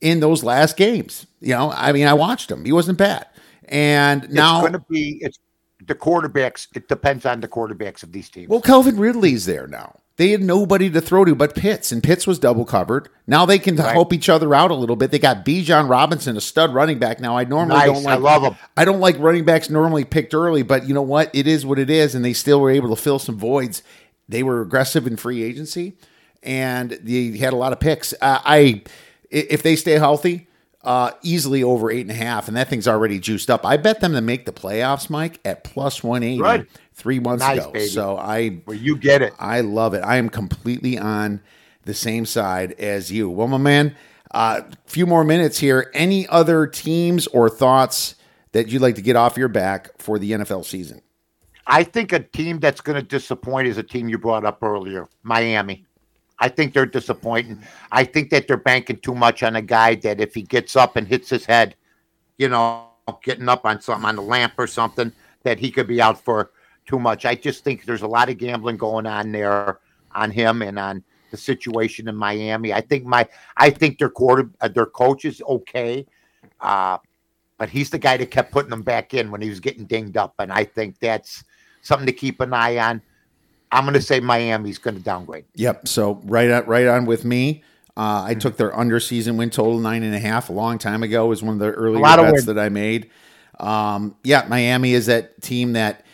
in 0.00 0.20
those 0.20 0.42
last 0.42 0.76
games. 0.76 1.26
You 1.40 1.54
know, 1.54 1.70
I 1.70 1.92
mean, 1.92 2.06
I 2.06 2.14
watched 2.14 2.50
him. 2.50 2.64
He 2.64 2.72
wasn't 2.72 2.98
bad. 2.98 3.26
And 3.68 4.28
now 4.30 4.56
it's 4.58 4.68
going 4.68 4.72
to 4.80 4.86
be 4.90 5.18
it's 5.22 5.38
the 5.86 5.94
quarterbacks. 5.94 6.68
It 6.74 6.88
depends 6.88 7.24
on 7.24 7.40
the 7.40 7.48
quarterbacks 7.48 8.02
of 8.02 8.12
these 8.12 8.28
teams. 8.28 8.48
Well, 8.48 8.60
Calvin 8.60 8.98
Ridley's 8.98 9.46
there 9.46 9.66
now. 9.66 9.96
They 10.18 10.30
had 10.30 10.42
nobody 10.42 10.90
to 10.90 11.00
throw 11.00 11.24
to 11.24 11.34
but 11.34 11.54
Pitts, 11.54 11.90
and 11.90 12.02
Pitts 12.02 12.26
was 12.26 12.38
double 12.38 12.64
covered. 12.66 13.08
Now 13.26 13.46
they 13.46 13.58
can 13.58 13.76
Right. 13.76 13.92
help 13.92 14.12
each 14.12 14.28
other 14.28 14.54
out 14.54 14.70
a 14.70 14.74
little 14.74 14.94
bit. 14.96 15.10
They 15.10 15.18
got 15.18 15.44
Bijan 15.44 15.88
Robinson, 15.88 16.36
a 16.36 16.40
stud 16.40 16.74
running 16.74 16.98
back. 16.98 17.18
Now 17.18 17.36
I 17.36 17.44
normally 17.44 17.78
Nice. 17.78 17.86
don't 17.86 18.02
like. 18.02 18.14
I 18.14 18.18
love 18.18 18.42
him. 18.42 18.54
I 18.76 18.84
don't 18.84 19.00
like 19.00 19.16
running 19.18 19.44
backs 19.44 19.70
normally 19.70 20.04
picked 20.04 20.34
early, 20.34 20.62
but 20.62 20.86
you 20.86 20.92
know 20.94 21.02
what? 21.02 21.30
It 21.32 21.46
is 21.46 21.64
what 21.64 21.78
it 21.78 21.88
is, 21.88 22.14
and 22.14 22.22
they 22.24 22.34
still 22.34 22.60
were 22.60 22.70
able 22.70 22.94
to 22.94 23.00
fill 23.00 23.18
some 23.18 23.38
voids. 23.38 23.82
They 24.28 24.42
were 24.42 24.60
aggressive 24.60 25.06
in 25.06 25.16
free 25.16 25.42
agency, 25.42 25.94
and 26.42 26.98
they 27.02 27.36
had 27.38 27.52
a 27.54 27.56
lot 27.56 27.72
of 27.72 27.80
picks. 27.80 28.12
Uh, 28.20 28.38
I, 28.44 28.56
i- 28.58 28.82
if 29.30 29.62
they 29.62 29.76
stay 29.76 29.92
healthy, 29.92 30.46
uh, 30.84 31.12
easily 31.22 31.62
over 31.62 31.90
eight 31.90 32.02
and 32.02 32.10
a 32.10 32.14
half, 32.14 32.48
and 32.48 32.56
that 32.56 32.68
thing's 32.68 32.88
already 32.88 33.18
juiced 33.18 33.50
up. 33.50 33.64
I 33.64 33.76
bet 33.76 34.00
them 34.00 34.12
to 34.12 34.20
make 34.20 34.46
the 34.46 34.52
playoffs, 34.52 35.08
Mike, 35.08 35.40
at 35.44 35.64
plus 35.64 36.02
one 36.02 36.22
eighty 36.22 36.42
Good. 36.42 36.66
three 36.92 37.20
months 37.20 37.44
Nice, 37.44 37.60
ago. 37.62 37.70
baby. 37.72 37.86
So 37.86 38.16
I 38.16 38.60
Well, 38.66 38.76
you 38.76 38.96
get 38.96 39.22
it. 39.22 39.32
I 39.38 39.60
love 39.60 39.94
it. 39.94 40.00
I 40.00 40.16
am 40.16 40.28
completely 40.28 40.98
on 40.98 41.40
the 41.84 41.94
same 41.94 42.26
side 42.26 42.72
as 42.72 43.10
you. 43.12 43.30
Well, 43.30 43.48
my 43.48 43.58
man, 43.58 43.94
a 44.32 44.36
uh, 44.36 44.62
few 44.86 45.06
more 45.06 45.24
minutes 45.24 45.58
here. 45.58 45.90
Any 45.94 46.26
other 46.28 46.66
teams 46.66 47.26
or 47.28 47.48
thoughts 47.48 48.14
that 48.52 48.68
you'd 48.68 48.82
like 48.82 48.94
to 48.96 49.02
get 49.02 49.16
off 49.16 49.36
your 49.36 49.48
back 49.48 49.90
for 49.98 50.18
the 50.18 50.32
NFL 50.32 50.64
season? 50.64 51.02
I 51.66 51.84
think 51.84 52.12
a 52.12 52.20
team 52.20 52.58
that's 52.58 52.80
going 52.80 52.96
to 52.96 53.06
disappoint 53.06 53.68
is 53.68 53.78
a 53.78 53.82
team 53.82 54.08
you 54.08 54.18
brought 54.18 54.44
up 54.44 54.62
earlier, 54.62 55.08
Miami. 55.22 55.86
I 56.42 56.48
think 56.48 56.74
they're 56.74 56.86
disappointing. 56.86 57.60
I 57.92 58.02
think 58.02 58.30
that 58.30 58.48
they're 58.48 58.56
banking 58.56 58.98
too 58.98 59.14
much 59.14 59.44
on 59.44 59.54
a 59.54 59.62
guy 59.62 59.94
that 59.96 60.20
if 60.20 60.34
he 60.34 60.42
gets 60.42 60.74
up 60.74 60.96
and 60.96 61.06
hits 61.06 61.30
his 61.30 61.46
head, 61.46 61.76
you 62.36 62.48
know, 62.48 62.88
getting 63.22 63.48
up 63.48 63.64
on 63.64 63.80
something 63.80 64.08
on 64.08 64.16
the 64.16 64.22
lamp 64.22 64.54
or 64.58 64.66
something, 64.66 65.12
that 65.44 65.60
he 65.60 65.70
could 65.70 65.86
be 65.86 66.02
out 66.02 66.20
for 66.20 66.50
too 66.84 66.98
much. 66.98 67.24
I 67.24 67.36
just 67.36 67.62
think 67.62 67.84
there's 67.84 68.02
a 68.02 68.08
lot 68.08 68.28
of 68.28 68.38
gambling 68.38 68.76
going 68.76 69.06
on 69.06 69.30
there 69.30 69.78
on 70.16 70.32
him 70.32 70.62
and 70.62 70.80
on 70.80 71.04
the 71.30 71.36
situation 71.36 72.08
in 72.08 72.16
Miami. 72.16 72.72
I 72.72 72.80
think 72.80 73.04
my 73.04 73.28
I 73.56 73.70
think 73.70 73.98
their 73.98 74.10
quarter 74.10 74.50
uh, 74.60 74.68
their 74.68 74.86
coach 74.86 75.24
is 75.24 75.40
okay. 75.42 76.04
Uh 76.60 76.98
but 77.56 77.68
he's 77.68 77.90
the 77.90 77.98
guy 77.98 78.16
that 78.16 78.32
kept 78.32 78.50
putting 78.50 78.70
them 78.70 78.82
back 78.82 79.14
in 79.14 79.30
when 79.30 79.40
he 79.40 79.48
was 79.48 79.60
getting 79.60 79.84
dinged 79.84 80.16
up. 80.16 80.34
And 80.40 80.52
I 80.52 80.64
think 80.64 80.98
that's 80.98 81.44
something 81.82 82.06
to 82.06 82.12
keep 82.12 82.40
an 82.40 82.52
eye 82.52 82.78
on. 82.78 83.00
I'm 83.72 83.84
going 83.84 83.94
to 83.94 84.02
say 84.02 84.20
Miami's 84.20 84.78
going 84.78 84.96
to 84.96 85.02
downgrade. 85.02 85.46
Yep. 85.54 85.88
So 85.88 86.20
right 86.24 86.50
on, 86.50 86.66
right 86.66 86.86
on 86.86 87.06
with 87.06 87.24
me. 87.24 87.64
Uh, 87.96 88.24
I 88.26 88.34
took 88.34 88.56
their 88.56 88.74
under 88.74 89.00
season 89.00 89.36
win 89.36 89.50
total 89.50 89.78
nine 89.78 90.02
and 90.02 90.14
a 90.14 90.18
half 90.18 90.48
a 90.48 90.52
long 90.52 90.78
time 90.78 91.02
ago. 91.02 91.26
It 91.26 91.28
was 91.28 91.42
one 91.42 91.54
of 91.54 91.58
the 91.58 91.70
earlier 91.72 92.00
bets 92.00 92.46
that 92.46 92.58
I 92.58 92.68
made. 92.68 93.10
Um, 93.60 94.16
yeah, 94.24 94.46
Miami 94.48 94.92
is 94.94 95.06
that 95.06 95.42
team 95.42 95.74
that 95.74 96.04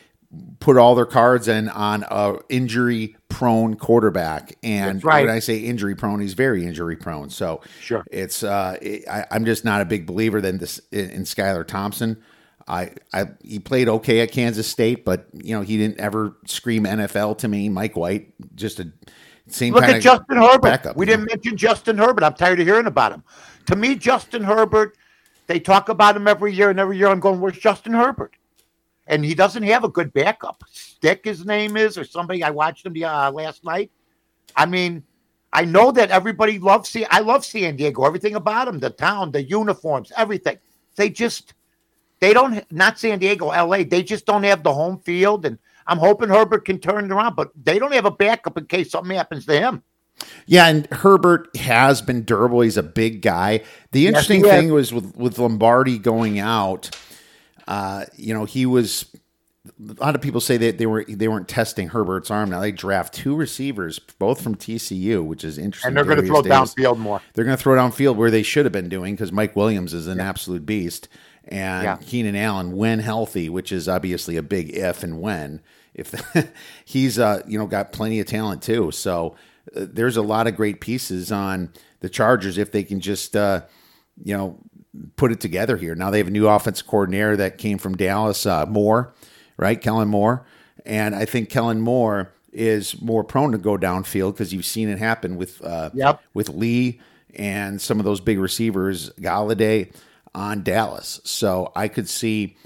put 0.61 0.77
all 0.77 0.95
their 0.95 1.07
cards 1.07 1.49
in 1.49 1.69
on 1.69 2.05
a 2.11 2.39
injury 2.49 3.17
prone 3.29 3.77
quarterback. 3.77 4.57
And 4.63 5.03
right. 5.05 5.25
when 5.25 5.35
I 5.35 5.39
say 5.39 5.59
injury 5.59 5.95
prone, 5.95 6.21
he's 6.21 6.35
very 6.35 6.65
injury 6.65 6.97
prone. 6.97 7.31
So 7.31 7.61
Sure. 7.81 8.05
it's 8.11 8.43
uh, 8.43 8.77
it, 8.83 9.09
I, 9.09 9.27
I'm 9.31 9.45
just 9.45 9.65
not 9.65 9.81
a 9.81 9.85
big 9.85 10.05
believer 10.07 10.41
than 10.41 10.59
this 10.59 10.81
in, 10.91 11.11
in 11.11 11.23
Skylar 11.23 11.67
Thompson. 11.67 12.23
I, 12.69 12.93
I 13.13 13.27
he 13.43 13.59
played 13.59 13.89
okay 13.89 14.21
at 14.21 14.31
Kansas 14.31 14.67
State, 14.67 15.05
but 15.05 15.27
you 15.33 15.57
know 15.57 15.63
he 15.63 15.79
didn't 15.79 15.99
ever 15.99 16.37
scream 16.47 16.85
NFL 16.85 17.39
to 17.39 17.49
me. 17.49 17.69
Mike 17.69 17.97
White, 17.97 18.35
just 18.55 18.79
a 18.79 18.93
same 19.49 19.73
Look 19.73 19.85
at 19.85 20.03
Justin 20.03 20.37
Herbert. 20.37 20.63
backup, 20.63 20.97
we 20.97 21.07
didn't 21.07 21.27
mention 21.27 21.57
Justin 21.57 21.97
Herbert. 21.97 22.23
I'm 22.23 22.35
tired 22.35 22.61
of 22.61 22.67
hearing 22.67 22.87
about 22.87 23.13
him. 23.13 23.25
To 23.67 23.77
me, 23.77 23.95
Justin 23.95 24.43
Herbert, 24.43 24.97
they 25.47 25.59
talk 25.59 25.89
about 25.89 26.17
him 26.17 26.29
every 26.29 26.53
year, 26.53 26.71
and 26.71 26.79
every 26.79 26.99
year 26.99 27.09
I'm 27.09 27.21
going, 27.21 27.41
where's 27.41 27.59
Justin 27.59 27.93
Herbert? 27.93 28.37
And 29.07 29.25
he 29.25 29.35
doesn't 29.35 29.63
have 29.63 29.85
a 29.85 29.89
good 29.89 30.13
backup. 30.13 30.63
Stick, 30.71 31.25
his 31.25 31.47
name 31.47 31.77
is, 31.77 31.97
or 31.97 32.05
somebody. 32.05 32.43
I 32.43 32.51
watched 32.51 32.85
him 32.85 32.93
the, 32.93 33.05
uh, 33.05 33.31
last 33.33 33.65
night. 33.65 33.91
I 34.55 34.67
mean, 34.67 35.03
I 35.53 35.65
know 35.65 35.91
that 35.93 36.11
everybody 36.11 36.59
loves. 36.59 36.91
See, 36.91 37.07
I 37.07 37.21
love 37.21 37.45
San 37.45 37.77
Diego. 37.77 38.05
Everything 38.05 38.35
about 38.35 38.69
him, 38.69 38.79
the 38.79 38.91
town, 38.91 39.33
the 39.33 39.43
uniforms, 39.43 40.13
everything. 40.17 40.59
They 40.97 41.09
just, 41.09 41.55
they 42.21 42.33
don't. 42.33 42.71
Not 42.73 42.99
San 42.99 43.19
Diego, 43.19 43.51
L.A. 43.51 43.85
They 43.85 44.03
just 44.03 44.27
don't 44.27 44.43
have 44.43 44.63
the 44.63 44.73
home 44.73 44.99
field, 45.01 45.47
and 45.47 45.59
I'm 45.87 45.99
hoping 45.99 46.29
Herbert 46.29 46.65
can 46.65 46.79
turn 46.79 47.05
it 47.05 47.13
around. 47.13 47.37
But 47.37 47.51
they 47.61 47.79
don't 47.79 47.93
have 47.93 48.07
a 48.07 48.11
backup 48.11 48.59
in 48.59 48.67
case 48.67 48.91
something 48.91 49.17
happens 49.17 49.47
to 49.47 49.59
him. 49.59 49.83
Yeah, 50.47 50.67
and 50.67 50.87
Herbert 50.87 51.57
has 51.57 52.03
been 52.03 52.25
durable. 52.25 52.61
He's 52.61 52.77
a 52.77 52.83
big 52.83 53.23
guy. 53.23 53.63
The 53.93 54.07
interesting 54.09 54.43
has. 54.45 54.51
thing 54.51 54.73
was 54.73 54.93
with 54.93 55.17
with 55.17 55.39
Lombardi 55.39 55.99
going 55.99 56.39
out. 56.39 56.91
Uh, 57.67 58.05
you 58.17 58.35
know, 58.35 58.45
he 58.45 58.67
was. 58.67 59.07
A 59.99 60.03
lot 60.03 60.15
of 60.15 60.21
people 60.21 60.41
say 60.41 60.57
that 60.57 60.79
they 60.79 60.87
were 60.87 61.05
they 61.09 61.29
weren't 61.29 61.49
testing 61.49 61.89
Herbert's 61.89 62.31
arm. 62.31 62.51
Now 62.51 62.61
they 62.61 62.73
draft 62.73 63.15
two 63.15 63.35
receivers, 63.37 63.99
both 63.99 64.41
from 64.41 64.55
TCU, 64.55 65.25
which 65.25 65.45
is 65.45 65.59
interesting. 65.59 65.89
and 65.89 65.97
they're 65.97 66.05
going 66.05 66.21
to 66.21 66.27
throw 66.27 66.43
Davis. 66.43 66.75
downfield 66.75 66.99
more. 66.99 67.21
They're 67.35 67.45
going 67.45 67.57
to 67.57 67.63
throw 67.63 67.77
downfield 67.77 68.17
where 68.17 68.31
they 68.31 68.43
should 68.43 68.65
have 68.65 68.73
been 68.73 68.89
doing 68.89 69.15
because 69.15 69.33
Mike 69.33 69.55
Williams 69.57 69.95
is 69.95 70.07
an 70.07 70.21
absolute 70.21 70.65
beast, 70.67 71.09
and 71.47 71.85
Yeah. 71.85 71.97
Keenan 72.01 72.37
Allen, 72.37 72.77
when 72.77 72.99
healthy, 73.01 73.49
which 73.49 73.73
is 73.73 73.89
obviously 73.89 74.37
a 74.37 74.43
big 74.43 74.71
if 74.77 75.03
and 75.03 75.21
when, 75.21 75.61
if 75.95 76.15
he's 76.85 77.19
uh 77.19 77.43
you 77.47 77.59
know 77.59 77.67
got 77.67 77.93
plenty 77.93 78.21
of 78.21 78.27
talent 78.27 78.63
too. 78.63 78.91
So 78.91 79.37
uh, 79.77 79.87
there's 79.91 80.17
a 80.17 80.23
lot 80.23 80.47
of 80.47 80.57
great 80.57 80.81
pieces 80.81 81.31
on 81.33 81.73
the 82.01 82.09
Chargers 82.09 82.59
if 82.59 82.71
they 82.73 82.85
can 82.85 83.01
just, 83.01 83.35
uh, 83.35 83.63
you 84.23 84.37
know, 84.37 84.59
put 85.17 85.33
it 85.33 85.41
together 85.41 85.77
here. 85.77 85.95
Now 85.95 86.11
they 86.11 86.19
have 86.19 86.29
a 86.29 86.31
new 86.31 86.47
offensive 86.49 86.87
coordinator 86.87 87.37
that 87.37 87.59
came 87.59 87.77
from 87.79 87.97
Dallas, 87.97 88.47
uh, 88.47 88.67
Moore, 88.67 89.13
right? 89.59 89.79
Kellen 89.81 90.09
Moore. 90.09 90.47
And 90.87 91.15
I 91.15 91.27
think 91.27 91.51
Kellen 91.51 91.81
Moore 91.83 92.33
is 92.53 93.01
more 93.03 93.23
prone 93.23 93.53
to 93.53 93.59
go 93.59 93.77
downfield 93.77 94.33
because 94.33 94.55
you've 94.55 94.65
seen 94.65 94.89
it 94.89 94.99
happen 94.99 95.37
with 95.37 95.63
uh, 95.63 95.91
Yep. 95.93 96.23
with 96.33 96.49
Lee 96.49 97.01
and 97.35 97.81
some 97.81 97.99
of 97.99 98.07
those 98.07 98.21
big 98.21 98.39
receivers, 98.39 99.11
Galladay 99.21 99.93
on 100.35 100.63
Dallas. 100.63 101.21
So 101.25 101.71
I 101.77 101.89
could 101.89 102.09
see 102.09 102.57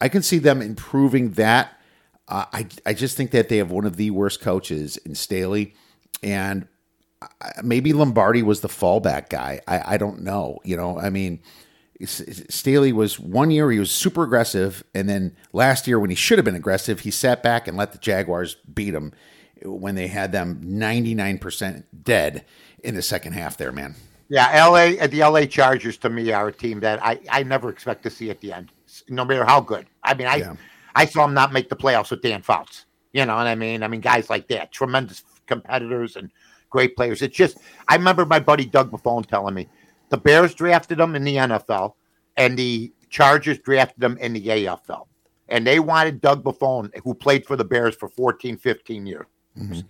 I 0.00 0.08
can 0.08 0.22
see 0.22 0.38
them 0.38 0.62
improving 0.62 1.32
that. 1.32 1.78
Uh, 2.28 2.46
I 2.52 2.66
I 2.86 2.94
just 2.94 3.16
think 3.16 3.30
that 3.32 3.50
they 3.50 3.58
have 3.58 3.70
one 3.70 3.84
of 3.84 3.96
the 3.96 4.10
worst 4.10 4.40
coaches 4.40 4.96
in 4.96 5.14
Staley, 5.14 5.74
and 6.22 6.66
maybe 7.62 7.92
Lombardi 7.92 8.42
was 8.42 8.60
the 8.62 8.68
fallback 8.68 9.28
guy. 9.28 9.60
I, 9.68 9.94
I 9.94 9.96
don't 9.98 10.22
know. 10.22 10.60
You 10.64 10.76
know, 10.76 10.98
I 10.98 11.10
mean, 11.10 11.40
Staley 12.04 12.92
was 12.92 13.18
one 13.18 13.50
year 13.50 13.70
he 13.70 13.78
was 13.78 13.90
super 13.90 14.22
aggressive, 14.22 14.84
and 14.94 15.08
then 15.08 15.34
last 15.52 15.86
year 15.86 15.98
when 15.98 16.10
he 16.10 16.16
should 16.16 16.38
have 16.38 16.44
been 16.44 16.54
aggressive, 16.54 17.00
he 17.00 17.10
sat 17.10 17.42
back 17.42 17.66
and 17.66 17.76
let 17.76 17.92
the 17.92 17.98
Jaguars 17.98 18.56
beat 18.74 18.94
him 18.94 19.12
when 19.64 19.94
they 19.94 20.06
had 20.06 20.32
them 20.32 20.60
ninety 20.62 21.14
nine 21.14 21.38
percent 21.38 21.86
dead 22.04 22.44
in 22.84 22.94
the 22.94 23.02
second 23.02 23.32
half. 23.32 23.56
There, 23.56 23.72
man. 23.72 23.94
Yeah, 24.28 24.66
LA 24.66 25.02
uh, 25.02 25.06
the 25.06 25.20
LA 25.20 25.46
Chargers 25.46 25.96
to 25.98 26.10
me 26.10 26.32
are 26.32 26.48
a 26.48 26.52
team 26.52 26.80
that 26.80 27.02
I, 27.04 27.20
I 27.30 27.42
never 27.44 27.70
expect 27.70 28.02
to 28.02 28.10
see 28.10 28.28
at 28.30 28.40
the 28.40 28.52
end, 28.52 28.70
no 29.08 29.24
matter 29.24 29.44
how 29.44 29.60
good. 29.60 29.86
I 30.02 30.14
mean, 30.14 30.26
I 30.26 30.36
Yeah. 30.36 30.56
I 30.94 31.06
saw 31.06 31.26
them 31.26 31.34
not 31.34 31.52
make 31.52 31.68
the 31.68 31.76
playoffs 31.76 32.10
with 32.10 32.22
Dan 32.22 32.42
Fouts. 32.42 32.86
You 33.12 33.24
know 33.24 33.36
what 33.36 33.46
I 33.46 33.54
mean? 33.54 33.82
I 33.82 33.88
mean, 33.88 34.00
guys 34.00 34.28
like 34.28 34.48
that, 34.48 34.72
tremendous 34.72 35.22
competitors 35.46 36.16
and 36.16 36.30
great 36.70 36.96
players. 36.96 37.22
It's 37.22 37.36
just 37.36 37.58
I 37.88 37.94
remember 37.96 38.26
my 38.26 38.40
buddy 38.40 38.66
Doug 38.66 38.90
Buffone 38.90 39.24
telling 39.24 39.54
me 39.54 39.68
the 40.08 40.16
Bears 40.16 40.54
drafted 40.54 40.98
them 40.98 41.14
in 41.14 41.24
the 41.24 41.36
NFL 41.36 41.94
and 42.36 42.58
the 42.58 42.92
Chargers 43.10 43.58
drafted 43.58 44.00
them 44.00 44.18
in 44.18 44.32
the 44.32 44.46
AFL. 44.46 45.06
And 45.48 45.66
they 45.66 45.78
wanted 45.78 46.20
Doug 46.20 46.42
Buffone, 46.42 46.90
who 47.04 47.14
played 47.14 47.46
for 47.46 47.56
the 47.56 47.64
Bears 47.64 47.94
for 47.94 48.08
14, 48.08 48.56
15 48.56 49.06
years, 49.06 49.26
mm-hmm. 49.56 49.80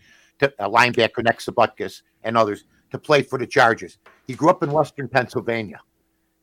to, 0.40 0.52
a 0.58 0.68
linebacker 0.68 1.24
next 1.24 1.46
to 1.46 1.52
Butkus 1.52 2.02
and 2.24 2.36
others, 2.36 2.64
to 2.90 2.98
play 2.98 3.22
for 3.22 3.38
the 3.38 3.46
Chargers. 3.46 3.98
He 4.26 4.34
grew 4.34 4.50
up 4.50 4.62
in 4.62 4.70
Western 4.70 5.08
Pennsylvania. 5.08 5.80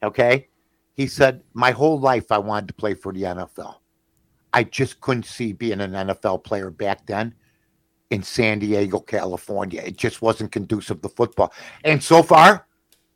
Okay. 0.01 0.47
He 0.95 1.07
said, 1.07 1.41
My 1.53 1.71
whole 1.71 1.99
life 1.99 2.31
I 2.31 2.39
wanted 2.39 2.67
to 2.67 2.73
play 2.73 2.95
for 2.95 3.13
the 3.13 3.23
NFL. 3.23 3.75
I 4.51 4.63
just 4.63 5.01
couldn't 5.01 5.25
see 5.25 5.53
being 5.53 5.81
an 5.81 5.91
NFL 5.91 6.43
player 6.43 6.69
back 6.69 7.05
then 7.05 7.33
in 8.11 8.21
San 8.21 8.59
Diego, 8.59 8.99
California. 8.99 9.81
It 9.83 9.97
just 9.97 10.21
wasn't 10.21 10.51
conducive 10.51 11.01
to 11.01 11.09
football. 11.09 11.51
And 11.83 12.01
so 12.01 12.21
far, 12.21 12.67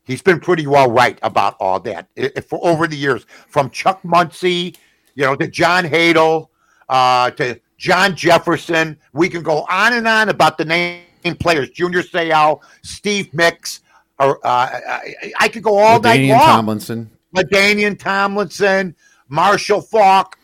he's 0.07 0.21
been 0.21 0.39
pretty 0.39 0.65
well 0.65 0.89
right 0.89 1.19
about 1.21 1.55
all 1.59 1.79
that 1.81 2.07
for 2.47 2.59
over 2.65 2.87
the 2.87 2.95
years, 2.95 3.25
from 3.47 3.69
Chuck 3.69 4.03
Muncie, 4.03 4.75
you 5.13 5.23
know, 5.23 5.35
to 5.35 5.47
John 5.47 5.83
Hadl, 5.83 6.47
uh, 6.89 7.29
to 7.31 7.59
John 7.77 8.15
Jefferson. 8.15 8.97
We 9.13 9.29
can 9.29 9.43
go 9.43 9.65
on 9.69 9.93
and 9.93 10.07
on 10.07 10.29
about 10.29 10.57
the 10.57 10.65
name 10.65 11.03
players: 11.39 11.69
Junior 11.69 12.01
Seau, 12.01 12.61
Steve 12.81 13.31
Mix, 13.33 13.81
or 14.19 14.37
uh, 14.45 14.49
I, 14.89 15.33
I- 15.39 15.47
could 15.49 15.63
go 15.63 15.77
all 15.77 15.99
night 15.99 16.17
Daniel 16.17 16.37
long. 16.37 16.47
Tomlinson. 16.47 17.11
LaDainian 17.35 17.99
Tomlinson, 17.99 18.95
Marshall 19.27 19.81
Faulk, 19.81 20.39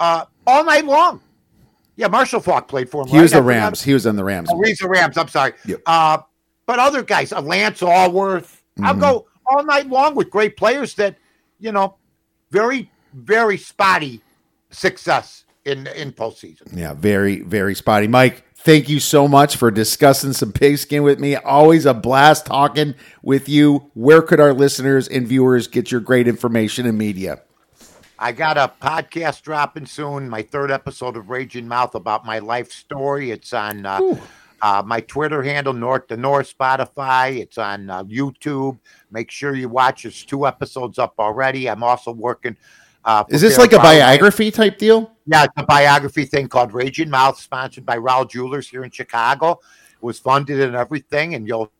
uh, 0.00 0.24
all 0.46 0.64
night 0.64 0.84
long. 0.84 1.22
Yeah, 1.96 2.08
Marshall 2.08 2.40
Faulk 2.40 2.68
played 2.68 2.90
for 2.90 3.02
him. 3.02 3.08
He 3.08 3.16
right? 3.16 3.22
was 3.22 3.32
the 3.32 3.42
Rams. 3.42 3.82
He 3.82 3.92
was 3.92 4.06
on 4.06 4.16
the 4.16 4.24
Rams. 4.24 4.48
Oh, 4.52 4.60
he's 4.62 4.78
the 4.78 4.88
Rams. 4.88 5.16
I'm 5.16 5.28
sorry. 5.28 5.54
Yep. 5.64 5.82
Uh, 5.86 6.18
but 6.66 6.78
other 6.78 7.02
guys, 7.02 7.32
uh, 7.32 7.40
Lance 7.40 7.82
Alworth. 7.82 8.57
I'll 8.82 8.94
Mhm. 8.94 9.00
go 9.00 9.26
all 9.46 9.64
night 9.64 9.88
long 9.88 10.14
with 10.14 10.30
great 10.30 10.56
players 10.56 10.94
that, 10.94 11.16
you 11.58 11.72
know, 11.72 11.96
very, 12.50 12.90
very 13.14 13.56
spotty 13.56 14.20
success 14.70 15.44
in 15.64 15.86
in 15.88 16.12
postseason. 16.12 16.68
Yeah, 16.76 16.94
very, 16.94 17.40
very 17.42 17.74
spotty. 17.74 18.06
Mike, 18.06 18.44
thank 18.56 18.88
you 18.88 19.00
so 19.00 19.26
much 19.28 19.56
for 19.56 19.70
discussing 19.70 20.32
some 20.32 20.52
pigskin 20.52 21.02
with 21.02 21.18
me. 21.18 21.36
Always 21.36 21.86
a 21.86 21.94
blast 21.94 22.46
talking 22.46 22.94
with 23.22 23.48
you. 23.48 23.90
Where 23.94 24.22
could 24.22 24.40
our 24.40 24.52
listeners 24.52 25.08
and 25.08 25.26
viewers 25.26 25.66
get 25.66 25.90
your 25.90 26.00
great 26.00 26.28
information 26.28 26.86
and 26.86 26.96
media? 26.98 27.40
I 28.20 28.32
got 28.32 28.56
a 28.58 28.72
podcast 28.82 29.42
dropping 29.42 29.86
soon, 29.86 30.28
my 30.28 30.42
third 30.42 30.70
episode 30.72 31.16
of 31.16 31.30
Raging 31.30 31.68
Mouth 31.68 31.94
about 31.94 32.26
my 32.26 32.40
life 32.40 32.72
story. 32.72 33.30
It's 33.30 33.52
on 33.52 33.86
uh, 33.86 34.00
uh, 34.62 34.82
my 34.84 35.00
Twitter 35.00 35.42
handle, 35.42 35.72
North 35.72 36.08
to 36.08 36.16
North, 36.16 36.56
Spotify. 36.56 37.38
It's 37.38 37.58
on 37.58 37.90
uh, 37.90 38.04
YouTube. 38.04 38.78
Make 39.10 39.30
sure 39.30 39.54
you 39.54 39.68
watch. 39.68 40.02
There's 40.02 40.24
two 40.24 40.46
episodes 40.46 40.98
up 40.98 41.14
already. 41.18 41.68
I'm 41.68 41.82
also 41.82 42.12
working. 42.12 42.56
Uh, 43.04 43.24
Is 43.28 43.40
this 43.40 43.58
like 43.58 43.72
a 43.72 43.78
biography 43.78 44.50
type 44.50 44.78
deal? 44.78 45.12
Yeah, 45.26 45.44
it's 45.44 45.52
a 45.56 45.64
biography 45.64 46.24
thing 46.24 46.48
called 46.48 46.74
Raging 46.74 47.08
Mouth, 47.08 47.38
sponsored 47.38 47.86
by 47.86 47.96
Raul 47.96 48.28
Jewelers 48.28 48.68
here 48.68 48.84
in 48.84 48.90
Chicago. 48.90 49.52
It 49.52 50.02
was 50.02 50.18
funded 50.18 50.60
and 50.60 50.74
everything, 50.76 51.34
and 51.34 51.46
you'll 51.46 51.72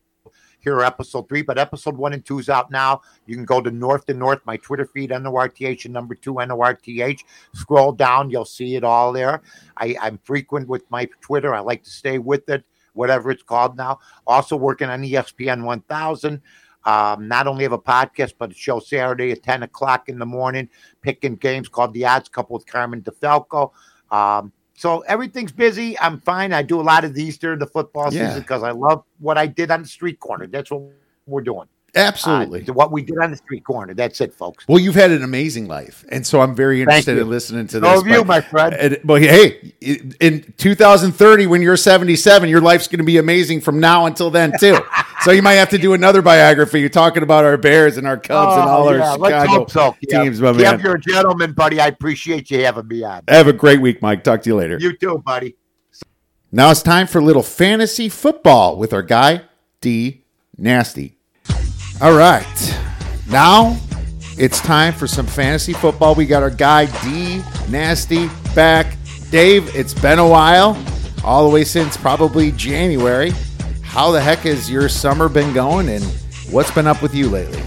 hear 0.58 0.80
episode 0.80 1.28
three. 1.28 1.42
But 1.42 1.58
episode 1.58 1.96
one 1.96 2.12
and 2.12 2.24
two 2.24 2.38
is 2.38 2.48
out 2.48 2.70
now. 2.70 3.02
You 3.26 3.34
can 3.36 3.44
go 3.44 3.60
to 3.60 3.70
North 3.70 4.06
to 4.06 4.14
North, 4.14 4.40
my 4.44 4.56
Twitter 4.56 4.86
feed, 4.86 5.10
NORTH, 5.10 5.84
and 5.84 5.94
number 5.94 6.14
two, 6.14 6.34
NORTH. 6.34 7.24
Scroll 7.54 7.92
down, 7.92 8.30
you'll 8.30 8.44
see 8.44 8.76
it 8.76 8.84
all 8.84 9.12
there. 9.12 9.42
I, 9.76 9.96
I'm 10.00 10.18
frequent 10.24 10.68
with 10.68 10.90
my 10.90 11.08
Twitter. 11.20 11.54
I 11.54 11.60
like 11.60 11.84
to 11.84 11.90
stay 11.90 12.18
with 12.18 12.48
it, 12.48 12.64
whatever 12.92 13.30
it's 13.30 13.42
called 13.42 13.76
now. 13.76 13.98
Also 14.26 14.56
working 14.56 14.88
on 14.88 15.02
ESPN 15.02 15.64
1000. 15.64 16.42
Um, 16.84 17.28
not 17.28 17.46
only 17.46 17.64
have 17.64 17.72
a 17.72 17.78
podcast, 17.78 18.34
but 18.38 18.52
a 18.52 18.54
show 18.54 18.78
Saturday 18.78 19.32
at 19.32 19.42
10 19.42 19.64
o'clock 19.64 20.08
in 20.08 20.18
the 20.18 20.24
morning, 20.24 20.70
picking 21.02 21.36
games 21.36 21.68
called 21.68 21.92
The 21.92 22.06
Odds 22.06 22.28
Couple 22.28 22.54
with 22.54 22.66
Carmen 22.66 23.02
DeFalco. 23.02 23.72
Um, 24.10 24.52
so 24.78 25.00
everything's 25.00 25.52
busy. 25.52 25.98
I'm 25.98 26.20
fine. 26.20 26.52
I 26.52 26.62
do 26.62 26.80
a 26.80 26.82
lot 26.82 27.04
of 27.04 27.12
these 27.12 27.36
during 27.36 27.58
the 27.58 27.66
football 27.66 28.12
Yeah. 28.12 28.28
season 28.28 28.42
because 28.42 28.62
I 28.62 28.70
love 28.70 29.02
what 29.18 29.36
I 29.36 29.46
did 29.46 29.70
on 29.70 29.82
the 29.82 29.88
street 29.88 30.20
corner. 30.20 30.46
That's 30.46 30.70
what 30.70 30.82
we're 31.26 31.40
doing. 31.42 31.66
Absolutely. 31.96 32.64
Uh, 32.68 32.74
what 32.74 32.92
we 32.92 33.02
did 33.02 33.16
on 33.18 33.30
the 33.30 33.36
street 33.38 33.64
corner. 33.64 33.94
That's 33.94 34.20
it, 34.20 34.32
folks. 34.34 34.68
well, 34.68 34.78
you've 34.78 34.94
had 34.94 35.10
an 35.10 35.22
amazing 35.24 35.66
life, 35.68 36.04
and 36.10 36.24
so 36.24 36.40
I'm 36.42 36.54
very 36.54 36.80
interested 36.82 37.16
in 37.18 37.28
listening 37.30 37.66
to 37.68 37.80
this. 37.80 37.90
have 37.90 38.06
you, 38.06 38.24
my 38.24 38.40
friend. 38.42 38.74
and- 38.74 38.98
but 39.04 39.22
hey, 39.22 39.72
in 40.20 40.52
2030, 40.58 41.46
when 41.46 41.62
you're 41.62 41.78
77, 41.78 42.48
your 42.48 42.60
life's 42.60 42.86
going 42.88 42.98
to 42.98 43.04
be 43.04 43.16
amazing 43.16 43.62
from 43.62 43.80
now 43.80 44.04
until 44.06 44.30
then 44.30 44.52
too. 44.60 44.78
so 45.22 45.30
you 45.30 45.42
might 45.42 45.54
have 45.54 45.70
to 45.70 45.78
do 45.78 45.94
another 45.94 46.22
biography. 46.22 46.80
You're 46.80 46.88
talking 46.88 47.22
about 47.22 47.44
our 47.44 47.56
Bears 47.56 47.96
and 47.96 48.06
our 48.06 48.16
Cubs 48.16 48.56
and 48.56 48.68
all 48.68 48.88
Oh, 48.88 48.92
yeah, 48.92 49.10
our 49.12 49.18
let's 49.18 49.44
Chicago 49.50 49.66
so. 49.66 49.96
Yeah. 50.02 50.22
teams, 50.22 50.40
my 50.40 50.52
Kev, 50.52 50.56
man. 50.58 50.80
you're 50.80 50.96
a 50.96 51.00
gentleman, 51.00 51.52
buddy. 51.52 51.80
I 51.80 51.88
appreciate 51.88 52.50
you 52.50 52.64
having 52.64 52.86
me 52.88 53.02
on. 53.04 53.22
Have 53.28 53.46
a 53.48 53.52
great 53.52 53.80
week, 53.80 54.00
Mike. 54.02 54.22
Talk 54.24 54.42
to 54.42 54.50
you 54.50 54.56
later. 54.56 54.78
You 54.78 54.96
too, 54.96 55.18
buddy. 55.24 55.56
Now 56.50 56.70
it's 56.70 56.82
time 56.82 57.06
for 57.06 57.18
a 57.18 57.22
little 57.22 57.42
fantasy 57.42 58.08
football 58.08 58.76
with 58.78 58.92
our 58.92 59.02
guy, 59.02 59.42
D 59.80 60.24
Nasty. 60.56 61.16
All 62.00 62.16
right. 62.16 62.78
Now 63.28 63.76
it's 64.38 64.60
time 64.60 64.94
for 64.94 65.06
some 65.06 65.26
fantasy 65.26 65.72
football. 65.74 66.14
We 66.14 66.24
got 66.26 66.42
our 66.42 66.50
guy, 66.50 66.86
D 67.04 67.42
Nasty, 67.68 68.30
back. 68.54 68.96
Dave, 69.30 69.74
it's 69.76 69.92
been 69.92 70.18
a 70.18 70.26
while, 70.26 70.82
all 71.22 71.46
the 71.46 71.52
way 71.52 71.64
since 71.64 71.98
probably 71.98 72.50
January. 72.52 73.32
How 73.88 74.12
the 74.12 74.20
heck 74.20 74.40
has 74.40 74.70
your 74.70 74.88
summer 74.88 75.28
been 75.28 75.52
going 75.52 75.88
and 75.88 76.04
what's 76.50 76.70
been 76.70 76.86
up 76.86 77.02
with 77.02 77.14
you 77.14 77.28
lately? 77.28 77.62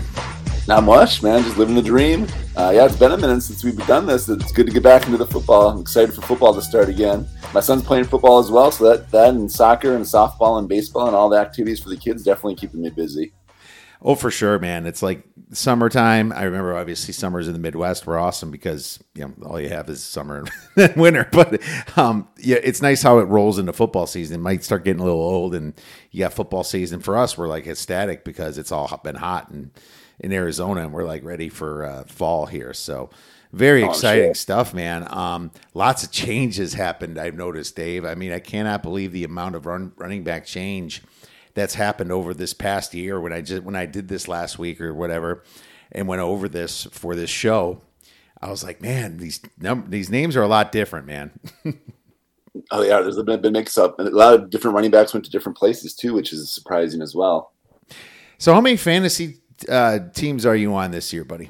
Not 0.68 0.84
much, 0.84 1.24
man. 1.24 1.44
Just 1.44 1.58
living 1.58 1.76
the 1.76 1.82
dream. 1.82 2.28
Uh, 2.56 2.72
yeah, 2.74 2.86
it's 2.86 2.96
been 2.96 3.12
a 3.12 3.18
minute 3.18 3.42
since 3.42 3.64
we've 3.64 3.76
done 3.88 4.06
this. 4.06 4.30
It's 4.30 4.52
good 4.52 4.68
to 4.68 4.72
get 4.72 4.84
back 4.84 5.06
into 5.06 5.18
the 5.18 5.26
football. 5.26 5.70
I'm 5.70 5.82
excited 5.82 6.14
for 6.14 6.22
football 6.22 6.54
to 6.54 6.62
start 6.62 6.90
again. 6.90 7.28
My 7.54 7.60
son's 7.60 7.84
playing 7.84 8.06
football 8.06 8.40
as 8.40 8.52
well, 8.52 8.72
so 8.72 8.90
that 8.90 9.10
that 9.10 9.30
and 9.30 9.52
soccer 9.52 9.96
and 9.96 10.06
softball 10.06 10.60
and 10.60 10.70
baseball 10.70 11.08
and 11.08 11.16
all 11.16 11.28
the 11.28 11.38
activities 11.38 11.82
for 11.82 11.90
the 11.90 11.98
kids 11.98 12.24
definitely 12.24 12.56
keeping 12.56 12.82
me 12.82 12.92
busy. 12.92 13.34
Oh, 14.04 14.16
for 14.16 14.32
sure, 14.32 14.58
man. 14.58 14.88
It's 14.88 15.04
like 15.04 15.24
summertime. 15.52 16.32
I 16.32 16.44
remember 16.44 16.76
obviously 16.76 17.14
summers 17.14 17.48
in 17.48 17.54
the 17.54 17.60
Midwest 17.60 18.08
were 18.08 18.18
awesome 18.18 18.50
because 18.50 19.04
you 19.14 19.28
know 19.28 19.34
all 19.48 19.62
you 19.62 19.70
have 19.70 19.90
is 19.90 20.04
summer 20.04 20.44
and 20.76 20.96
winter. 20.96 21.28
But 21.32 21.62
um, 21.98 22.28
yeah, 22.38 22.58
it's 22.64 22.82
nice 22.82 23.04
how 23.04 23.20
it 23.20 23.26
rolls 23.26 23.60
into 23.60 23.74
football 23.74 24.08
season. 24.08 24.38
It 24.38 24.44
might 24.44 24.64
start 24.64 24.84
getting 24.84 25.02
a 25.02 25.06
little 25.06 25.22
old, 25.22 25.54
and 25.54 25.74
you 26.10 26.20
got 26.20 26.34
football 26.34 26.64
season. 26.64 27.00
For 27.00 27.16
us, 27.16 27.38
we're 27.38 27.48
like 27.48 27.68
ecstatic 27.68 28.24
because 28.24 28.58
it's 28.58 28.72
all 28.72 29.00
been 29.04 29.16
hot 29.16 29.50
and 29.52 29.72
in 30.20 30.32
Arizona, 30.32 30.82
and 30.82 30.94
we're 30.94 31.06
like 31.06 31.24
ready 31.24 31.50
for 31.50 31.86
uh, 31.86 32.04
fall 32.06 32.48
here. 32.48 32.74
So 32.74 33.12
very 33.54 33.84
exciting 33.84 34.30
sure. 34.30 34.34
stuff, 34.36 34.74
man. 34.74 35.06
Um, 35.10 35.52
lots 35.74 36.04
of 36.04 36.12
changes 36.12 36.74
happened. 36.74 37.20
I've 37.20 37.36
noticed, 37.36 37.76
Dave. 37.76 38.06
I 38.06 38.16
mean, 38.16 38.32
I 38.32 38.40
cannot 38.40 38.82
believe 38.82 39.12
the 39.12 39.26
amount 39.26 39.56
of 39.56 39.66
run, 39.66 39.92
running 39.98 40.24
back 40.24 40.46
change 40.46 41.04
that's 41.54 41.76
happened 41.76 42.12
over 42.12 42.34
this 42.34 42.54
past 42.54 42.94
year. 42.94 43.20
When 43.20 43.34
I 43.34 43.42
just 43.42 43.64
when 43.64 43.76
I 43.76 43.86
did 43.86 44.08
this 44.08 44.28
last 44.28 44.60
week 44.60 44.82
or 44.82 44.94
whatever, 44.94 45.44
and 45.92 46.08
went 46.08 46.22
over 46.22 46.48
this 46.48 46.86
for 46.92 47.16
this 47.16 47.30
show, 47.30 47.82
I 48.42 48.50
was 48.50 48.64
like, 48.64 48.82
man, 48.82 49.18
these 49.18 49.40
num- 49.60 49.86
these 49.90 50.10
names 50.10 50.36
are 50.36 50.44
a 50.44 50.48
lot 50.48 50.72
different, 50.72 51.08
man. 51.08 51.32
Oh 52.70 52.82
yeah, 52.82 53.02
there's 53.02 53.22
been 53.22 53.42
been 53.42 53.54
mix 53.54 53.78
up, 53.78 53.98
and 53.98 54.10
a 54.10 54.12
lot 54.12 54.34
of 54.34 54.50
different 54.50 54.76
running 54.76 54.92
backs 54.92 55.14
went 55.14 55.26
to 55.26 55.32
different 55.32 55.58
places 55.58 55.96
too, 55.96 56.14
which 56.14 56.34
is 56.34 56.52
surprising 56.52 57.02
as 57.02 57.16
well. 57.16 57.54
So, 58.38 58.54
how 58.54 58.60
many 58.60 58.76
fantasy 58.76 59.38
uh, 59.70 60.00
teams 60.14 60.46
are 60.46 60.56
you 60.56 60.74
on 60.74 60.92
this 60.92 61.14
year, 61.14 61.24
buddy? 61.24 61.50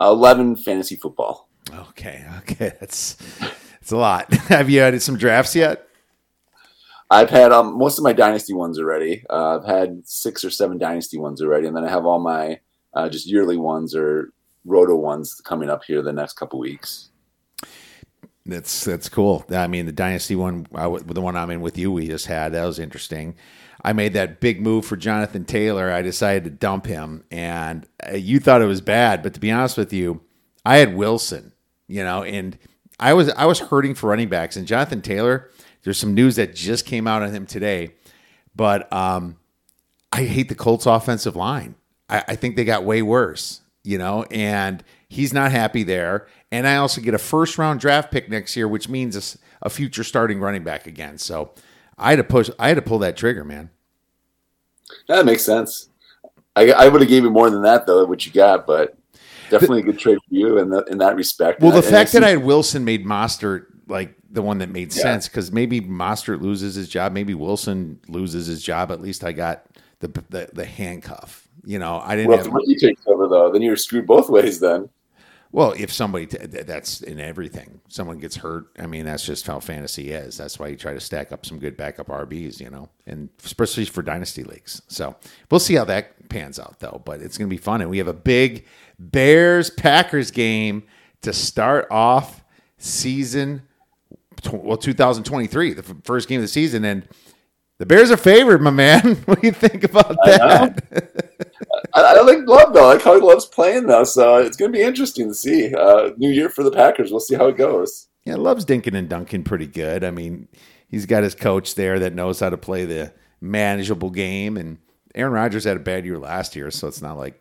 Eleven 0.00 0.56
fantasy 0.56 0.96
football. 0.96 1.48
Okay, 1.70 2.24
okay, 2.38 2.72
that's 2.80 3.14
that's 3.72 3.92
a 3.92 3.96
lot. 3.96 4.32
Have 4.48 4.70
you 4.70 4.80
added 4.80 5.02
some 5.02 5.18
drafts 5.18 5.54
yet? 5.54 5.85
I've 7.10 7.30
had 7.30 7.52
um, 7.52 7.78
most 7.78 7.98
of 7.98 8.04
my 8.04 8.12
dynasty 8.12 8.52
ones 8.52 8.78
already. 8.78 9.24
Uh, 9.30 9.58
I've 9.58 9.64
had 9.64 10.06
six 10.06 10.44
or 10.44 10.50
seven 10.50 10.78
dynasty 10.78 11.18
ones 11.18 11.40
already, 11.40 11.66
and 11.66 11.76
then 11.76 11.84
I 11.84 11.90
have 11.90 12.04
all 12.04 12.18
my 12.18 12.58
uh, 12.94 13.08
just 13.08 13.26
yearly 13.26 13.56
ones 13.56 13.94
or 13.94 14.32
roto 14.64 14.96
ones 14.96 15.40
coming 15.44 15.70
up 15.70 15.84
here 15.84 16.02
the 16.02 16.12
next 16.12 16.34
couple 16.34 16.58
weeks. 16.58 17.10
That's 18.44 18.84
that's 18.84 19.08
cool. 19.08 19.44
I 19.50 19.66
mean, 19.66 19.86
the 19.86 19.92
dynasty 19.92 20.36
one, 20.36 20.66
I, 20.74 20.88
the 20.88 21.20
one 21.20 21.36
I'm 21.36 21.50
in 21.50 21.60
with 21.60 21.78
you, 21.78 21.90
we 21.92 22.06
just 22.06 22.26
had 22.26 22.52
that 22.52 22.64
was 22.64 22.78
interesting. 22.78 23.36
I 23.82 23.92
made 23.92 24.14
that 24.14 24.40
big 24.40 24.60
move 24.60 24.84
for 24.84 24.96
Jonathan 24.96 25.44
Taylor. 25.44 25.92
I 25.92 26.02
decided 26.02 26.44
to 26.44 26.50
dump 26.50 26.86
him, 26.86 27.24
and 27.30 27.86
uh, 28.08 28.16
you 28.16 28.40
thought 28.40 28.62
it 28.62 28.66
was 28.66 28.80
bad, 28.80 29.22
but 29.22 29.34
to 29.34 29.40
be 29.40 29.50
honest 29.50 29.76
with 29.76 29.92
you, 29.92 30.22
I 30.64 30.78
had 30.78 30.96
Wilson, 30.96 31.52
you 31.86 32.02
know, 32.02 32.22
and 32.22 32.58
I 32.98 33.12
was 33.12 33.30
I 33.30 33.46
was 33.46 33.60
hurting 33.60 33.94
for 33.94 34.10
running 34.10 34.28
backs, 34.28 34.56
and 34.56 34.66
Jonathan 34.66 35.02
Taylor. 35.02 35.50
There's 35.86 35.98
some 35.98 36.14
news 36.14 36.34
that 36.34 36.52
just 36.52 36.84
came 36.84 37.06
out 37.06 37.22
on 37.22 37.32
him 37.32 37.46
today, 37.46 37.92
but 38.56 38.92
um, 38.92 39.36
I 40.10 40.24
hate 40.24 40.48
the 40.48 40.56
Colts 40.56 40.84
offensive 40.84 41.36
line. 41.36 41.76
I, 42.10 42.24
I 42.26 42.34
think 42.34 42.56
they 42.56 42.64
got 42.64 42.82
way 42.82 43.02
worse, 43.02 43.60
you 43.84 43.96
know, 43.96 44.24
and 44.32 44.82
he's 45.08 45.32
not 45.32 45.52
happy 45.52 45.84
there. 45.84 46.26
And 46.50 46.66
I 46.66 46.74
also 46.78 47.00
get 47.00 47.14
a 47.14 47.18
first 47.18 47.56
round 47.56 47.78
draft 47.78 48.10
pick 48.10 48.28
next 48.28 48.56
year, 48.56 48.66
which 48.66 48.88
means 48.88 49.38
a, 49.62 49.66
a 49.66 49.70
future 49.70 50.02
starting 50.02 50.40
running 50.40 50.64
back 50.64 50.88
again. 50.88 51.18
So 51.18 51.52
I 51.96 52.10
had 52.10 52.16
to 52.16 52.24
push. 52.24 52.50
I 52.58 52.66
had 52.66 52.74
to 52.74 52.82
pull 52.82 52.98
that 52.98 53.16
trigger, 53.16 53.44
man. 53.44 53.70
That 55.06 55.24
makes 55.24 55.44
sense. 55.44 55.90
I, 56.56 56.72
I 56.72 56.88
would 56.88 57.00
have 57.00 57.08
gave 57.08 57.22
you 57.22 57.30
more 57.30 57.48
than 57.48 57.62
that 57.62 57.86
though, 57.86 58.04
what 58.06 58.26
you 58.26 58.32
got, 58.32 58.66
but 58.66 58.98
definitely 59.50 59.82
the, 59.82 59.90
a 59.90 59.92
good 59.92 60.00
trade 60.00 60.18
for 60.28 60.34
you 60.34 60.58
in 60.58 60.68
that 60.70 60.88
in 60.88 60.98
that 60.98 61.14
respect. 61.14 61.60
Well, 61.60 61.70
the 61.70 61.76
and 61.76 61.86
fact 61.86 62.10
I 62.10 62.18
that 62.18 62.24
I 62.26 62.30
had 62.30 62.42
Wilson 62.42 62.84
made 62.84 63.06
Mostert 63.06 63.66
like 63.86 64.16
the 64.30 64.42
one 64.42 64.58
that 64.58 64.70
made 64.70 64.94
yeah. 64.94 65.02
sense 65.02 65.28
because 65.28 65.52
maybe 65.52 65.80
Mostert 65.80 66.40
loses 66.40 66.74
his 66.74 66.88
job, 66.88 67.12
maybe 67.12 67.34
Wilson 67.34 68.00
loses 68.08 68.46
his 68.46 68.62
job. 68.62 68.90
At 68.90 69.00
least 69.00 69.24
I 69.24 69.32
got 69.32 69.66
the 70.00 70.08
the, 70.30 70.50
the 70.52 70.64
handcuff. 70.64 71.48
You 71.64 71.78
know, 71.78 72.00
I 72.04 72.14
didn't. 72.16 72.28
Well, 72.28 72.38
have, 72.38 72.52
if 72.52 72.80
takes 72.80 73.06
over 73.06 73.28
though, 73.28 73.50
then 73.52 73.62
you're 73.62 73.76
screwed 73.76 74.06
both 74.06 74.28
ways. 74.28 74.60
Then 74.60 74.88
well, 75.52 75.74
if 75.78 75.92
somebody 75.92 76.26
that's 76.26 77.00
in 77.00 77.20
everything, 77.20 77.80
someone 77.88 78.18
gets 78.18 78.36
hurt. 78.36 78.66
I 78.78 78.86
mean, 78.86 79.06
that's 79.06 79.24
just 79.24 79.46
how 79.46 79.60
fantasy 79.60 80.10
is. 80.10 80.36
That's 80.36 80.58
why 80.58 80.68
you 80.68 80.76
try 80.76 80.92
to 80.92 81.00
stack 81.00 81.32
up 81.32 81.46
some 81.46 81.58
good 81.58 81.76
backup 81.76 82.08
RBs, 82.08 82.60
you 82.60 82.68
know, 82.68 82.90
and 83.06 83.30
especially 83.44 83.84
for 83.86 84.02
dynasty 84.02 84.42
leagues. 84.42 84.82
So 84.88 85.16
we'll 85.50 85.60
see 85.60 85.74
how 85.74 85.84
that 85.84 86.28
pans 86.28 86.58
out, 86.58 86.80
though. 86.80 87.00
But 87.04 87.20
it's 87.20 87.38
going 87.38 87.48
to 87.48 87.54
be 87.54 87.56
fun, 87.56 87.80
and 87.80 87.88
we 87.88 87.98
have 87.98 88.06
a 88.06 88.12
big 88.12 88.66
Bears 88.98 89.70
Packers 89.70 90.30
game 90.30 90.82
to 91.22 91.32
start 91.32 91.86
off 91.90 92.44
season 92.76 93.62
well 94.52 94.76
2023, 94.76 95.74
the 95.74 95.82
first 96.04 96.28
game 96.28 96.38
of 96.38 96.42
the 96.42 96.48
season, 96.48 96.84
and 96.84 97.08
the 97.78 97.86
Bears 97.86 98.10
are 98.10 98.16
favored, 98.16 98.62
my 98.62 98.70
man. 98.70 99.16
what 99.26 99.40
do 99.40 99.46
you 99.46 99.52
think 99.52 99.84
about 99.84 100.16
that? 100.24 100.82
I, 101.94 102.00
I 102.00 102.20
like 102.22 102.46
Love 102.46 102.72
though. 102.72 102.90
I 102.90 102.94
like 102.94 103.02
how 103.02 103.14
he 103.14 103.20
loves 103.20 103.46
playing 103.46 103.86
though, 103.86 104.04
so 104.04 104.38
it's 104.38 104.56
going 104.56 104.72
to 104.72 104.78
be 104.78 104.82
interesting 104.82 105.28
to 105.28 105.34
see. 105.34 105.74
Uh, 105.74 106.10
new 106.16 106.30
year 106.30 106.48
for 106.48 106.62
the 106.62 106.70
Packers. 106.70 107.10
We'll 107.10 107.20
see 107.20 107.34
how 107.34 107.48
it 107.48 107.56
goes. 107.56 108.08
Yeah, 108.24 108.36
loves 108.36 108.64
Dinkin 108.64 108.94
and 108.94 109.08
Duncan 109.08 109.44
pretty 109.44 109.66
good. 109.66 110.02
I 110.02 110.10
mean, 110.10 110.48
he's 110.88 111.06
got 111.06 111.22
his 111.22 111.34
coach 111.34 111.74
there 111.74 111.98
that 112.00 112.14
knows 112.14 112.40
how 112.40 112.50
to 112.50 112.56
play 112.56 112.84
the 112.84 113.12
manageable 113.40 114.10
game, 114.10 114.56
and 114.56 114.78
Aaron 115.14 115.32
Rodgers 115.32 115.64
had 115.64 115.76
a 115.76 115.80
bad 115.80 116.04
year 116.04 116.18
last 116.18 116.56
year, 116.56 116.70
so 116.70 116.88
it's 116.88 117.02
not 117.02 117.18
like 117.18 117.40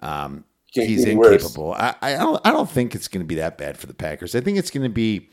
um, 0.00 0.44
he's 0.66 1.04
incapable. 1.04 1.72
I, 1.72 1.94
I 2.00 2.12
don't. 2.14 2.40
I 2.44 2.52
don't 2.52 2.70
think 2.70 2.94
it's 2.94 3.08
going 3.08 3.22
to 3.22 3.26
be 3.26 3.36
that 3.36 3.58
bad 3.58 3.76
for 3.76 3.86
the 3.86 3.94
Packers. 3.94 4.34
I 4.34 4.40
think 4.40 4.58
it's 4.58 4.70
going 4.70 4.84
to 4.84 4.88
be 4.88 5.30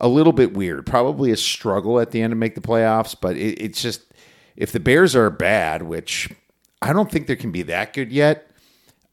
a 0.00 0.08
little 0.08 0.32
bit 0.32 0.54
weird. 0.54 0.86
Probably 0.86 1.30
a 1.30 1.36
struggle 1.36 2.00
at 2.00 2.10
the 2.10 2.22
end 2.22 2.30
to 2.30 2.36
make 2.36 2.54
the 2.54 2.60
playoffs, 2.60 3.16
but 3.18 3.36
it, 3.36 3.60
it's 3.60 3.82
just 3.82 4.02
if 4.56 4.72
the 4.72 4.80
Bears 4.80 5.16
are 5.16 5.30
bad, 5.30 5.82
which 5.82 6.30
I 6.82 6.92
don't 6.92 7.10
think 7.10 7.26
they 7.26 7.36
can 7.36 7.52
be 7.52 7.62
that 7.62 7.92
good 7.92 8.12
yet, 8.12 8.50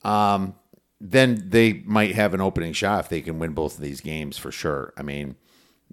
um, 0.03 0.56
then 1.02 1.49
they 1.49 1.74
might 1.86 2.16
have 2.16 2.34
an 2.34 2.41
opening 2.41 2.74
shot 2.74 3.02
if 3.02 3.10
they 3.10 3.22
can 3.22 3.40
win 3.40 3.53
both 3.53 3.76
of 3.76 3.82
these 3.82 4.02
games 4.02 4.38
for 4.38 4.52
sure. 4.52 4.94
I 4.98 5.03
mean, 5.03 5.36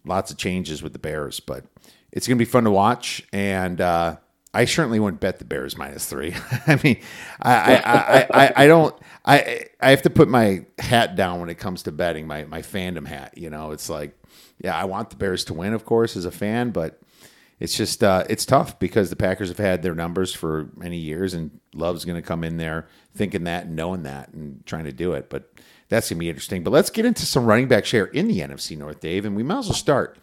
lots 0.04 0.30
of 0.30 0.36
changes 0.36 0.82
with 0.82 0.92
the 0.92 0.98
Bears, 0.98 1.40
but 1.40 1.64
it's 2.12 2.28
going 2.28 2.38
to 2.38 2.44
be 2.44 2.50
fun 2.50 2.64
to 2.64 2.70
watch. 2.70 3.22
And 3.32 3.80
uh, 3.80 4.16
I 4.54 4.64
certainly 4.66 5.00
wouldn't 5.00 5.20
bet 5.20 5.38
the 5.38 5.44
Bears 5.44 5.76
minus 5.76 6.06
three. 6.06 6.34
I 6.66 6.78
mean, 6.82 7.00
I, 7.40 7.76
I, 7.76 8.26
I, 8.30 8.52
I, 8.56 8.66
don't. 8.66 8.94
I 9.24 9.66
I 9.80 9.90
have 9.90 10.02
to 10.02 10.10
put 10.10 10.28
my 10.28 10.66
hat 10.78 11.16
down 11.16 11.40
when 11.40 11.48
it 11.48 11.58
comes 11.58 11.84
to 11.84 11.92
betting. 11.92 12.26
My 12.26 12.44
my 12.44 12.60
fandom 12.60 13.06
hat. 13.06 13.36
You 13.36 13.50
know, 13.50 13.70
it's 13.72 13.88
like 13.88 14.16
yeah, 14.58 14.76
I 14.76 14.84
want 14.84 15.10
the 15.10 15.16
Bears 15.16 15.44
to 15.44 15.54
win, 15.54 15.72
of 15.72 15.84
course, 15.84 16.16
as 16.16 16.24
a 16.24 16.30
fan, 16.30 16.70
but 16.70 17.00
it's 17.62 17.76
just 17.76 18.02
uh, 18.02 18.24
it's 18.28 18.44
tough 18.44 18.78
because 18.78 19.08
the 19.08 19.16
Packers 19.16 19.48
have 19.48 19.58
had 19.58 19.82
their 19.82 19.94
numbers 19.94 20.34
for 20.34 20.70
many 20.76 20.96
years, 20.96 21.32
and 21.32 21.60
Love's 21.74 22.04
going 22.04 22.20
to 22.20 22.26
come 22.26 22.42
in 22.42 22.56
there 22.56 22.88
thinking 23.14 23.44
that 23.44 23.66
and 23.66 23.76
knowing 23.76 24.02
that 24.02 24.32
and 24.32 24.64
trying 24.66 24.84
to 24.84 24.92
do 24.92 25.12
it. 25.12 25.30
But 25.30 25.52
that's 25.88 26.08
going 26.08 26.18
to 26.18 26.20
be 26.20 26.28
interesting. 26.28 26.64
But 26.64 26.72
let's 26.72 26.90
get 26.90 27.04
into 27.04 27.24
some 27.24 27.46
running 27.46 27.68
back 27.68 27.84
share 27.84 28.06
in 28.06 28.26
the 28.26 28.40
NFC 28.40 28.76
North, 28.76 29.00
Dave, 29.00 29.24
and 29.24 29.36
we 29.36 29.42
might 29.42 29.58
as 29.58 29.66
well 29.66 29.74
start 29.74 30.18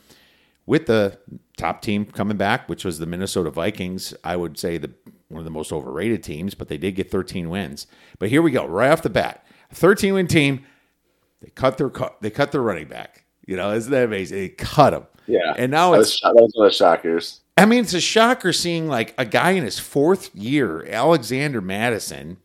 with 0.66 0.86
the 0.86 1.18
top 1.58 1.82
team 1.82 2.06
coming 2.06 2.38
back, 2.38 2.68
which 2.68 2.84
was 2.84 3.00
the 3.00 3.06
Minnesota 3.06 3.52
Vikings. 3.52 4.14
I 4.24 4.36
would 4.36 4.60
say 4.60 4.78
the 4.78 4.92
one 5.30 5.40
of 5.40 5.46
the 5.46 5.52
most 5.52 5.72
overrated 5.72 6.24
teams, 6.24 6.56
but 6.56 6.68
they 6.68 6.78
did 6.78 6.96
get 6.96 7.10
13 7.10 7.50
wins. 7.50 7.88
But 8.18 8.30
here 8.30 8.42
we 8.42 8.52
go, 8.52 8.66
right 8.66 8.92
off 8.92 9.02
the 9.02 9.10
bat, 9.10 9.46
13 9.74 10.14
win 10.14 10.28
team. 10.28 10.66
They 11.42 11.52
cut 11.52 11.78
their 11.78 11.92
they 12.20 12.30
cut 12.30 12.52
their 12.52 12.62
running 12.62 12.88
back. 12.88 13.19
You 13.50 13.56
know, 13.56 13.72
isn't 13.72 13.92
that 13.92 14.04
amazing? 14.04 14.38
They 14.38 14.50
cut 14.50 14.94
him. 14.94 15.08
Yeah. 15.26 15.56
And 15.58 15.72
now 15.72 15.94
that 15.94 16.02
it's 16.02 16.22
was, 16.22 16.22
that 16.22 16.36
was 16.36 16.52
one 16.54 16.68
of 16.68 16.72
the 16.72 16.76
shockers. 16.78 17.40
I 17.58 17.66
mean, 17.66 17.80
it's 17.80 17.96
a 17.96 18.00
shocker 18.00 18.54
seeing 18.54 18.88
like 18.88 19.16
a 19.18 19.26
guy 19.26 19.52
in 19.52 19.64
his 19.64 19.80
fourth 19.80 20.30
year, 20.36 20.86
Alexander 20.88 21.60
Mattison, 21.60 22.38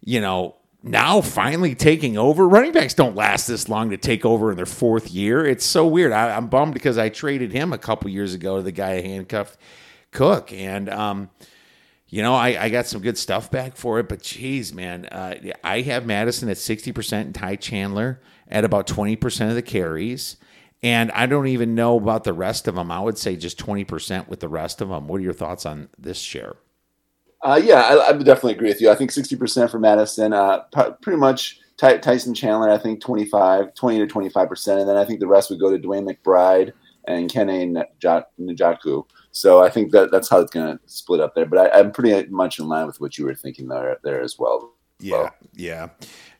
you 0.00 0.20
know, 0.20 0.54
now 0.80 1.22
finally 1.22 1.74
taking 1.74 2.16
over. 2.16 2.48
Running 2.48 2.70
backs 2.70 2.94
don't 2.94 3.16
last 3.16 3.48
this 3.48 3.68
long 3.68 3.90
to 3.90 3.96
take 3.96 4.24
over 4.24 4.52
in 4.52 4.56
their 4.56 4.64
fourth 4.64 5.10
year. 5.10 5.44
It's 5.44 5.66
so 5.66 5.84
weird. 5.84 6.12
I, 6.12 6.36
am 6.36 6.46
bummed 6.46 6.72
because 6.72 6.98
I 6.98 7.08
traded 7.08 7.50
him 7.50 7.72
a 7.72 7.78
couple 7.78 8.08
years 8.08 8.32
ago 8.32 8.58
to 8.58 8.62
the 8.62 8.70
guy 8.70 8.92
I 8.92 9.00
handcuffed 9.00 9.58
Cook, 10.12 10.52
and 10.52 10.88
um, 10.88 11.30
you 12.06 12.22
know, 12.22 12.36
I, 12.36 12.66
I 12.66 12.68
got 12.68 12.86
some 12.86 13.02
good 13.02 13.18
stuff 13.18 13.50
back 13.50 13.74
for 13.74 13.98
it. 13.98 14.08
But 14.08 14.22
geez, 14.22 14.72
man, 14.72 15.06
uh, 15.06 15.34
I 15.64 15.80
have 15.80 16.06
Mattison 16.06 16.48
at 16.48 16.58
sixty 16.58 16.92
percent 16.92 17.26
and 17.26 17.34
Ty 17.34 17.56
Chandler 17.56 18.20
at 18.48 18.64
about 18.64 18.86
20% 18.86 19.48
of 19.48 19.54
the 19.54 19.62
carries. 19.62 20.36
And 20.82 21.10
I 21.12 21.26
don't 21.26 21.48
even 21.48 21.74
know 21.74 21.96
about 21.96 22.24
the 22.24 22.32
rest 22.32 22.68
of 22.68 22.76
them. 22.76 22.90
I 22.90 23.00
would 23.00 23.18
say 23.18 23.36
just 23.36 23.58
20% 23.58 24.28
with 24.28 24.40
the 24.40 24.48
rest 24.48 24.80
of 24.80 24.88
them. 24.88 25.08
What 25.08 25.18
are 25.20 25.24
your 25.24 25.32
thoughts 25.32 25.66
on 25.66 25.88
this 25.98 26.18
share? 26.18 26.56
Uh, 27.42 27.60
yeah, 27.62 27.82
I, 27.82 28.08
I, 28.08 28.12
definitely 28.12 28.54
agree 28.54 28.68
with 28.68 28.80
you. 28.80 28.90
I 28.90 28.96
think 28.96 29.12
60% 29.12 29.70
for 29.70 29.78
Mattison, 29.78 30.32
uh, 30.32 30.62
pretty 31.02 31.18
much 31.18 31.60
Ty, 31.76 31.98
Tyson 31.98 32.34
Chandler, 32.34 32.68
I 32.68 32.78
think 32.78 33.00
25, 33.00 33.74
20 33.74 33.98
to 34.06 34.12
25%. 34.12 34.80
And 34.80 34.88
then 34.88 34.96
I 34.96 35.04
think 35.04 35.20
the 35.20 35.28
rest 35.28 35.48
would 35.50 35.60
go 35.60 35.70
to 35.70 35.78
DeWayne 35.78 36.08
McBride 36.08 36.72
and 37.06 37.30
Kene 37.30 37.80
Njoku. 38.02 39.04
So 39.30 39.62
I 39.62 39.70
think 39.70 39.92
that 39.92 40.10
that's 40.10 40.28
how 40.28 40.40
it's 40.40 40.52
going 40.52 40.78
to 40.78 40.80
split 40.86 41.20
up 41.20 41.34
there. 41.34 41.46
But 41.46 41.72
I, 41.72 41.78
am 41.78 41.92
pretty 41.92 42.28
much 42.28 42.58
in 42.58 42.66
line 42.66 42.86
with 42.86 43.00
what 43.00 43.16
you 43.18 43.24
were 43.24 43.34
thinking 43.34 43.68
there, 43.68 43.98
there 44.02 44.20
as 44.20 44.36
well. 44.38 44.74
Yeah, 44.98 45.16
well. 45.16 45.34
yeah. 45.54 45.88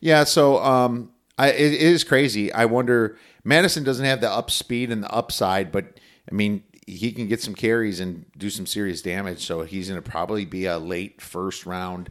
Yeah, 0.01 0.24
so 0.24 0.62
um, 0.62 1.12
I, 1.39 1.51
it 1.51 1.74
is 1.74 2.05
crazy. 2.05 2.52
I 2.52 2.65
wonder. 2.65 3.16
Mattison 3.44 3.85
doesn't 3.85 4.05
have 4.05 4.20
the 4.20 4.31
up 4.31 4.51
speed 4.51 4.90
and 4.90 5.02
the 5.02 5.10
upside, 5.10 5.73
but 5.73 6.01
I 6.31 6.35
mean, 6.35 6.65
he 6.86 7.12
can 7.12 7.28
get 7.28 7.43
some 7.43 7.55
carries 7.55 8.01
and 8.01 8.27
do 8.36 8.51
some 8.51 8.66
serious 8.66 9.01
damage. 9.01 9.47
So 9.47 9.62
he's 9.62 9.89
going 9.89 10.02
to 10.02 10.10
probably 10.10 10.44
be 10.44 10.66
a 10.66 10.78
late 10.78 11.20
first 11.20 11.65
round 11.65 12.10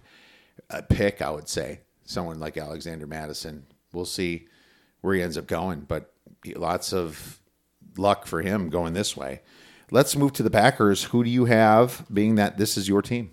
uh, 0.69 0.81
pick, 0.87 1.21
I 1.21 1.29
would 1.29 1.49
say. 1.49 1.81
Someone 2.05 2.39
like 2.39 2.57
Alexander 2.57 3.05
Mattison. 3.05 3.65
We'll 3.91 4.05
see 4.05 4.47
where 5.01 5.15
he 5.15 5.21
ends 5.21 5.37
up 5.37 5.47
going, 5.47 5.81
but 5.81 6.13
lots 6.55 6.93
of 6.93 7.39
luck 7.97 8.25
for 8.25 8.41
him 8.41 8.69
going 8.69 8.93
this 8.93 9.17
way. 9.17 9.41
Let's 9.91 10.15
move 10.15 10.33
to 10.33 10.43
the 10.43 10.49
Packers. 10.49 11.05
Who 11.05 11.23
do 11.23 11.29
you 11.29 11.45
have, 11.45 12.05
being 12.11 12.35
that 12.35 12.57
this 12.57 12.77
is 12.77 12.87
your 12.87 13.01
team? 13.01 13.31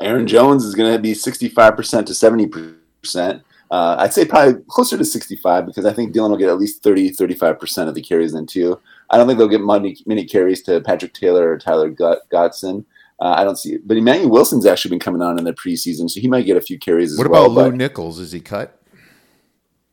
Aaron 0.00 0.26
Jones 0.26 0.64
is 0.64 0.74
going 0.74 0.92
to 0.92 0.98
be 0.98 1.12
65% 1.12 2.06
to 2.06 2.12
70%. 2.12 3.42
Uh, 3.74 3.96
I'd 3.98 4.14
say 4.14 4.24
probably 4.24 4.62
closer 4.68 4.96
to 4.96 5.04
65 5.04 5.66
because 5.66 5.84
I 5.84 5.92
think 5.92 6.12
Dillon 6.12 6.30
will 6.30 6.38
get 6.38 6.48
at 6.48 6.58
least 6.58 6.84
30, 6.84 7.10
35% 7.10 7.88
of 7.88 7.96
the 7.96 8.02
carries 8.02 8.32
then 8.32 8.46
too. 8.46 8.80
I 9.10 9.16
don't 9.16 9.26
think 9.26 9.36
they'll 9.36 9.48
get 9.48 9.62
many, 9.62 9.96
many 10.06 10.24
carries 10.24 10.62
to 10.62 10.80
Patrick 10.80 11.12
Taylor 11.12 11.50
or 11.50 11.58
Tyler 11.58 11.90
Goodson. 11.90 12.86
Uh, 13.20 13.34
I 13.36 13.42
don't 13.42 13.58
see 13.58 13.74
it. 13.74 13.88
But 13.88 13.96
Emmanuel 13.96 14.30
Wilson's 14.30 14.64
actually 14.64 14.90
been 14.90 15.00
coming 15.00 15.22
on 15.22 15.40
in 15.40 15.44
the 15.44 15.52
preseason, 15.52 16.08
so 16.08 16.20
he 16.20 16.28
might 16.28 16.46
get 16.46 16.56
a 16.56 16.60
few 16.60 16.78
carries 16.78 17.14
as 17.14 17.18
well. 17.18 17.48
What 17.48 17.50
about 17.50 17.72
Lew 17.72 17.76
Nichols? 17.76 18.20
Is 18.20 18.30
he 18.30 18.38
cut? 18.38 18.80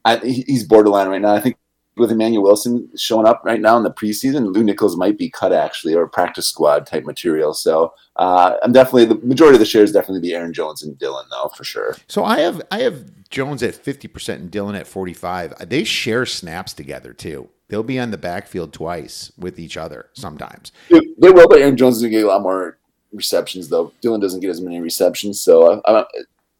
I, 0.05 0.17
he's 0.17 0.63
borderline 0.63 1.07
right 1.07 1.21
now. 1.21 1.33
I 1.33 1.39
think 1.39 1.57
with 1.97 2.11
Emmanuel 2.11 2.43
Wilson 2.43 2.89
showing 2.95 3.27
up 3.27 3.41
right 3.43 3.59
now 3.59 3.77
in 3.77 3.83
the 3.83 3.91
preseason, 3.91 4.53
Lew 4.53 4.63
Nichols 4.63 4.95
might 4.97 5.17
be 5.17 5.29
cut 5.29 5.51
actually 5.51 5.93
or 5.93 6.07
practice 6.07 6.47
squad 6.47 6.87
type 6.87 7.03
material. 7.05 7.53
So 7.53 7.93
uh, 8.15 8.57
I'm 8.63 8.71
definitely 8.71 9.05
the 9.05 9.15
majority 9.25 9.55
of 9.55 9.59
the 9.59 9.65
shares 9.65 9.91
definitely 9.91 10.21
be 10.21 10.33
Aaron 10.33 10.53
Jones 10.53 10.83
and 10.83 10.97
Dillon 10.97 11.25
though 11.29 11.49
for 11.55 11.63
sure. 11.63 11.95
So 12.07 12.23
I 12.23 12.39
have 12.39 12.61
I 12.71 12.79
have 12.79 13.29
Jones 13.29 13.61
at 13.63 13.75
fifty 13.75 14.07
percent 14.07 14.41
and 14.41 14.51
Dillon 14.51 14.75
at 14.75 14.87
forty 14.87 15.13
five. 15.13 15.53
They 15.67 15.83
share 15.83 16.25
snaps 16.25 16.73
together 16.73 17.13
too. 17.13 17.49
They'll 17.67 17.83
be 17.83 17.99
on 17.99 18.11
the 18.11 18.17
backfield 18.17 18.73
twice 18.73 19.31
with 19.37 19.57
each 19.59 19.77
other 19.77 20.09
sometimes. 20.13 20.71
They 20.89 20.99
will, 21.31 21.47
but 21.47 21.59
Aaron 21.59 21.77
Jones 21.77 21.97
is 21.97 22.01
gonna 22.01 22.11
get 22.11 22.25
a 22.25 22.27
lot 22.27 22.41
more 22.41 22.77
receptions 23.13 23.69
though. 23.69 23.93
Dillon 24.01 24.21
doesn't 24.21 24.39
get 24.39 24.49
as 24.49 24.61
many 24.61 24.79
receptions, 24.79 25.41
so 25.41 25.81
uh, 25.81 26.05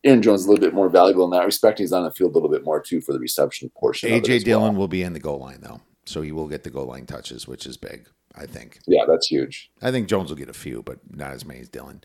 Aaron 0.03 0.21
Jones 0.21 0.41
is 0.41 0.47
a 0.47 0.49
little 0.49 0.63
bit 0.63 0.73
more 0.73 0.89
valuable 0.89 1.25
in 1.25 1.31
that 1.31 1.45
respect. 1.45 1.79
He's 1.79 1.93
on 1.93 2.03
the 2.03 2.11
field 2.11 2.31
a 2.31 2.33
little 2.33 2.49
bit 2.49 2.65
more 2.65 2.81
too 2.81 3.01
for 3.01 3.13
the 3.13 3.19
reception 3.19 3.69
portion. 3.77 4.09
AJ 4.09 4.43
Dillon 4.43 4.73
well. 4.73 4.81
will 4.81 4.87
be 4.87 5.03
in 5.03 5.13
the 5.13 5.19
goal 5.19 5.39
line 5.39 5.59
though, 5.61 5.81
so 6.05 6.21
he 6.21 6.31
will 6.31 6.47
get 6.47 6.63
the 6.63 6.69
goal 6.69 6.85
line 6.85 7.05
touches, 7.05 7.47
which 7.47 7.65
is 7.65 7.77
big. 7.77 8.07
I 8.35 8.45
think. 8.45 8.79
Yeah, 8.87 9.03
that's 9.07 9.27
huge. 9.27 9.71
I 9.81 9.91
think 9.91 10.07
Jones 10.07 10.29
will 10.29 10.37
get 10.37 10.49
a 10.49 10.53
few, 10.53 10.83
but 10.83 10.99
not 11.09 11.31
as 11.31 11.45
many 11.45 11.59
as 11.59 11.69
Dillon. 11.69 12.01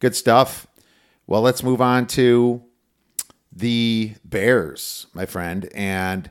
Good 0.00 0.16
stuff. 0.16 0.66
Well, 1.26 1.42
let's 1.42 1.62
move 1.62 1.80
on 1.80 2.06
to 2.08 2.62
the 3.52 4.14
Bears, 4.24 5.06
my 5.12 5.26
friend. 5.26 5.68
And 5.74 6.30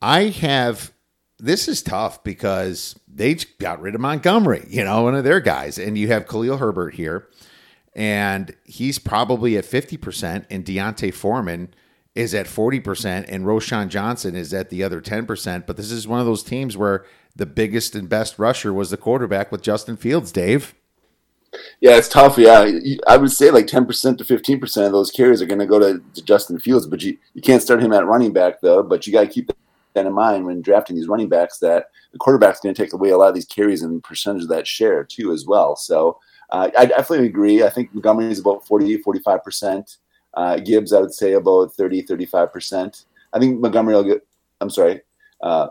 I 0.00 0.24
have 0.24 0.92
this 1.38 1.68
is 1.68 1.82
tough 1.82 2.22
because 2.24 2.98
they 3.08 3.34
got 3.58 3.80
rid 3.80 3.94
of 3.94 4.00
Montgomery, 4.00 4.66
you 4.68 4.84
know, 4.84 5.02
one 5.02 5.14
of 5.14 5.24
their 5.24 5.40
guys, 5.40 5.78
and 5.78 5.98
you 5.98 6.08
have 6.08 6.26
Khalil 6.26 6.58
Herbert 6.58 6.94
here 6.94 7.28
and 7.96 8.54
he's 8.64 8.98
probably 8.98 9.56
at 9.56 9.64
50%, 9.64 10.44
and 10.50 10.64
D'Onta 10.64 11.12
Foreman 11.12 11.72
is 12.14 12.34
at 12.34 12.46
40%, 12.46 13.24
and 13.28 13.44
Roschon 13.44 13.88
Johnson 13.88 14.36
is 14.36 14.52
at 14.52 14.68
the 14.68 14.84
other 14.84 15.00
10%. 15.00 15.66
But 15.66 15.78
this 15.78 15.90
is 15.90 16.06
one 16.06 16.20
of 16.20 16.26
those 16.26 16.42
teams 16.42 16.76
where 16.76 17.06
the 17.34 17.46
biggest 17.46 17.94
and 17.94 18.06
best 18.06 18.38
rusher 18.38 18.72
was 18.72 18.90
the 18.90 18.98
quarterback 18.98 19.50
with 19.50 19.62
Justin 19.62 19.96
Fields, 19.96 20.30
Dave. 20.30 20.74
Yeah, 21.80 21.96
it's 21.96 22.08
tough. 22.08 22.36
Yeah, 22.36 22.70
I 23.06 23.16
would 23.16 23.32
say 23.32 23.50
like 23.50 23.66
10% 23.66 24.18
to 24.18 24.24
15% 24.24 24.86
of 24.86 24.92
those 24.92 25.10
carries 25.10 25.40
are 25.40 25.46
going 25.46 25.58
to 25.58 25.66
go 25.66 25.78
to, 25.78 26.02
to 26.14 26.22
Justin 26.22 26.58
Fields, 26.58 26.86
but 26.86 27.02
you, 27.02 27.16
you 27.32 27.40
can't 27.40 27.62
start 27.62 27.82
him 27.82 27.94
at 27.94 28.06
running 28.06 28.34
back, 28.34 28.60
though. 28.60 28.82
But 28.82 29.06
you 29.06 29.12
got 29.12 29.22
to 29.22 29.28
keep 29.28 29.50
that 29.94 30.06
in 30.06 30.12
mind 30.12 30.44
when 30.44 30.60
drafting 30.60 30.96
these 30.96 31.08
running 31.08 31.30
backs 31.30 31.58
that 31.60 31.86
the 32.12 32.18
quarterback's 32.18 32.60
going 32.60 32.74
to 32.74 32.82
take 32.82 32.92
away 32.92 33.08
a 33.08 33.16
lot 33.16 33.28
of 33.28 33.34
these 33.34 33.46
carries 33.46 33.82
and 33.82 34.04
percentage 34.04 34.42
of 34.42 34.48
that 34.50 34.66
share, 34.66 35.02
too, 35.02 35.32
as 35.32 35.46
well. 35.46 35.76
So, 35.76 36.18
uh, 36.50 36.70
I 36.78 36.86
definitely 36.86 37.26
agree. 37.26 37.62
I 37.62 37.70
think 37.70 37.92
Montgomery 37.92 38.30
is 38.30 38.40
about 38.40 38.66
40, 38.66 39.02
45%. 39.02 39.96
Uh, 40.34 40.58
Gibbs, 40.58 40.92
I 40.92 41.00
would 41.00 41.14
say 41.14 41.32
about 41.32 41.74
30, 41.74 42.02
35%. 42.04 43.04
I 43.32 43.38
think 43.38 43.60
Montgomery 43.60 43.94
will 43.94 44.04
get, 44.04 44.26
I'm 44.60 44.70
sorry, 44.70 45.00
uh, 45.40 45.68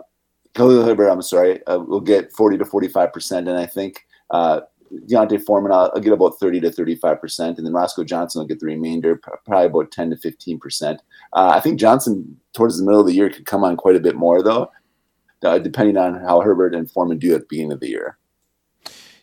Khalil 0.53 0.85
Herbert, 0.85 1.09
I'm 1.09 1.21
sorry, 1.21 1.65
uh, 1.67 1.79
will 1.79 2.01
get 2.01 2.31
40 2.33 2.57
to 2.59 2.65
45%. 2.65 3.37
And 3.37 3.51
I 3.51 3.65
think 3.65 4.05
uh, 4.31 4.61
D'Onta 5.07 5.39
Foreman, 5.43 5.71
I'll, 5.71 5.91
I'll, 5.93 6.01
get 6.01 6.13
about 6.13 6.39
30 6.39 6.61
to 6.61 6.69
35%. 6.69 7.57
And 7.57 7.65
then 7.65 7.73
Roschon 7.73 8.05
Johnson 8.05 8.39
will 8.39 8.47
get 8.47 8.59
the 8.59 8.65
remainder, 8.65 9.17
probably 9.17 9.65
about 9.65 9.91
10 9.91 10.11
to 10.11 10.15
15%. 10.15 10.93
Uh, 10.93 10.97
I 11.33 11.59
think 11.59 11.79
Johnson, 11.79 12.39
towards 12.53 12.77
the 12.77 12.85
middle 12.85 13.01
of 13.01 13.07
the 13.07 13.13
year, 13.13 13.29
could 13.29 13.45
come 13.45 13.63
on 13.63 13.77
quite 13.77 13.95
a 13.95 13.99
bit 13.99 14.15
more, 14.15 14.41
though, 14.41 14.71
uh, 15.43 15.59
depending 15.59 15.97
on 15.97 16.15
how 16.21 16.41
Herbert 16.41 16.73
and 16.73 16.89
Foreman 16.89 17.19
do 17.19 17.35
at 17.35 17.41
the 17.41 17.47
beginning 17.49 17.73
of 17.73 17.81
the 17.81 17.89
year. 17.89 18.17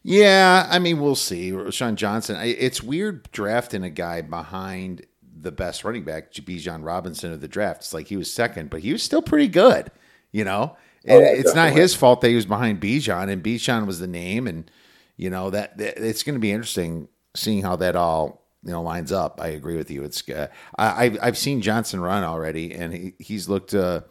Yeah, 0.03 0.67
I 0.69 0.79
mean, 0.79 1.01
we'll 1.01 1.15
see. 1.15 1.55
Sean 1.71 1.97
Johnson. 1.97 2.37
It's 2.41 2.83
weird 2.83 3.31
drafting 3.31 3.85
a 3.85 3.91
guy 3.91 4.21
behind 4.23 5.07
the 5.43 5.53
best 5.53 5.85
running 5.85 6.05
back, 6.05 6.33
Bijan 6.33 6.85
Robinson 6.85 7.33
of 7.33 7.41
the 7.41 7.49
draft. 7.49 7.81
It's 7.83 7.95
like 7.95 8.09
he 8.09 8.17
was 8.17 8.33
second, 8.33 8.71
but 8.71 8.81
he 8.81 8.93
was 8.93 9.03
still 9.03 9.23
pretty 9.23 9.49
good. 9.49 9.91
You 10.33 10.45
know, 10.45 10.77
oh, 11.09 11.19
it's 11.21 11.55
not 11.55 11.73
his 11.73 11.95
fault 11.95 12.21
that 12.23 12.29
he 12.29 12.35
was 12.35 12.47
behind 12.47 12.81
Bijan, 12.81 13.31
and 13.31 13.43
Bijan 13.43 13.87
was 13.87 13.99
the 13.99 14.07
name, 14.07 14.47
and 14.47 14.71
you 15.17 15.31
know 15.31 15.51
that, 15.51 15.77
that 15.79 15.99
it's 15.99 16.23
going 16.23 16.35
to 16.35 16.41
be 16.41 16.53
interesting 16.53 17.09
seeing 17.35 17.63
how 17.63 17.77
that 17.77 17.97
all 17.97 18.43
you 18.65 18.73
know 18.73 18.83
lines 18.83 19.13
up. 19.13 19.41
I 19.41 19.49
agree 19.49 19.77
with 19.77 19.91
you. 19.91 20.05
It's 20.05 20.29
uh, 20.29 20.49
I've 20.79 21.19
I've 21.23 21.39
seen 21.39 21.61
Johnson 21.61 22.01
run 22.01 22.25
already, 22.25 22.75
and 22.75 22.93
he, 22.93 23.15
he's 23.19 23.49
looked 23.49 23.75
uh, 23.75 24.03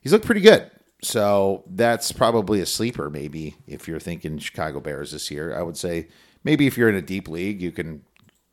he's 0.00 0.12
looked 0.12 0.26
pretty 0.26 0.40
good. 0.40 0.70
So 1.04 1.64
that's 1.66 2.12
probably 2.12 2.60
a 2.60 2.66
sleeper, 2.66 3.10
maybe 3.10 3.56
if 3.66 3.86
you're 3.86 4.00
thinking 4.00 4.38
Chicago 4.38 4.80
Bears 4.80 5.12
this 5.12 5.30
year. 5.30 5.56
I 5.56 5.62
would 5.62 5.76
say 5.76 6.08
maybe 6.44 6.66
if 6.66 6.78
you're 6.78 6.88
in 6.88 6.94
a 6.94 7.02
deep 7.02 7.28
league, 7.28 7.60
you 7.60 7.72
can 7.72 8.02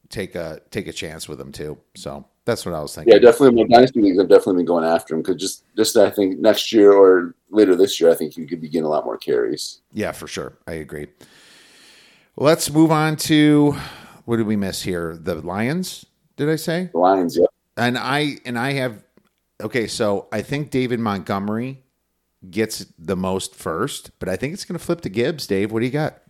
take 0.10 0.36
a 0.36 0.61
take 0.69 0.88
a 0.88 0.94
chance 0.94 1.28
with 1.30 1.38
them 1.38 1.52
too. 1.52 1.78
So 1.95 2.26
that's 2.45 2.65
what 2.65 2.76
I 2.76 2.82
was 2.82 2.94
thinking. 2.94 3.14
Yeah, 3.14 3.19
definitely. 3.19 3.64
My 3.64 3.76
dynasty 3.76 4.02
leagues, 4.02 4.19
I've 4.19 4.30
definitely 4.30 4.57
been 4.57 4.65
going 4.65 4.84
after 4.84 5.15
him 5.15 5.22
because 5.22 5.38
just 5.38 5.64
just 5.76 5.95
I 5.98 6.10
think 6.10 6.40
next 6.40 6.72
year 6.72 6.91
or 6.91 7.36
later 7.49 7.76
this 7.76 7.99
year, 7.99 8.11
I 8.11 8.15
think 8.15 8.36
you 8.36 8.45
could 8.45 8.61
be 8.61 8.69
getting 8.69 8.86
a 8.86 8.90
lot 8.90 9.06
more 9.06 9.18
carries. 9.18 9.80
Yeah, 9.94 10.11
for 10.11 10.28
sure. 10.28 10.57
I 10.68 10.73
agree. 10.73 11.07
Let's 12.36 12.72
move 12.72 12.91
on 12.91 13.15
to 13.18 13.76
what 14.26 14.38
did 14.38 14.48
we 14.48 14.56
miss 14.56 14.82
here? 14.82 15.18
The 15.19 15.36
Lions. 15.36 16.06
Did 16.36 16.49
I 16.49 16.56
say 16.56 16.90
the 16.91 16.99
Lions? 16.99 17.38
Yeah. 17.38 17.45
And 17.78 17.98
I 17.98 18.38
and 18.45 18.60
I 18.60 18.73
have 18.73 19.03
okay. 19.61 19.88
So 19.88 20.28
I 20.32 20.41
think 20.41 20.72
David 20.72 20.99
Montgomery 20.99 21.84
gets 22.49 22.85
the 22.97 23.15
most 23.15 23.55
first, 23.55 24.11
but 24.19 24.27
I 24.27 24.35
think 24.35 24.53
it's 24.53 24.65
going 24.65 24.77
to 24.77 24.84
flip 24.84 25.01
to 25.01 25.09
Gibbs. 25.09 25.47
Dave, 25.47 25.72
what 25.72 25.80
do 25.80 25.85
you 25.85 25.91
got? 25.91 26.22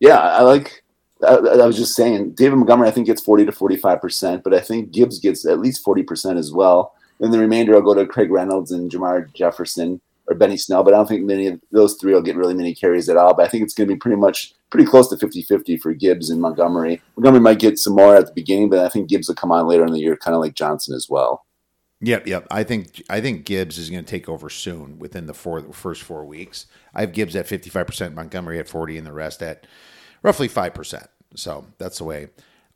Yeah, 0.00 0.18
I 0.18 0.42
like. 0.42 0.82
I, 1.26 1.34
I, 1.34 1.66
was 1.66 1.76
just 1.76 1.94
saying, 1.94 2.32
David 2.32 2.56
Montgomery, 2.56 2.88
I 2.88 2.90
think 2.90 3.06
gets 3.06 3.22
forty 3.22 3.46
to 3.46 3.52
forty-five 3.52 4.00
percent, 4.00 4.44
but 4.44 4.52
I 4.52 4.60
think 4.60 4.92
Gibbs 4.92 5.18
gets 5.18 5.46
at 5.46 5.60
least 5.60 5.82
forty 5.82 6.02
percent 6.02 6.38
as 6.38 6.52
well. 6.52 6.94
And 7.20 7.32
the 7.32 7.38
remainder, 7.38 7.74
I'll 7.74 7.80
go 7.80 7.94
to 7.94 8.06
Craig 8.06 8.30
Reynolds 8.30 8.72
and 8.72 8.90
Jermar 8.90 9.32
Jefferson 9.32 10.00
or 10.28 10.34
Benny 10.34 10.56
Snell, 10.56 10.82
but 10.82 10.92
I 10.92 10.98
don't 10.98 11.08
think 11.08 11.24
many 11.24 11.46
of 11.46 11.60
those 11.70 11.94
three 11.94 12.12
will 12.12 12.20
get 12.20 12.36
really 12.36 12.54
many 12.54 12.74
carries 12.74 13.08
at 13.08 13.16
all. 13.16 13.32
But 13.32 13.46
I 13.46 13.48
think 13.48 13.62
it's 13.62 13.74
going 13.74 13.88
to 13.88 13.94
be 13.94 13.98
pretty 13.98 14.16
much 14.16 14.54
pretty 14.70 14.84
close 14.84 15.08
to 15.08 15.16
50-50 15.16 15.80
for 15.80 15.94
Gibbs 15.94 16.30
and 16.30 16.40
Montgomery. 16.40 17.00
Montgomery 17.16 17.40
might 17.40 17.60
get 17.60 17.78
some 17.78 17.94
more 17.94 18.16
at 18.16 18.26
the 18.26 18.32
beginning, 18.32 18.68
but 18.68 18.80
I 18.80 18.88
think 18.88 19.08
Gibbs 19.08 19.28
will 19.28 19.36
come 19.36 19.52
on 19.52 19.68
later 19.68 19.86
in 19.86 19.92
the 19.92 20.00
year, 20.00 20.16
kind 20.16 20.34
of 20.34 20.40
like 20.40 20.54
Johnson 20.54 20.94
as 20.94 21.08
well. 21.08 21.45
Yep, 22.00 22.26
yep. 22.26 22.46
I 22.50 22.62
think 22.62 23.02
I 23.08 23.20
think 23.20 23.46
Gibbs 23.46 23.78
is 23.78 23.88
going 23.88 24.04
to 24.04 24.10
take 24.10 24.28
over 24.28 24.50
soon 24.50 24.98
within 24.98 25.26
the 25.26 25.34
four 25.34 25.72
first 25.72 26.02
four 26.02 26.24
weeks. 26.26 26.66
I 26.94 27.00
have 27.00 27.12
Gibbs 27.12 27.34
at 27.34 27.46
fifty 27.46 27.70
five 27.70 27.86
percent, 27.86 28.14
Montgomery 28.14 28.58
at 28.58 28.68
forty, 28.68 28.98
and 28.98 29.06
the 29.06 29.12
rest 29.12 29.42
at 29.42 29.66
roughly 30.22 30.48
five 30.48 30.74
percent. 30.74 31.08
So 31.34 31.66
that's 31.78 31.98
the 31.98 32.04
way 32.04 32.28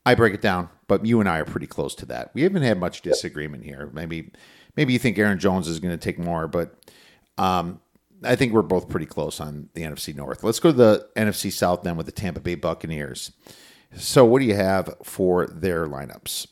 I 0.06 0.14
break 0.14 0.32
it 0.32 0.40
down. 0.40 0.70
But 0.88 1.04
you 1.04 1.20
and 1.20 1.28
I 1.28 1.38
are 1.38 1.44
pretty 1.44 1.66
close 1.66 1.94
to 1.96 2.06
that. 2.06 2.30
We 2.34 2.42
haven't 2.42 2.62
had 2.62 2.80
much 2.80 3.02
disagreement 3.02 3.64
here. 3.64 3.90
Maybe 3.92 4.30
maybe 4.76 4.94
you 4.94 4.98
think 4.98 5.18
Aaron 5.18 5.38
Jones 5.38 5.68
is 5.68 5.80
going 5.80 5.92
to 5.92 6.02
take 6.02 6.18
more, 6.18 6.48
but 6.48 6.74
um, 7.36 7.80
I 8.24 8.36
think 8.36 8.52
we're 8.54 8.62
both 8.62 8.88
pretty 8.88 9.06
close 9.06 9.38
on 9.38 9.68
the 9.74 9.82
NFC 9.82 10.14
North. 10.14 10.42
Let's 10.42 10.60
go 10.60 10.70
to 10.70 10.76
the 10.76 11.08
NFC 11.14 11.52
South 11.52 11.82
then 11.82 11.96
with 11.96 12.06
the 12.06 12.12
Tampa 12.12 12.40
Bay 12.40 12.54
Buccaneers. 12.54 13.32
So 13.96 14.24
what 14.24 14.38
do 14.38 14.46
you 14.46 14.54
have 14.54 14.94
for 15.02 15.46
their 15.46 15.86
lineups? 15.86 16.46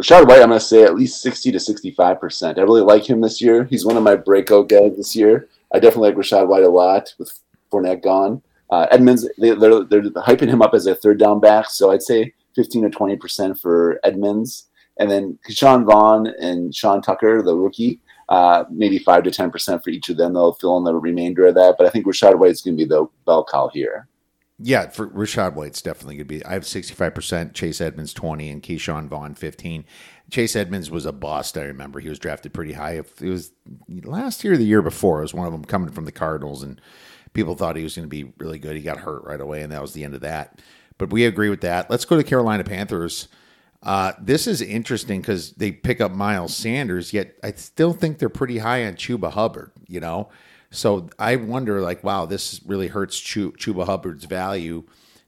Rachaad 0.00 0.26
White, 0.26 0.42
I'm 0.42 0.48
going 0.48 0.58
to 0.58 0.60
say 0.60 0.82
at 0.82 0.96
least 0.96 1.22
60 1.22 1.52
to 1.52 1.58
65%. 1.58 2.58
I 2.58 2.62
really 2.62 2.80
like 2.80 3.08
him 3.08 3.20
this 3.20 3.40
year. 3.40 3.64
He's 3.64 3.86
one 3.86 3.96
of 3.96 4.02
my 4.02 4.16
breakout 4.16 4.68
guys 4.68 4.96
this 4.96 5.14
year. 5.14 5.48
I 5.72 5.78
definitely 5.78 6.10
like 6.10 6.18
Rachaad 6.18 6.48
White 6.48 6.64
a 6.64 6.68
lot 6.68 7.14
with 7.18 7.38
Fournette 7.72 8.02
gone. 8.02 8.42
Uh, 8.70 8.86
Edmonds, 8.90 9.28
they, 9.38 9.50
are 9.50 9.54
they're, 9.56 9.84
they're 9.84 10.10
hyping 10.10 10.48
him 10.48 10.62
up 10.62 10.74
as 10.74 10.86
a 10.86 10.96
third 10.96 11.18
down 11.18 11.38
back. 11.38 11.70
So 11.70 11.92
I'd 11.92 12.02
say 12.02 12.32
15 12.56 12.90
to 12.90 12.96
20% 12.96 13.60
for 13.60 14.00
Edmonds. 14.02 14.66
And 14.98 15.08
then 15.08 15.38
Ke'Shawn 15.46 15.84
Vaughn 15.84 16.26
and 16.26 16.74
Sean 16.74 17.00
Tucker, 17.00 17.42
the 17.42 17.54
rookie, 17.54 18.00
uh, 18.28 18.64
maybe 18.70 18.98
5 18.98 19.22
to 19.24 19.30
10% 19.30 19.84
for 19.84 19.90
each 19.90 20.08
of 20.08 20.16
them. 20.16 20.32
They'll 20.34 20.54
fill 20.54 20.76
in 20.78 20.84
the 20.84 20.94
remainder 20.94 21.46
of 21.46 21.54
that. 21.54 21.76
But 21.78 21.86
I 21.86 21.90
think 21.90 22.06
Rachaad 22.06 22.36
White 22.36 22.50
is 22.50 22.62
going 22.62 22.76
to 22.76 22.84
be 22.84 22.88
the 22.88 23.06
bell 23.26 23.46
cow 23.48 23.68
here. 23.72 24.08
Yeah, 24.58 24.88
for 24.88 25.08
Rachaad 25.08 25.54
White's 25.54 25.82
definitely 25.82 26.16
going 26.16 26.28
to 26.28 26.34
be. 26.38 26.44
I 26.44 26.52
have 26.52 26.66
sixty 26.66 26.94
five 26.94 27.14
percent. 27.14 27.54
Chase 27.54 27.80
Edmonds 27.80 28.14
twenty, 28.14 28.50
and 28.50 28.62
Ke'Shawn 28.62 29.08
Vaughn 29.08 29.34
fifteen. 29.34 29.84
Chase 30.30 30.54
Edmonds 30.56 30.90
was 30.90 31.06
a 31.06 31.12
bust. 31.12 31.58
I 31.58 31.64
remember 31.64 32.00
he 32.00 32.08
was 32.08 32.18
drafted 32.18 32.54
pretty 32.54 32.72
high. 32.72 32.92
It 32.92 33.28
was 33.28 33.52
last 33.88 34.44
year, 34.44 34.56
the 34.56 34.64
year 34.64 34.80
before. 34.80 35.18
It 35.18 35.22
was 35.22 35.34
one 35.34 35.46
of 35.46 35.52
them 35.52 35.64
coming 35.64 35.90
from 35.90 36.04
the 36.04 36.12
Cardinals, 36.12 36.62
and 36.62 36.80
people 37.32 37.56
thought 37.56 37.76
he 37.76 37.82
was 37.82 37.96
going 37.96 38.08
to 38.08 38.08
be 38.08 38.32
really 38.38 38.58
good. 38.58 38.76
He 38.76 38.82
got 38.82 38.98
hurt 38.98 39.24
right 39.24 39.40
away, 39.40 39.62
and 39.62 39.72
that 39.72 39.82
was 39.82 39.92
the 39.92 40.04
end 40.04 40.14
of 40.14 40.20
that. 40.20 40.60
But 40.98 41.10
we 41.10 41.24
agree 41.24 41.50
with 41.50 41.60
that. 41.62 41.90
Let's 41.90 42.04
go 42.04 42.16
to 42.16 42.22
Carolina 42.22 42.62
Panthers. 42.62 43.28
Uh, 43.82 44.12
this 44.20 44.46
is 44.46 44.62
interesting 44.62 45.20
because 45.20 45.52
they 45.52 45.72
pick 45.72 46.00
up 46.00 46.12
Miles 46.12 46.56
Sanders, 46.56 47.12
yet 47.12 47.34
I 47.42 47.52
still 47.52 47.92
think 47.92 48.18
they're 48.18 48.28
pretty 48.28 48.58
high 48.58 48.86
on 48.86 48.94
Chuba 48.94 49.32
Hubbard. 49.32 49.72
You 49.88 50.00
know, 50.00 50.30
so 50.74 51.08
I 51.18 51.36
wonder, 51.36 51.80
like, 51.80 52.04
wow, 52.04 52.26
this 52.26 52.60
really 52.66 52.88
hurts 52.88 53.20
Chuba 53.20 53.86
Hubbard's 53.86 54.24
value 54.24 54.84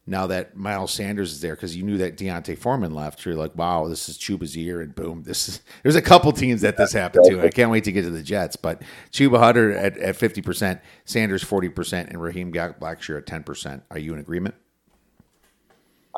now 0.07 0.29
that 0.29 0.57
Miles 0.57 0.93
Sanders 0.93 1.33
is 1.33 1.41
there 1.41 1.55
because 1.55 1.77
you 1.77 1.83
knew 1.83 1.99
that 1.99 2.17
D'Onta 2.17 2.57
Foreman 2.57 2.95
left. 2.95 3.25
You're 3.25 3.35
like, 3.35 3.57
wow, 3.57 3.89
this 3.89 4.09
is 4.09 4.17
Chuba's 4.17 4.57
year, 4.57 4.81
and 4.81 4.95
boom, 4.95 5.25
this 5.25 5.49
is. 5.49 5.61
There's 5.83 5.97
a 5.97 6.03
couple 6.03 6.33
teams 6.33 6.61
that 6.61 6.77
this 6.77 6.93
happened 6.93 7.25
to. 7.29 7.43
I 7.43 7.49
can't 7.51 7.71
wait 7.71 7.85
to 7.85 7.93
get 7.93 8.03
to 8.03 8.11
the 8.11 8.23
Jets, 8.23 8.57
but 8.57 8.83
Chuba 9.13 9.39
Hubbard 9.39 9.75
at 9.77 10.17
fifty 10.17 10.43
percent, 10.43 10.81
Sanders 11.05 11.43
forty 11.43 11.69
percent, 11.69 12.11
and 12.11 12.21
Raheem 12.21 12.53
Blackshear 12.53 13.19
at 13.19 13.27
ten 13.27 13.43
percent. 13.43 13.83
Are 13.91 13.99
you 13.99 14.13
in 14.13 14.21
agreement? 14.21 14.55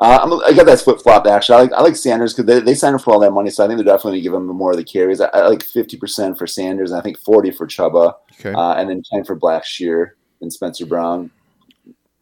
Uh, 0.01 0.17
I'm, 0.21 0.55
got 0.55 0.65
that 0.65 0.79
flip 0.79 1.01
flop 1.01 1.27
actually. 1.27 1.55
I 1.57 1.61
like 1.61 1.73
I 1.73 1.81
like 1.81 1.95
Sanders 1.97 2.33
because 2.33 2.45
they, 2.45 2.61
they 2.61 2.73
signed 2.73 2.93
him 2.93 2.99
for 2.99 3.11
all 3.13 3.19
that 3.19 3.31
money, 3.31 3.49
so 3.49 3.63
I 3.63 3.67
think 3.67 3.77
they're 3.77 3.85
definitely 3.85 4.21
going 4.21 4.23
to 4.23 4.29
give 4.29 4.33
him 4.33 4.45
more 4.55 4.71
of 4.71 4.77
the 4.77 4.83
carries. 4.83 5.19
I, 5.19 5.27
I 5.33 5.47
like 5.47 5.59
50% 5.59 6.37
for 6.37 6.47
Sanders, 6.47 6.91
and 6.91 6.99
I 6.99 7.03
think 7.03 7.19
40 7.19 7.51
for 7.51 7.67
Chuba, 7.67 8.13
Okay. 8.39 8.53
uh, 8.53 8.75
and 8.75 8.89
then 8.89 9.03
10 9.11 9.25
for 9.25 9.37
Blackshear 9.37 10.11
and 10.41 10.51
Spencer 10.51 10.85
Brown. 10.85 11.29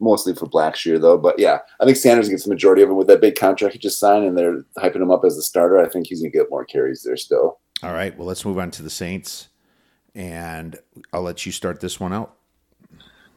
Mostly 0.00 0.32
for 0.34 0.46
Blackshear 0.46 1.00
though, 1.00 1.18
but 1.18 1.38
yeah, 1.38 1.58
I 1.80 1.84
think 1.84 1.96
Sanders 1.96 2.28
gets 2.28 2.44
the 2.44 2.50
majority 2.50 2.82
of 2.82 2.88
them 2.88 2.96
with 2.98 3.08
that 3.08 3.20
big 3.20 3.36
contract 3.36 3.74
he 3.74 3.78
just 3.80 3.98
signed, 4.00 4.24
and 4.24 4.36
they're 4.36 4.62
hyping 4.78 4.96
him 5.02 5.10
up 5.10 5.24
as 5.24 5.36
the 5.36 5.42
starter. 5.42 5.78
I 5.78 5.88
think 5.88 6.06
he's 6.06 6.20
going 6.20 6.30
to 6.32 6.38
get 6.38 6.50
more 6.50 6.64
carries 6.64 7.02
there 7.02 7.16
still. 7.16 7.58
All 7.82 7.92
right. 7.92 8.16
Well, 8.16 8.26
let's 8.26 8.44
move 8.44 8.58
on 8.58 8.70
to 8.72 8.82
the 8.82 8.90
Saints, 8.90 9.48
and 10.14 10.76
I'll 11.12 11.22
let 11.22 11.46
you 11.46 11.52
start 11.52 11.80
this 11.80 11.98
one 12.00 12.12
out. 12.12 12.34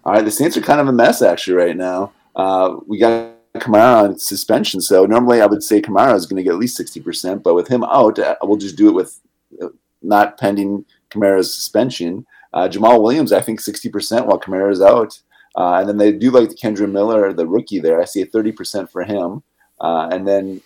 All 0.04 0.14
right, 0.14 0.26
the 0.26 0.32
Saints 0.32 0.56
are 0.58 0.62
kind 0.62 0.80
of 0.82 0.88
a 0.88 0.92
mess 0.92 1.22
actually 1.22 1.56
right 1.56 1.78
now. 1.78 2.12
Uh, 2.36 2.78
we 2.88 2.98
got 2.98 3.31
Kamara 3.56 4.04
on 4.04 4.20
suspension, 4.20 4.80
so 4.80 5.06
normally 5.06 5.42
I 5.42 5.46
would 5.46 5.64
say 5.64 5.82
Kamara 5.82 6.16
is 6.16 6.26
going 6.26 6.38
to 6.38 6.44
get 6.44 6.54
at 6.54 6.60
least 6.60 6.78
sixty 6.78 7.02
percent, 7.02 7.44
but 7.44 7.54
with 7.54 7.68
him 7.68 7.84
out, 7.84 8.18
uh, 8.18 8.36
we'll 8.44 8.58
just 8.58 8.78
do 8.78 8.88
it 8.88 8.94
with 8.94 9.20
uh, 9.62 9.68
not 10.02 10.38
pending 10.38 10.86
Kamara's 11.10 11.54
suspension. 11.54 12.26
Uh, 12.54 12.70
Jamaal 12.70 13.02
Williams, 13.02 13.34
I 13.34 13.42
think 13.42 13.60
sixty 13.60 13.90
percent 13.90 14.26
while 14.26 14.40
Kamara 14.40 14.72
is 14.72 14.82
out, 14.82 15.20
uh, 15.58 15.80
and 15.80 15.90
then 15.90 15.98
they 15.98 16.14
do 16.14 16.32
like 16.32 16.50
the 16.50 16.56
Kendre 16.56 16.90
Miller, 16.90 17.34
the 17.34 17.46
rookie 17.46 17.80
there. 17.80 18.02
I 18.02 18.06
see 18.06 18.22
a 18.22 18.26
thirty 18.26 18.54
percent 18.54 18.90
for 18.90 19.04
him, 19.04 19.44
uh, 19.82 20.08
and 20.12 20.26
then 20.26 20.62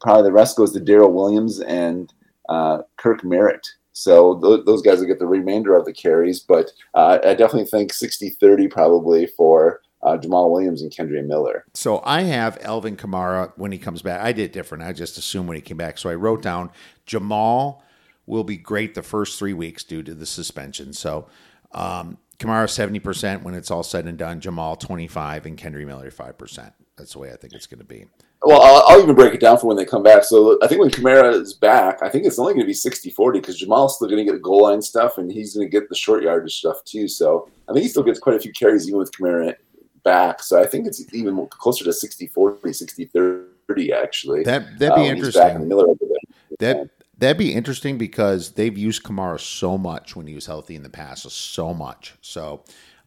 probably 0.00 0.24
the 0.24 0.32
rest 0.32 0.56
goes 0.56 0.72
to 0.72 0.80
Daryl 0.80 1.12
Williams 1.12 1.60
and 1.60 2.12
uh, 2.48 2.82
Kirk 2.96 3.22
Merritt. 3.22 3.66
So 3.92 4.40
th- 4.40 4.64
those 4.66 4.82
guys 4.82 4.98
will 4.98 5.06
get 5.06 5.18
the 5.18 5.26
remainder 5.26 5.76
of 5.76 5.84
the 5.84 5.92
carries, 5.92 6.40
but 6.40 6.70
I 6.94 7.34
definitely 7.34 7.66
think 7.66 7.92
60-30 7.92 8.70
probably 8.70 9.26
for 9.26 9.82
uh, 10.02 10.16
Jamaal 10.16 10.50
Williams 10.50 10.82
and 10.82 10.90
Kendre 10.90 11.24
Miller. 11.24 11.64
So 11.74 12.00
I 12.04 12.22
have 12.22 12.58
Alvin 12.62 12.96
Kamara 12.96 13.52
when 13.56 13.72
he 13.72 13.78
comes 13.78 14.02
back. 14.02 14.20
I 14.20 14.32
did 14.32 14.52
different. 14.52 14.84
I 14.84 14.92
just 14.92 15.18
assumed 15.18 15.48
when 15.48 15.56
he 15.56 15.60
came 15.60 15.76
back. 15.76 15.98
So 15.98 16.08
I 16.08 16.14
wrote 16.14 16.42
down 16.42 16.70
Jamaal 17.06 17.82
will 18.26 18.44
be 18.44 18.56
great 18.56 18.94
the 18.94 19.02
first 19.02 19.38
three 19.38 19.52
weeks 19.52 19.84
due 19.84 20.02
to 20.02 20.14
the 20.14 20.26
suspension. 20.26 20.92
So 20.92 21.26
um, 21.72 22.18
Kamara 22.38 22.68
seventy 22.70 23.00
percent 23.00 23.42
when 23.42 23.54
it's 23.54 23.70
all 23.70 23.82
said 23.82 24.06
and 24.06 24.16
done. 24.16 24.40
Jamaal 24.40 24.78
twenty 24.78 25.08
five 25.08 25.46
and 25.46 25.58
Kendre 25.58 25.86
Miller 25.86 26.10
five 26.10 26.38
percent. 26.38 26.72
That's 26.96 27.12
the 27.12 27.18
way 27.18 27.32
I 27.32 27.36
think 27.36 27.54
it's 27.54 27.66
going 27.66 27.80
to 27.80 27.84
be. 27.84 28.06
Well, 28.42 28.62
I'll, 28.62 28.82
I'll 28.86 29.02
even 29.02 29.14
break 29.14 29.34
it 29.34 29.40
down 29.40 29.58
for 29.58 29.66
when 29.66 29.76
they 29.76 29.84
come 29.84 30.02
back. 30.02 30.24
So 30.24 30.58
I 30.62 30.66
think 30.66 30.80
when 30.80 30.90
Kamara 30.90 31.34
is 31.34 31.52
back, 31.52 32.02
I 32.02 32.08
think 32.08 32.24
it's 32.24 32.38
only 32.38 32.54
going 32.54 32.64
to 32.64 32.66
be 32.66 32.72
60-40 32.72 33.34
because 33.34 33.62
Jamaal's 33.62 33.96
still 33.96 34.08
going 34.08 34.18
to 34.18 34.24
get 34.24 34.32
the 34.32 34.38
goal 34.38 34.62
line 34.62 34.80
stuff 34.80 35.18
and 35.18 35.30
he's 35.30 35.54
going 35.54 35.66
to 35.66 35.70
get 35.70 35.90
the 35.90 35.94
short 35.94 36.22
yardage 36.22 36.56
stuff 36.56 36.82
too. 36.84 37.06
So 37.06 37.50
I 37.68 37.72
think 37.72 37.82
he 37.82 37.88
still 37.88 38.02
gets 38.02 38.18
quite 38.18 38.36
a 38.36 38.40
few 38.40 38.52
carries 38.52 38.88
even 38.88 38.98
with 38.98 39.12
Kamara 39.12 39.56
back. 40.02 40.42
So 40.42 40.60
I 40.60 40.66
think 40.66 40.86
it's 40.86 41.12
even 41.14 41.46
closer 41.48 41.84
to 41.84 41.90
60-40, 41.90 42.60
60-30 42.62 43.92
actually. 43.92 44.42
That 44.44 44.78
that'd 44.78 44.96
be 44.96 45.02
back 45.02 45.16
interesting. 45.16 45.68
Miller 45.68 45.88
over 45.88 45.98
there. 46.00 46.18
That 46.58 46.90
that'd 47.18 47.38
be 47.38 47.54
interesting 47.54 47.98
because 47.98 48.52
they've 48.52 48.76
used 48.76 49.04
Kamara 49.04 49.38
so 49.40 49.78
much 49.78 50.16
when 50.16 50.26
he 50.26 50.34
was 50.34 50.46
healthy 50.46 50.74
in 50.74 50.82
the 50.82 50.90
past, 50.90 51.30
so 51.30 51.72
much. 51.72 52.14
So 52.20 52.64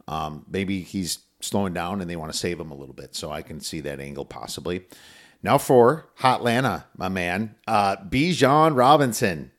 um, 0.08 0.46
maybe 0.50 0.82
he's 0.82 1.20
slowing 1.42 1.74
down 1.74 2.00
and 2.00 2.10
they 2.10 2.16
want 2.16 2.32
to 2.32 2.38
save 2.38 2.60
him 2.60 2.72
a 2.72 2.76
little 2.76 2.96
bit. 2.96 3.16
So 3.16 3.32
I 3.32 3.42
can 3.42 3.60
see 3.60 3.82
that 3.82 4.00
angle 4.00 4.26
possibly. 4.26 4.86
Now 5.42 5.58
for 5.58 6.10
Hotlanta, 6.20 6.86
my 6.96 7.10
man, 7.10 7.56
uh, 7.68 7.98
Bijan 7.98 8.78
Robinson. 8.78 9.52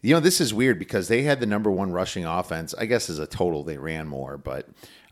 You 0.00 0.14
know 0.14 0.20
this 0.20 0.40
is 0.40 0.54
weird 0.54 0.78
because 0.78 1.08
they 1.08 1.22
had 1.22 1.40
the 1.40 1.46
number 1.46 1.70
one 1.70 1.90
rushing 1.90 2.24
offense. 2.24 2.72
I 2.78 2.86
guess 2.86 3.10
as 3.10 3.18
a 3.18 3.26
total 3.26 3.64
they 3.64 3.78
ran 3.78 4.06
more, 4.06 4.38
but 4.38 4.68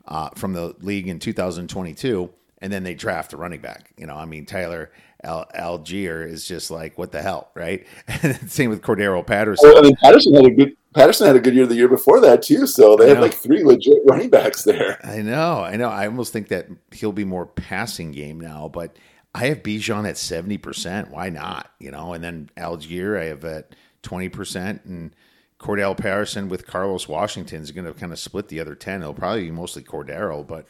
uh, 0.07 0.29
from 0.35 0.53
the 0.53 0.75
league 0.79 1.07
in 1.07 1.19
2022, 1.19 2.29
and 2.59 2.71
then 2.71 2.83
they 2.83 2.93
draft 2.93 3.33
a 3.33 3.37
running 3.37 3.61
back. 3.61 3.91
You 3.97 4.07
know, 4.07 4.15
I 4.15 4.25
mean 4.25 4.45
Tyler 4.45 4.91
Al- 5.23 5.47
Allgeier 5.55 6.27
is 6.27 6.47
just 6.47 6.71
like 6.71 6.97
what 6.97 7.11
the 7.11 7.21
hell, 7.21 7.51
right? 7.55 7.85
Same 8.47 8.69
with 8.69 8.81
Cordero 8.81 9.25
Patterson. 9.25 9.69
Well, 9.69 9.79
I 9.79 9.81
mean, 9.81 9.95
Patterson 10.01 10.33
had 10.33 10.45
a 10.45 10.51
good 10.51 10.77
Patterson 10.93 11.27
had 11.27 11.35
a 11.35 11.39
good 11.39 11.53
year 11.53 11.67
the 11.67 11.75
year 11.75 11.87
before 11.87 12.19
that 12.21 12.41
too. 12.41 12.65
So 12.65 12.95
they 12.95 13.09
had 13.09 13.21
like 13.21 13.33
three 13.33 13.63
legit 13.63 13.99
running 14.05 14.29
backs 14.29 14.63
there. 14.63 14.99
I 15.03 15.21
know, 15.21 15.59
I 15.63 15.75
know. 15.75 15.89
I 15.89 16.07
almost 16.07 16.33
think 16.33 16.47
that 16.49 16.67
he'll 16.91 17.11
be 17.11 17.25
more 17.25 17.45
passing 17.45 18.11
game 18.11 18.39
now, 18.39 18.69
but 18.71 18.97
I 19.35 19.47
have 19.47 19.61
Bijan 19.61 20.07
at 20.07 20.17
seventy 20.17 20.57
percent. 20.57 21.11
Why 21.11 21.29
not? 21.29 21.71
You 21.79 21.91
know, 21.91 22.13
and 22.13 22.23
then 22.23 22.49
Allgeier 22.57 23.19
I 23.19 23.25
have 23.25 23.45
at 23.45 23.75
twenty 24.01 24.29
percent, 24.29 24.85
and 24.85 25.15
Cordell 25.59 25.97
Patterson 25.97 26.49
with 26.49 26.67
Carlos 26.67 27.07
Washington 27.07 27.61
is 27.61 27.71
going 27.71 27.85
to 27.85 27.93
kind 27.93 28.11
of 28.11 28.19
split 28.19 28.47
the 28.47 28.59
other 28.59 28.75
ten. 28.75 29.01
It'll 29.01 29.13
probably 29.13 29.45
be 29.45 29.51
mostly 29.51 29.83
Cordero, 29.83 30.45
but 30.45 30.67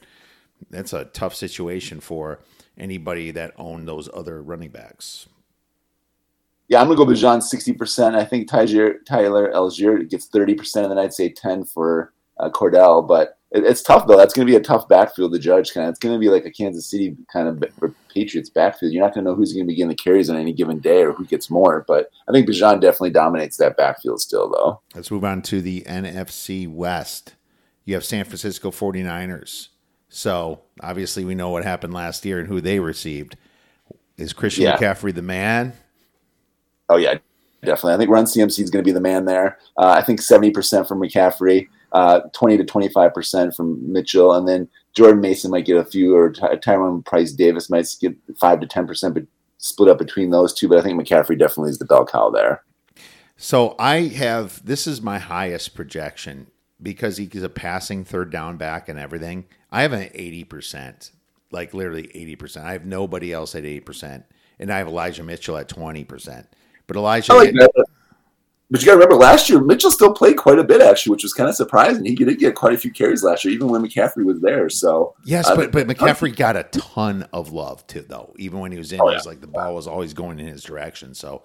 that's 0.69 0.93
a 0.93 1.05
tough 1.05 1.35
situation 1.35 1.99
for 1.99 2.39
anybody 2.77 3.31
that 3.31 3.53
owned 3.57 3.87
those 3.87 4.09
other 4.13 4.41
running 4.41 4.69
backs. 4.69 5.27
Yeah, 6.69 6.81
I'm 6.81 6.87
gonna 6.87 6.97
go 6.97 7.05
with 7.05 7.17
Jean 7.17 7.41
sixty 7.41 7.73
percent. 7.73 8.15
I 8.15 8.25
think 8.25 8.49
Tyler 8.49 8.95
Tyler 9.05 9.51
Allgeier 9.53 10.09
gets 10.09 10.25
thirty 10.25 10.53
percent, 10.53 10.85
and 10.85 10.91
then 10.91 11.03
I'd 11.03 11.13
say 11.13 11.29
ten 11.29 11.63
for 11.63 12.13
uh, 12.39 12.49
Cordell. 12.49 13.07
But 13.07 13.36
it, 13.51 13.63
it's 13.63 13.81
tough 13.81 14.07
though. 14.07 14.17
That's 14.17 14.33
gonna 14.33 14.45
be 14.45 14.55
a 14.55 14.61
tough 14.61 14.87
backfield 14.87 15.33
to 15.33 15.39
judge. 15.39 15.73
Kind 15.73 15.85
of, 15.87 15.91
it's 15.91 15.99
gonna 15.99 16.19
be 16.19 16.29
like 16.29 16.45
a 16.45 16.51
Kansas 16.51 16.85
City 16.89 17.15
kind 17.31 17.47
of 17.47 17.63
Patriots 18.13 18.49
backfield. 18.49 18.91
You're 18.93 19.03
not 19.03 19.13
gonna 19.13 19.29
know 19.29 19.35
who's 19.35 19.53
gonna 19.53 19.65
be 19.65 19.75
getting 19.75 19.89
the 19.89 19.95
carries 19.95 20.29
on 20.29 20.35
any 20.37 20.53
given 20.53 20.79
day 20.79 21.03
or 21.03 21.13
who 21.13 21.25
gets 21.25 21.49
more. 21.49 21.85
But 21.87 22.09
I 22.27 22.31
think 22.31 22.47
Bijan 22.47 22.81
definitely 22.81 23.11
dominates 23.11 23.57
that 23.57 23.77
backfield 23.77 24.21
still, 24.21 24.49
though. 24.49 24.81
Let's 24.95 25.11
move 25.11 25.23
on 25.23 25.41
to 25.43 25.61
the 25.61 25.81
NFC 25.87 26.67
West. 26.71 27.35
You 27.85 27.93
have 27.93 28.03
San 28.05 28.25
Francisco 28.25 28.69
49ers. 28.71 29.69
So 30.09 30.61
obviously 30.81 31.23
we 31.25 31.35
know 31.35 31.49
what 31.49 31.63
happened 31.63 31.93
last 31.93 32.25
year 32.25 32.39
and 32.39 32.47
who 32.47 32.59
they 32.61 32.79
received. 32.79 33.35
Is 34.17 34.33
Christian 34.33 34.63
Yeah. 34.63 34.77
McCaffrey 34.77 35.13
the 35.13 35.21
man? 35.21 35.73
Oh 36.89 36.95
yeah, 36.97 37.15
definitely. 37.63 37.93
I 37.93 37.97
think 37.97 38.09
Run 38.09 38.25
CMC 38.25 38.59
is 38.63 38.69
going 38.69 38.83
to 38.83 38.87
be 38.87 38.93
the 38.93 39.01
man 39.01 39.25
there. 39.25 39.57
Uh, 39.77 39.89
I 39.89 40.01
think 40.01 40.21
seventy 40.21 40.51
percent 40.51 40.87
from 40.87 41.01
McCaffrey, 41.01 41.67
uh, 41.91 42.21
twenty 42.33 42.57
to 42.57 42.63
twenty 42.63 42.89
five 42.89 43.13
percent 43.13 43.55
from 43.55 43.91
Mitchell, 43.91 44.33
and 44.33 44.47
then 44.47 44.67
Jordan 44.95 45.21
Mason 45.21 45.51
might 45.51 45.65
get 45.65 45.77
a 45.77 45.85
few, 45.85 46.15
or 46.15 46.31
Ty- 46.31 46.55
Tyrone 46.57 47.03
Price 47.03 47.31
Davis 47.31 47.69
might 47.69 47.87
get 47.99 48.15
five 48.39 48.59
to 48.59 48.67
ten 48.67 48.87
percent, 48.87 49.13
but 49.13 49.23
split 49.57 49.89
up 49.89 49.97
between 49.97 50.29
those 50.29 50.53
two. 50.53 50.67
But 50.67 50.79
I 50.79 50.81
think 50.81 50.99
McCaffrey 50.99 51.37
definitely 51.37 51.71
is 51.71 51.79
the 51.79 51.85
bell 51.85 52.05
cow 52.05 52.29
there. 52.29 52.63
So 53.37 53.75
I 53.77 54.01
have 54.07 54.65
this 54.65 54.87
is 54.87 55.01
my 55.01 55.19
highest 55.19 55.75
projection 55.75 56.47
because 56.81 57.17
he's 57.17 57.43
a 57.43 57.49
passing 57.49 58.03
third 58.03 58.31
down 58.31 58.57
back 58.57 58.89
and 58.89 58.99
everything. 58.99 59.45
I 59.71 59.81
have 59.81 59.93
an 59.93 60.09
80%, 60.09 61.11
like 61.51 61.73
literally 61.73 62.03
80%. 62.03 62.63
I 62.63 62.73
have 62.73 62.85
nobody 62.85 63.33
else 63.33 63.55
at 63.55 63.63
80%. 63.63 64.23
And 64.59 64.71
I 64.71 64.77
have 64.77 64.87
Elijah 64.87 65.23
Mitchell 65.23 65.57
at 65.57 65.69
20%. 65.69 66.45
But 66.87 66.95
Elijah 66.95 67.33
I 67.33 67.35
like 67.35 67.53
that. 67.53 67.86
But 68.69 68.81
you 68.81 68.85
got 68.85 68.93
to 68.93 68.97
remember, 68.97 69.15
last 69.15 69.49
year 69.49 69.61
Mitchell 69.61 69.91
still 69.91 70.13
played 70.13 70.35
quite 70.35 70.59
a 70.59 70.63
bit 70.63 70.81
actually, 70.81 71.11
which 71.11 71.23
was 71.23 71.33
kind 71.33 71.47
of 71.49 71.55
surprising. 71.55 72.03
He 72.03 72.15
did 72.15 72.37
get 72.37 72.55
quite 72.55 72.73
a 72.73 72.77
few 72.77 72.91
carries 72.91 73.23
last 73.23 73.45
year, 73.45 73.53
even 73.53 73.69
when 73.69 73.81
McCaffrey 73.81 74.25
was 74.25 74.41
there. 74.41 74.69
So 74.69 75.15
Yes, 75.23 75.47
uh, 75.47 75.55
but 75.55 75.71
but 75.71 75.87
McCaffrey 75.87 76.35
got 76.35 76.57
a 76.57 76.63
ton 76.63 77.27
of 77.31 77.53
love 77.53 77.87
too, 77.87 78.01
though. 78.07 78.33
Even 78.37 78.59
when 78.59 78.73
he 78.73 78.77
was 78.77 78.91
in, 78.91 78.99
Oh, 78.99 79.07
it 79.09 79.13
was 79.13 79.25
like 79.25 79.39
the 79.39 79.47
ball 79.47 79.73
was 79.73 79.87
always 79.87 80.13
going 80.13 80.39
in 80.39 80.47
his 80.47 80.63
direction. 80.63 81.13
So 81.13 81.43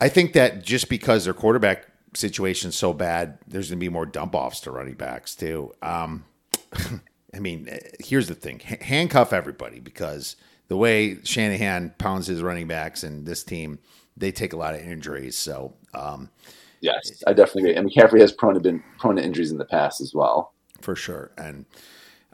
I 0.00 0.08
think 0.10 0.34
that 0.34 0.62
just 0.62 0.88
because 0.90 1.24
their 1.24 1.34
quarterback 1.34 1.86
situation's 2.14 2.76
so 2.76 2.92
bad, 2.92 3.38
there's 3.46 3.70
going 3.70 3.78
to 3.78 3.84
be 3.84 3.88
more 3.88 4.06
dump 4.06 4.34
offs 4.34 4.60
to 4.60 4.70
running 4.70 4.94
backs 4.94 5.34
too. 5.34 5.72
Um, 5.82 6.24
I 7.34 7.40
mean, 7.40 7.68
here's 7.98 8.28
the 8.28 8.34
thing: 8.34 8.60
H- 8.68 8.82
handcuff 8.82 9.32
everybody 9.32 9.80
because 9.80 10.36
the 10.68 10.76
way 10.76 11.18
Shanahan 11.24 11.94
pounds 11.98 12.26
his 12.26 12.42
running 12.42 12.66
backs 12.68 13.02
and 13.02 13.26
this 13.26 13.42
team, 13.42 13.78
they 14.18 14.32
take 14.32 14.52
a 14.52 14.56
lot 14.56 14.74
of 14.74 14.80
injuries. 14.80 15.36
So 15.36 15.74
um, 15.94 16.30
yes, 16.80 17.22
I 17.26 17.32
definitely 17.32 17.70
agree. 17.70 17.76
And 17.76 17.90
McCaffrey 17.90 18.20
has 18.20 18.32
prone 18.32 18.54
to 18.54 18.60
been 18.60 18.82
prone 18.98 19.16
to 19.16 19.24
injuries 19.24 19.50
in 19.52 19.58
the 19.58 19.64
past 19.64 20.00
as 20.00 20.14
well. 20.14 20.54
for 20.80 20.94
sure. 20.94 21.32
And 21.36 21.66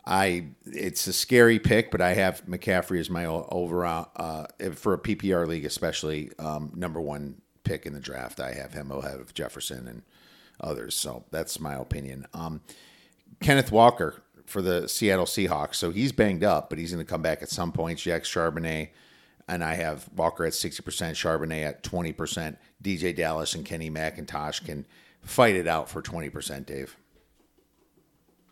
I, 0.07 0.49
it's 0.67 1.07
a 1.07 1.13
scary 1.13 1.59
pick, 1.59 1.91
but 1.91 2.01
I 2.01 2.15
have 2.15 2.45
McCaffrey 2.47 3.01
as 3.01 3.09
my 3.09 3.25
overall 3.25 4.11
uh, 4.17 4.47
for 4.75 4.95
a 4.95 4.99
PPR 4.99 5.47
league, 5.47 5.65
especially 5.65 6.31
um, 6.39 6.73
number 6.75 7.01
one 7.01 7.41
pick 7.65 7.87
in 7.87 7.95
the 7.95 8.01
draft. 8.01 8.41
I 8.41 8.53
have 8.53 8.75
him 8.75 8.91
ahead 8.91 9.19
of 9.19 9.33
Jefferson 9.33 9.89
and 9.89 10.03
others. 10.61 10.95
So 10.95 11.25
that's 11.31 11.59
my 11.59 11.75
opinion. 11.75 12.27
Um, 12.35 12.61
Kenneth 13.41 13.73
Walker 13.73 14.23
for 14.45 14.61
the 14.61 14.89
Seattle 14.89 15.25
Seahawks. 15.25 15.77
So 15.77 15.91
he's 15.91 16.13
banged 16.13 16.45
up, 16.45 16.69
but 16.69 16.79
he's 16.79 16.93
going 16.93 17.05
to 17.05 17.11
come 17.11 17.23
back 17.23 17.43
at 17.43 17.49
some 17.49 17.73
point. 17.73 17.99
Jack 17.99 18.25
Charbonnet. 18.25 18.91
And 19.47 19.63
I 19.63 19.75
have 19.75 20.09
Walker 20.17 20.47
at 20.47 20.53
60%, 20.53 20.83
Charbonnet 20.83 21.65
at 21.65 21.83
20%. 21.83 22.57
DJ 22.83 23.15
Dallas 23.15 23.55
and 23.55 23.65
Kenny 23.65 23.91
McIntosh 23.91 24.65
can 24.65 24.87
fight 25.23 25.55
it 25.55 25.67
out 25.69 25.89
for 25.89 26.01
20%, 26.01 26.65
Dave. 26.65 26.97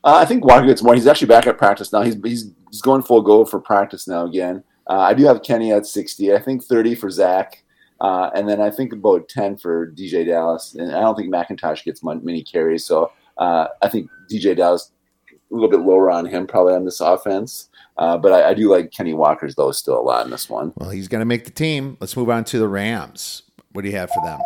Uh, 0.04 0.16
I 0.16 0.24
think 0.24 0.44
Walker 0.44 0.66
gets 0.66 0.82
more. 0.82 0.94
He's 0.94 1.06
actually 1.06 1.28
back 1.28 1.46
at 1.46 1.58
practice 1.58 1.92
now. 1.92 2.02
He's 2.02 2.16
he's, 2.24 2.50
he's 2.70 2.82
going 2.82 3.02
full 3.02 3.22
go 3.22 3.44
for 3.44 3.60
practice 3.60 4.08
now 4.08 4.26
again. 4.26 4.64
Uh, 4.88 4.98
I 4.98 5.14
do 5.14 5.24
have 5.24 5.42
Kenny 5.42 5.72
at 5.72 5.86
sixty. 5.86 6.34
I 6.34 6.40
think 6.40 6.64
thirty 6.64 6.96
for 6.96 7.08
Zach, 7.08 7.62
uh, 8.00 8.30
and 8.34 8.48
then 8.48 8.60
I 8.60 8.68
think 8.68 8.92
about 8.92 9.28
ten 9.28 9.56
for 9.56 9.92
DJ 9.92 10.26
Dallas. 10.26 10.74
And 10.74 10.92
I 10.92 11.00
don't 11.00 11.14
think 11.14 11.32
McIntosh 11.32 11.84
gets 11.84 12.02
many 12.02 12.42
carries. 12.42 12.84
So 12.84 13.12
uh, 13.38 13.68
I 13.80 13.88
think 13.88 14.10
DJ 14.28 14.56
Dallas 14.56 14.90
a 15.30 15.54
little 15.54 15.70
bit 15.70 15.80
lower 15.80 16.10
on 16.10 16.26
him 16.26 16.46
probably 16.46 16.74
on 16.74 16.84
this 16.84 17.00
offense. 17.00 17.68
Uh, 17.96 18.16
but 18.16 18.32
I, 18.32 18.50
I, 18.50 18.54
do 18.54 18.70
like 18.70 18.90
Kenny 18.90 19.12
Walker's 19.12 19.54
though 19.54 19.70
still 19.70 19.98
a 19.98 20.00
lot 20.00 20.24
in 20.24 20.30
this 20.30 20.48
one. 20.48 20.72
Well, 20.76 20.90
he's 20.90 21.08
going 21.08 21.20
to 21.20 21.26
make 21.26 21.44
the 21.44 21.50
team. 21.50 21.98
Let's 22.00 22.16
move 22.16 22.30
on 22.30 22.44
to 22.44 22.58
the 22.58 22.68
Rams. 22.68 23.42
What 23.72 23.82
do 23.82 23.90
you 23.90 23.96
have 23.96 24.10
for 24.10 24.24
them? 24.24 24.40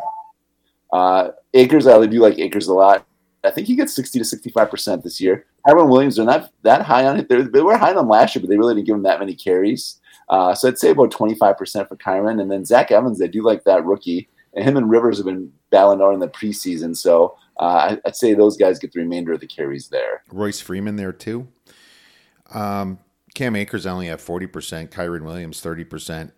Uh, 0.93 1.31
Akers, 1.55 1.86
I 1.86 2.05
do 2.06 2.20
like 2.20 2.39
Akers 2.39 2.66
a 2.68 2.74
lot. 2.74 3.06
I 3.44 3.51
think 3.51 3.66
he 3.66 3.77
gets 3.77 3.94
sixty 3.94 4.18
to 4.18 4.24
sixty-five 4.24 4.70
percent 4.70 5.05
this 5.05 5.20
year. 5.20 5.47
Kyren 5.66 5.89
Williams, 5.89 6.16
they're 6.16 6.24
not 6.24 6.51
that 6.62 6.82
high 6.82 7.06
on 7.06 7.18
it. 7.18 7.28
They're, 7.28 7.43
they 7.43 7.62
were 7.62 7.77
high 7.77 7.90
on 7.90 7.98
him 7.98 8.09
last 8.09 8.35
year, 8.35 8.40
but 8.40 8.48
they 8.48 8.56
really 8.56 8.74
didn't 8.74 8.86
give 8.86 8.97
him 8.97 9.02
that 9.02 9.20
many 9.20 9.35
carries. 9.35 10.01
Uh, 10.28 10.55
so 10.55 10.68
I'd 10.68 10.78
say 10.78 10.90
about 10.90 11.10
twenty-five 11.10 11.56
percent 11.56 11.89
for 11.89 11.97
Kyren, 11.97 12.40
and 12.40 12.51
then 12.51 12.64
Zach 12.64 12.90
Evans. 12.90 13.23
I 13.23 13.27
do 13.27 13.43
like 13.43 13.64
that 13.64 13.85
rookie, 13.85 14.28
and 14.55 14.64
him 14.64 14.77
and 14.77 14.90
Rivers 14.90 15.18
have 15.18 15.27
been 15.27 15.52
battling 15.70 16.02
out 16.02 16.14
in 16.14 16.20
the 16.20 16.28
preseason. 16.28 16.97
So 16.97 17.36
uh, 17.59 17.97
I'd 18.05 18.16
say 18.16 18.35
those 18.35 18.56
guys 18.56 18.78
get 18.78 18.93
the 18.93 19.01
remainder 19.01 19.32
of 19.32 19.40
the 19.40 19.47
carries 19.47 19.89
there. 19.89 20.23
Royce 20.32 20.60
Freeman 20.60 20.97
there 20.97 21.12
too. 21.12 21.48
Um, 22.52 22.98
Cam 23.36 23.54
Akers 23.54 23.86
only 23.86 24.06
have 24.06 24.20
forty 24.20 24.46
percent. 24.46 24.90
Kyren 24.90 25.22
Williams 25.22 25.60
thirty 25.60 25.84
percent. 25.84 26.32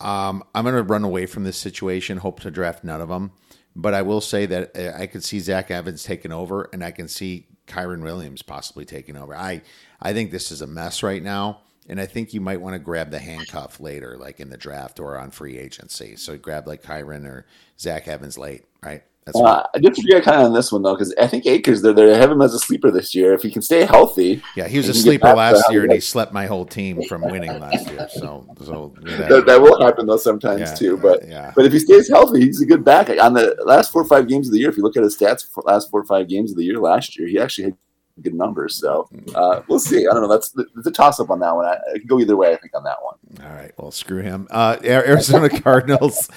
Um, 0.00 0.42
I'm 0.54 0.64
going 0.64 0.74
to 0.74 0.82
run 0.82 1.04
away 1.04 1.26
from 1.26 1.44
this 1.44 1.56
situation. 1.56 2.18
Hope 2.18 2.40
to 2.40 2.50
draft 2.50 2.84
none 2.84 3.00
of 3.00 3.08
them. 3.08 3.32
But 3.76 3.94
I 3.94 4.02
will 4.02 4.20
say 4.20 4.44
that 4.46 4.76
uh, 4.76 4.92
I 4.98 5.06
could 5.06 5.22
see 5.22 5.38
Zach 5.38 5.70
Evans 5.70 6.02
taking 6.02 6.32
over, 6.32 6.68
and 6.72 6.84
I 6.84 6.90
can 6.90 7.06
see 7.06 7.46
Kyren 7.68 8.02
Williams 8.02 8.42
possibly 8.42 8.84
taking 8.84 9.16
over. 9.16 9.34
I 9.34 9.62
I 10.02 10.12
think 10.12 10.30
this 10.30 10.50
is 10.50 10.60
a 10.60 10.66
mess 10.66 11.02
right 11.04 11.22
now, 11.22 11.60
and 11.88 12.00
I 12.00 12.06
think 12.06 12.34
you 12.34 12.40
might 12.40 12.60
want 12.60 12.74
to 12.74 12.80
grab 12.80 13.12
the 13.12 13.20
handcuff 13.20 13.78
later, 13.78 14.16
like 14.18 14.40
in 14.40 14.50
the 14.50 14.56
draft 14.56 14.98
or 14.98 15.16
on 15.16 15.30
free 15.30 15.56
agency. 15.56 16.16
So 16.16 16.36
grab 16.36 16.66
like 16.66 16.82
Kyren 16.82 17.26
or 17.26 17.46
Zach 17.78 18.08
Evans 18.08 18.36
late, 18.36 18.64
right? 18.82 19.04
That's 19.32 19.38
uh, 19.38 19.66
I 19.74 19.78
did 19.78 19.94
forget 19.94 20.24
kind 20.24 20.40
of 20.40 20.46
on 20.46 20.54
this 20.54 20.72
one 20.72 20.80
though, 20.80 20.94
because 20.94 21.14
I 21.20 21.26
think 21.26 21.44
Akers 21.44 21.82
they're 21.82 21.92
they 21.92 22.16
have 22.16 22.30
him 22.30 22.40
as 22.40 22.54
a 22.54 22.58
sleeper 22.58 22.90
this 22.90 23.14
year. 23.14 23.34
If 23.34 23.42
he 23.42 23.50
can 23.50 23.60
stay 23.60 23.84
healthy, 23.84 24.42
yeah, 24.56 24.66
he 24.66 24.78
was 24.78 24.88
a 24.88 24.94
sleeper 24.94 25.34
last 25.34 25.70
year, 25.70 25.82
and 25.82 25.92
he 25.92 26.00
slept 26.00 26.32
my 26.32 26.46
whole 26.46 26.64
team 26.64 27.02
from 27.08 27.22
winning 27.22 27.60
last 27.60 27.90
year. 27.90 28.08
So, 28.10 28.46
so 28.64 28.94
that, 29.02 29.28
that, 29.28 29.46
that 29.46 29.60
will 29.60 29.84
happen 29.84 30.06
though 30.06 30.16
sometimes 30.16 30.60
yeah, 30.60 30.74
too. 30.74 30.96
But 30.96 31.28
yeah. 31.28 31.52
but 31.54 31.66
if 31.66 31.72
he 31.74 31.78
stays 31.78 32.08
healthy, 32.08 32.40
he's 32.40 32.62
a 32.62 32.66
good 32.66 32.84
back. 32.84 33.10
On 33.10 33.34
the 33.34 33.54
last 33.66 33.92
four 33.92 34.00
or 34.00 34.06
five 34.06 34.28
games 34.28 34.48
of 34.48 34.54
the 34.54 34.60
year, 34.60 34.70
if 34.70 34.78
you 34.78 34.82
look 34.82 34.96
at 34.96 35.02
his 35.02 35.18
stats 35.18 35.46
for 35.46 35.62
last 35.66 35.90
four 35.90 36.00
or 36.00 36.06
five 36.06 36.26
games 36.28 36.50
of 36.50 36.56
the 36.56 36.64
year 36.64 36.78
last 36.78 37.18
year, 37.18 37.28
he 37.28 37.38
actually 37.38 37.64
had 37.64 37.76
good 38.22 38.34
numbers. 38.34 38.76
So 38.76 39.08
uh, 39.34 39.62
we'll 39.68 39.78
see. 39.78 40.06
I 40.06 40.12
don't 40.12 40.22
know. 40.22 40.28
That's 40.28 40.50
the, 40.50 40.90
toss 40.90 41.20
up 41.20 41.30
on 41.30 41.38
that 41.40 41.54
one. 41.54 41.66
I, 41.66 41.74
I, 41.94 41.98
can 41.98 42.06
go 42.06 42.18
either 42.18 42.36
way. 42.36 42.52
I 42.52 42.56
think 42.56 42.74
on 42.74 42.84
that 42.84 42.96
one. 43.02 43.16
All 43.42 43.54
right. 43.54 43.72
Well, 43.76 43.90
screw 43.90 44.22
him. 44.22 44.48
Uh, 44.50 44.78
Arizona 44.82 45.48
Cardinals, 45.60 46.28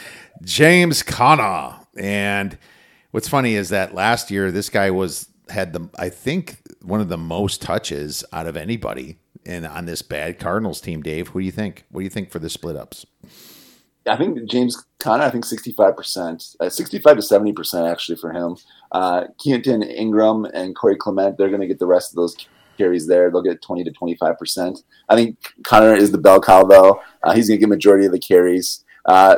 James 0.43 1.03
Conner, 1.03 1.79
and 1.97 2.57
What's 3.11 3.27
funny 3.27 3.55
is 3.55 3.69
that 3.69 3.93
last 3.93 4.31
year 4.31 4.51
this 4.51 4.69
guy 4.69 4.89
was 4.91 5.29
had 5.49 5.73
the 5.73 5.89
I 5.97 6.09
think 6.09 6.57
one 6.81 7.01
of 7.01 7.09
the 7.09 7.17
most 7.17 7.61
touches 7.61 8.23
out 8.31 8.47
of 8.47 8.55
anybody 8.57 9.17
in 9.45 9.65
on 9.65 9.85
this 9.85 10.01
bad 10.01 10.39
Cardinals 10.39 10.81
team. 10.81 11.01
Dave, 11.01 11.29
who 11.29 11.39
do 11.39 11.45
you 11.45 11.51
think? 11.51 11.85
What 11.89 12.01
do 12.01 12.03
you 12.03 12.09
think 12.09 12.31
for 12.31 12.39
the 12.39 12.49
split 12.49 12.75
ups? 12.75 13.05
I 14.07 14.15
think 14.15 14.49
James 14.49 14.83
Conner, 14.99 15.23
I 15.23 15.29
think 15.29 15.45
65%, 15.45 16.55
uh, 16.59 16.69
65 16.69 17.17
to 17.17 17.21
70% 17.21 17.91
actually 17.91 18.15
for 18.15 18.33
him. 18.33 18.57
Uh, 18.91 19.25
Keaontay 19.39 19.93
Ingram 19.93 20.45
and 20.45 20.75
Corey 20.75 20.95
Clement, 20.95 21.37
they're 21.37 21.49
going 21.49 21.61
to 21.61 21.67
get 21.67 21.77
the 21.77 21.85
rest 21.85 22.11
of 22.11 22.15
those 22.15 22.35
carries 22.77 23.05
there. 23.05 23.29
They'll 23.29 23.43
get 23.43 23.61
20 23.61 23.83
to 23.83 23.91
25%. 23.91 24.83
I 25.07 25.15
think 25.15 25.37
Conner 25.63 25.93
is 25.93 26.11
the 26.11 26.17
bell 26.17 26.41
cow, 26.41 26.63
though. 26.63 26.99
Uh, 27.21 27.33
he's 27.33 27.47
going 27.47 27.59
to 27.59 27.59
get 27.59 27.69
majority 27.69 28.07
of 28.07 28.11
the 28.11 28.19
carries. 28.19 28.83
Uh, 29.05 29.37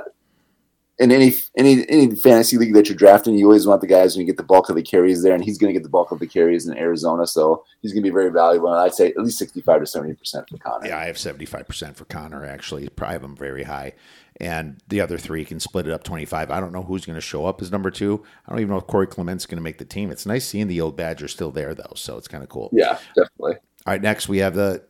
in 0.99 1.11
any 1.11 1.33
any 1.57 1.89
any 1.89 2.15
fantasy 2.15 2.57
league 2.57 2.73
that 2.73 2.87
you're 2.87 2.95
drafting, 2.95 3.35
you 3.35 3.45
always 3.45 3.65
want 3.65 3.81
the 3.81 3.87
guys 3.87 4.15
when 4.15 4.21
you 4.21 4.31
get 4.31 4.37
the 4.37 4.43
bulk 4.43 4.69
of 4.69 4.75
the 4.75 4.83
carries 4.83 5.23
there, 5.23 5.33
and 5.33 5.43
he's 5.43 5.57
going 5.57 5.73
to 5.73 5.79
get 5.79 5.83
the 5.83 5.89
bulk 5.89 6.11
of 6.11 6.19
the 6.19 6.27
carries 6.27 6.67
in 6.67 6.77
Arizona, 6.77 7.25
so 7.25 7.63
he's 7.81 7.93
going 7.93 8.03
to 8.03 8.09
be 8.09 8.13
very 8.13 8.29
valuable. 8.29 8.71
And 8.71 8.79
I'd 8.79 8.93
say 8.93 9.07
at 9.07 9.17
least 9.17 9.39
sixty 9.39 9.61
five 9.61 9.79
to 9.79 9.87
seventy 9.87 10.13
percent 10.13 10.47
for 10.49 10.57
Conner. 10.57 10.87
Yeah, 10.87 10.99
I 10.99 11.05
have 11.05 11.17
seventy 11.17 11.45
five 11.45 11.67
percent 11.67 11.97
for 11.97 12.05
Conner. 12.05 12.45
Actually, 12.45 12.87
probably 12.89 13.13
have 13.13 13.23
him 13.23 13.35
very 13.35 13.63
high, 13.63 13.93
and 14.39 14.79
the 14.87 15.01
other 15.01 15.17
three 15.17 15.43
can 15.45 15.59
split 15.59 15.87
it 15.87 15.93
up 15.93 16.03
twenty 16.03 16.25
five. 16.25 16.51
I 16.51 16.59
don't 16.59 16.71
know 16.71 16.83
who's 16.83 17.07
going 17.07 17.17
to 17.17 17.21
show 17.21 17.47
up 17.47 17.59
as 17.63 17.71
number 17.71 17.89
two. 17.89 18.23
I 18.45 18.51
don't 18.51 18.59
even 18.59 18.69
know 18.69 18.77
if 18.77 18.85
Corey 18.85 19.07
Clement's 19.07 19.47
going 19.47 19.57
to 19.57 19.63
make 19.63 19.79
the 19.79 19.85
team. 19.85 20.11
It's 20.11 20.27
nice 20.27 20.47
seeing 20.47 20.67
the 20.67 20.79
old 20.81 20.95
Badger 20.95 21.27
still 21.27 21.49
there 21.49 21.73
though, 21.73 21.93
so 21.95 22.17
it's 22.17 22.27
kind 22.27 22.43
of 22.43 22.49
cool. 22.49 22.69
Yeah, 22.71 22.99
definitely. 23.15 23.55
All 23.85 23.93
right, 23.93 24.01
next 24.01 24.29
we 24.29 24.37
have 24.37 24.53
the 24.53 24.83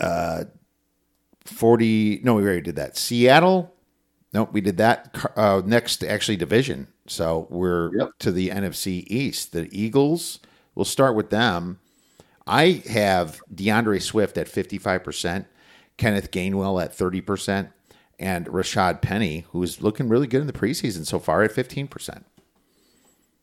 uh, 0.00 0.44
forty. 1.44 2.20
No, 2.24 2.36
we 2.36 2.42
already 2.42 2.62
did 2.62 2.76
that. 2.76 2.96
Seattle 2.96 3.73
Nope, 4.34 4.52
we 4.52 4.60
did 4.60 4.78
that 4.78 5.16
uh, 5.36 5.62
next, 5.64 6.02
actually, 6.02 6.36
division. 6.36 6.88
So 7.06 7.46
we're 7.50 7.96
yep. 7.96 8.10
to 8.18 8.32
the 8.32 8.50
NFC 8.50 9.04
East. 9.06 9.52
The 9.52 9.68
Eagles, 9.70 10.40
we'll 10.74 10.84
start 10.84 11.14
with 11.14 11.30
them. 11.30 11.78
I 12.44 12.82
have 12.90 13.40
D'Andre 13.54 14.00
Swift 14.00 14.36
at 14.36 14.48
55%, 14.48 15.46
Kenneth 15.96 16.30
Gainwell 16.32 16.82
at 16.82 16.96
30%, 16.96 17.70
and 18.18 18.46
Rashaad 18.46 19.00
Penny, 19.00 19.46
who's 19.50 19.80
looking 19.80 20.08
really 20.08 20.26
good 20.26 20.40
in 20.40 20.46
the 20.48 20.52
preseason 20.52 21.06
so 21.06 21.20
far, 21.20 21.44
at 21.44 21.52
15%. 21.52 22.24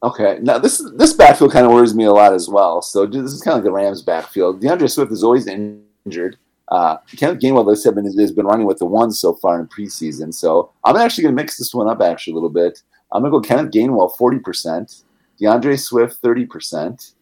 Okay, 0.03 0.39
now 0.41 0.57
this 0.57 0.83
this 0.95 1.13
backfield 1.13 1.51
kind 1.51 1.63
of 1.63 1.71
worries 1.71 1.93
me 1.93 2.05
a 2.05 2.11
lot 2.11 2.33
as 2.33 2.49
well. 2.49 2.81
So 2.81 3.05
this 3.05 3.31
is 3.31 3.41
kind 3.41 3.53
of 3.53 3.59
like 3.59 3.65
the 3.65 3.71
Rams' 3.71 4.01
backfield. 4.01 4.59
D'Andre 4.59 4.87
Swift 4.87 5.11
is 5.11 5.23
always 5.23 5.45
injured. 5.47 6.37
Uh, 6.71 6.97
Kenneth 7.17 7.41
Gainwell, 7.41 7.85
have 7.85 7.95
been, 7.95 8.05
has 8.05 8.31
been 8.31 8.45
running 8.45 8.65
with 8.65 8.79
the 8.79 8.85
ones 8.85 9.19
so 9.19 9.33
far 9.35 9.59
in 9.59 9.67
preseason. 9.67 10.33
So 10.33 10.71
I'm 10.85 10.95
actually 10.95 11.23
going 11.23 11.35
to 11.35 11.41
mix 11.41 11.57
this 11.57 11.73
one 11.73 11.89
up 11.89 12.01
actually 12.01 12.31
a 12.31 12.35
little 12.35 12.49
bit. 12.49 12.81
I'm 13.11 13.21
going 13.21 13.31
to 13.31 13.37
go 13.37 13.41
Kenneth 13.41 13.73
Gainwell 13.73 14.15
40%, 14.15 15.03
D'Andre 15.39 15.75
Swift 15.75 16.21
30%, 16.21 17.13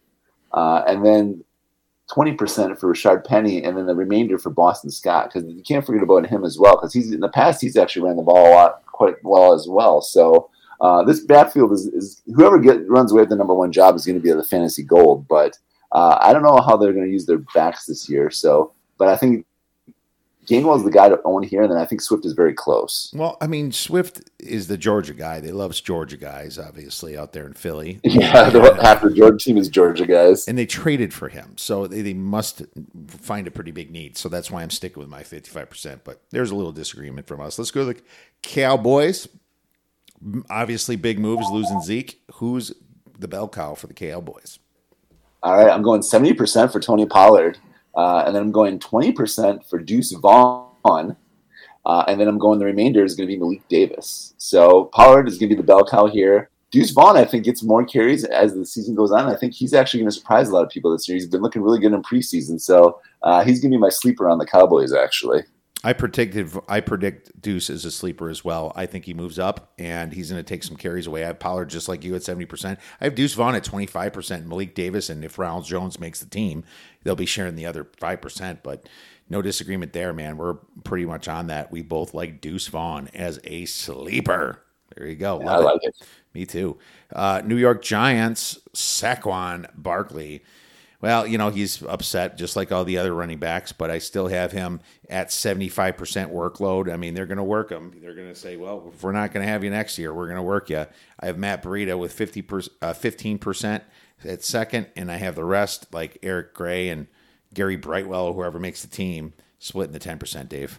uh, 0.52 0.84
and 0.86 1.04
then 1.04 1.44
20% 2.12 2.78
for 2.78 2.92
Rashaad 2.92 3.24
Penny, 3.24 3.64
and 3.64 3.76
then 3.76 3.86
the 3.86 3.94
remainder 3.94 4.38
for 4.38 4.50
Boston 4.50 4.90
Scott. 4.90 5.30
Because 5.32 5.48
you 5.48 5.62
can't 5.62 5.84
forget 5.84 6.02
about 6.02 6.26
him 6.26 6.44
as 6.44 6.56
well, 6.56 6.76
because 6.76 6.92
he's 6.92 7.12
in 7.12 7.20
the 7.20 7.28
past 7.28 7.60
he's 7.60 7.76
actually 7.76 8.06
ran 8.06 8.16
the 8.16 8.22
ball 8.22 8.48
a 8.48 8.54
lot 8.54 8.82
quite 8.86 9.16
well 9.24 9.52
as 9.52 9.66
well. 9.68 10.00
So 10.00 10.50
uh, 10.80 11.02
this 11.02 11.20
backfield 11.20 11.72
is, 11.72 11.86
is 11.86 12.22
whoever 12.34 12.58
get, 12.58 12.88
runs 12.88 13.10
away 13.10 13.22
with 13.22 13.30
the 13.30 13.36
number 13.36 13.54
one 13.54 13.72
job 13.72 13.96
is 13.96 14.06
going 14.06 14.18
to 14.18 14.22
be 14.22 14.32
the 14.32 14.44
fantasy 14.44 14.82
gold. 14.82 15.26
But 15.26 15.58
uh, 15.92 16.18
I 16.20 16.32
don't 16.32 16.42
know 16.42 16.60
how 16.60 16.76
they're 16.76 16.92
going 16.92 17.06
to 17.06 17.12
use 17.12 17.26
their 17.26 17.42
backs 17.54 17.86
this 17.86 18.08
year. 18.08 18.30
So 18.30 18.72
but 19.00 19.08
I 19.08 19.16
think 19.16 19.46
Gainwell 20.46 20.76
is 20.76 20.84
the 20.84 20.90
guy 20.90 21.08
to 21.08 21.18
own 21.24 21.42
here, 21.42 21.62
and 21.62 21.72
then 21.72 21.78
I 21.78 21.86
think 21.86 22.02
Swift 22.02 22.26
is 22.26 22.34
very 22.34 22.52
close. 22.52 23.10
Well, 23.16 23.38
I 23.40 23.46
mean, 23.46 23.72
Swift 23.72 24.30
is 24.38 24.66
the 24.68 24.76
Georgia 24.76 25.14
guy. 25.14 25.40
They 25.40 25.52
love 25.52 25.72
Georgia 25.82 26.18
guys, 26.18 26.58
obviously, 26.58 27.16
out 27.16 27.32
there 27.32 27.46
in 27.46 27.54
Philly. 27.54 27.98
Yeah, 28.10 28.50
the, 28.50 28.60
uh, 28.60 28.82
half 28.82 29.00
the 29.00 29.10
Georgia 29.10 29.38
team 29.38 29.56
is 29.56 29.70
Georgia 29.70 30.06
guys, 30.06 30.46
and 30.46 30.58
they 30.58 30.66
traded 30.66 31.14
for 31.14 31.30
him, 31.30 31.54
so 31.56 31.86
they, 31.86 32.02
they 32.02 32.12
must 32.12 32.62
find 33.06 33.46
a 33.46 33.50
pretty 33.50 33.70
big 33.70 33.90
need. 33.90 34.18
So 34.18 34.28
that's 34.28 34.50
why 34.50 34.62
I'm 34.62 34.70
sticking 34.70 35.00
with 35.00 35.08
my 35.08 35.22
55. 35.22 35.70
percent 35.70 36.04
But 36.04 36.20
there's 36.30 36.50
a 36.50 36.54
little 36.54 36.72
disagreement 36.72 37.26
from 37.26 37.40
us. 37.40 37.58
Let's 37.58 37.70
go 37.70 37.86
to 37.86 37.94
the 37.94 38.00
Cowboys. 38.42 39.28
Obviously, 40.50 40.96
big 40.96 41.18
moves 41.18 41.46
losing 41.50 41.80
Zeke. 41.80 42.20
Who's 42.34 42.72
the 43.18 43.28
bell 43.28 43.48
cow 43.48 43.74
for 43.74 43.86
the 43.86 43.94
Cowboys? 43.94 44.58
All 45.42 45.56
right, 45.56 45.72
I'm 45.72 45.82
going 45.82 46.02
70 46.02 46.34
percent 46.34 46.70
for 46.70 46.80
Tony 46.80 47.06
Pollard. 47.06 47.56
Uh, 47.94 48.24
and 48.26 48.34
then 48.34 48.42
I'm 48.42 48.52
going 48.52 48.78
20% 48.78 49.68
for 49.68 49.78
Deuce 49.78 50.12
Vaughn. 50.12 51.16
Uh, 51.86 52.04
and 52.08 52.20
then 52.20 52.28
I'm 52.28 52.38
going 52.38 52.58
the 52.58 52.66
remainder 52.66 53.04
is 53.04 53.14
going 53.14 53.28
to 53.28 53.34
be 53.34 53.38
Malik 53.38 53.66
Davis. 53.68 54.34
So 54.38 54.84
Pollard 54.86 55.28
is 55.28 55.38
going 55.38 55.48
to 55.48 55.56
be 55.56 55.60
the 55.60 55.66
bell 55.66 55.84
cow 55.84 56.06
here. 56.06 56.50
Deuce 56.70 56.90
Vaughn, 56.90 57.16
I 57.16 57.24
think, 57.24 57.44
gets 57.44 57.64
more 57.64 57.84
carries 57.84 58.24
as 58.24 58.54
the 58.54 58.64
season 58.64 58.94
goes 58.94 59.10
on. 59.10 59.26
I 59.26 59.34
think 59.34 59.54
he's 59.54 59.74
actually 59.74 60.00
going 60.00 60.10
to 60.10 60.16
surprise 60.16 60.48
a 60.48 60.54
lot 60.54 60.62
of 60.62 60.70
people 60.70 60.92
this 60.92 61.08
year. 61.08 61.16
He's 61.16 61.26
been 61.26 61.42
looking 61.42 61.62
really 61.62 61.80
good 61.80 61.92
in 61.92 62.02
preseason. 62.02 62.60
So 62.60 63.00
uh, 63.22 63.42
he's 63.42 63.60
going 63.60 63.72
to 63.72 63.76
be 63.76 63.80
my 63.80 63.88
sleeper 63.88 64.28
on 64.28 64.38
the 64.38 64.46
Cowboys, 64.46 64.92
actually. 64.92 65.42
I 65.82 65.94
predicted 65.94 66.50
I 66.68 66.80
predict 66.80 67.40
Deuce 67.40 67.70
is 67.70 67.84
a 67.84 67.90
sleeper 67.90 68.28
as 68.28 68.44
well. 68.44 68.72
I 68.76 68.84
think 68.86 69.06
he 69.06 69.14
moves 69.14 69.38
up 69.38 69.72
and 69.78 70.12
he's 70.12 70.30
going 70.30 70.42
to 70.42 70.46
take 70.46 70.62
some 70.62 70.76
carries 70.76 71.06
away. 71.06 71.24
I 71.24 71.28
have 71.28 71.38
Pollard 71.38 71.70
just 71.70 71.88
like 71.88 72.04
you 72.04 72.14
at 72.14 72.22
seventy 72.22 72.44
percent. 72.44 72.78
I 73.00 73.04
have 73.04 73.14
Deuce 73.14 73.32
Vaughn 73.32 73.54
at 73.54 73.64
twenty 73.64 73.86
five 73.86 74.12
percent. 74.12 74.46
Malik 74.46 74.74
Davis 74.74 75.08
and 75.08 75.24
if 75.24 75.38
Ronald 75.38 75.64
Jones 75.64 75.98
makes 75.98 76.20
the 76.20 76.28
team, 76.28 76.64
they'll 77.02 77.16
be 77.16 77.26
sharing 77.26 77.56
the 77.56 77.66
other 77.66 77.88
five 77.98 78.20
percent. 78.20 78.62
But 78.62 78.88
no 79.30 79.40
disagreement 79.40 79.94
there, 79.94 80.12
man. 80.12 80.36
We're 80.36 80.54
pretty 80.84 81.06
much 81.06 81.28
on 81.28 81.46
that. 81.46 81.72
We 81.72 81.80
both 81.82 82.12
like 82.12 82.42
Deuce 82.42 82.66
Vaughn 82.68 83.08
as 83.14 83.40
a 83.44 83.64
sleeper. 83.64 84.60
There 84.94 85.06
you 85.06 85.16
go. 85.16 85.40
Yeah, 85.40 85.52
I 85.52 85.56
like 85.58 85.80
it. 85.82 85.94
it. 85.98 86.06
Me 86.34 86.44
too. 86.44 86.78
Uh, 87.12 87.40
New 87.44 87.56
York 87.56 87.80
Giants, 87.82 88.58
Saquon 88.74 89.66
Barkley. 89.74 90.42
Well, 91.00 91.26
you 91.26 91.38
know, 91.38 91.48
he's 91.48 91.82
upset 91.82 92.36
just 92.36 92.56
like 92.56 92.70
all 92.70 92.84
the 92.84 92.98
other 92.98 93.14
running 93.14 93.38
backs, 93.38 93.72
but 93.72 93.90
I 93.90 93.98
still 93.98 94.28
have 94.28 94.52
him 94.52 94.80
at 95.08 95.28
75% 95.28 95.96
workload. 96.30 96.92
I 96.92 96.96
mean, 96.96 97.14
they're 97.14 97.26
going 97.26 97.38
to 97.38 97.44
work 97.44 97.70
him. 97.70 97.94
They're 98.02 98.14
going 98.14 98.28
to 98.28 98.34
say, 98.34 98.56
well, 98.56 98.92
if 98.94 99.02
we're 99.02 99.12
not 99.12 99.32
going 99.32 99.44
to 99.44 99.50
have 99.50 99.64
you 99.64 99.70
next 99.70 99.96
year, 99.96 100.12
we're 100.12 100.26
going 100.26 100.36
to 100.36 100.42
work 100.42 100.68
you. 100.68 100.86
I 101.18 101.26
have 101.26 101.38
Matt 101.38 101.62
Breida 101.62 101.98
with 101.98 102.12
50 102.12 102.40
uh, 102.82 102.92
15% 102.92 103.80
at 104.24 104.44
second, 104.44 104.88
and 104.94 105.10
I 105.10 105.16
have 105.16 105.36
the 105.36 105.44
rest 105.44 105.86
like 105.90 106.18
Eric 106.22 106.52
Gray 106.52 106.90
and 106.90 107.06
Gary 107.54 107.76
Brightwell, 107.76 108.26
or 108.26 108.34
whoever 108.34 108.58
makes 108.58 108.82
the 108.82 108.88
team, 108.88 109.32
splitting 109.58 109.92
the 109.92 110.00
10%, 110.00 110.50
Dave. 110.50 110.78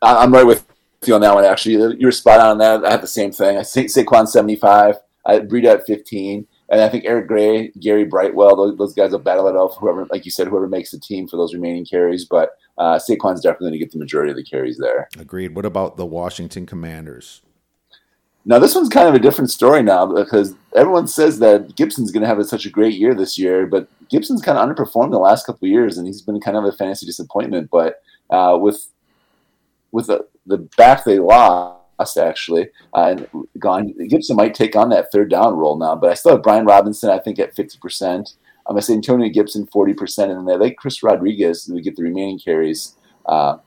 I'm 0.00 0.32
right 0.32 0.46
with 0.46 0.64
you 1.04 1.14
on 1.16 1.20
that 1.22 1.34
one, 1.34 1.44
actually. 1.44 1.96
You're 1.98 2.12
spot 2.12 2.38
on 2.38 2.58
that. 2.58 2.84
I 2.84 2.92
have 2.92 3.00
the 3.00 3.08
same 3.08 3.32
thing. 3.32 3.58
I 3.58 3.64
think 3.64 3.88
Saquon 3.88 4.28
75, 4.28 4.94
I 5.26 5.40
Breida 5.40 5.74
at 5.74 5.86
15 5.86 6.46
And 6.70 6.80
I 6.80 6.88
think 6.88 7.04
Eric 7.06 7.28
Gray, 7.28 7.68
Gary 7.80 8.04
Brightwell, 8.04 8.56
those, 8.56 8.76
those 8.76 8.94
guys 8.94 9.12
will 9.12 9.20
battle 9.20 9.48
it 9.48 9.56
out 9.56 9.74
whoever, 9.78 10.06
like 10.06 10.24
you 10.24 10.30
said, 10.30 10.48
whoever 10.48 10.68
makes 10.68 10.90
the 10.90 11.00
team 11.00 11.26
for 11.26 11.36
those 11.36 11.54
remaining 11.54 11.86
carries. 11.86 12.26
But 12.26 12.50
uh, 12.76 12.98
Saquon's 12.98 13.40
definitely 13.40 13.70
going 13.70 13.72
to 13.72 13.78
get 13.78 13.92
the 13.92 13.98
majority 13.98 14.30
of 14.30 14.36
the 14.36 14.44
carries 14.44 14.76
there. 14.76 15.08
Agreed. 15.18 15.54
What 15.54 15.64
about 15.64 15.96
the 15.96 16.06
Washington 16.06 16.66
Commanders? 16.66 17.42
Now 18.44 18.58
this 18.58 18.74
one's 18.74 18.88
kind 18.88 19.08
of 19.08 19.14
a 19.14 19.18
different 19.18 19.50
story 19.50 19.82
now 19.82 20.06
because 20.06 20.54
everyone 20.74 21.06
says 21.06 21.38
that 21.40 21.76
Gibson's 21.76 22.10
going 22.10 22.22
to 22.22 22.26
have 22.26 22.42
such 22.46 22.64
a 22.64 22.70
great 22.70 22.94
year 22.94 23.14
this 23.14 23.38
year, 23.38 23.66
but 23.66 23.88
Gibson's 24.08 24.40
kind 24.40 24.56
of 24.56 24.66
underperformed 24.66 25.10
the 25.10 25.18
last 25.18 25.44
couple 25.44 25.68
years, 25.68 25.98
and 25.98 26.06
he's 26.06 26.22
been 26.22 26.40
kind 26.40 26.56
of 26.56 26.64
a 26.64 26.72
fantasy 26.72 27.04
disappointment. 27.04 27.68
But 27.70 28.02
uh, 28.30 28.56
with 28.58 28.86
with 29.92 30.06
the, 30.06 30.26
the 30.46 30.58
back 30.76 31.04
they 31.04 31.18
lost 31.18 31.77
actually, 32.16 32.68
uh, 32.94 33.14
and 33.16 33.28
gone 33.58 33.94
Gibson 34.08 34.36
might 34.36 34.54
take 34.54 34.76
on 34.76 34.88
that 34.90 35.10
third 35.12 35.30
down 35.30 35.54
role 35.54 35.78
now. 35.78 35.96
But 35.96 36.10
I 36.10 36.14
still 36.14 36.32
have 36.32 36.42
Brian 36.42 36.66
Robinson, 36.66 37.10
I 37.10 37.18
think, 37.18 37.38
at 37.38 37.54
fifty 37.54 37.78
percent. 37.78 38.34
I'm 38.66 38.74
gonna 38.74 38.82
say 38.82 38.94
Antonio 38.94 39.28
Gibson 39.28 39.66
forty 39.66 39.94
percent, 39.94 40.30
and 40.30 40.46
then 40.46 40.54
I 40.54 40.58
like 40.58 40.76
Chris 40.76 41.02
Rodriguez 41.02 41.66
and 41.66 41.74
we 41.74 41.82
get 41.82 41.96
the 41.96 42.02
remaining 42.02 42.38
carries. 42.38 42.96
Uh, 43.26 43.58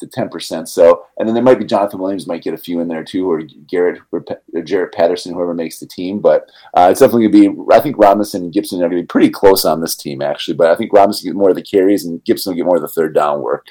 the 0.00 0.06
ten 0.06 0.28
percent. 0.28 0.68
So, 0.68 1.06
and 1.18 1.28
then 1.28 1.34
there 1.34 1.42
might 1.42 1.58
be 1.58 1.64
Jonathan 1.64 2.00
Williams 2.00 2.26
might 2.26 2.42
get 2.42 2.54
a 2.54 2.58
few 2.58 2.80
in 2.80 2.88
there 2.88 3.04
too, 3.04 3.30
or 3.30 3.42
Garrett 3.42 4.00
or, 4.10 4.24
or 4.54 4.62
Jarrett 4.62 4.94
Patterson, 4.94 5.34
whoever 5.34 5.54
makes 5.54 5.78
the 5.78 5.86
team. 5.86 6.20
But 6.20 6.50
uh, 6.74 6.88
it's 6.90 7.00
definitely 7.00 7.28
going 7.28 7.54
to 7.54 7.64
be. 7.64 7.74
I 7.74 7.80
think 7.80 7.98
Robinson 7.98 8.44
and 8.44 8.52
Gibson 8.52 8.78
are 8.80 8.88
going 8.88 9.02
to 9.02 9.02
be 9.02 9.06
pretty 9.06 9.30
close 9.30 9.64
on 9.64 9.80
this 9.80 9.94
team 9.94 10.22
actually. 10.22 10.54
But 10.54 10.70
I 10.70 10.76
think 10.76 10.92
Robinson 10.92 11.28
get 11.28 11.36
more 11.36 11.50
of 11.50 11.56
the 11.56 11.62
carries 11.62 12.04
and 12.04 12.24
Gibson 12.24 12.50
will 12.50 12.56
get 12.56 12.66
more 12.66 12.76
of 12.76 12.82
the 12.82 12.88
third 12.88 13.14
down 13.14 13.42
work. 13.42 13.66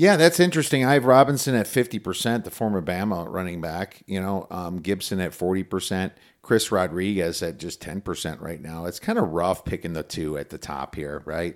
Yeah, 0.00 0.16
that's 0.16 0.40
interesting. 0.40 0.82
I 0.82 0.94
have 0.94 1.04
Robinson 1.04 1.54
at 1.54 1.66
fifty 1.66 1.98
percent, 1.98 2.46
the 2.46 2.50
former 2.50 2.80
Bama 2.80 3.26
running 3.28 3.60
back. 3.60 4.02
You 4.06 4.18
know, 4.18 4.46
um, 4.50 4.78
Gibson 4.78 5.20
at 5.20 5.34
forty 5.34 5.62
percent. 5.62 6.14
Chris 6.40 6.72
Rodriguez 6.72 7.42
at 7.42 7.58
just 7.58 7.82
10% 7.82 8.40
right 8.40 8.62
now. 8.62 8.86
It's 8.86 8.98
kind 8.98 9.18
of 9.18 9.28
rough 9.28 9.62
picking 9.62 9.92
the 9.92 10.02
two 10.02 10.38
at 10.38 10.48
the 10.48 10.56
top 10.56 10.94
here, 10.94 11.22
right? 11.26 11.54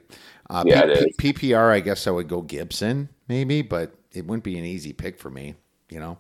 Uh, 0.50 0.62
yeah, 0.66 0.82
P- 0.82 1.32
P- 1.32 1.32
PPR, 1.32 1.72
I 1.72 1.80
guess 1.80 2.06
I 2.06 2.10
would 2.10 2.28
go 2.28 2.42
Gibson 2.42 3.08
maybe, 3.26 3.62
but 3.62 3.94
it 4.12 4.26
wouldn't 4.26 4.44
be 4.44 4.58
an 4.58 4.66
easy 4.66 4.92
pick 4.92 5.18
for 5.18 5.30
me, 5.30 5.54
you 5.88 5.98
know? 6.00 6.18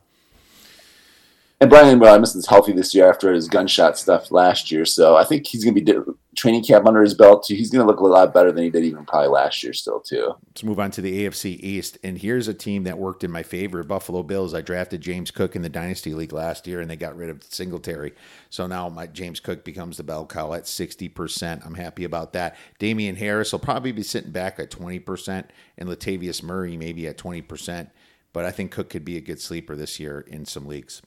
And 1.64 1.70
Brian 1.70 1.96
uh, 1.98 2.04
Robinson's 2.04 2.46
healthy 2.46 2.72
this 2.72 2.94
year 2.94 3.08
after 3.08 3.32
his 3.32 3.48
gunshot 3.48 3.96
stuff 3.96 4.30
last 4.30 4.70
year, 4.70 4.84
so 4.84 5.16
I 5.16 5.24
think 5.24 5.46
he's 5.46 5.64
going 5.64 5.74
to 5.74 5.80
be 5.82 6.12
training 6.36 6.62
camp 6.62 6.86
under 6.86 7.00
his 7.00 7.14
belt 7.14 7.46
too. 7.46 7.54
He's 7.54 7.70
going 7.70 7.80
to 7.80 7.90
look 7.90 8.00
a 8.00 8.04
lot 8.04 8.34
better 8.34 8.52
than 8.52 8.64
he 8.64 8.68
did 8.68 8.84
even 8.84 9.06
probably 9.06 9.28
last 9.28 9.62
year 9.62 9.72
still 9.72 9.98
too. 9.98 10.34
Let's 10.48 10.62
move 10.62 10.78
on 10.78 10.90
to 10.90 11.00
the 11.00 11.24
AFC 11.24 11.58
East, 11.60 11.96
and 12.04 12.18
here's 12.18 12.48
a 12.48 12.52
team 12.52 12.84
that 12.84 12.98
worked 12.98 13.24
in 13.24 13.30
my 13.30 13.42
favor: 13.42 13.82
Buffalo 13.82 14.22
Bills. 14.22 14.52
I 14.52 14.60
drafted 14.60 15.00
James 15.00 15.30
Cook 15.30 15.56
in 15.56 15.62
the 15.62 15.70
Dynasty 15.70 16.12
League 16.12 16.34
last 16.34 16.66
year, 16.66 16.82
and 16.82 16.90
they 16.90 16.96
got 16.96 17.16
rid 17.16 17.30
of 17.30 17.42
Singletary, 17.42 18.12
so 18.50 18.66
now 18.66 18.90
my 18.90 19.06
James 19.06 19.40
Cook 19.40 19.64
becomes 19.64 19.96
the 19.96 20.02
bell 20.02 20.26
cow 20.26 20.52
at 20.52 20.68
sixty 20.68 21.08
percent. 21.08 21.62
I'm 21.64 21.76
happy 21.76 22.04
about 22.04 22.34
that. 22.34 22.58
Damien 22.78 23.16
Harris 23.16 23.52
will 23.52 23.58
probably 23.58 23.92
be 23.92 24.02
sitting 24.02 24.32
back 24.32 24.60
at 24.60 24.70
twenty 24.70 24.98
percent, 24.98 25.50
and 25.78 25.88
Latavius 25.88 26.42
Murray 26.42 26.76
maybe 26.76 27.06
at 27.06 27.16
twenty 27.16 27.40
percent. 27.40 27.88
But 28.34 28.44
I 28.44 28.50
think 28.50 28.70
Cook 28.70 28.90
could 28.90 29.06
be 29.06 29.16
a 29.16 29.22
good 29.22 29.40
sleeper 29.40 29.74
this 29.74 29.98
year 29.98 30.20
in 30.28 30.44
some 30.44 30.66
leagues. 30.66 31.00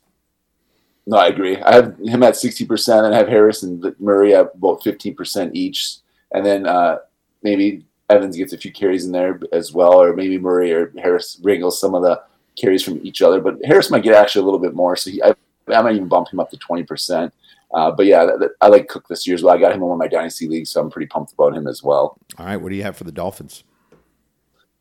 No, 1.09 1.17
I 1.17 1.27
agree. 1.27 1.55
I 1.61 1.73
have 1.73 1.97
him 1.99 2.21
at 2.21 2.35
sixty 2.35 2.65
percent, 2.65 3.05
and 3.05 3.15
I 3.15 3.17
have 3.17 3.29
Harris 3.29 3.63
and 3.63 3.95
Murray 3.97 4.35
at 4.35 4.51
about 4.55 4.83
fifteen 4.83 5.15
percent 5.15 5.55
each, 5.55 5.99
and 6.33 6.45
then 6.45 6.67
uh, 6.67 6.97
maybe 7.43 7.85
Evans 8.09 8.35
gets 8.35 8.51
a 8.51 8.57
few 8.57 8.73
carries 8.73 9.05
in 9.05 9.13
there 9.13 9.39
as 9.53 9.71
well, 9.71 10.01
or 10.01 10.13
maybe 10.13 10.37
Murray 10.37 10.73
or 10.73 10.91
Harris 10.97 11.39
wrangles 11.41 11.79
some 11.79 11.95
of 11.95 12.03
the 12.03 12.21
carries 12.59 12.83
from 12.83 12.99
each 13.05 13.21
other. 13.21 13.39
But 13.39 13.57
Harris 13.63 13.89
might 13.89 14.03
get 14.03 14.15
actually 14.15 14.41
a 14.41 14.45
little 14.45 14.59
bit 14.59 14.75
more, 14.75 14.97
so 14.97 15.09
he, 15.09 15.23
I, 15.23 15.33
I 15.69 15.81
might 15.81 15.95
even 15.95 16.09
bump 16.09 16.27
him 16.27 16.41
up 16.41 16.49
to 16.49 16.57
twenty 16.57 16.83
percent. 16.83 17.33
Uh, 17.73 17.91
but 17.91 18.05
yeah, 18.05 18.27
I 18.59 18.67
like 18.67 18.89
Cook 18.89 19.07
this 19.07 19.25
year 19.25 19.35
as 19.35 19.43
well. 19.43 19.55
I 19.55 19.59
got 19.59 19.71
him 19.71 19.77
in 19.77 19.87
one 19.87 19.95
of 19.95 19.99
my 19.99 20.09
dynasty 20.09 20.49
leagues, 20.49 20.71
so 20.71 20.81
I'm 20.81 20.89
pretty 20.89 21.07
pumped 21.07 21.31
about 21.31 21.55
him 21.55 21.67
as 21.67 21.83
well. 21.83 22.17
All 22.37 22.45
right, 22.45 22.57
what 22.57 22.69
do 22.69 22.75
you 22.75 22.83
have 22.83 22.97
for 22.97 23.05
the 23.05 23.11
Dolphins? 23.13 23.63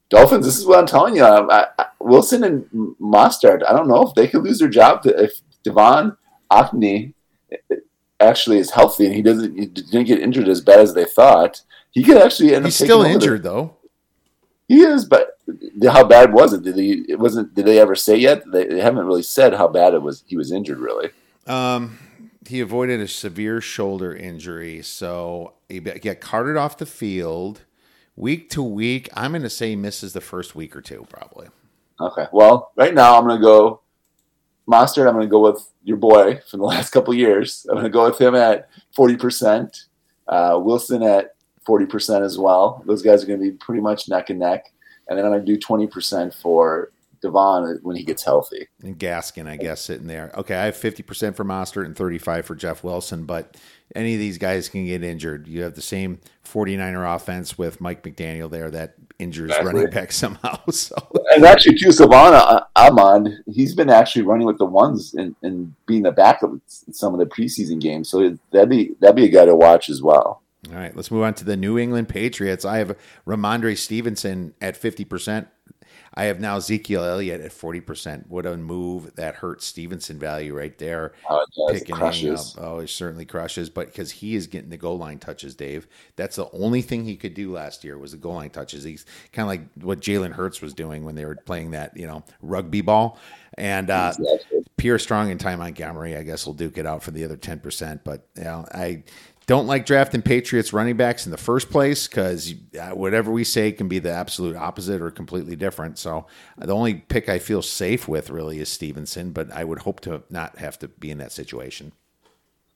Dolphins. 0.08 0.44
This 0.44 0.58
is 0.58 0.66
what 0.66 0.78
I'm 0.78 0.86
telling 0.86 1.16
you. 1.16 1.24
I, 1.24 1.66
I, 1.78 1.86
Wilson 2.00 2.44
and 2.44 2.64
Mostert. 3.00 3.62
I 3.68 3.72
don't 3.72 3.88
know 3.88 4.02
if 4.02 4.14
they 4.14 4.28
could 4.28 4.44
lose 4.44 4.60
their 4.60 4.68
job 4.68 5.02
to, 5.02 5.22
if 5.22 5.40
Devon 5.66 6.16
Achane 6.50 7.12
actually 8.20 8.58
is 8.58 8.70
healthy 8.70 9.06
and 9.06 9.14
he 9.14 9.20
doesn't 9.20 9.58
he 9.58 9.66
didn't 9.66 10.04
get 10.04 10.20
injured 10.20 10.48
as 10.48 10.60
bad 10.60 10.80
as 10.80 10.94
they 10.94 11.04
thought. 11.04 11.62
He 11.90 12.02
could 12.02 12.18
actually 12.18 12.54
end 12.54 12.64
up. 12.64 12.66
He's 12.66 12.76
still 12.76 13.02
injured 13.02 13.42
though. 13.42 13.76
He 14.68 14.80
is, 14.80 15.04
but 15.04 15.38
how 15.84 16.04
bad 16.04 16.32
was 16.32 16.52
it? 16.52 16.62
Did 16.62 16.76
he? 16.76 17.04
It 17.08 17.18
wasn't. 17.18 17.54
Did 17.54 17.66
they 17.66 17.78
ever 17.78 17.94
say 17.94 18.16
yet? 18.16 18.42
They, 18.50 18.66
they 18.66 18.80
haven't 18.80 19.06
really 19.06 19.22
said 19.22 19.54
how 19.54 19.68
bad 19.68 19.94
it 19.94 20.02
was. 20.02 20.24
He 20.26 20.36
was 20.36 20.50
injured, 20.50 20.78
really. 20.78 21.10
Um, 21.46 21.98
he 22.46 22.60
avoided 22.60 23.00
a 23.00 23.08
severe 23.08 23.60
shoulder 23.60 24.14
injury, 24.14 24.82
so 24.82 25.54
he 25.68 25.80
got 25.80 26.20
carted 26.20 26.56
off 26.56 26.76
the 26.76 26.86
field 26.86 27.62
week 28.16 28.50
to 28.50 28.62
week. 28.62 29.08
I'm 29.14 29.32
going 29.32 29.42
to 29.42 29.50
say 29.50 29.70
he 29.70 29.76
misses 29.76 30.12
the 30.12 30.20
first 30.20 30.56
week 30.56 30.74
or 30.74 30.80
two, 30.80 31.06
probably. 31.08 31.48
Okay. 32.00 32.26
Well, 32.32 32.72
right 32.76 32.92
now 32.92 33.16
I'm 33.16 33.26
going 33.26 33.40
to 33.40 33.42
go 33.42 33.80
Mostert. 34.70 35.06
I'm 35.06 35.14
going 35.14 35.26
to 35.26 35.30
go 35.30 35.40
with 35.40 35.68
your 35.84 35.96
boy 35.96 36.40
from 36.48 36.60
the 36.60 36.66
last 36.74 36.90
couple 36.90 37.14
years. 37.14 37.66
I'm 37.68 37.76
going 37.76 37.84
to 37.84 37.90
go 37.90 38.04
with 38.04 38.20
him 38.20 38.34
at 38.34 38.68
40%. 38.96 39.84
Uh, 40.28 40.60
Wilson 40.62 41.02
at 41.02 41.34
40% 41.66 42.24
as 42.24 42.38
well. 42.38 42.82
Those 42.86 43.02
guys 43.02 43.22
are 43.22 43.26
going 43.26 43.40
to 43.40 43.50
be 43.50 43.56
pretty 43.56 43.80
much 43.80 44.08
neck 44.08 44.30
and 44.30 44.38
neck. 44.38 44.72
And 45.08 45.18
then 45.18 45.24
I'm 45.24 45.32
going 45.32 45.46
to 45.46 45.56
do 45.56 45.58
20% 45.58 46.34
for 46.34 46.90
Devon 47.22 47.78
when 47.82 47.96
he 47.96 48.04
gets 48.04 48.24
healthy. 48.24 48.68
And 48.82 48.98
Gaskin, 48.98 49.48
I 49.48 49.56
guess, 49.56 49.80
sitting 49.80 50.06
there. 50.06 50.32
Okay, 50.36 50.54
I 50.54 50.64
have 50.66 50.76
50% 50.76 51.34
for 51.34 51.44
Mostert 51.44 51.84
and 51.84 51.96
35 51.96 52.46
for 52.46 52.54
Jeff 52.54 52.82
Wilson, 52.82 53.24
but 53.24 53.56
any 53.94 54.14
of 54.14 54.20
these 54.20 54.38
guys 54.38 54.68
can 54.68 54.84
get 54.86 55.02
injured. 55.02 55.46
You 55.46 55.62
have 55.62 55.74
the 55.74 55.82
same 55.82 56.20
49er 56.44 57.14
offense 57.14 57.56
with 57.56 57.80
Mike 57.80 58.02
McDaniel 58.02 58.50
there 58.50 58.70
that 58.70 58.94
injures 59.18 59.50
exactly. 59.50 59.72
running 59.72 59.90
back 59.90 60.12
somehow. 60.12 60.58
So 60.70 60.96
and 61.34 61.44
actually, 61.44 61.78
too, 61.78 61.92
Salvon 61.92 62.34
uh, 62.34 62.64
Ahmed, 62.76 63.38
he's 63.46 63.74
been 63.74 63.88
actually 63.88 64.22
running 64.22 64.46
with 64.46 64.58
the 64.58 64.66
ones 64.66 65.14
and, 65.14 65.34
and 65.42 65.74
being 65.86 66.02
the 66.02 66.12
backup 66.12 66.50
in 66.50 66.92
some 66.92 67.14
of 67.14 67.20
the 67.20 67.26
preseason 67.26 67.80
games. 67.80 68.08
So 68.08 68.36
that'd 68.52 68.68
be 68.68 68.94
that'd 69.00 69.16
be 69.16 69.24
a 69.24 69.28
guy 69.28 69.44
to 69.44 69.54
watch 69.54 69.88
as 69.88 70.02
well. 70.02 70.42
All 70.68 70.74
right, 70.74 70.94
let's 70.96 71.10
move 71.10 71.22
on 71.22 71.34
to 71.34 71.44
the 71.44 71.56
New 71.56 71.78
England 71.78 72.08
Patriots. 72.08 72.64
I 72.64 72.78
have 72.78 72.96
Rhamondre 73.26 73.78
Stevenson 73.78 74.54
at 74.60 74.76
fifty 74.76 75.04
percent 75.04 75.48
I 76.16 76.24
have 76.24 76.40
now 76.40 76.56
Ezekiel 76.56 77.04
Elliott 77.04 77.42
at 77.42 77.50
40%. 77.50 78.26
What 78.28 78.46
a 78.46 78.56
move 78.56 79.14
that 79.16 79.34
hurts 79.34 79.66
Stevenson 79.66 80.18
value 80.18 80.56
right 80.56 80.76
there. 80.78 81.12
Oh, 81.28 81.40
it 81.40 81.48
does. 81.54 81.80
Picking 81.80 81.96
crushes. 81.96 82.56
Up. 82.56 82.64
Oh, 82.64 82.78
it 82.78 82.88
certainly 82.88 83.26
crushes, 83.26 83.68
but 83.68 83.88
because 83.88 84.10
he 84.10 84.34
is 84.34 84.46
getting 84.46 84.70
the 84.70 84.78
goal 84.78 84.96
line 84.96 85.18
touches, 85.18 85.54
Dave. 85.54 85.86
That's 86.16 86.36
the 86.36 86.50
only 86.52 86.80
thing 86.80 87.04
he 87.04 87.16
could 87.16 87.34
do 87.34 87.52
last 87.52 87.84
year 87.84 87.98
was 87.98 88.12
the 88.12 88.18
goal 88.18 88.34
line 88.34 88.50
touches. 88.50 88.82
He's 88.82 89.04
kind 89.32 89.44
of 89.44 89.48
like 89.48 89.84
what 89.84 90.00
Jalen 90.00 90.32
Hurts 90.32 90.62
was 90.62 90.72
doing 90.72 91.04
when 91.04 91.16
they 91.16 91.26
were 91.26 91.36
playing 91.36 91.72
that, 91.72 91.94
you 91.96 92.06
know, 92.06 92.24
rugby 92.40 92.80
ball. 92.80 93.18
And 93.58 93.90
uh, 93.90 94.12
exactly. 94.16 94.64
Pierre 94.78 94.98
Strong 94.98 95.30
and 95.30 95.40
Ty 95.40 95.56
Montgomery, 95.56 96.16
I 96.16 96.22
guess, 96.22 96.46
will 96.46 96.54
duke 96.54 96.78
it 96.78 96.86
out 96.86 97.02
for 97.02 97.10
the 97.10 97.24
other 97.24 97.36
10%. 97.36 98.00
But, 98.04 98.26
you 98.36 98.44
know, 98.44 98.66
I 98.72 99.02
don't 99.46 99.68
like 99.68 99.86
drafting 99.86 100.22
Patriots 100.22 100.72
running 100.72 100.96
backs 100.96 101.24
in 101.24 101.30
the 101.30 101.38
first 101.38 101.70
place 101.70 102.08
because 102.08 102.52
uh, 102.80 102.90
whatever 102.90 103.30
we 103.30 103.44
say 103.44 103.70
can 103.70 103.86
be 103.86 104.00
the 104.00 104.10
absolute 104.10 104.56
opposite 104.56 105.00
or 105.00 105.10
completely 105.10 105.54
different. 105.54 105.98
So 105.98 106.26
the 106.58 106.74
only 106.74 106.94
pick 106.94 107.28
I 107.28 107.38
feel 107.38 107.62
safe 107.62 108.08
with 108.08 108.28
really 108.28 108.58
is 108.58 108.68
Stevenson, 108.68 109.30
but 109.30 109.52
I 109.52 109.62
would 109.62 109.80
hope 109.80 110.00
to 110.00 110.24
not 110.30 110.58
have 110.58 110.78
to 110.80 110.88
be 110.88 111.12
in 111.12 111.18
that 111.18 111.30
situation. 111.30 111.92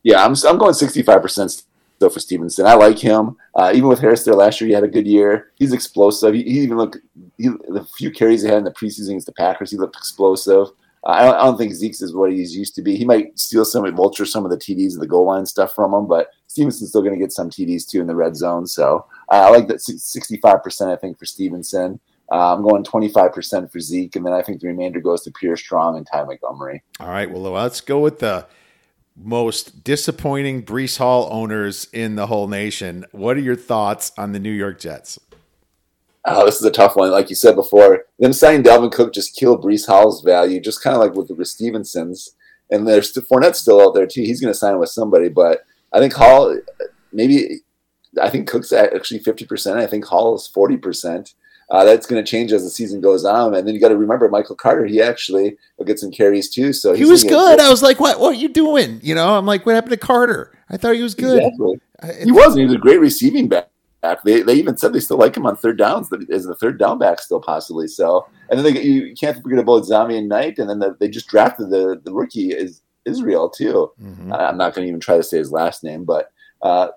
Yeah, 0.05 0.25
I'm, 0.25 0.35
I'm 0.47 0.59
going 0.59 0.73
65% 0.73 1.65
though 1.99 2.09
for 2.09 2.21
Stevenson. 2.21 2.67
I 2.67 2.75
like 2.75 2.99
him. 2.99 3.37
Uh, 3.55 3.73
even 3.75 3.89
with 3.89 3.99
Harris 3.99 4.25
there 4.25 4.35
last 4.35 4.61
year, 4.61 4.69
he 4.69 4.75
had 4.75 4.85
a 4.85 4.89
good 4.89 5.07
year. 5.07 5.51
He's 5.57 5.73
explosive. 5.73 6.35
He, 6.35 6.45
he 6.45 6.61
even 6.61 6.79
looked, 6.79 6.99
he, 7.37 7.49
the 7.49 7.87
few 7.97 8.13
carries 8.13 8.43
he 8.43 8.49
had 8.49 8.59
in 8.59 8.65
the 8.65 8.71
preseason 8.71 9.09
against 9.09 9.27
the 9.27 9.33
Packers, 9.33 9.73
he 9.73 9.77
looked 9.77 9.97
explosive. 9.97 10.69
I 11.05 11.25
don't, 11.25 11.35
I 11.35 11.45
don't, 11.45 11.57
think 11.57 11.73
Zeke's 11.73 12.03
is 12.03 12.15
what 12.15 12.31
he's 12.31 12.55
used 12.55 12.75
to 12.75 12.83
be. 12.83 12.97
He 12.97 13.07
might 13.07 13.39
steal 13.39 13.65
some, 13.65 13.91
vulture 13.97 14.27
some 14.27 14.45
of 14.45 14.51
the 14.51 14.59
TDs 14.59 14.93
and 14.93 15.01
the 15.01 15.07
goal 15.07 15.25
line 15.25 15.47
stuff 15.47 15.75
from 15.75 15.95
him, 15.95 16.07
but 16.07 16.29
Stevenson's 16.47 16.91
still 16.91 17.01
going 17.01 17.15
to 17.15 17.19
get 17.19 17.33
some 17.33 17.49
TDs 17.49 17.89
too 17.89 18.03
in 18.03 18.07
the 18.07 18.15
red 18.15 18.37
zone. 18.37 18.67
So 18.67 19.07
uh, 19.31 19.47
I 19.47 19.51
like 19.51 19.67
that 19.69 19.77
65%, 19.77 20.93
I 20.93 20.97
think, 20.97 21.19
for 21.19 21.25
Stevenson. 21.25 21.99
Uh, 22.31 22.55
I'm 22.55 22.63
going 22.63 22.85
25% 22.85 23.73
for 23.73 23.81
Zeke, 23.81 24.15
and 24.17 24.27
then 24.27 24.33
I 24.33 24.43
think 24.43 24.61
the 24.61 24.69
remainder 24.69 25.01
goes 25.01 25.23
to 25.23 25.33
Pierre 25.33 25.57
Strong 25.57 25.97
and 25.97 26.07
Ty 26.07 26.25
Montgomery. 26.25 26.83
All 27.01 27.09
right. 27.09 27.31
Well, 27.31 27.43
let's 27.43 27.81
go 27.81 27.99
with 27.99 28.19
the 28.21 28.47
most 29.17 29.83
disappointing 29.83 30.65
Breece 30.65 30.99
Hall 30.99 31.29
owners 31.31 31.89
in 31.93 32.17
the 32.17 32.27
whole 32.27 32.47
nation. 32.47 33.05
What 33.13 33.37
are 33.37 33.41
your 33.41 33.57
thoughts 33.57 34.13
on 34.17 34.33
the 34.33 34.39
New 34.39 34.53
York 34.53 34.79
Jets? 34.79 35.19
Oh, 36.27 36.45
this 36.45 36.57
is 36.57 36.65
a 36.65 36.71
tough 36.71 36.97
one. 36.97 37.11
Like 37.11 37.31
you 37.31 37.37
said 37.37 37.55
before, 37.55 38.05
them 38.19 38.33
signing 38.33 38.63
Dalvin 38.63 38.93
Cook 38.93 39.15
just 39.15 39.37
killed 39.37 39.65
Breece 39.65 39.87
Hall's 39.87 40.23
value, 40.23 40.61
just 40.61 40.83
kind 40.83 40.95
of 40.95 41.01
like 41.01 41.15
with 41.15 41.29
the 41.29 41.45
Stevensons. 41.45 42.37
And 42.71 42.87
there's 42.87 43.13
Fournette's 43.13 43.59
still 43.59 43.81
out 43.81 43.95
there 43.95 44.07
too. 44.07 44.23
He's 44.23 44.41
going 44.41 44.53
to 44.53 44.59
sign 44.59 44.79
with 44.79 44.91
somebody, 44.91 45.29
but 45.29 45.65
I 45.93 45.99
think 45.99 46.13
Hall 46.13 46.59
maybe. 47.13 47.61
I 48.21 48.29
think 48.29 48.49
Cook's 48.49 48.73
actually 48.73 49.21
fifty 49.21 49.47
percent. 49.47 49.79
I 49.79 49.87
think 49.87 50.05
Hall 50.05 50.35
is 50.35 50.47
forty 50.47 50.77
percent. 50.77 51.35
Uh, 51.71 51.85
that's 51.85 52.07
going 52.07 52.23
to 52.23 52.29
change 52.29 52.53
as 52.53 52.65
the 52.65 52.71
season 52.71 53.01
goes 53.01 53.25
on. 53.25 53.55
And 53.55 53.67
then 53.67 53.75
you 53.75 53.81
got 53.81 53.91
to 53.91 53.97
remember 53.97 54.29
Michael 54.29 54.57
Carter. 54.57 54.87
He 54.87 55.01
actually 55.01 55.57
will 55.79 55.85
get 55.85 56.01
some 56.01 56.11
carries 56.11 56.51
too. 56.51 56.73
So 56.73 56.93
he 56.93 57.05
was 57.05 57.23
good. 57.23 57.61
I 57.61 57.71
was 57.71 57.81
like, 57.83 58.01
what? 58.01 58.19
What 58.19 58.35
are 58.35 58.39
you 58.39 58.49
doing? 58.49 58.99
You 59.03 59.15
know, 59.15 59.39
I'm 59.39 59.47
like, 59.47 59.65
what 59.65 59.77
happened 59.77 59.93
to 59.93 59.97
Carter? 59.97 60.53
I 60.69 60.77
thought 60.77 60.97
he 60.97 61.03
was 61.03 61.15
good. 61.15 61.43
Exactly. 61.43 61.81
He 62.25 62.33
was. 62.33 62.57
He 62.57 62.65
was 62.65 62.75
a 62.75 62.79
great 62.79 63.01
receiving 63.01 63.49
back. 63.49 63.69
They, 64.25 64.43
they 64.43 64.55
even 64.55 64.77
said 64.77 64.93
they 64.93 65.01
still 65.01 65.19
like 65.19 65.37
him 65.37 65.47
on 65.47 65.57
third 65.57 65.79
downs 65.79 66.11
Is 66.29 66.47
the 66.47 66.55
third 66.55 66.79
down 66.79 66.99
back 66.99 67.21
still 67.21 67.41
possibly. 67.41 67.87
So 67.87 68.27
and 68.49 68.59
then 68.59 68.73
they 68.73 68.83
you, 68.83 69.15
can't 69.15 69.41
forget 69.43 69.59
about 69.59 69.85
Zamien 69.85 70.27
Knight, 70.27 70.59
and 70.59 70.69
then 70.69 70.79
the, 70.79 70.97
they 70.99 71.09
just 71.09 71.29
drafted 71.29 71.71
the 71.71 72.01
the 72.03 72.13
rookie 72.13 72.51
is 72.51 72.83
Israel 73.05 73.49
too. 73.49 73.93
Mm-hmm. 74.03 74.33
I'm 74.33 74.57
not 74.57 74.75
going 74.75 74.87
to 74.87 74.89
even 74.89 75.01
try 75.01 75.17
to 75.17 75.23
say 75.23 75.39
his 75.39 75.53
last 75.53 75.85
name, 75.85 76.05
but 76.05 76.33
uh, 76.63 76.89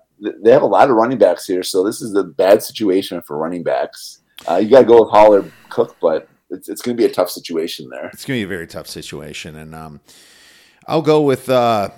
they 0.43 0.51
have 0.51 0.61
a 0.61 0.67
lot 0.67 0.89
of 0.89 0.95
running 0.95 1.17
backs 1.17 1.45
here, 1.45 1.63
so 1.63 1.83
this 1.83 2.01
is 2.01 2.15
a 2.15 2.23
bad 2.23 2.63
situation 2.63 3.21
for 3.21 3.37
running 3.37 3.63
backs. 3.63 4.21
Uh, 4.49 4.55
you 4.55 4.69
got 4.69 4.81
to 4.81 4.85
go 4.85 5.01
with 5.01 5.11
Hall 5.11 5.33
or 5.33 5.45
Cook, 5.69 5.95
but 6.01 6.27
it's, 6.49 6.69
it's 6.69 6.81
going 6.81 6.95
to 6.95 7.01
be 7.01 7.09
a 7.09 7.13
tough 7.13 7.29
situation 7.29 7.89
there. 7.89 8.09
It's 8.13 8.25
going 8.25 8.39
to 8.39 8.47
be 8.47 8.53
a 8.53 8.57
very 8.57 8.67
tough 8.67 8.87
situation, 8.87 9.55
and 9.55 9.75
um, 9.75 10.01
I'll 10.87 11.01
go 11.01 11.21
with 11.21 11.49
uh, 11.49 11.89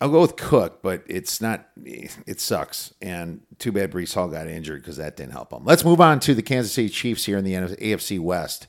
I'll 0.00 0.10
go 0.10 0.20
with 0.20 0.36
Cook, 0.36 0.82
but 0.82 1.02
it's 1.06 1.40
not. 1.40 1.68
It 1.84 2.40
sucks, 2.40 2.92
and 3.00 3.40
too 3.58 3.72
bad 3.72 3.90
Breece 3.90 4.14
Hall 4.14 4.28
got 4.28 4.46
injured 4.46 4.82
because 4.82 4.98
that 4.98 5.16
didn't 5.16 5.32
help 5.32 5.52
him. 5.52 5.64
Let's 5.64 5.84
move 5.84 6.00
on 6.00 6.20
to 6.20 6.34
the 6.34 6.42
Kansas 6.42 6.72
City 6.72 6.90
Chiefs 6.90 7.24
here 7.24 7.38
in 7.38 7.44
the 7.44 7.54
AFC 7.54 8.20
West. 8.20 8.66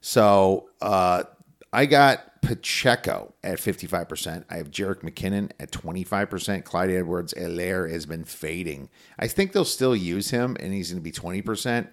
So 0.00 0.68
uh, 0.82 1.24
I 1.72 1.86
got 1.86 2.40
Pacheco 2.42 3.34
at 3.42 3.58
55%. 3.58 4.44
I 4.48 4.56
have 4.56 4.70
Jerick 4.70 5.02
McKinnon 5.02 5.50
at 5.58 5.70
25%. 5.70 6.64
Clyde 6.64 6.90
Edwards 6.90 7.34
Helaire 7.34 7.90
has 7.90 8.06
been 8.06 8.24
fading. 8.24 8.88
I 9.18 9.28
think 9.28 9.52
they'll 9.52 9.64
still 9.64 9.96
use 9.96 10.30
him, 10.30 10.56
and 10.60 10.72
he's 10.72 10.90
going 10.90 11.02
to 11.02 11.04
be 11.04 11.12
20%, 11.12 11.88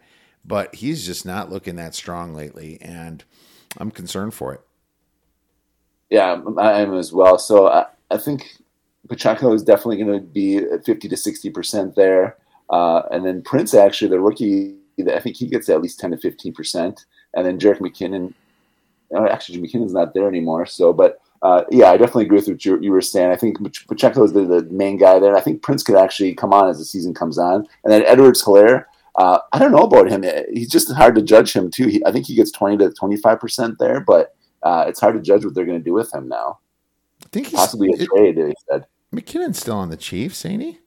but 0.45 0.75
he's 0.75 1.05
just 1.05 1.25
not 1.25 1.51
looking 1.51 1.75
that 1.77 1.95
strong 1.95 2.33
lately, 2.33 2.77
and 2.81 3.23
I'm 3.77 3.91
concerned 3.91 4.33
for 4.33 4.53
it. 4.53 4.61
Yeah, 6.09 6.39
I 6.59 6.81
am 6.81 6.93
as 6.93 7.11
well. 7.11 7.39
So 7.39 7.67
I, 7.67 7.87
I 8.11 8.17
think 8.17 8.57
Pacheco 9.09 9.53
is 9.53 9.63
definitely 9.63 9.97
going 9.97 10.19
to 10.19 10.25
be 10.25 10.57
at 10.57 10.85
50 10.85 11.09
to 11.09 11.15
60% 11.15 11.95
there. 11.95 12.37
Uh, 12.69 13.03
and 13.11 13.25
then 13.25 13.41
Prince, 13.41 13.73
actually, 13.73 14.09
the 14.09 14.19
rookie, 14.19 14.75
I 15.11 15.19
think 15.19 15.35
he 15.35 15.47
gets 15.47 15.69
at 15.69 15.81
least 15.81 15.99
10 15.99 16.11
to 16.11 16.17
15%. 16.17 17.05
And 17.35 17.45
then 17.45 17.59
Jerick 17.59 17.79
McKinnon, 17.79 18.33
uh, 19.15 19.25
actually, 19.25 19.59
McKinnon's 19.59 19.93
not 19.93 20.13
there 20.13 20.27
anymore. 20.27 20.65
So, 20.65 20.93
but 20.93 21.19
uh, 21.41 21.65
yeah, 21.69 21.91
I 21.91 21.97
definitely 21.97 22.25
agree 22.25 22.37
with 22.37 22.47
what 22.47 22.63
you, 22.63 22.79
you, 22.81 22.91
were 22.91 23.01
saying. 23.01 23.31
I 23.31 23.35
think 23.35 23.57
Pacheco 23.87 24.23
is 24.23 24.31
the, 24.31 24.45
the, 24.45 24.63
main 24.71 24.97
guy 24.97 25.19
there. 25.19 25.35
I 25.35 25.41
think 25.41 25.61
Prince 25.61 25.83
could 25.83 25.97
actually 25.97 26.33
come 26.33 26.53
on 26.53 26.69
as 26.69 26.79
the 26.79 26.85
season 26.85 27.13
comes 27.13 27.37
on. 27.37 27.67
And 27.83 27.91
then 27.91 28.03
Edwards 28.05 28.43
Helaire, 28.43 28.85
uh, 29.15 29.39
I 29.51 29.59
don't 29.59 29.73
know 29.73 29.83
about 29.83 30.09
him. 30.09 30.23
He's 30.53 30.69
just 30.69 30.91
hard 30.93 31.15
to 31.15 31.21
judge 31.21 31.51
him, 31.51 31.69
too. 31.69 31.87
He, 31.87 32.03
I 32.05 32.13
think 32.13 32.27
he 32.27 32.35
gets 32.35 32.51
20 32.51 32.77
to 32.77 32.89
25% 32.91 33.77
there, 33.77 33.99
but 33.99 34.35
uh, 34.63 34.85
it's 34.87 35.01
hard 35.01 35.15
to 35.15 35.21
judge 35.21 35.43
what 35.43 35.53
they're 35.53 35.65
going 35.65 35.77
to 35.77 35.83
do 35.83 35.93
with 35.93 36.13
him 36.13 36.29
now. 36.29 36.59
I 37.23 37.27
think 37.29 37.47
he's 37.47 37.55
possibly 37.55 37.91
a 37.91 38.05
trade, 38.05 38.37
they 38.37 38.53
said. 38.69 38.85
McKinnon's 39.13 39.59
still 39.59 39.75
on 39.75 39.89
the 39.89 39.97
Chiefs, 39.97 40.45
ain't 40.45 40.61
he? 40.61 40.79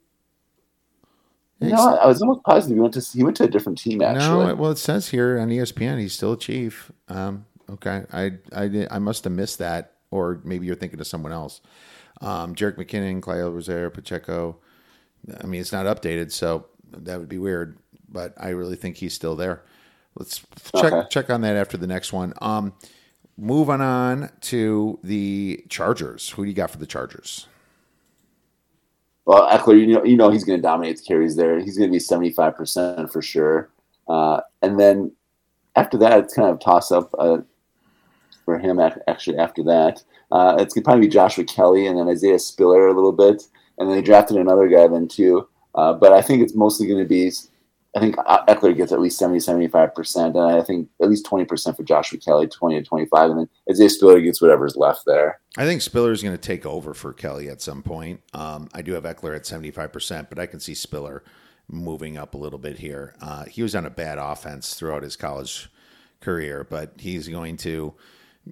No, 1.61 1.97
I 1.97 2.07
was 2.07 2.21
almost 2.21 2.43
positive 2.43 2.77
he 2.77 2.81
went 2.81 2.95
to 2.95 3.01
he 3.01 3.23
went 3.23 3.37
to 3.39 3.45
a 3.45 3.49
different 3.49 3.79
team. 3.79 4.03
Actually, 4.03 4.47
no. 4.47 4.55
Well, 4.57 4.71
it 4.73 4.79
says 4.79 5.09
here 5.09 5.39
on 5.39 5.49
ESPN 5.49 5.99
he's 5.99 6.13
still 6.13 6.35
a 6.35 6.39
Chief. 6.39 6.93
Um, 7.09 7.47
okay, 7.71 8.05
I 8.13 8.33
I 8.55 8.87
I 8.91 8.99
must 8.99 9.25
have 9.25 9.33
missed 9.33 9.59
that, 9.59 9.93
or 10.11 10.41
maybe 10.45 10.67
you're 10.67 10.77
thinking 10.77 11.01
of 11.01 11.07
someone 11.07 11.33
else. 11.33 11.63
Um, 12.21 12.55
Jerick 12.55 12.77
McKinnon, 12.77 13.23
Clyle 13.23 13.51
Rosario, 13.51 13.89
Pacheco. 13.89 14.59
I 15.43 15.47
mean, 15.47 15.61
it's 15.61 15.73
not 15.73 15.87
updated, 15.87 16.31
so 16.31 16.67
that 16.91 17.19
would 17.19 17.29
be 17.29 17.39
weird. 17.39 17.79
But 18.09 18.35
I 18.37 18.51
really 18.51 18.77
think 18.77 18.97
he's 18.97 19.15
still 19.15 19.35
there. 19.35 19.63
Let's 20.15 20.45
check 20.75 20.93
okay. 20.93 21.09
check 21.11 21.31
on 21.31 21.41
that 21.41 21.57
after 21.57 21.79
the 21.79 21.87
next 21.87 22.13
one. 22.13 22.35
Um, 22.43 22.75
moving 23.39 23.81
on 23.81 24.31
to 24.43 24.99
the 25.03 25.65
Chargers. 25.71 26.31
Who 26.31 26.45
do 26.45 26.49
you 26.51 26.55
got 26.55 26.71
for 26.71 26.79
the 26.79 26.87
Chargers? 26.87 27.49
Well, 29.27 29.49
Ekeler, 29.49 29.79
you 29.79 29.87
know, 29.89 30.05
you 30.05 30.17
know 30.17 30.31
he's 30.31 30.45
going 30.45 30.59
to 30.59 30.63
dominate 30.63 30.99
the 30.99 31.03
carries 31.03 31.37
there. 31.37 31.59
He's 31.59 31.77
going 31.77 31.91
to 31.91 31.93
be 31.93 31.99
seventy 31.99 32.31
five 32.31 32.57
percent 32.57 33.13
for 33.13 33.21
sure. 33.21 33.71
Uh, 34.09 34.41
and 34.63 34.79
then 34.79 35.13
after 35.75 35.99
that, 35.99 36.19
it's 36.21 36.35
kind 36.35 36.49
of 36.49 36.61
toss 36.61 36.93
up 36.93 37.11
uh, 37.19 37.39
for 38.45 38.59
him. 38.59 38.81
Actually, 39.09 39.39
after 39.39 39.63
that, 39.65 40.03
uh, 40.31 40.57
it's 40.59 40.75
going 40.75 40.83
to 40.83 40.87
probably 40.87 41.07
be 41.07 41.13
Joshua 41.13 41.45
Kelley 41.45 41.87
and 41.87 41.99
then 41.99 42.09
Isaiah 42.09 42.39
Spiller 42.39 42.87
a 42.87 42.95
little 42.95 43.13
bit, 43.13 43.43
and 43.79 43.89
then 43.89 43.97
they 43.97 44.03
drafted 44.03 44.37
another 44.37 44.69
guy 44.69 44.87
then 44.87 45.09
too. 45.09 45.49
Uh, 45.75 45.93
but 45.93 46.13
I 46.13 46.23
think 46.23 46.43
it's 46.43 46.55
mostly 46.55 46.87
going 46.87 47.03
to 47.03 47.09
be 47.09 47.33
I 47.97 47.99
think 47.99 48.17
Ekeler 48.17 48.77
gets 48.77 48.93
at 48.93 49.01
least 49.01 49.19
70, 49.19 49.39
75%, 49.39 50.27
and 50.27 50.39
I 50.39 50.63
think 50.63 50.91
at 51.01 51.09
least 51.09 51.25
20% 51.25 51.75
for 51.75 51.83
Joshua 51.83 52.19
Kelley, 52.19 52.47
20 52.47 52.79
to 52.79 52.85
25, 52.85 53.31
and 53.31 53.39
then 53.41 53.49
Isaiah 53.71 53.89
Spiller 53.89 54.21
gets 54.21 54.43
whatever's 54.43 54.77
left 54.77 55.05
there. 55.07 55.41
I 55.57 55.65
think 55.65 55.81
Spiller 55.81 56.13
is 56.13 56.23
going 56.23 56.37
to 56.37 56.41
take 56.41 56.67
over 56.67 56.93
for 56.93 57.15
Kelley 57.15 57.49
at 57.49 57.63
some 57.63 57.83
point. 57.83 58.21
Um, 58.35 58.69
I 58.75 58.83
do 58.83 58.93
have 58.93 59.05
Ekeler 59.05 59.35
at 59.35 59.45
75%, 59.45 60.29
but 60.29 60.39
I 60.39 60.45
can 60.45 60.61
see 60.61 60.75
Spiller 60.75 61.25
moving 61.69 62.19
up 62.19 62.35
a 62.35 62.39
little 62.39 62.59
bit 62.59 62.79
here. 62.79 63.15
Uh, 63.23 63.47
he 63.47 63.63
was 63.63 63.75
on 63.75 63.87
a 63.87 63.91
bad 63.91 64.19
offense 64.19 64.75
throughout 64.75 65.03
his 65.03 65.17
college 65.17 65.71
career, 66.21 66.67
but 66.69 66.93
he's 66.99 67.29
going 67.29 67.57
to 67.59 67.95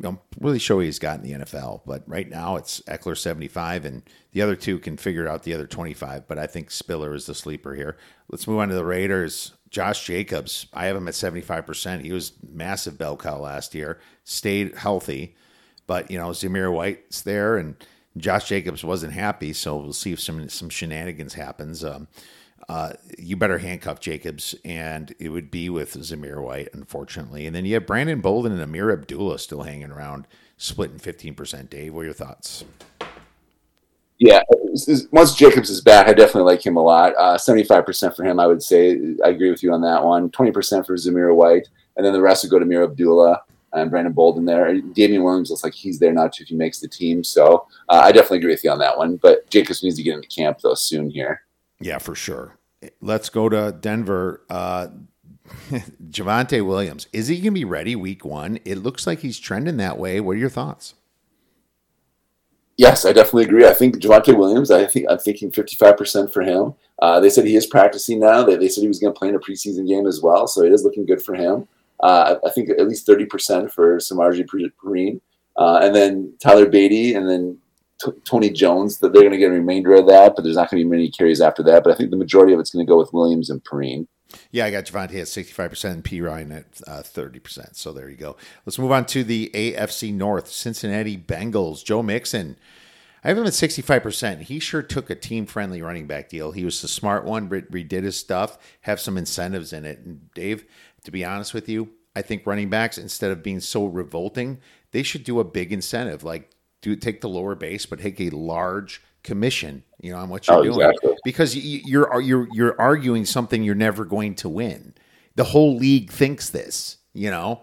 know, 0.03 0.21
really 0.41 0.59
sure 0.59 0.83
he's 0.83 0.99
got 0.99 1.21
in 1.21 1.25
the 1.25 1.45
NFL. 1.45 1.83
But 1.87 2.03
right 2.07 2.29
now 2.29 2.57
it's 2.57 2.81
Ekeler 2.83 3.17
75, 3.17 3.85
and 3.85 4.03
the 4.33 4.43
other 4.43 4.57
two 4.57 4.79
can 4.79 4.97
figure 4.97 5.29
out 5.29 5.45
the 5.45 5.55
other 5.55 5.67
25. 5.67 6.27
But 6.27 6.39
I 6.39 6.47
think 6.47 6.71
Spiller 6.71 7.15
is 7.15 7.27
the 7.27 7.35
sleeper 7.35 7.75
here. 7.75 7.97
Let's 8.29 8.47
move 8.47 8.59
on 8.59 8.69
to 8.69 8.75
the 8.75 8.85
Raiders. 8.85 9.53
Josh 9.71 10.05
Jacobs, 10.07 10.67
I 10.73 10.87
have 10.87 10.97
him 10.97 11.09
at 11.09 11.15
75%. 11.15 12.03
He 12.03 12.13
was 12.13 12.33
massive 12.49 12.99
bell 12.99 13.17
cow 13.17 13.39
last 13.39 13.75
year, 13.75 13.99
stayed 14.23 14.77
healthy. 14.77 15.37
But, 15.87 16.11
you 16.11 16.19
know, 16.19 16.29
Zamir 16.29 16.73
White's 16.73 17.23
there, 17.23 17.57
and 17.59 17.77
Josh 18.17 18.49
Jacobs 18.49 18.85
wasn't 18.85 19.13
happy. 19.13 19.53
So 19.53 19.77
we'll 19.77 19.93
see 19.93 20.13
if 20.13 20.21
some, 20.21 20.49
some 20.49 20.71
shenanigans 20.71 21.35
happens. 21.35 21.85
Um, 21.85 22.09
uh, 22.69 22.93
you 23.19 23.37
better 23.37 23.59
handcuff 23.59 24.01
Jacobs, 24.01 24.55
and 24.65 25.15
it 25.19 25.29
would 25.29 25.51
be 25.51 25.69
with 25.69 25.95
Zamir 25.95 26.43
White, 26.43 26.69
unfortunately. 26.73 27.47
And 27.47 27.55
then 27.55 27.65
you 27.65 27.75
have 27.75 27.87
Brandon 27.87 28.21
Bolden 28.21 28.53
and 28.53 28.63
Ameer 28.63 28.93
Abdullah 28.93 29.39
still 29.39 29.63
hanging 29.63 29.91
around, 29.91 30.27
splitting 30.57 30.99
15%. 30.99 31.69
Dave, 31.69 31.93
what 31.93 32.03
are 32.03 32.05
your 32.05 32.15
thoughts? 32.15 32.65
Yeah, 34.19 34.43
once 35.11 35.35
Jacobs 35.35 35.71
is 35.71 35.81
back, 35.81 36.09
I 36.09 36.15
definitely 36.15 36.53
like 36.53 36.65
him 36.65 36.77
a 36.77 36.83
lot. 36.83 37.15
Uh, 37.19 37.37
75% 37.37 38.17
for 38.17 38.25
him, 38.25 38.41
I 38.41 38.47
would 38.47 38.63
say. 38.63 39.17
I 39.25 39.29
agree 39.29 39.51
with 39.51 39.63
you 39.63 39.73
on 39.73 39.83
that 39.83 40.05
one. 40.05 40.31
20% 40.31 40.87
for 40.87 40.95
Zamir 40.95 41.35
White, 41.35 41.69
and 41.97 42.07
then 42.07 42.13
the 42.13 42.23
rest 42.23 42.45
would 42.45 42.51
go 42.51 42.59
to 42.59 42.65
Ameer 42.65 42.85
Abdullah 42.85 43.43
and 43.75 43.91
Brandon 43.91 44.13
Bolden 44.13 44.45
there. 44.45 44.81
Damien 44.81 45.25
Williams 45.25 45.51
looks 45.51 45.65
like 45.65 45.75
he's 45.75 45.99
there 45.99 46.13
now 46.13 46.29
too 46.29 46.43
if 46.43 46.49
he 46.49 46.55
makes 46.55 46.79
the 46.79 46.89
team. 46.89 47.25
So 47.25 47.67
uh, 47.89 48.01
I 48.05 48.13
definitely 48.13 48.39
agree 48.39 48.53
with 48.53 48.65
you 48.65 48.71
on 48.71 48.79
that 48.79 48.97
one. 48.97 49.17
But 49.17 49.51
Jacobs 49.51 49.83
needs 49.83 49.97
to 49.97 50.03
get 50.03 50.15
into 50.15 50.29
camp 50.29 50.61
though 50.63 50.75
soon 50.75 51.11
here. 51.11 51.43
Yeah, 51.85 51.99
for 51.99 52.15
sure. 52.15 52.57
Let's 53.03 53.29
go 53.29 53.51
to 53.51 53.77
Denver. 53.79 54.43
Uh, 54.49 54.89
Javonte 56.09 56.67
Williams. 56.67 57.09
Is 57.13 57.29
he 57.29 57.37
going 57.37 57.45
to 57.45 57.51
be 57.51 57.67
ready 57.67 57.95
week 57.95 58.25
one? 58.25 58.59
It 58.65 58.77
looks 58.79 59.07
like 59.07 59.19
he's 59.19 59.39
trending 59.39 59.77
that 59.77 59.99
way. 59.99 60.19
What 60.19 60.33
are 60.33 60.39
your 60.39 60.49
thoughts? 60.49 60.95
Yes, 62.79 63.05
I 63.05 63.13
definitely 63.13 63.45
agree. 63.45 63.67
I 63.67 63.75
think 63.75 63.97
Javonte 63.97 64.35
Williams, 64.35 64.71
I 64.71 64.87
think 64.87 65.05
I'm 65.11 65.19
thinking 65.19 65.53
55% 65.53 66.33
for 66.33 66.41
him. 66.41 66.75
Uh, 67.03 67.21
they 67.21 67.29
said 67.29 67.45
he 67.45 67.55
is 67.55 67.67
practicing 67.67 68.19
now. 68.19 68.43
They, 68.43 68.57
they 68.57 68.71
said 68.71 68.81
he 68.81 68.89
was 68.89 68.99
going 68.99 69.13
to 69.13 69.19
play 69.19 69.29
in 69.29 69.35
a 69.35 69.39
preseason 69.39 69.87
game 69.87 70.07
as 70.07 70.23
well, 70.23 70.47
so 70.47 70.63
it 70.63 70.73
is 70.73 70.85
looking 70.85 71.05
good 71.05 71.21
for 71.21 71.35
him. 71.35 71.69
Uh, 72.01 72.37
I 72.47 72.51
think 72.51 72.71
at 72.71 72.89
least 72.89 73.07
30% 73.07 73.71
for 73.71 73.99
Samaje 73.99 74.47
Perine. 74.47 75.21
Uh, 75.59 75.81
and 75.83 75.95
then 75.95 76.33
Tyler 76.41 76.67
Badie, 76.67 77.15
and 77.15 77.29
then 77.29 77.59
Tony 78.25 78.51
Jones 78.51 78.99
that 78.99 79.13
they're 79.13 79.23
going 79.23 79.33
to 79.33 79.39
get 79.39 79.51
a 79.51 79.55
remainder 79.55 79.95
of 79.95 80.07
that, 80.07 80.35
but 80.35 80.43
there's 80.43 80.57
not 80.57 80.71
going 80.71 80.83
to 80.83 80.85
be 80.85 80.91
many 80.91 81.11
carries 81.11 81.41
after 81.41 81.63
that. 81.65 81.85
But 81.85 81.93
I 81.93 81.97
think 81.97 82.11
the 82.11 82.17
majority 82.17 82.53
of 82.53 82.61
it's 82.61 82.71
going 82.71 82.85
to 82.85 82.91
go 82.91 82.99
with 82.99 83.13
Williams 83.13 83.51
and 83.51 83.63
Perine. 83.65 84.07
Yeah, 84.51 84.67
I 84.67 84.71
got 84.71 84.85
Javonte 84.85 85.21
at 85.21 85.27
65% 85.27 85.93
and 85.93 86.05
Perine 86.05 86.57
at 86.57 86.81
uh, 86.87 87.03
30%. 87.03 87.77
So 87.77 87.93
there 87.93 88.09
you 88.09 88.17
go. 88.17 88.37
Let's 88.67 88.79
move 88.79 88.93
on 88.93 89.07
to 89.07 89.25
the 89.25 89.51
AFC 89.55 90.13
North. 90.13 90.49
Cincinnati 90.49 91.17
Bengals. 91.17 91.85
Joe 91.85 92.03
Mixon. 92.03 92.57
I 93.23 93.29
have 93.29 93.39
him 93.39 93.47
at 93.47 93.53
65%. 93.53 94.43
He 94.43 94.59
sure 94.59 94.83
took 94.83 95.09
a 95.09 95.15
team 95.15 95.47
friendly 95.47 95.81
running 95.81 96.07
back 96.07 96.29
deal. 96.29 96.53
He 96.53 96.65
was 96.65 96.83
the 96.83 96.89
smart 96.89 97.25
one, 97.25 97.49
redid 97.49 98.03
his 98.03 98.19
stuff, 98.19 98.59
have 98.83 99.01
some 99.01 99.17
incentives 99.17 99.73
in 99.73 99.87
it. 99.87 100.01
And 100.01 100.31
Dave, 100.35 100.67
to 101.05 101.11
be 101.11 101.25
honest 101.25 101.55
with 101.55 101.69
you, 101.69 101.91
I 102.15 102.21
think 102.21 102.47
running 102.47 102.69
backs, 102.69 102.99
instead 102.99 103.31
of 103.31 103.43
being 103.43 103.61
so 103.61 103.87
revolting, 103.87 104.61
they 104.93 105.03
should 105.03 105.25
do 105.25 105.41
a 105.41 105.45
big 105.45 105.73
incentive 105.73 106.23
like 106.23 106.51
do 106.85 106.95
take 106.95 107.23
the 107.23 107.29
lower 107.29 107.55
base, 107.55 107.87
but 107.87 107.99
take 107.99 108.21
a 108.21 108.29
large 108.29 109.03
commission, 109.23 109.83
you 110.03 110.13
know, 110.13 110.19
on 110.19 110.29
what 110.29 110.47
you're 110.47 110.59
oh, 110.59 110.63
doing 110.63 110.81
exactly. 110.81 111.17
because 111.25 111.57
you're 111.57 112.21
you're 112.21 112.47
you're 112.53 112.81
arguing 112.81 113.25
something 113.25 113.63
you're 113.63 113.75
never 113.75 114.05
going 114.05 114.35
to 114.35 114.49
win. 114.51 114.93
The 115.35 115.45
whole 115.45 115.77
league 115.77 116.11
thinks 116.11 116.51
this, 116.51 116.99
you 117.15 117.31
know. 117.31 117.63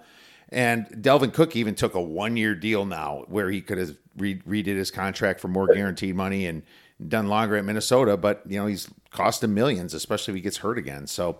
And 0.49 0.87
Dalvin 0.87 1.31
Cook 1.33 1.55
even 1.55 1.75
took 1.75 1.93
a 1.93 2.01
one 2.01 2.35
year 2.35 2.55
deal 2.55 2.85
now 2.85 3.25
where 3.27 3.49
he 3.51 3.61
could 3.61 3.77
have 3.77 3.95
re- 4.17 4.39
redid 4.39 4.75
his 4.75 4.89
contract 4.89 5.39
for 5.39 5.47
more 5.47 5.67
guaranteed 5.67 6.15
money 6.15 6.47
and 6.47 6.63
done 7.07 7.27
longer 7.27 7.55
at 7.55 7.63
Minnesota, 7.63 8.17
but 8.17 8.41
you 8.47 8.59
know, 8.59 8.65
he's 8.65 8.89
cost 9.11 9.43
him 9.43 9.53
millions, 9.53 9.93
especially 9.93 10.33
if 10.33 10.35
he 10.35 10.41
gets 10.41 10.57
hurt 10.57 10.79
again. 10.79 11.05
So 11.05 11.39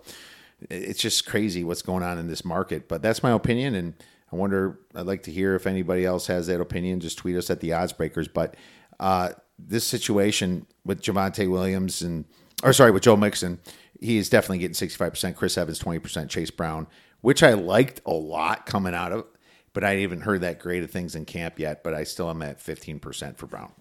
it's 0.70 1.00
just 1.00 1.26
crazy 1.26 1.64
what's 1.64 1.82
going 1.82 2.04
on 2.04 2.16
in 2.16 2.28
this 2.28 2.44
market. 2.44 2.86
But 2.86 3.02
that's 3.02 3.24
my 3.24 3.32
opinion, 3.32 3.74
and 3.74 3.94
I 4.32 4.36
wonder. 4.36 4.80
I'd 4.94 5.06
like 5.06 5.24
to 5.24 5.30
hear 5.30 5.54
if 5.54 5.66
anybody 5.66 6.06
else 6.06 6.26
has 6.28 6.46
that 6.46 6.60
opinion. 6.60 7.00
Just 7.00 7.18
tweet 7.18 7.36
us 7.36 7.50
at 7.50 7.60
the 7.60 7.74
Odds 7.74 7.92
Breakers. 7.92 8.28
But 8.28 8.56
uh, 8.98 9.30
this 9.58 9.84
situation 9.86 10.66
with 10.84 11.02
Javonte 11.02 11.50
Williams 11.50 12.00
and, 12.00 12.24
or 12.62 12.72
sorry, 12.72 12.90
with 12.90 13.02
Joe 13.02 13.16
Mixon, 13.16 13.60
he 14.00 14.16
is 14.16 14.30
definitely 14.30 14.58
getting 14.58 14.74
sixty 14.74 14.96
five 14.96 15.12
percent. 15.12 15.36
Chris 15.36 15.58
Evans 15.58 15.78
twenty 15.78 15.98
percent. 15.98 16.30
Chase 16.30 16.50
Brown, 16.50 16.86
which 17.20 17.42
I 17.42 17.52
liked 17.52 18.00
a 18.06 18.12
lot 18.12 18.64
coming 18.64 18.94
out 18.94 19.12
of, 19.12 19.26
but 19.74 19.84
I 19.84 19.96
haven't 19.96 20.22
heard 20.22 20.40
that 20.40 20.58
great 20.58 20.82
of 20.82 20.90
things 20.90 21.14
in 21.14 21.26
camp 21.26 21.58
yet. 21.58 21.84
But 21.84 21.92
I 21.92 22.04
still 22.04 22.30
am 22.30 22.40
at 22.40 22.60
fifteen 22.60 22.98
percent 23.00 23.36
for 23.36 23.46
Brown. 23.46 23.72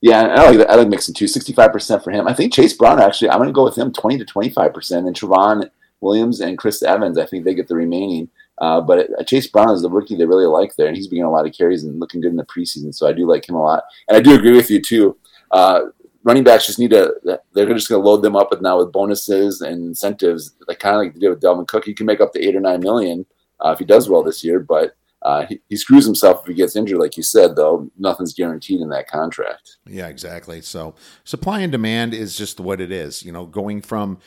Yeah, 0.00 0.22
I 0.22 0.48
like 0.48 0.58
that. 0.58 0.70
I 0.70 0.76
like 0.76 0.88
Mixon 0.88 1.14
too. 1.14 1.26
Sixty-five 1.26 1.72
percent 1.72 2.04
for 2.04 2.10
him. 2.10 2.28
I 2.28 2.32
think 2.32 2.52
Chase 2.52 2.74
Brown 2.74 3.00
actually. 3.00 3.30
I'm 3.30 3.38
going 3.38 3.48
to 3.48 3.52
go 3.52 3.64
with 3.64 3.76
him 3.76 3.92
twenty 3.92 4.18
to 4.18 4.24
twenty-five 4.24 4.72
percent, 4.72 5.06
and 5.06 5.16
Trayveon 5.16 5.68
Williams 6.00 6.40
and 6.40 6.56
Chris 6.56 6.82
Evans. 6.82 7.18
I 7.18 7.26
think 7.26 7.44
they 7.44 7.54
get 7.54 7.68
the 7.68 7.74
remaining. 7.74 8.30
Uh, 8.60 8.80
but 8.80 9.08
Chase 9.26 9.46
Brown 9.46 9.70
is 9.70 9.82
the 9.82 9.88
rookie 9.88 10.16
they 10.16 10.26
really 10.26 10.46
like 10.46 10.76
there, 10.76 10.86
and 10.86 10.96
he's 10.96 11.06
been 11.06 11.18
getting 11.18 11.28
a 11.28 11.32
lot 11.32 11.46
of 11.46 11.56
carries 11.56 11.82
and 11.82 11.98
looking 11.98 12.20
good 12.20 12.30
in 12.30 12.36
the 12.36 12.44
preseason. 12.44 12.94
So 12.94 13.08
I 13.08 13.12
do 13.12 13.26
like 13.26 13.48
him 13.48 13.54
a 13.54 13.62
lot, 13.62 13.84
and 14.08 14.16
I 14.16 14.20
do 14.20 14.34
agree 14.34 14.54
with 14.54 14.70
you 14.70 14.82
too. 14.82 15.16
Uh, 15.50 15.80
running 16.24 16.44
backs 16.44 16.66
just 16.66 16.78
need 16.78 16.90
to. 16.90 17.14
They're 17.52 17.66
just 17.66 17.88
going 17.88 18.02
to 18.02 18.08
load 18.08 18.22
them 18.22 18.36
up 18.36 18.50
with 18.50 18.60
now 18.60 18.78
with 18.78 18.92
bonuses 18.92 19.62
and 19.62 19.88
incentives, 19.88 20.54
like 20.68 20.78
kind 20.78 20.96
of 20.96 21.02
like 21.02 21.14
they 21.14 21.20
did 21.20 21.30
with 21.30 21.40
Dalvin 21.40 21.66
Cook. 21.66 21.84
He 21.84 21.94
can 21.94 22.06
make 22.06 22.20
up 22.20 22.32
to 22.34 22.46
eight 22.46 22.54
or 22.54 22.60
nine 22.60 22.80
million 22.80 23.24
uh, 23.64 23.70
if 23.70 23.78
he 23.78 23.84
does 23.84 24.08
well 24.08 24.22
this 24.22 24.44
year, 24.44 24.60
but 24.60 24.94
uh, 25.22 25.46
he, 25.46 25.60
he, 25.68 25.76
screws 25.76 26.06
himself 26.06 26.40
if 26.40 26.46
he 26.46 26.54
gets 26.54 26.76
injured, 26.76 26.98
like 26.98 27.16
you 27.16 27.22
said. 27.22 27.54
Though 27.54 27.90
nothing's 27.98 28.32
guaranteed 28.32 28.80
in 28.80 28.88
that 28.88 29.06
contract. 29.06 29.76
Yeah, 29.86 30.08
exactly. 30.08 30.62
So 30.62 30.94
supply 31.24 31.60
and 31.60 31.70
demand 31.70 32.14
is 32.14 32.38
just 32.38 32.58
what 32.58 32.80
it 32.80 32.90
is. 32.90 33.22
You 33.22 33.32
know, 33.32 33.44
going 33.44 33.82
from 33.82 34.18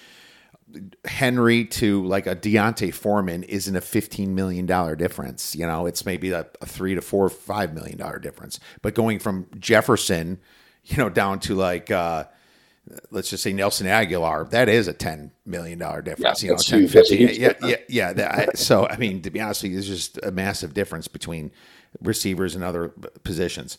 Henry 1.06 1.66
to 1.66 2.06
like 2.06 2.28
a 2.28 2.36
D'Onta 2.36 2.94
Foreman 2.94 3.44
isn't 3.44 3.76
a 3.76 3.82
fifteen 3.82 4.36
million 4.36 4.66
dollar 4.66 4.96
difference. 4.96 5.56
You 5.56 5.68
know, 5.68 5.86
it's 5.86 6.06
maybe 6.06 6.32
a, 6.32 6.48
a 6.62 6.66
three 6.66 6.96
to 6.96 7.02
four, 7.02 7.30
five 7.30 7.74
million 7.74 7.98
dollar 7.98 8.20
difference. 8.20 8.60
But 8.82 8.96
going 8.96 9.20
from 9.20 9.48
Jefferson, 9.58 10.40
you 10.84 10.98
know, 10.98 11.10
down 11.10 11.40
to 11.42 11.56
like. 11.56 11.92
Uh, 11.92 12.26
let's 13.12 13.30
just 13.30 13.44
say 13.44 13.54
Nelson 13.54 13.88
Agholor, 13.88 14.50
that 14.50 14.68
is 14.68 14.88
a 14.88 14.94
ten 14.94 15.32
million 15.46 15.80
dollar 15.80 16.02
difference. 16.02 16.44
Yeah, 16.44 16.50
you 16.50 16.56
know, 16.56 16.62
10, 16.62 16.88
50, 16.90 17.16
yeah, 17.16 17.54
yeah, 17.64 17.76
yeah, 17.88 18.14
that, 18.14 18.58
so 18.58 18.86
I 18.88 18.98
mean, 18.98 19.22
to 19.22 19.32
be 19.32 19.40
honest, 19.40 19.62
there's 19.62 19.88
just 19.88 20.20
a 20.22 20.32
massive 20.32 20.74
difference 20.74 21.08
between 21.08 21.52
receivers 22.02 22.56
and 22.56 22.64
other 22.64 22.90
positions. 23.24 23.78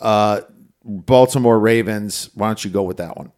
Uh, 0.00 0.42
Baltimore 0.84 1.58
Ravens. 1.58 2.30
Why 2.34 2.48
don't 2.48 2.64
you 2.64 2.70
go 2.70 2.82
with 2.82 2.98
that 2.98 3.16
one? 3.16 3.32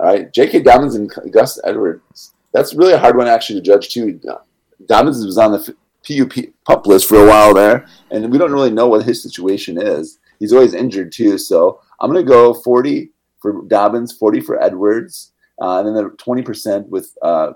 All 0.00 0.06
right, 0.06 0.32
J.K. 0.32 0.62
Dobbins 0.62 0.94
and 0.94 1.12
Gus 1.30 1.60
Edwards. 1.62 2.32
That's 2.52 2.72
really 2.72 2.94
a 2.94 2.98
hard 2.98 3.18
one 3.18 3.28
actually 3.28 3.60
to 3.60 3.66
judge 3.66 3.90
too. 3.90 4.18
Dobbins 4.86 5.26
was 5.26 5.36
on 5.36 5.52
the 5.52 5.74
PUP 6.08 6.54
pup 6.64 6.86
list 6.86 7.06
for 7.06 7.22
a 7.22 7.28
while 7.28 7.52
there, 7.52 7.86
and 8.10 8.32
we 8.32 8.38
don't 8.38 8.50
really 8.50 8.70
know 8.70 8.88
what 8.88 9.04
his 9.04 9.22
situation 9.22 9.76
is. 9.76 10.18
He's 10.38 10.54
always 10.54 10.72
injured 10.72 11.12
too, 11.12 11.36
so 11.36 11.82
I'm 12.00 12.10
going 12.10 12.24
to 12.24 12.28
go 12.28 12.54
40 12.54 13.10
for 13.42 13.62
Dobbins, 13.66 14.12
40 14.12 14.40
for 14.40 14.62
Edwards, 14.62 15.32
uh, 15.60 15.80
and 15.80 15.88
then 15.88 15.94
the 15.94 16.10
20% 16.10 16.88
with 16.88 17.14
uh, 17.20 17.52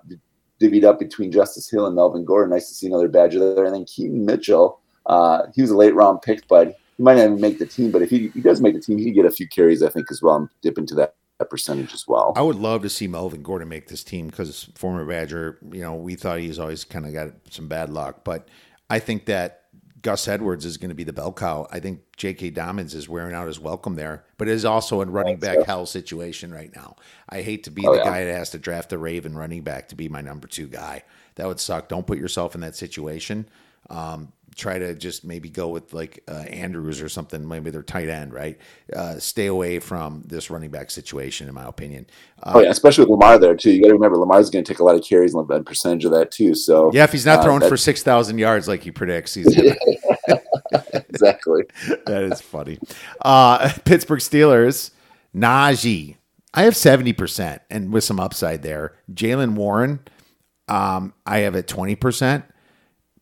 divvied 0.61 0.85
up 0.85 0.99
between 0.99 1.33
Justice 1.33 1.71
Hill 1.71 1.87
and 1.87 1.97
Melvin 1.97 2.27
Gordon. 2.27 2.51
Nice 2.51 2.69
to 2.69 2.75
see 2.75 2.87
another 2.87 3.09
Badger 3.09 3.55
there. 3.55 3.65
And 3.65 3.75
then 3.75 3.87
Keaton 3.87 4.25
Mitchell, 4.25 4.81
uh, 5.07 5.47
he 5.55 5.63
was 5.63 5.71
a 5.71 5.77
late 5.77 5.95
round 5.95 6.21
pick, 6.21 6.47
but 6.47 6.77
he 6.97 7.03
might 7.03 7.17
not 7.17 7.25
even 7.25 7.41
make 7.41 7.59
the 7.59 7.67
team. 7.67 7.91
But 7.91 8.03
if 8.03 8.11
he, 8.11 8.29
he 8.29 8.41
does 8.41 8.61
make 8.61 8.75
the 8.75 8.81
team, 8.81 8.99
he 8.99 9.07
could 9.07 9.15
get 9.15 9.25
a 9.25 9.31
few 9.31 9.49
carries, 9.49 9.83
I 9.83 9.89
think, 9.89 10.11
as 10.11 10.23
well, 10.23 10.37
and 10.37 10.49
dip 10.63 10.79
into 10.79 10.95
that, 10.97 11.15
that 11.39 11.51
percentage 11.51 11.93
as 11.95 12.07
well. 12.07 12.33
I 12.37 12.43
would 12.43 12.57
love 12.57 12.83
to 12.83 12.89
see 12.89 13.07
Melvin 13.07 13.43
Gordon 13.43 13.69
make 13.69 13.89
this 13.89 14.05
team 14.05 14.29
because 14.29 14.71
former 14.75 15.05
Badger, 15.05 15.59
you 15.73 15.81
know, 15.81 15.95
we 15.95 16.15
thought 16.15 16.39
he's 16.39 16.59
always 16.59 16.85
kind 16.85 17.07
of 17.07 17.13
got 17.13 17.33
some 17.51 17.69
bad 17.69 17.91
luck. 17.91 18.25
But 18.25 18.49
I 18.89 18.99
think 18.99 19.27
that 19.27 19.63
Gus 20.05 20.29
Edwards 20.29 20.65
is 20.67 20.77
going 20.77 20.91
to 20.91 20.95
be 20.95 21.03
the 21.03 21.15
bell 21.15 21.33
cow. 21.33 21.67
I 21.73 21.81
think 21.81 22.01
J.K. 22.17 22.51
Dobbins 22.51 22.95
is 22.95 23.09
wearing 23.09 23.35
out 23.35 23.47
his 23.47 23.59
welcome 23.59 23.97
there, 23.97 24.25
but 24.37 24.49
it 24.49 24.53
is 24.53 24.65
also 24.65 25.01
a 25.01 25.07
running 25.07 25.39
back 25.39 25.65
hell 25.65 25.87
situation 25.87 26.53
right 26.53 26.71
now. 26.77 26.97
I 27.31 27.41
hate 27.41 27.65
to 27.65 27.71
be 27.71 27.87
oh, 27.87 27.93
the 27.93 27.99
yeah. 27.99 28.05
guy 28.05 28.25
that 28.25 28.35
has 28.35 28.51
to 28.51 28.59
draft 28.59 28.93
a 28.93 28.99
Raven 28.99 29.35
running 29.35 29.63
back 29.63 29.89
to 29.89 29.95
be 29.95 30.09
my 30.11 30.21
number 30.21 30.47
two 30.47 30.69
guy. 30.69 31.03
That 31.37 31.49
would 31.49 31.59
suck. 31.59 31.89
Don't 31.89 32.07
put 32.07 32.19
yourself 32.19 32.55
in 32.55 32.61
that 32.61 32.77
situation. 32.77 33.49
Um, 33.89 34.33
try 34.55 34.79
to 34.79 34.95
just 34.95 35.25
maybe 35.25 35.49
go 35.49 35.69
with 35.69 35.93
like 35.93 36.23
uh, 36.29 36.45
Andrews 36.49 37.03
or 37.03 37.09
something, 37.09 37.47
maybe 37.47 37.71
their 37.71 37.83
tight 37.83 38.09
end, 38.09 38.33
right? 38.33 38.59
Uh, 38.95 39.19
stay 39.19 39.47
away 39.47 39.79
from 39.79 40.23
this 40.27 40.51
running 40.51 40.71
back 40.71 40.91
situation, 40.91 41.49
in 41.49 41.55
my 41.55 41.65
opinion. 41.65 42.07
Uh, 42.43 42.53
oh 42.57 42.61
yeah, 42.61 42.71
especially 42.71 43.03
with 43.03 43.11
Lamar 43.11 43.39
there 43.39 43.57
too. 43.57 43.73
You 43.73 43.83
got 43.83 43.89
to 43.89 43.95
remember 43.95 44.17
Lamar's 44.17 44.51
going 44.51 44.65
to 44.65 44.73
take 44.73 44.81
a 44.81 44.85
lot 44.85 44.95
of 44.95 45.05
carries 45.05 45.35
and 45.35 45.51
a 45.51 45.63
percentage 45.63 46.05
of 46.05 46.13
that 46.13 46.31
too. 46.31 46.55
So 46.55 46.91
yeah, 46.93 47.05
if 47.05 47.13
he's 47.13 47.27
not 47.27 47.41
uh, 47.41 47.43
throwing 47.43 47.69
for 47.69 47.77
six 47.77 48.03
thousand 48.03 48.39
yards 48.39 48.69
like 48.69 48.83
he 48.83 48.91
predicts, 48.91 49.35
he's 49.35 49.55
gonna... 49.57 49.75
exactly. 51.09 51.63
that 52.07 52.23
is 52.23 52.41
funny. 52.41 52.79
Uh, 53.21 53.73
Pittsburgh 53.85 54.21
Steelers, 54.21 54.91
Najee. 55.35 56.17
I 56.53 56.63
have 56.63 56.77
seventy 56.77 57.13
percent, 57.13 57.63
and 57.71 57.93
with 57.93 58.05
some 58.05 58.21
upside 58.21 58.63
there. 58.63 58.95
Jaylen 59.13 59.55
Warren, 59.55 60.01
um, 60.69 61.13
I 61.27 61.39
have 61.39 61.57
at 61.57 61.67
twenty 61.67 61.97
percent. 61.97 62.45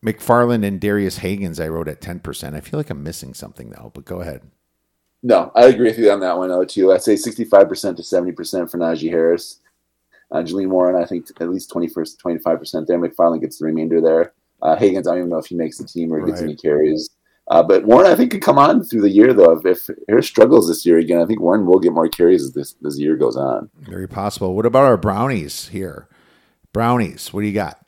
McFarland 0.03 0.65
and 0.65 0.79
Darius 0.79 1.19
Hagans, 1.19 1.63
I 1.63 1.67
wrote 1.69 1.87
at 1.87 2.01
10%. 2.01 2.53
I 2.53 2.59
feel 2.59 2.79
like 2.79 2.89
I'm 2.89 3.03
missing 3.03 3.33
something 3.33 3.69
though, 3.69 3.91
but 3.93 4.05
go 4.05 4.21
ahead. 4.21 4.41
No, 5.23 5.51
I 5.55 5.67
agree 5.67 5.87
with 5.87 5.97
you 5.97 6.11
on 6.11 6.19
that 6.19 6.37
one, 6.37 6.49
though, 6.49 6.65
too. 6.65 6.91
I'd 6.91 7.01
say 7.01 7.13
65% 7.13 7.95
to 7.95 8.01
70% 8.01 8.69
for 8.69 8.77
Najee 8.77 9.09
Harris. 9.09 9.61
Uh, 10.29 10.39
Jaylen 10.39 10.67
Warren, 10.67 11.01
I 11.01 11.05
think 11.05 11.29
at 11.39 11.49
least 11.49 11.71
21st, 11.71 12.17
25% 12.17 12.87
there. 12.87 12.99
McFarland 12.99 13.39
gets 13.39 13.57
the 13.57 13.65
remainder 13.65 14.01
there. 14.01 14.33
Uh, 14.61 14.75
Hagans, 14.75 15.07
I 15.07 15.11
don't 15.11 15.17
even 15.19 15.29
know 15.29 15.37
if 15.37 15.45
he 15.45 15.55
makes 15.55 15.77
the 15.77 15.85
team 15.85 16.11
or 16.11 16.19
right. 16.19 16.27
gets 16.27 16.41
any 16.41 16.57
carries. 16.57 17.09
Uh, 17.47 17.63
but 17.63 17.85
Warren, 17.85 18.11
I 18.11 18.15
think, 18.15 18.31
could 18.31 18.41
come 18.41 18.57
on 18.57 18.83
through 18.83 19.01
the 19.01 19.09
year, 19.09 19.33
though. 19.33 19.57
If, 19.57 19.65
if 19.65 19.97
Harris 20.09 20.27
struggles 20.27 20.67
this 20.67 20.85
year 20.85 20.97
again, 20.97 21.21
I 21.21 21.25
think 21.25 21.39
Warren 21.39 21.65
will 21.65 21.79
get 21.79 21.93
more 21.93 22.09
carries 22.09 22.43
as 22.43 22.51
this, 22.51 22.73
this 22.81 22.99
year 22.99 23.15
goes 23.15 23.37
on. 23.37 23.69
Very 23.79 24.07
possible. 24.07 24.55
What 24.55 24.65
about 24.65 24.83
our 24.83 24.97
brownies 24.97 25.69
here? 25.69 26.09
Brownies, 26.73 27.31
what 27.31 27.41
do 27.41 27.47
you 27.47 27.53
got? 27.53 27.82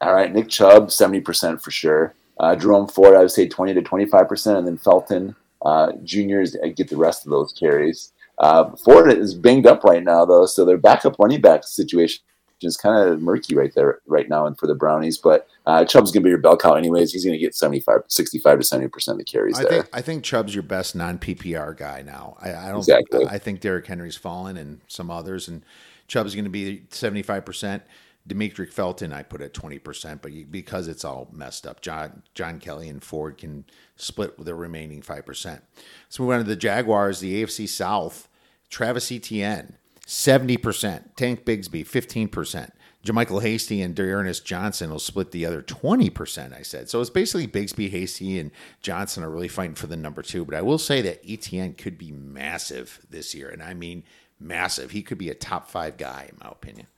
All 0.00 0.14
right, 0.14 0.32
Nick 0.32 0.48
Chubb, 0.48 0.88
70% 0.88 1.60
for 1.60 1.70
sure. 1.70 2.14
Uh, 2.38 2.56
Jerome 2.56 2.88
Ford, 2.88 3.14
I 3.14 3.20
would 3.20 3.30
say 3.30 3.46
20 3.46 3.74
to 3.74 3.82
25%. 3.82 4.56
And 4.56 4.66
then 4.66 4.78
Felton 4.78 5.36
uh, 5.62 5.92
juniors 6.04 6.56
get 6.74 6.88
the 6.88 6.96
rest 6.96 7.26
of 7.26 7.30
those 7.30 7.52
carries. 7.52 8.12
Uh, 8.38 8.74
Ford 8.76 9.12
is 9.12 9.34
banged 9.34 9.66
up 9.66 9.84
right 9.84 10.02
now, 10.02 10.24
though, 10.24 10.46
so 10.46 10.64
their 10.64 10.78
backup 10.78 11.16
running 11.18 11.42
back 11.42 11.64
situation 11.64 12.22
is 12.62 12.76
kind 12.76 13.08
of 13.08 13.20
murky 13.20 13.54
right 13.54 13.74
there 13.74 14.00
right 14.06 14.28
now 14.28 14.46
and 14.46 14.58
for 14.58 14.66
the 14.66 14.74
Brownies. 14.74 15.18
But 15.18 15.46
uh, 15.66 15.84
Chubb's 15.84 16.10
going 16.10 16.22
to 16.22 16.24
be 16.24 16.30
your 16.30 16.38
bell 16.38 16.56
cow 16.56 16.74
anyways. 16.74 17.12
He's 17.12 17.24
going 17.24 17.38
to 17.38 17.38
get 17.38 17.54
75, 17.54 18.02
65 18.08 18.60
to 18.60 18.64
70% 18.64 19.08
of 19.08 19.18
the 19.18 19.24
carries 19.24 19.58
I 19.58 19.62
there. 19.62 19.72
Think, 19.82 19.88
I 19.92 20.00
think 20.00 20.24
Chubb's 20.24 20.54
your 20.54 20.62
best 20.62 20.94
non 20.94 21.18
PPR 21.18 21.76
guy 21.76 22.02
now. 22.02 22.36
I, 22.40 22.54
I 22.54 22.68
don't 22.68 22.78
exactly. 22.78 23.26
I 23.26 23.38
think 23.38 23.60
Derrick 23.60 23.86
Henry's 23.86 24.16
fallen 24.16 24.56
and 24.56 24.80
some 24.88 25.10
others, 25.10 25.48
and 25.48 25.62
Chubb's 26.08 26.34
going 26.34 26.44
to 26.44 26.50
be 26.50 26.84
75%. 26.90 27.82
Demetric 28.30 28.72
Felton, 28.72 29.12
I 29.12 29.22
put 29.22 29.42
at 29.42 29.52
twenty 29.52 29.78
percent, 29.78 30.22
but 30.22 30.32
because 30.50 30.88
it's 30.88 31.04
all 31.04 31.28
messed 31.32 31.66
up, 31.66 31.80
John 31.80 32.22
John 32.34 32.58
Kelly 32.58 32.88
and 32.88 33.02
Ford 33.02 33.36
can 33.38 33.64
split 33.96 34.42
the 34.42 34.54
remaining 34.54 35.02
five 35.02 35.26
percent. 35.26 35.62
So 36.08 36.24
we 36.24 36.28
went 36.28 36.44
to 36.44 36.48
the 36.48 36.56
Jaguars, 36.56 37.20
the 37.20 37.42
AFC 37.42 37.68
South. 37.68 38.28
Travis 38.68 39.10
Etienne, 39.10 39.76
seventy 40.06 40.56
percent. 40.56 41.16
Tank 41.16 41.44
Bigsby, 41.44 41.86
fifteen 41.86 42.28
percent. 42.28 42.72
JaMycal 43.04 43.42
Hasty 43.42 43.80
and 43.80 43.94
D'Ernest 43.94 44.44
Johnson 44.44 44.90
will 44.90 44.98
split 44.98 45.30
the 45.30 45.46
other 45.46 45.62
20%, 45.62 46.54
I 46.54 46.60
said. 46.60 46.90
So 46.90 47.00
it's 47.00 47.08
basically 47.08 47.48
Bigsby, 47.48 47.88
Hasty, 47.90 48.38
and 48.38 48.50
Johnson 48.82 49.24
are 49.24 49.30
really 49.30 49.48
fighting 49.48 49.74
for 49.74 49.86
the 49.86 49.96
number 49.96 50.20
two. 50.20 50.44
But 50.44 50.54
I 50.54 50.60
will 50.60 50.76
say 50.76 51.00
that 51.00 51.22
Etienne 51.26 51.72
could 51.72 51.96
be 51.96 52.12
massive 52.12 53.00
this 53.08 53.34
year. 53.34 53.48
And 53.48 53.62
I 53.62 53.72
mean 53.72 54.04
massive. 54.38 54.90
He 54.90 55.02
could 55.02 55.16
be 55.16 55.30
a 55.30 55.34
top 55.34 55.70
five 55.70 55.96
guy, 55.96 56.26
in 56.28 56.36
my 56.42 56.50
opinion. 56.50 56.88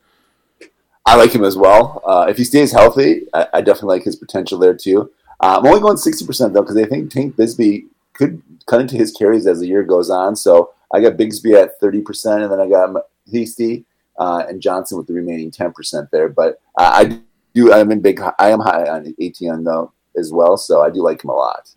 I 1.05 1.17
like 1.17 1.33
him 1.33 1.45
as 1.45 1.57
well. 1.57 2.03
Uh, 2.07 2.27
if 2.29 2.37
he 2.37 2.45
stays 2.45 2.73
healthy, 2.73 3.27
I, 3.35 3.49
I, 3.55 3.61
definitely 3.61 3.97
like 3.97 4.05
his 4.05 4.17
potential 4.17 4.59
there 4.59 4.75
too. 4.75 5.11
Uh, 5.41 5.59
I'm 5.59 5.67
only 5.67 5.81
going 5.81 5.97
60% 5.97 6.53
though 6.53 6.63
because 6.63 6.77
I 6.77 6.85
think 6.85 7.11
Tank 7.11 7.37
Bigsby 7.37 7.87
could 8.13 8.43
cut 8.67 8.81
into 8.81 8.97
his 8.97 9.13
carries 9.13 9.47
as 9.47 9.61
the 9.61 9.67
year 9.67 9.83
goes 9.83 10.11
on. 10.11 10.37
So 10.37 10.73
I 10.93 11.01
got 11.01 11.15
Bigsby 11.15 11.61
at 11.61 11.81
30%, 11.81 12.43
and 12.43 12.53
then 12.53 12.61
I 12.61 12.69
got 12.69 13.05
Hasty 13.31 13.85
uh, 14.19 14.45
and 14.49 14.61
Johnson 14.61 14.99
with 14.99 15.07
the 15.07 15.15
remaining 15.15 15.51
10% 15.51 16.11
there. 16.11 16.29
But 16.29 16.61
uh, 16.79 16.91
I 16.93 17.21
do, 17.55 17.73
I'm 17.73 17.91
in 17.91 18.01
big, 18.01 18.21
I 18.21 18.51
am 18.51 18.61
high 18.61 18.85
on 18.85 19.15
Etienne 19.21 19.65
though 19.65 19.93
as 20.17 20.33
well. 20.33 20.57
So 20.57 20.83
I 20.83 20.91
do 20.91 21.03
like 21.03 21.25
him 21.25 21.31
a 21.31 21.35
lot. 21.35 21.71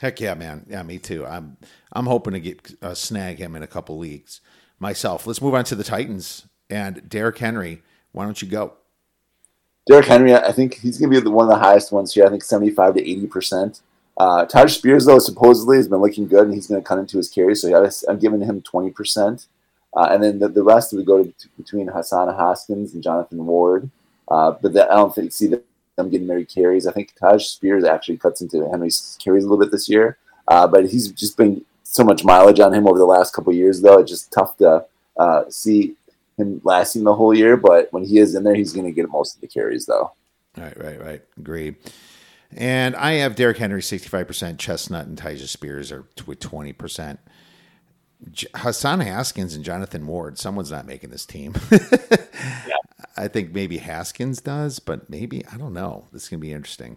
Heck 0.00 0.20
yeah, 0.20 0.34
man. 0.34 0.64
Yeah, 0.66 0.82
me 0.82 0.98
too. 0.98 1.26
I'm 1.26 1.58
I'm 1.92 2.06
hoping 2.06 2.32
to 2.32 2.40
get 2.40 2.74
uh, 2.80 2.94
snag 2.94 3.38
him 3.38 3.54
in 3.54 3.62
a 3.62 3.66
couple 3.66 3.98
leagues 3.98 4.40
myself. 4.78 5.26
Let's 5.26 5.42
move 5.42 5.54
on 5.54 5.64
to 5.64 5.74
the 5.74 5.84
Titans 5.84 6.46
and 6.70 7.06
Derrick 7.06 7.36
Henry 7.36 7.82
why 8.12 8.24
don't 8.24 8.40
you 8.40 8.48
go? 8.48 8.74
Derrick 9.86 10.06
Henry, 10.06 10.34
I 10.34 10.52
think 10.52 10.74
he's 10.74 10.98
going 10.98 11.12
to 11.12 11.20
be 11.20 11.28
one 11.28 11.46
of 11.46 11.50
the 11.50 11.64
highest 11.64 11.90
ones 11.90 12.14
here. 12.14 12.26
I 12.26 12.28
think 12.28 12.44
75 12.44 12.94
to 12.94 13.02
80%. 13.02 13.80
Uh, 14.16 14.44
Tyjae 14.44 14.70
Spears, 14.70 15.06
though, 15.06 15.18
supposedly 15.18 15.78
has 15.78 15.88
been 15.88 16.00
looking 16.00 16.28
good 16.28 16.44
and 16.44 16.54
he's 16.54 16.66
going 16.66 16.80
to 16.80 16.86
cut 16.86 16.98
into 16.98 17.16
his 17.16 17.28
carry. 17.28 17.54
So 17.54 17.90
I'm 18.08 18.18
giving 18.18 18.40
him 18.40 18.60
20%. 18.62 19.46
Uh, 19.96 20.08
and 20.10 20.22
then 20.22 20.38
the, 20.38 20.48
the 20.48 20.62
rest 20.62 20.92
would 20.92 21.06
go 21.06 21.24
to, 21.24 21.48
between 21.56 21.88
Hassan 21.88 22.28
Haskins 22.34 22.94
and 22.94 23.02
Jonathan 23.02 23.44
Ward. 23.46 23.90
Uh, 24.28 24.52
but 24.52 24.72
that, 24.74 24.90
I 24.92 24.96
don't 24.96 25.14
think 25.14 25.32
see 25.32 25.48
them 25.48 26.10
getting 26.10 26.26
many 26.26 26.44
carries. 26.44 26.86
I 26.86 26.92
think 26.92 27.14
Taj 27.18 27.46
Spears 27.46 27.84
actually 27.84 28.18
cuts 28.18 28.40
into 28.42 28.68
Henry's 28.70 29.18
carries 29.20 29.44
a 29.44 29.48
little 29.48 29.64
bit 29.64 29.72
this 29.72 29.88
year. 29.88 30.18
Uh, 30.46 30.66
but 30.66 30.88
he's 30.88 31.10
just 31.12 31.36
been 31.36 31.64
so 31.82 32.04
much 32.04 32.24
mileage 32.24 32.60
on 32.60 32.72
him 32.72 32.86
over 32.86 32.98
the 32.98 33.04
last 33.04 33.34
couple 33.34 33.52
years, 33.52 33.80
though. 33.80 33.98
It's 33.98 34.10
just 34.10 34.30
tough 34.30 34.56
to 34.58 34.84
uh, 35.16 35.44
see 35.48 35.96
him 36.40 36.60
lasting 36.64 37.04
the 37.04 37.14
whole 37.14 37.34
year. 37.34 37.56
But 37.56 37.92
when 37.92 38.04
he 38.04 38.18
is 38.18 38.34
in 38.34 38.44
there, 38.44 38.54
he's 38.54 38.72
going 38.72 38.86
to 38.86 38.92
get 38.92 39.08
most 39.10 39.34
of 39.36 39.40
the 39.40 39.46
carries, 39.46 39.86
though. 39.86 40.12
Right, 40.56 40.76
right, 40.82 41.00
right. 41.00 41.22
Agreed. 41.38 41.76
And 42.52 42.96
I 42.96 43.12
have 43.14 43.36
Derrick 43.36 43.58
Henry 43.58 43.80
65%, 43.80 44.58
Chestnut 44.58 45.06
and 45.06 45.16
Tyjae 45.16 45.46
Spears 45.46 45.92
are 45.92 46.06
with 46.26 46.40
20%. 46.40 47.18
J- 48.32 48.48
Hassan 48.54 49.00
Haskins 49.00 49.54
and 49.54 49.64
Jonathan 49.64 50.06
Ward, 50.06 50.36
someone's 50.36 50.70
not 50.70 50.86
making 50.86 51.10
this 51.10 51.24
team. 51.24 51.54
yeah. 51.70 52.76
I 53.16 53.28
think 53.28 53.54
maybe 53.54 53.78
Haskins 53.78 54.40
does, 54.40 54.78
but 54.78 55.08
maybe, 55.08 55.44
I 55.52 55.56
don't 55.56 55.72
know. 55.72 56.06
This 56.12 56.24
is 56.24 56.28
going 56.28 56.40
to 56.40 56.46
be 56.46 56.52
interesting. 56.52 56.96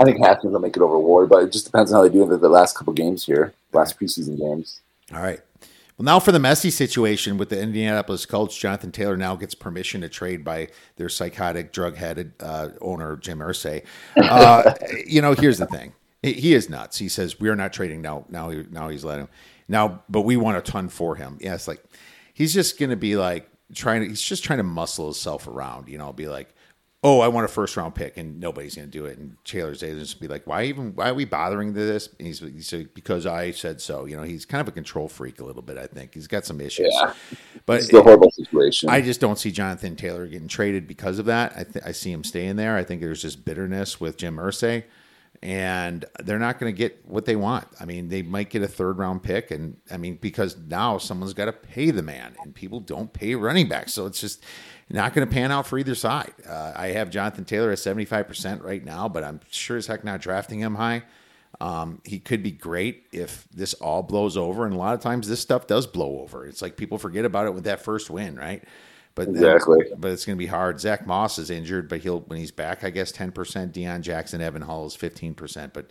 I 0.00 0.04
think 0.04 0.24
Haskins 0.24 0.52
will 0.52 0.60
make 0.60 0.76
it 0.76 0.82
over 0.82 0.98
Ward, 0.98 1.28
but 1.28 1.44
it 1.44 1.52
just 1.52 1.66
depends 1.66 1.92
on 1.92 1.98
how 1.98 2.02
they 2.02 2.12
do 2.12 2.22
in 2.22 2.40
the 2.40 2.48
last 2.48 2.76
couple 2.76 2.92
games 2.92 3.24
here, 3.24 3.52
last 3.72 3.98
preseason 4.00 4.38
games. 4.38 4.80
All 5.12 5.20
right. 5.20 5.40
Well, 5.98 6.04
now 6.04 6.20
for 6.20 6.30
the 6.30 6.38
messy 6.38 6.70
situation 6.70 7.38
with 7.38 7.48
the 7.48 7.60
Indianapolis 7.60 8.26
Colts, 8.26 8.56
Jonathan 8.56 8.92
Taylor 8.92 9.16
now 9.16 9.34
gets 9.34 9.54
permission 9.54 10.02
to 10.02 10.10
trade 10.10 10.44
by 10.44 10.68
their 10.96 11.08
psychotic, 11.08 11.72
drug-headed 11.72 12.34
uh, 12.40 12.68
owner 12.82 13.16
Jim 13.16 13.38
Irsay. 13.38 13.82
Uh, 14.14 14.74
you 15.06 15.22
know, 15.22 15.32
here's 15.32 15.56
the 15.56 15.66
thing: 15.66 15.94
he, 16.22 16.34
he, 16.34 16.54
is 16.54 16.68
nuts. 16.68 16.98
He 16.98 17.08
says 17.08 17.40
we 17.40 17.48
are 17.48 17.56
not 17.56 17.72
trading 17.72 18.02
now. 18.02 18.26
Now, 18.28 18.52
now 18.70 18.88
he's 18.90 19.04
letting 19.04 19.24
him 19.24 19.30
now, 19.68 20.02
but 20.10 20.22
we 20.22 20.36
want 20.36 20.58
a 20.58 20.60
ton 20.60 20.90
for 20.90 21.16
him. 21.16 21.38
Yeah, 21.40 21.54
it's 21.54 21.66
like 21.66 21.82
he's 22.34 22.52
just 22.52 22.78
going 22.78 22.90
to 22.90 22.96
be 22.96 23.16
like 23.16 23.48
trying 23.74 24.02
to. 24.02 24.08
He's 24.08 24.20
just 24.20 24.44
trying 24.44 24.58
to 24.58 24.64
muscle 24.64 25.06
himself 25.06 25.46
around. 25.46 25.88
You 25.88 25.96
know, 25.96 26.12
be 26.12 26.28
like, 26.28 26.54
oh, 27.06 27.20
I 27.20 27.28
want 27.28 27.44
a 27.44 27.48
first 27.48 27.76
round 27.76 27.94
pick, 27.94 28.16
and 28.16 28.40
nobody's 28.40 28.74
going 28.74 28.88
to 28.88 28.90
do 28.90 29.06
it. 29.06 29.16
And 29.16 29.36
Taylor's 29.44 29.84
agents 29.84 30.12
be 30.12 30.26
like, 30.26 30.44
why 30.44 30.64
even? 30.64 30.92
Why 30.96 31.10
are 31.10 31.14
we 31.14 31.24
bothering 31.24 31.72
to 31.72 31.80
this? 31.80 32.08
And 32.18 32.26
he's, 32.26 32.40
he's 32.40 32.72
like, 32.72 32.94
because 32.94 33.26
I 33.26 33.52
said 33.52 33.80
so. 33.80 34.06
You 34.06 34.16
know, 34.16 34.24
he's 34.24 34.44
kind 34.44 34.60
of 34.60 34.66
a 34.66 34.72
control 34.72 35.06
freak 35.08 35.40
a 35.40 35.44
little 35.44 35.62
bit. 35.62 35.78
I 35.78 35.86
think 35.86 36.14
he's 36.14 36.26
got 36.26 36.44
some 36.44 36.60
issues. 36.60 36.92
Yeah, 37.00 37.14
but 37.64 37.80
it's 37.80 37.92
a 37.92 38.02
horrible 38.02 38.32
situation. 38.32 38.88
I 38.88 39.02
just 39.02 39.20
don't 39.20 39.38
see 39.38 39.52
Jonathan 39.52 39.94
Taylor 39.94 40.26
getting 40.26 40.48
traded 40.48 40.88
because 40.88 41.20
of 41.20 41.26
that. 41.26 41.52
I 41.56 41.62
th- 41.62 41.84
I 41.84 41.92
see 41.92 42.10
him 42.10 42.24
staying 42.24 42.56
there. 42.56 42.76
I 42.76 42.82
think 42.82 43.00
there's 43.00 43.22
just 43.22 43.44
bitterness 43.44 44.00
with 44.00 44.16
Jim 44.16 44.36
Irsay. 44.36 44.82
And 45.42 46.04
they're 46.20 46.38
not 46.38 46.58
going 46.58 46.72
to 46.74 46.76
get 46.76 47.06
what 47.06 47.26
they 47.26 47.36
want. 47.36 47.66
I 47.78 47.84
mean, 47.84 48.08
they 48.08 48.22
might 48.22 48.50
get 48.50 48.62
a 48.62 48.68
third 48.68 48.98
round 48.98 49.22
pick, 49.22 49.50
and 49.50 49.76
I 49.90 49.96
mean, 49.96 50.16
because 50.16 50.56
now 50.56 50.98
someone's 50.98 51.34
got 51.34 51.44
to 51.44 51.52
pay 51.52 51.90
the 51.90 52.02
man, 52.02 52.34
and 52.42 52.54
people 52.54 52.80
don't 52.80 53.12
pay 53.12 53.34
running 53.34 53.68
backs, 53.68 53.92
so 53.92 54.06
it's 54.06 54.20
just 54.20 54.42
not 54.88 55.14
going 55.14 55.26
to 55.26 55.32
pan 55.32 55.52
out 55.52 55.66
for 55.66 55.78
either 55.78 55.94
side. 55.94 56.32
Uh, 56.48 56.72
I 56.74 56.88
have 56.88 57.10
Jonathan 57.10 57.44
Taylor 57.44 57.70
at 57.70 57.78
75% 57.78 58.62
right 58.62 58.84
now, 58.84 59.08
but 59.08 59.24
I'm 59.24 59.40
sure 59.50 59.76
as 59.76 59.86
heck 59.86 60.04
not 60.04 60.20
drafting 60.20 60.60
him 60.60 60.76
high. 60.76 61.02
Um, 61.60 62.00
he 62.04 62.18
could 62.18 62.42
be 62.42 62.50
great 62.50 63.06
if 63.12 63.46
this 63.52 63.74
all 63.74 64.02
blows 64.02 64.36
over. 64.36 64.66
And 64.66 64.74
a 64.74 64.78
lot 64.78 64.94
of 64.94 65.00
times 65.00 65.28
this 65.28 65.40
stuff 65.40 65.66
does 65.66 65.86
blow 65.86 66.20
over. 66.20 66.46
It's 66.46 66.62
like 66.62 66.76
people 66.76 66.98
forget 66.98 67.24
about 67.24 67.46
it 67.46 67.54
with 67.54 67.64
that 67.64 67.80
first 67.80 68.10
win, 68.10 68.36
right? 68.36 68.62
But 69.16 69.28
exactly. 69.28 69.78
Then, 69.88 69.98
but 69.98 70.12
it's 70.12 70.26
going 70.26 70.36
to 70.36 70.38
be 70.38 70.46
hard. 70.46 70.78
Zack 70.78 71.06
Moss 71.06 71.38
is 71.38 71.48
injured, 71.50 71.88
but 71.88 72.00
he'll 72.00 72.20
when 72.20 72.38
he's 72.38 72.52
back, 72.52 72.84
I 72.84 72.90
guess 72.90 73.10
ten 73.10 73.32
percent. 73.32 73.72
Deon 73.72 74.02
Jackson, 74.02 74.42
Evan 74.42 74.62
Hull 74.62 74.86
is 74.86 74.94
fifteen 74.94 75.34
percent. 75.34 75.72
But 75.72 75.88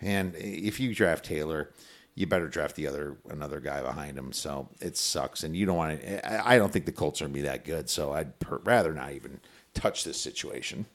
and 0.00 0.34
if 0.36 0.78
you 0.78 0.94
draft 0.94 1.24
Taylor, 1.24 1.72
you 2.14 2.28
better 2.28 2.46
draft 2.46 2.76
the 2.76 2.86
other 2.86 3.16
another 3.28 3.58
guy 3.58 3.82
behind 3.82 4.16
him. 4.16 4.32
So 4.32 4.68
it 4.80 4.96
sucks, 4.96 5.42
and 5.42 5.56
you 5.56 5.66
don't 5.66 5.76
want 5.76 6.00
to. 6.00 6.48
I 6.48 6.56
don't 6.56 6.72
think 6.72 6.86
the 6.86 6.92
Colts 6.92 7.20
are 7.20 7.24
going 7.24 7.34
to 7.34 7.38
be 7.40 7.46
that 7.48 7.64
good, 7.64 7.90
so 7.90 8.12
I'd 8.12 8.38
per, 8.38 8.58
rather 8.58 8.94
not 8.94 9.12
even 9.12 9.40
touch 9.74 10.04
this 10.04 10.20
situation. 10.20 10.86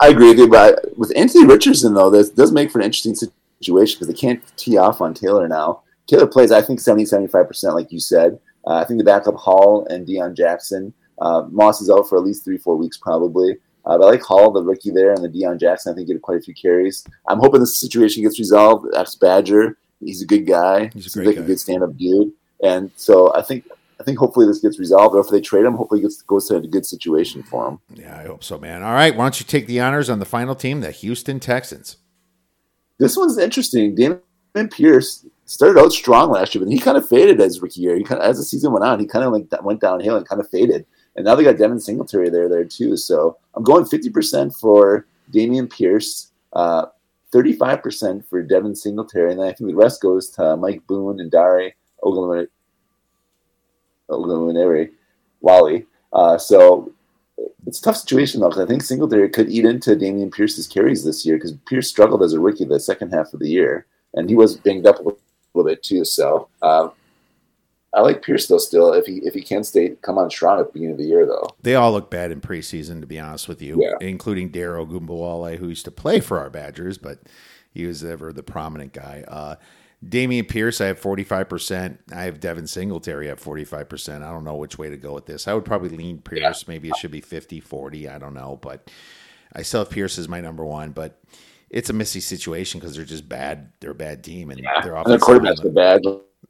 I 0.00 0.08
agree 0.08 0.30
with 0.30 0.38
you, 0.38 0.48
but 0.48 0.96
with 0.96 1.12
Anthony 1.14 1.44
Richardson 1.44 1.92
though, 1.92 2.08
this 2.08 2.30
does 2.30 2.52
make 2.52 2.70
for 2.70 2.78
an 2.78 2.86
interesting 2.86 3.14
situation 3.14 3.98
because 3.98 4.06
they 4.06 4.18
can't 4.18 4.42
tee 4.56 4.78
off 4.78 5.02
on 5.02 5.12
Taylor 5.12 5.46
now. 5.46 5.82
Taylor 6.06 6.26
plays, 6.26 6.52
I 6.52 6.62
think, 6.62 6.80
70, 6.80 7.04
75 7.04 7.46
percent, 7.46 7.74
like 7.74 7.92
you 7.92 8.00
said. 8.00 8.40
Uh, 8.68 8.74
I 8.74 8.84
think 8.84 8.98
the 8.98 9.04
backup 9.04 9.34
Hall 9.34 9.86
and 9.90 10.06
Deon 10.06 10.36
Jackson. 10.36 10.92
Uh, 11.20 11.44
Moss 11.50 11.80
is 11.80 11.90
out 11.90 12.08
for 12.08 12.18
at 12.18 12.24
least 12.24 12.44
three, 12.44 12.58
four 12.58 12.76
weeks 12.76 12.98
probably. 12.98 13.56
Uh, 13.86 13.96
but 13.96 14.04
I 14.04 14.10
like 14.10 14.22
Hall, 14.22 14.52
the 14.52 14.62
rookie 14.62 14.90
there, 14.90 15.14
and 15.14 15.24
the 15.24 15.28
Deon 15.28 15.58
Jackson. 15.58 15.92
I 15.92 15.96
think 15.96 16.08
get 16.08 16.20
quite 16.20 16.38
a 16.38 16.42
few 16.42 16.54
carries. 16.54 17.04
I'm 17.26 17.38
hoping 17.38 17.60
this 17.60 17.80
situation 17.80 18.22
gets 18.22 18.38
resolved. 18.38 18.86
That's 18.92 19.16
Badger, 19.16 19.78
he's 20.00 20.22
a 20.22 20.26
good 20.26 20.46
guy. 20.46 20.90
He's 20.92 21.06
a 21.06 21.10
Seems 21.10 21.26
like 21.26 21.36
guy. 21.36 21.42
a 21.42 21.46
good 21.46 21.58
stand 21.58 21.82
up 21.82 21.96
dude. 21.96 22.32
And 22.62 22.90
so 22.96 23.34
I 23.34 23.42
think 23.42 23.64
I 24.00 24.04
think 24.04 24.18
hopefully 24.18 24.46
this 24.46 24.60
gets 24.60 24.78
resolved. 24.78 25.14
Or 25.14 25.20
if 25.20 25.28
they 25.28 25.40
trade 25.40 25.64
him, 25.64 25.74
hopefully 25.74 26.00
it 26.00 26.04
gets, 26.04 26.22
goes 26.22 26.48
to 26.48 26.56
a 26.56 26.60
good 26.60 26.86
situation 26.86 27.42
for 27.42 27.68
him. 27.68 27.78
Yeah, 27.94 28.18
I 28.18 28.24
hope 28.24 28.44
so, 28.44 28.58
man. 28.58 28.82
All 28.82 28.92
right, 28.92 29.16
why 29.16 29.24
don't 29.24 29.40
you 29.40 29.46
take 29.46 29.66
the 29.66 29.80
honors 29.80 30.10
on 30.10 30.18
the 30.18 30.24
final 30.24 30.54
team, 30.54 30.80
the 30.80 30.90
Houston 30.90 31.40
Texans? 31.40 31.96
This 32.98 33.16
one's 33.16 33.38
interesting. 33.38 33.96
Dameon 33.96 34.72
Pierce 34.72 35.24
started 35.48 35.80
out 35.80 35.92
strong 35.92 36.30
last 36.30 36.54
year, 36.54 36.62
but 36.62 36.70
he 36.70 36.78
kind 36.78 36.98
of 36.98 37.08
faded 37.08 37.40
as 37.40 37.62
rookie 37.62 37.80
year. 37.80 37.96
He 37.96 38.04
kind 38.04 38.20
of, 38.20 38.28
as 38.28 38.36
the 38.36 38.44
season 38.44 38.70
went 38.70 38.84
on, 38.84 39.00
he 39.00 39.06
kind 39.06 39.24
of 39.24 39.32
like 39.32 39.46
went 39.64 39.80
downhill 39.80 40.16
and 40.16 40.28
kind 40.28 40.40
of 40.40 40.50
faded. 40.50 40.84
And 41.16 41.24
now 41.24 41.34
they 41.34 41.42
got 41.42 41.56
Devin 41.56 41.80
Singletary 41.80 42.28
there, 42.28 42.50
there 42.50 42.64
too. 42.64 42.98
So 42.98 43.38
I'm 43.54 43.64
going 43.64 43.84
50% 43.84 44.54
for 44.54 45.06
Dameon 45.32 45.72
Pierce, 45.72 46.32
uh, 46.52 46.86
35% 47.32 48.26
for 48.26 48.42
Devin 48.42 48.74
Singletary, 48.74 49.30
and 49.30 49.40
then 49.40 49.48
I 49.48 49.52
think 49.52 49.70
the 49.70 49.76
rest 49.76 50.02
goes 50.02 50.28
to 50.30 50.56
Mike 50.56 50.86
Boone 50.86 51.18
and 51.18 51.30
Dare 51.30 51.72
Ogunlere, 52.04 52.48
Wally. 55.40 55.86
Uh, 56.12 56.36
so 56.36 56.92
it's 57.66 57.78
a 57.78 57.82
tough 57.82 57.96
situation 57.96 58.40
though, 58.40 58.48
because 58.48 58.64
I 58.64 58.68
think 58.68 58.82
Singletary 58.82 59.30
could 59.30 59.48
eat 59.48 59.64
into 59.64 59.96
Dameon 59.96 60.32
Pierce's 60.32 60.66
carries 60.66 61.04
this 61.04 61.24
year 61.24 61.36
because 61.36 61.54
Pierce 61.66 61.88
struggled 61.88 62.22
as 62.22 62.34
a 62.34 62.40
rookie 62.40 62.64
the 62.64 62.78
second 62.78 63.12
half 63.12 63.32
of 63.32 63.40
the 63.40 63.48
year, 63.48 63.86
and 64.12 64.28
he 64.28 64.36
was 64.36 64.56
banged 64.56 64.86
up 64.86 65.04
a 65.06 65.10
little 65.58 65.70
bit 65.70 65.82
too. 65.82 66.04
So 66.04 66.48
uh, 66.62 66.88
I 67.94 68.00
like 68.00 68.22
Pierce 68.22 68.46
though 68.46 68.58
still 68.58 68.92
if 68.92 69.06
he 69.06 69.18
if 69.18 69.34
he 69.34 69.42
can 69.42 69.64
stay 69.64 69.96
come 70.02 70.18
on 70.18 70.30
strong 70.30 70.60
at 70.60 70.66
the 70.66 70.72
beginning 70.72 70.92
of 70.92 70.98
the 70.98 71.04
year 71.04 71.26
though. 71.26 71.48
They 71.62 71.74
all 71.74 71.92
look 71.92 72.10
bad 72.10 72.30
in 72.30 72.40
preseason 72.40 73.00
to 73.00 73.06
be 73.06 73.18
honest 73.18 73.48
with 73.48 73.62
you, 73.62 73.80
yeah. 73.82 74.06
including 74.06 74.50
Dare 74.50 74.74
Ogunbowale 74.74 75.58
who 75.58 75.68
used 75.68 75.84
to 75.86 75.90
play 75.90 76.20
for 76.20 76.38
our 76.38 76.50
Badgers, 76.50 76.98
but 76.98 77.20
he 77.72 77.86
was 77.86 78.04
ever 78.04 78.32
the 78.32 78.42
prominent 78.42 78.92
guy. 78.92 79.24
Uh, 79.26 79.56
Dameon 80.06 80.48
Pierce, 80.48 80.80
I 80.80 80.86
have 80.86 81.00
45%. 81.00 81.98
I 82.12 82.22
have 82.22 82.38
Devin 82.38 82.68
Singletary 82.68 83.28
at 83.28 83.38
45%. 83.38 84.22
I 84.22 84.30
don't 84.30 84.44
know 84.44 84.54
which 84.54 84.78
way 84.78 84.90
to 84.90 84.96
go 84.96 85.12
with 85.12 85.26
this. 85.26 85.48
I 85.48 85.54
would 85.54 85.64
probably 85.64 85.88
lean 85.88 86.18
Pierce. 86.18 86.62
Yeah. 86.62 86.72
Maybe 86.72 86.88
it 86.88 86.96
should 86.96 87.10
be 87.10 87.20
50 87.20 87.58
40. 87.60 88.08
I 88.08 88.18
don't 88.18 88.34
know. 88.34 88.58
But 88.62 88.90
I 89.52 89.62
still 89.62 89.80
have 89.80 89.90
Pierce 89.90 90.18
as 90.18 90.28
my 90.28 90.40
number 90.40 90.64
one. 90.64 90.92
But 90.92 91.20
it's 91.70 91.90
a 91.90 91.92
messy 91.92 92.20
situation 92.20 92.80
because 92.80 92.96
they're 92.96 93.04
just 93.04 93.28
bad. 93.28 93.72
They're 93.80 93.90
a 93.90 93.94
bad 93.94 94.24
team. 94.24 94.50
And 94.50 94.60
yeah. 94.60 94.80
they're 94.82 94.96
off. 94.96 95.06
And 95.06 95.12
their 95.12 95.18
quarterbacks 95.18 95.64
are 95.64 95.70
bad. 95.70 96.02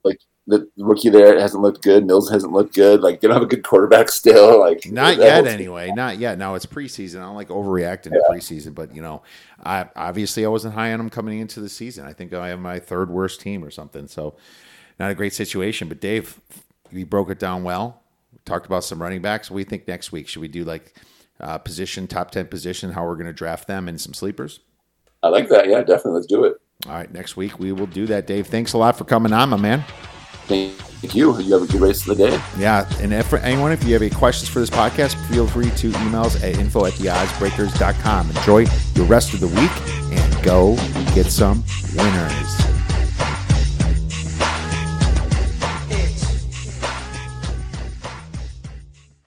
Like 0.04 0.20
the 0.46 0.66
rookie 0.78 1.10
there 1.10 1.38
hasn't 1.38 1.62
looked 1.62 1.82
good. 1.82 2.06
Mills 2.06 2.30
hasn't 2.30 2.52
looked 2.52 2.74
good. 2.74 3.02
Like 3.02 3.20
they 3.20 3.28
don't 3.28 3.34
have 3.34 3.42
a 3.42 3.46
good 3.46 3.62
quarterback 3.62 4.08
still. 4.08 4.58
Like 4.60 4.86
not 4.90 5.18
yet, 5.18 5.46
anyway. 5.46 5.90
Not 5.90 6.18
yet. 6.18 6.38
Now 6.38 6.54
it's 6.54 6.66
preseason. 6.66 7.16
I 7.16 7.24
don't 7.24 7.36
like 7.36 7.48
overreacting 7.48 8.12
yeah. 8.12 8.20
to 8.20 8.26
preseason, 8.30 8.74
but 8.74 8.94
you 8.94 9.02
know, 9.02 9.22
I 9.62 9.88
obviously 9.94 10.46
I 10.46 10.48
wasn't 10.48 10.74
high 10.74 10.92
on 10.92 10.98
them 10.98 11.10
coming 11.10 11.38
into 11.40 11.60
the 11.60 11.68
season. 11.68 12.06
I 12.06 12.14
think 12.14 12.32
I 12.32 12.48
have 12.48 12.60
my 12.60 12.78
third 12.78 13.10
worst 13.10 13.40
team 13.40 13.62
or 13.62 13.70
something. 13.70 14.08
So 14.08 14.36
not 14.98 15.10
a 15.10 15.14
great 15.14 15.34
situation. 15.34 15.86
But 15.88 16.00
Dave, 16.00 16.40
we 16.92 17.04
broke 17.04 17.30
it 17.30 17.38
down 17.38 17.62
well. 17.62 18.02
We 18.32 18.38
talked 18.46 18.66
about 18.66 18.84
some 18.84 19.02
running 19.02 19.20
backs. 19.20 19.50
What 19.50 19.56
do 19.56 19.58
we 19.58 19.64
think 19.64 19.86
next 19.86 20.12
week? 20.12 20.28
Should 20.28 20.40
we 20.40 20.48
do 20.48 20.64
like 20.64 20.94
uh, 21.40 21.58
position, 21.58 22.06
top 22.06 22.30
ten 22.30 22.46
position, 22.46 22.92
how 22.92 23.04
we're 23.04 23.14
going 23.14 23.26
to 23.26 23.34
draft 23.34 23.68
them, 23.68 23.86
and 23.86 24.00
some 24.00 24.14
sleepers? 24.14 24.60
I 25.22 25.28
like 25.28 25.48
that. 25.48 25.68
Yeah, 25.68 25.80
definitely. 25.80 26.12
Let's 26.12 26.26
do 26.26 26.44
it. 26.44 26.54
All 26.86 26.92
right, 26.92 27.12
next 27.12 27.36
week 27.36 27.58
we 27.58 27.72
will 27.72 27.86
do 27.86 28.06
that. 28.06 28.26
Dave, 28.26 28.46
thanks 28.46 28.72
a 28.72 28.78
lot 28.78 28.96
for 28.96 29.04
coming 29.04 29.32
on, 29.32 29.48
my 29.48 29.56
man. 29.56 29.84
Thank 30.46 31.14
you. 31.14 31.38
You 31.40 31.52
have 31.54 31.68
a 31.68 31.72
good 31.72 31.80
rest 31.80 32.08
of 32.08 32.16
the 32.16 32.30
day. 32.30 32.42
Yeah. 32.56 32.88
And 33.00 33.12
if, 33.12 33.32
anyone, 33.34 33.72
if 33.72 33.84
you 33.84 33.92
have 33.94 34.02
any 34.02 34.10
questions 34.10 34.48
for 34.48 34.60
this 34.60 34.70
podcast, 34.70 35.14
feel 35.28 35.46
free 35.46 35.70
to 35.70 35.88
email 36.06 36.22
us 36.22 36.42
at 36.42 36.56
info 36.58 36.86
at 36.86 36.92
theoddsbreakers.com. 36.94 38.30
Enjoy 38.30 38.64
the 38.64 39.04
rest 39.04 39.34
of 39.34 39.40
the 39.40 39.48
week 39.48 40.18
and 40.18 40.44
go 40.44 40.76
get 41.14 41.26
some 41.26 41.64
winners. 41.94 42.77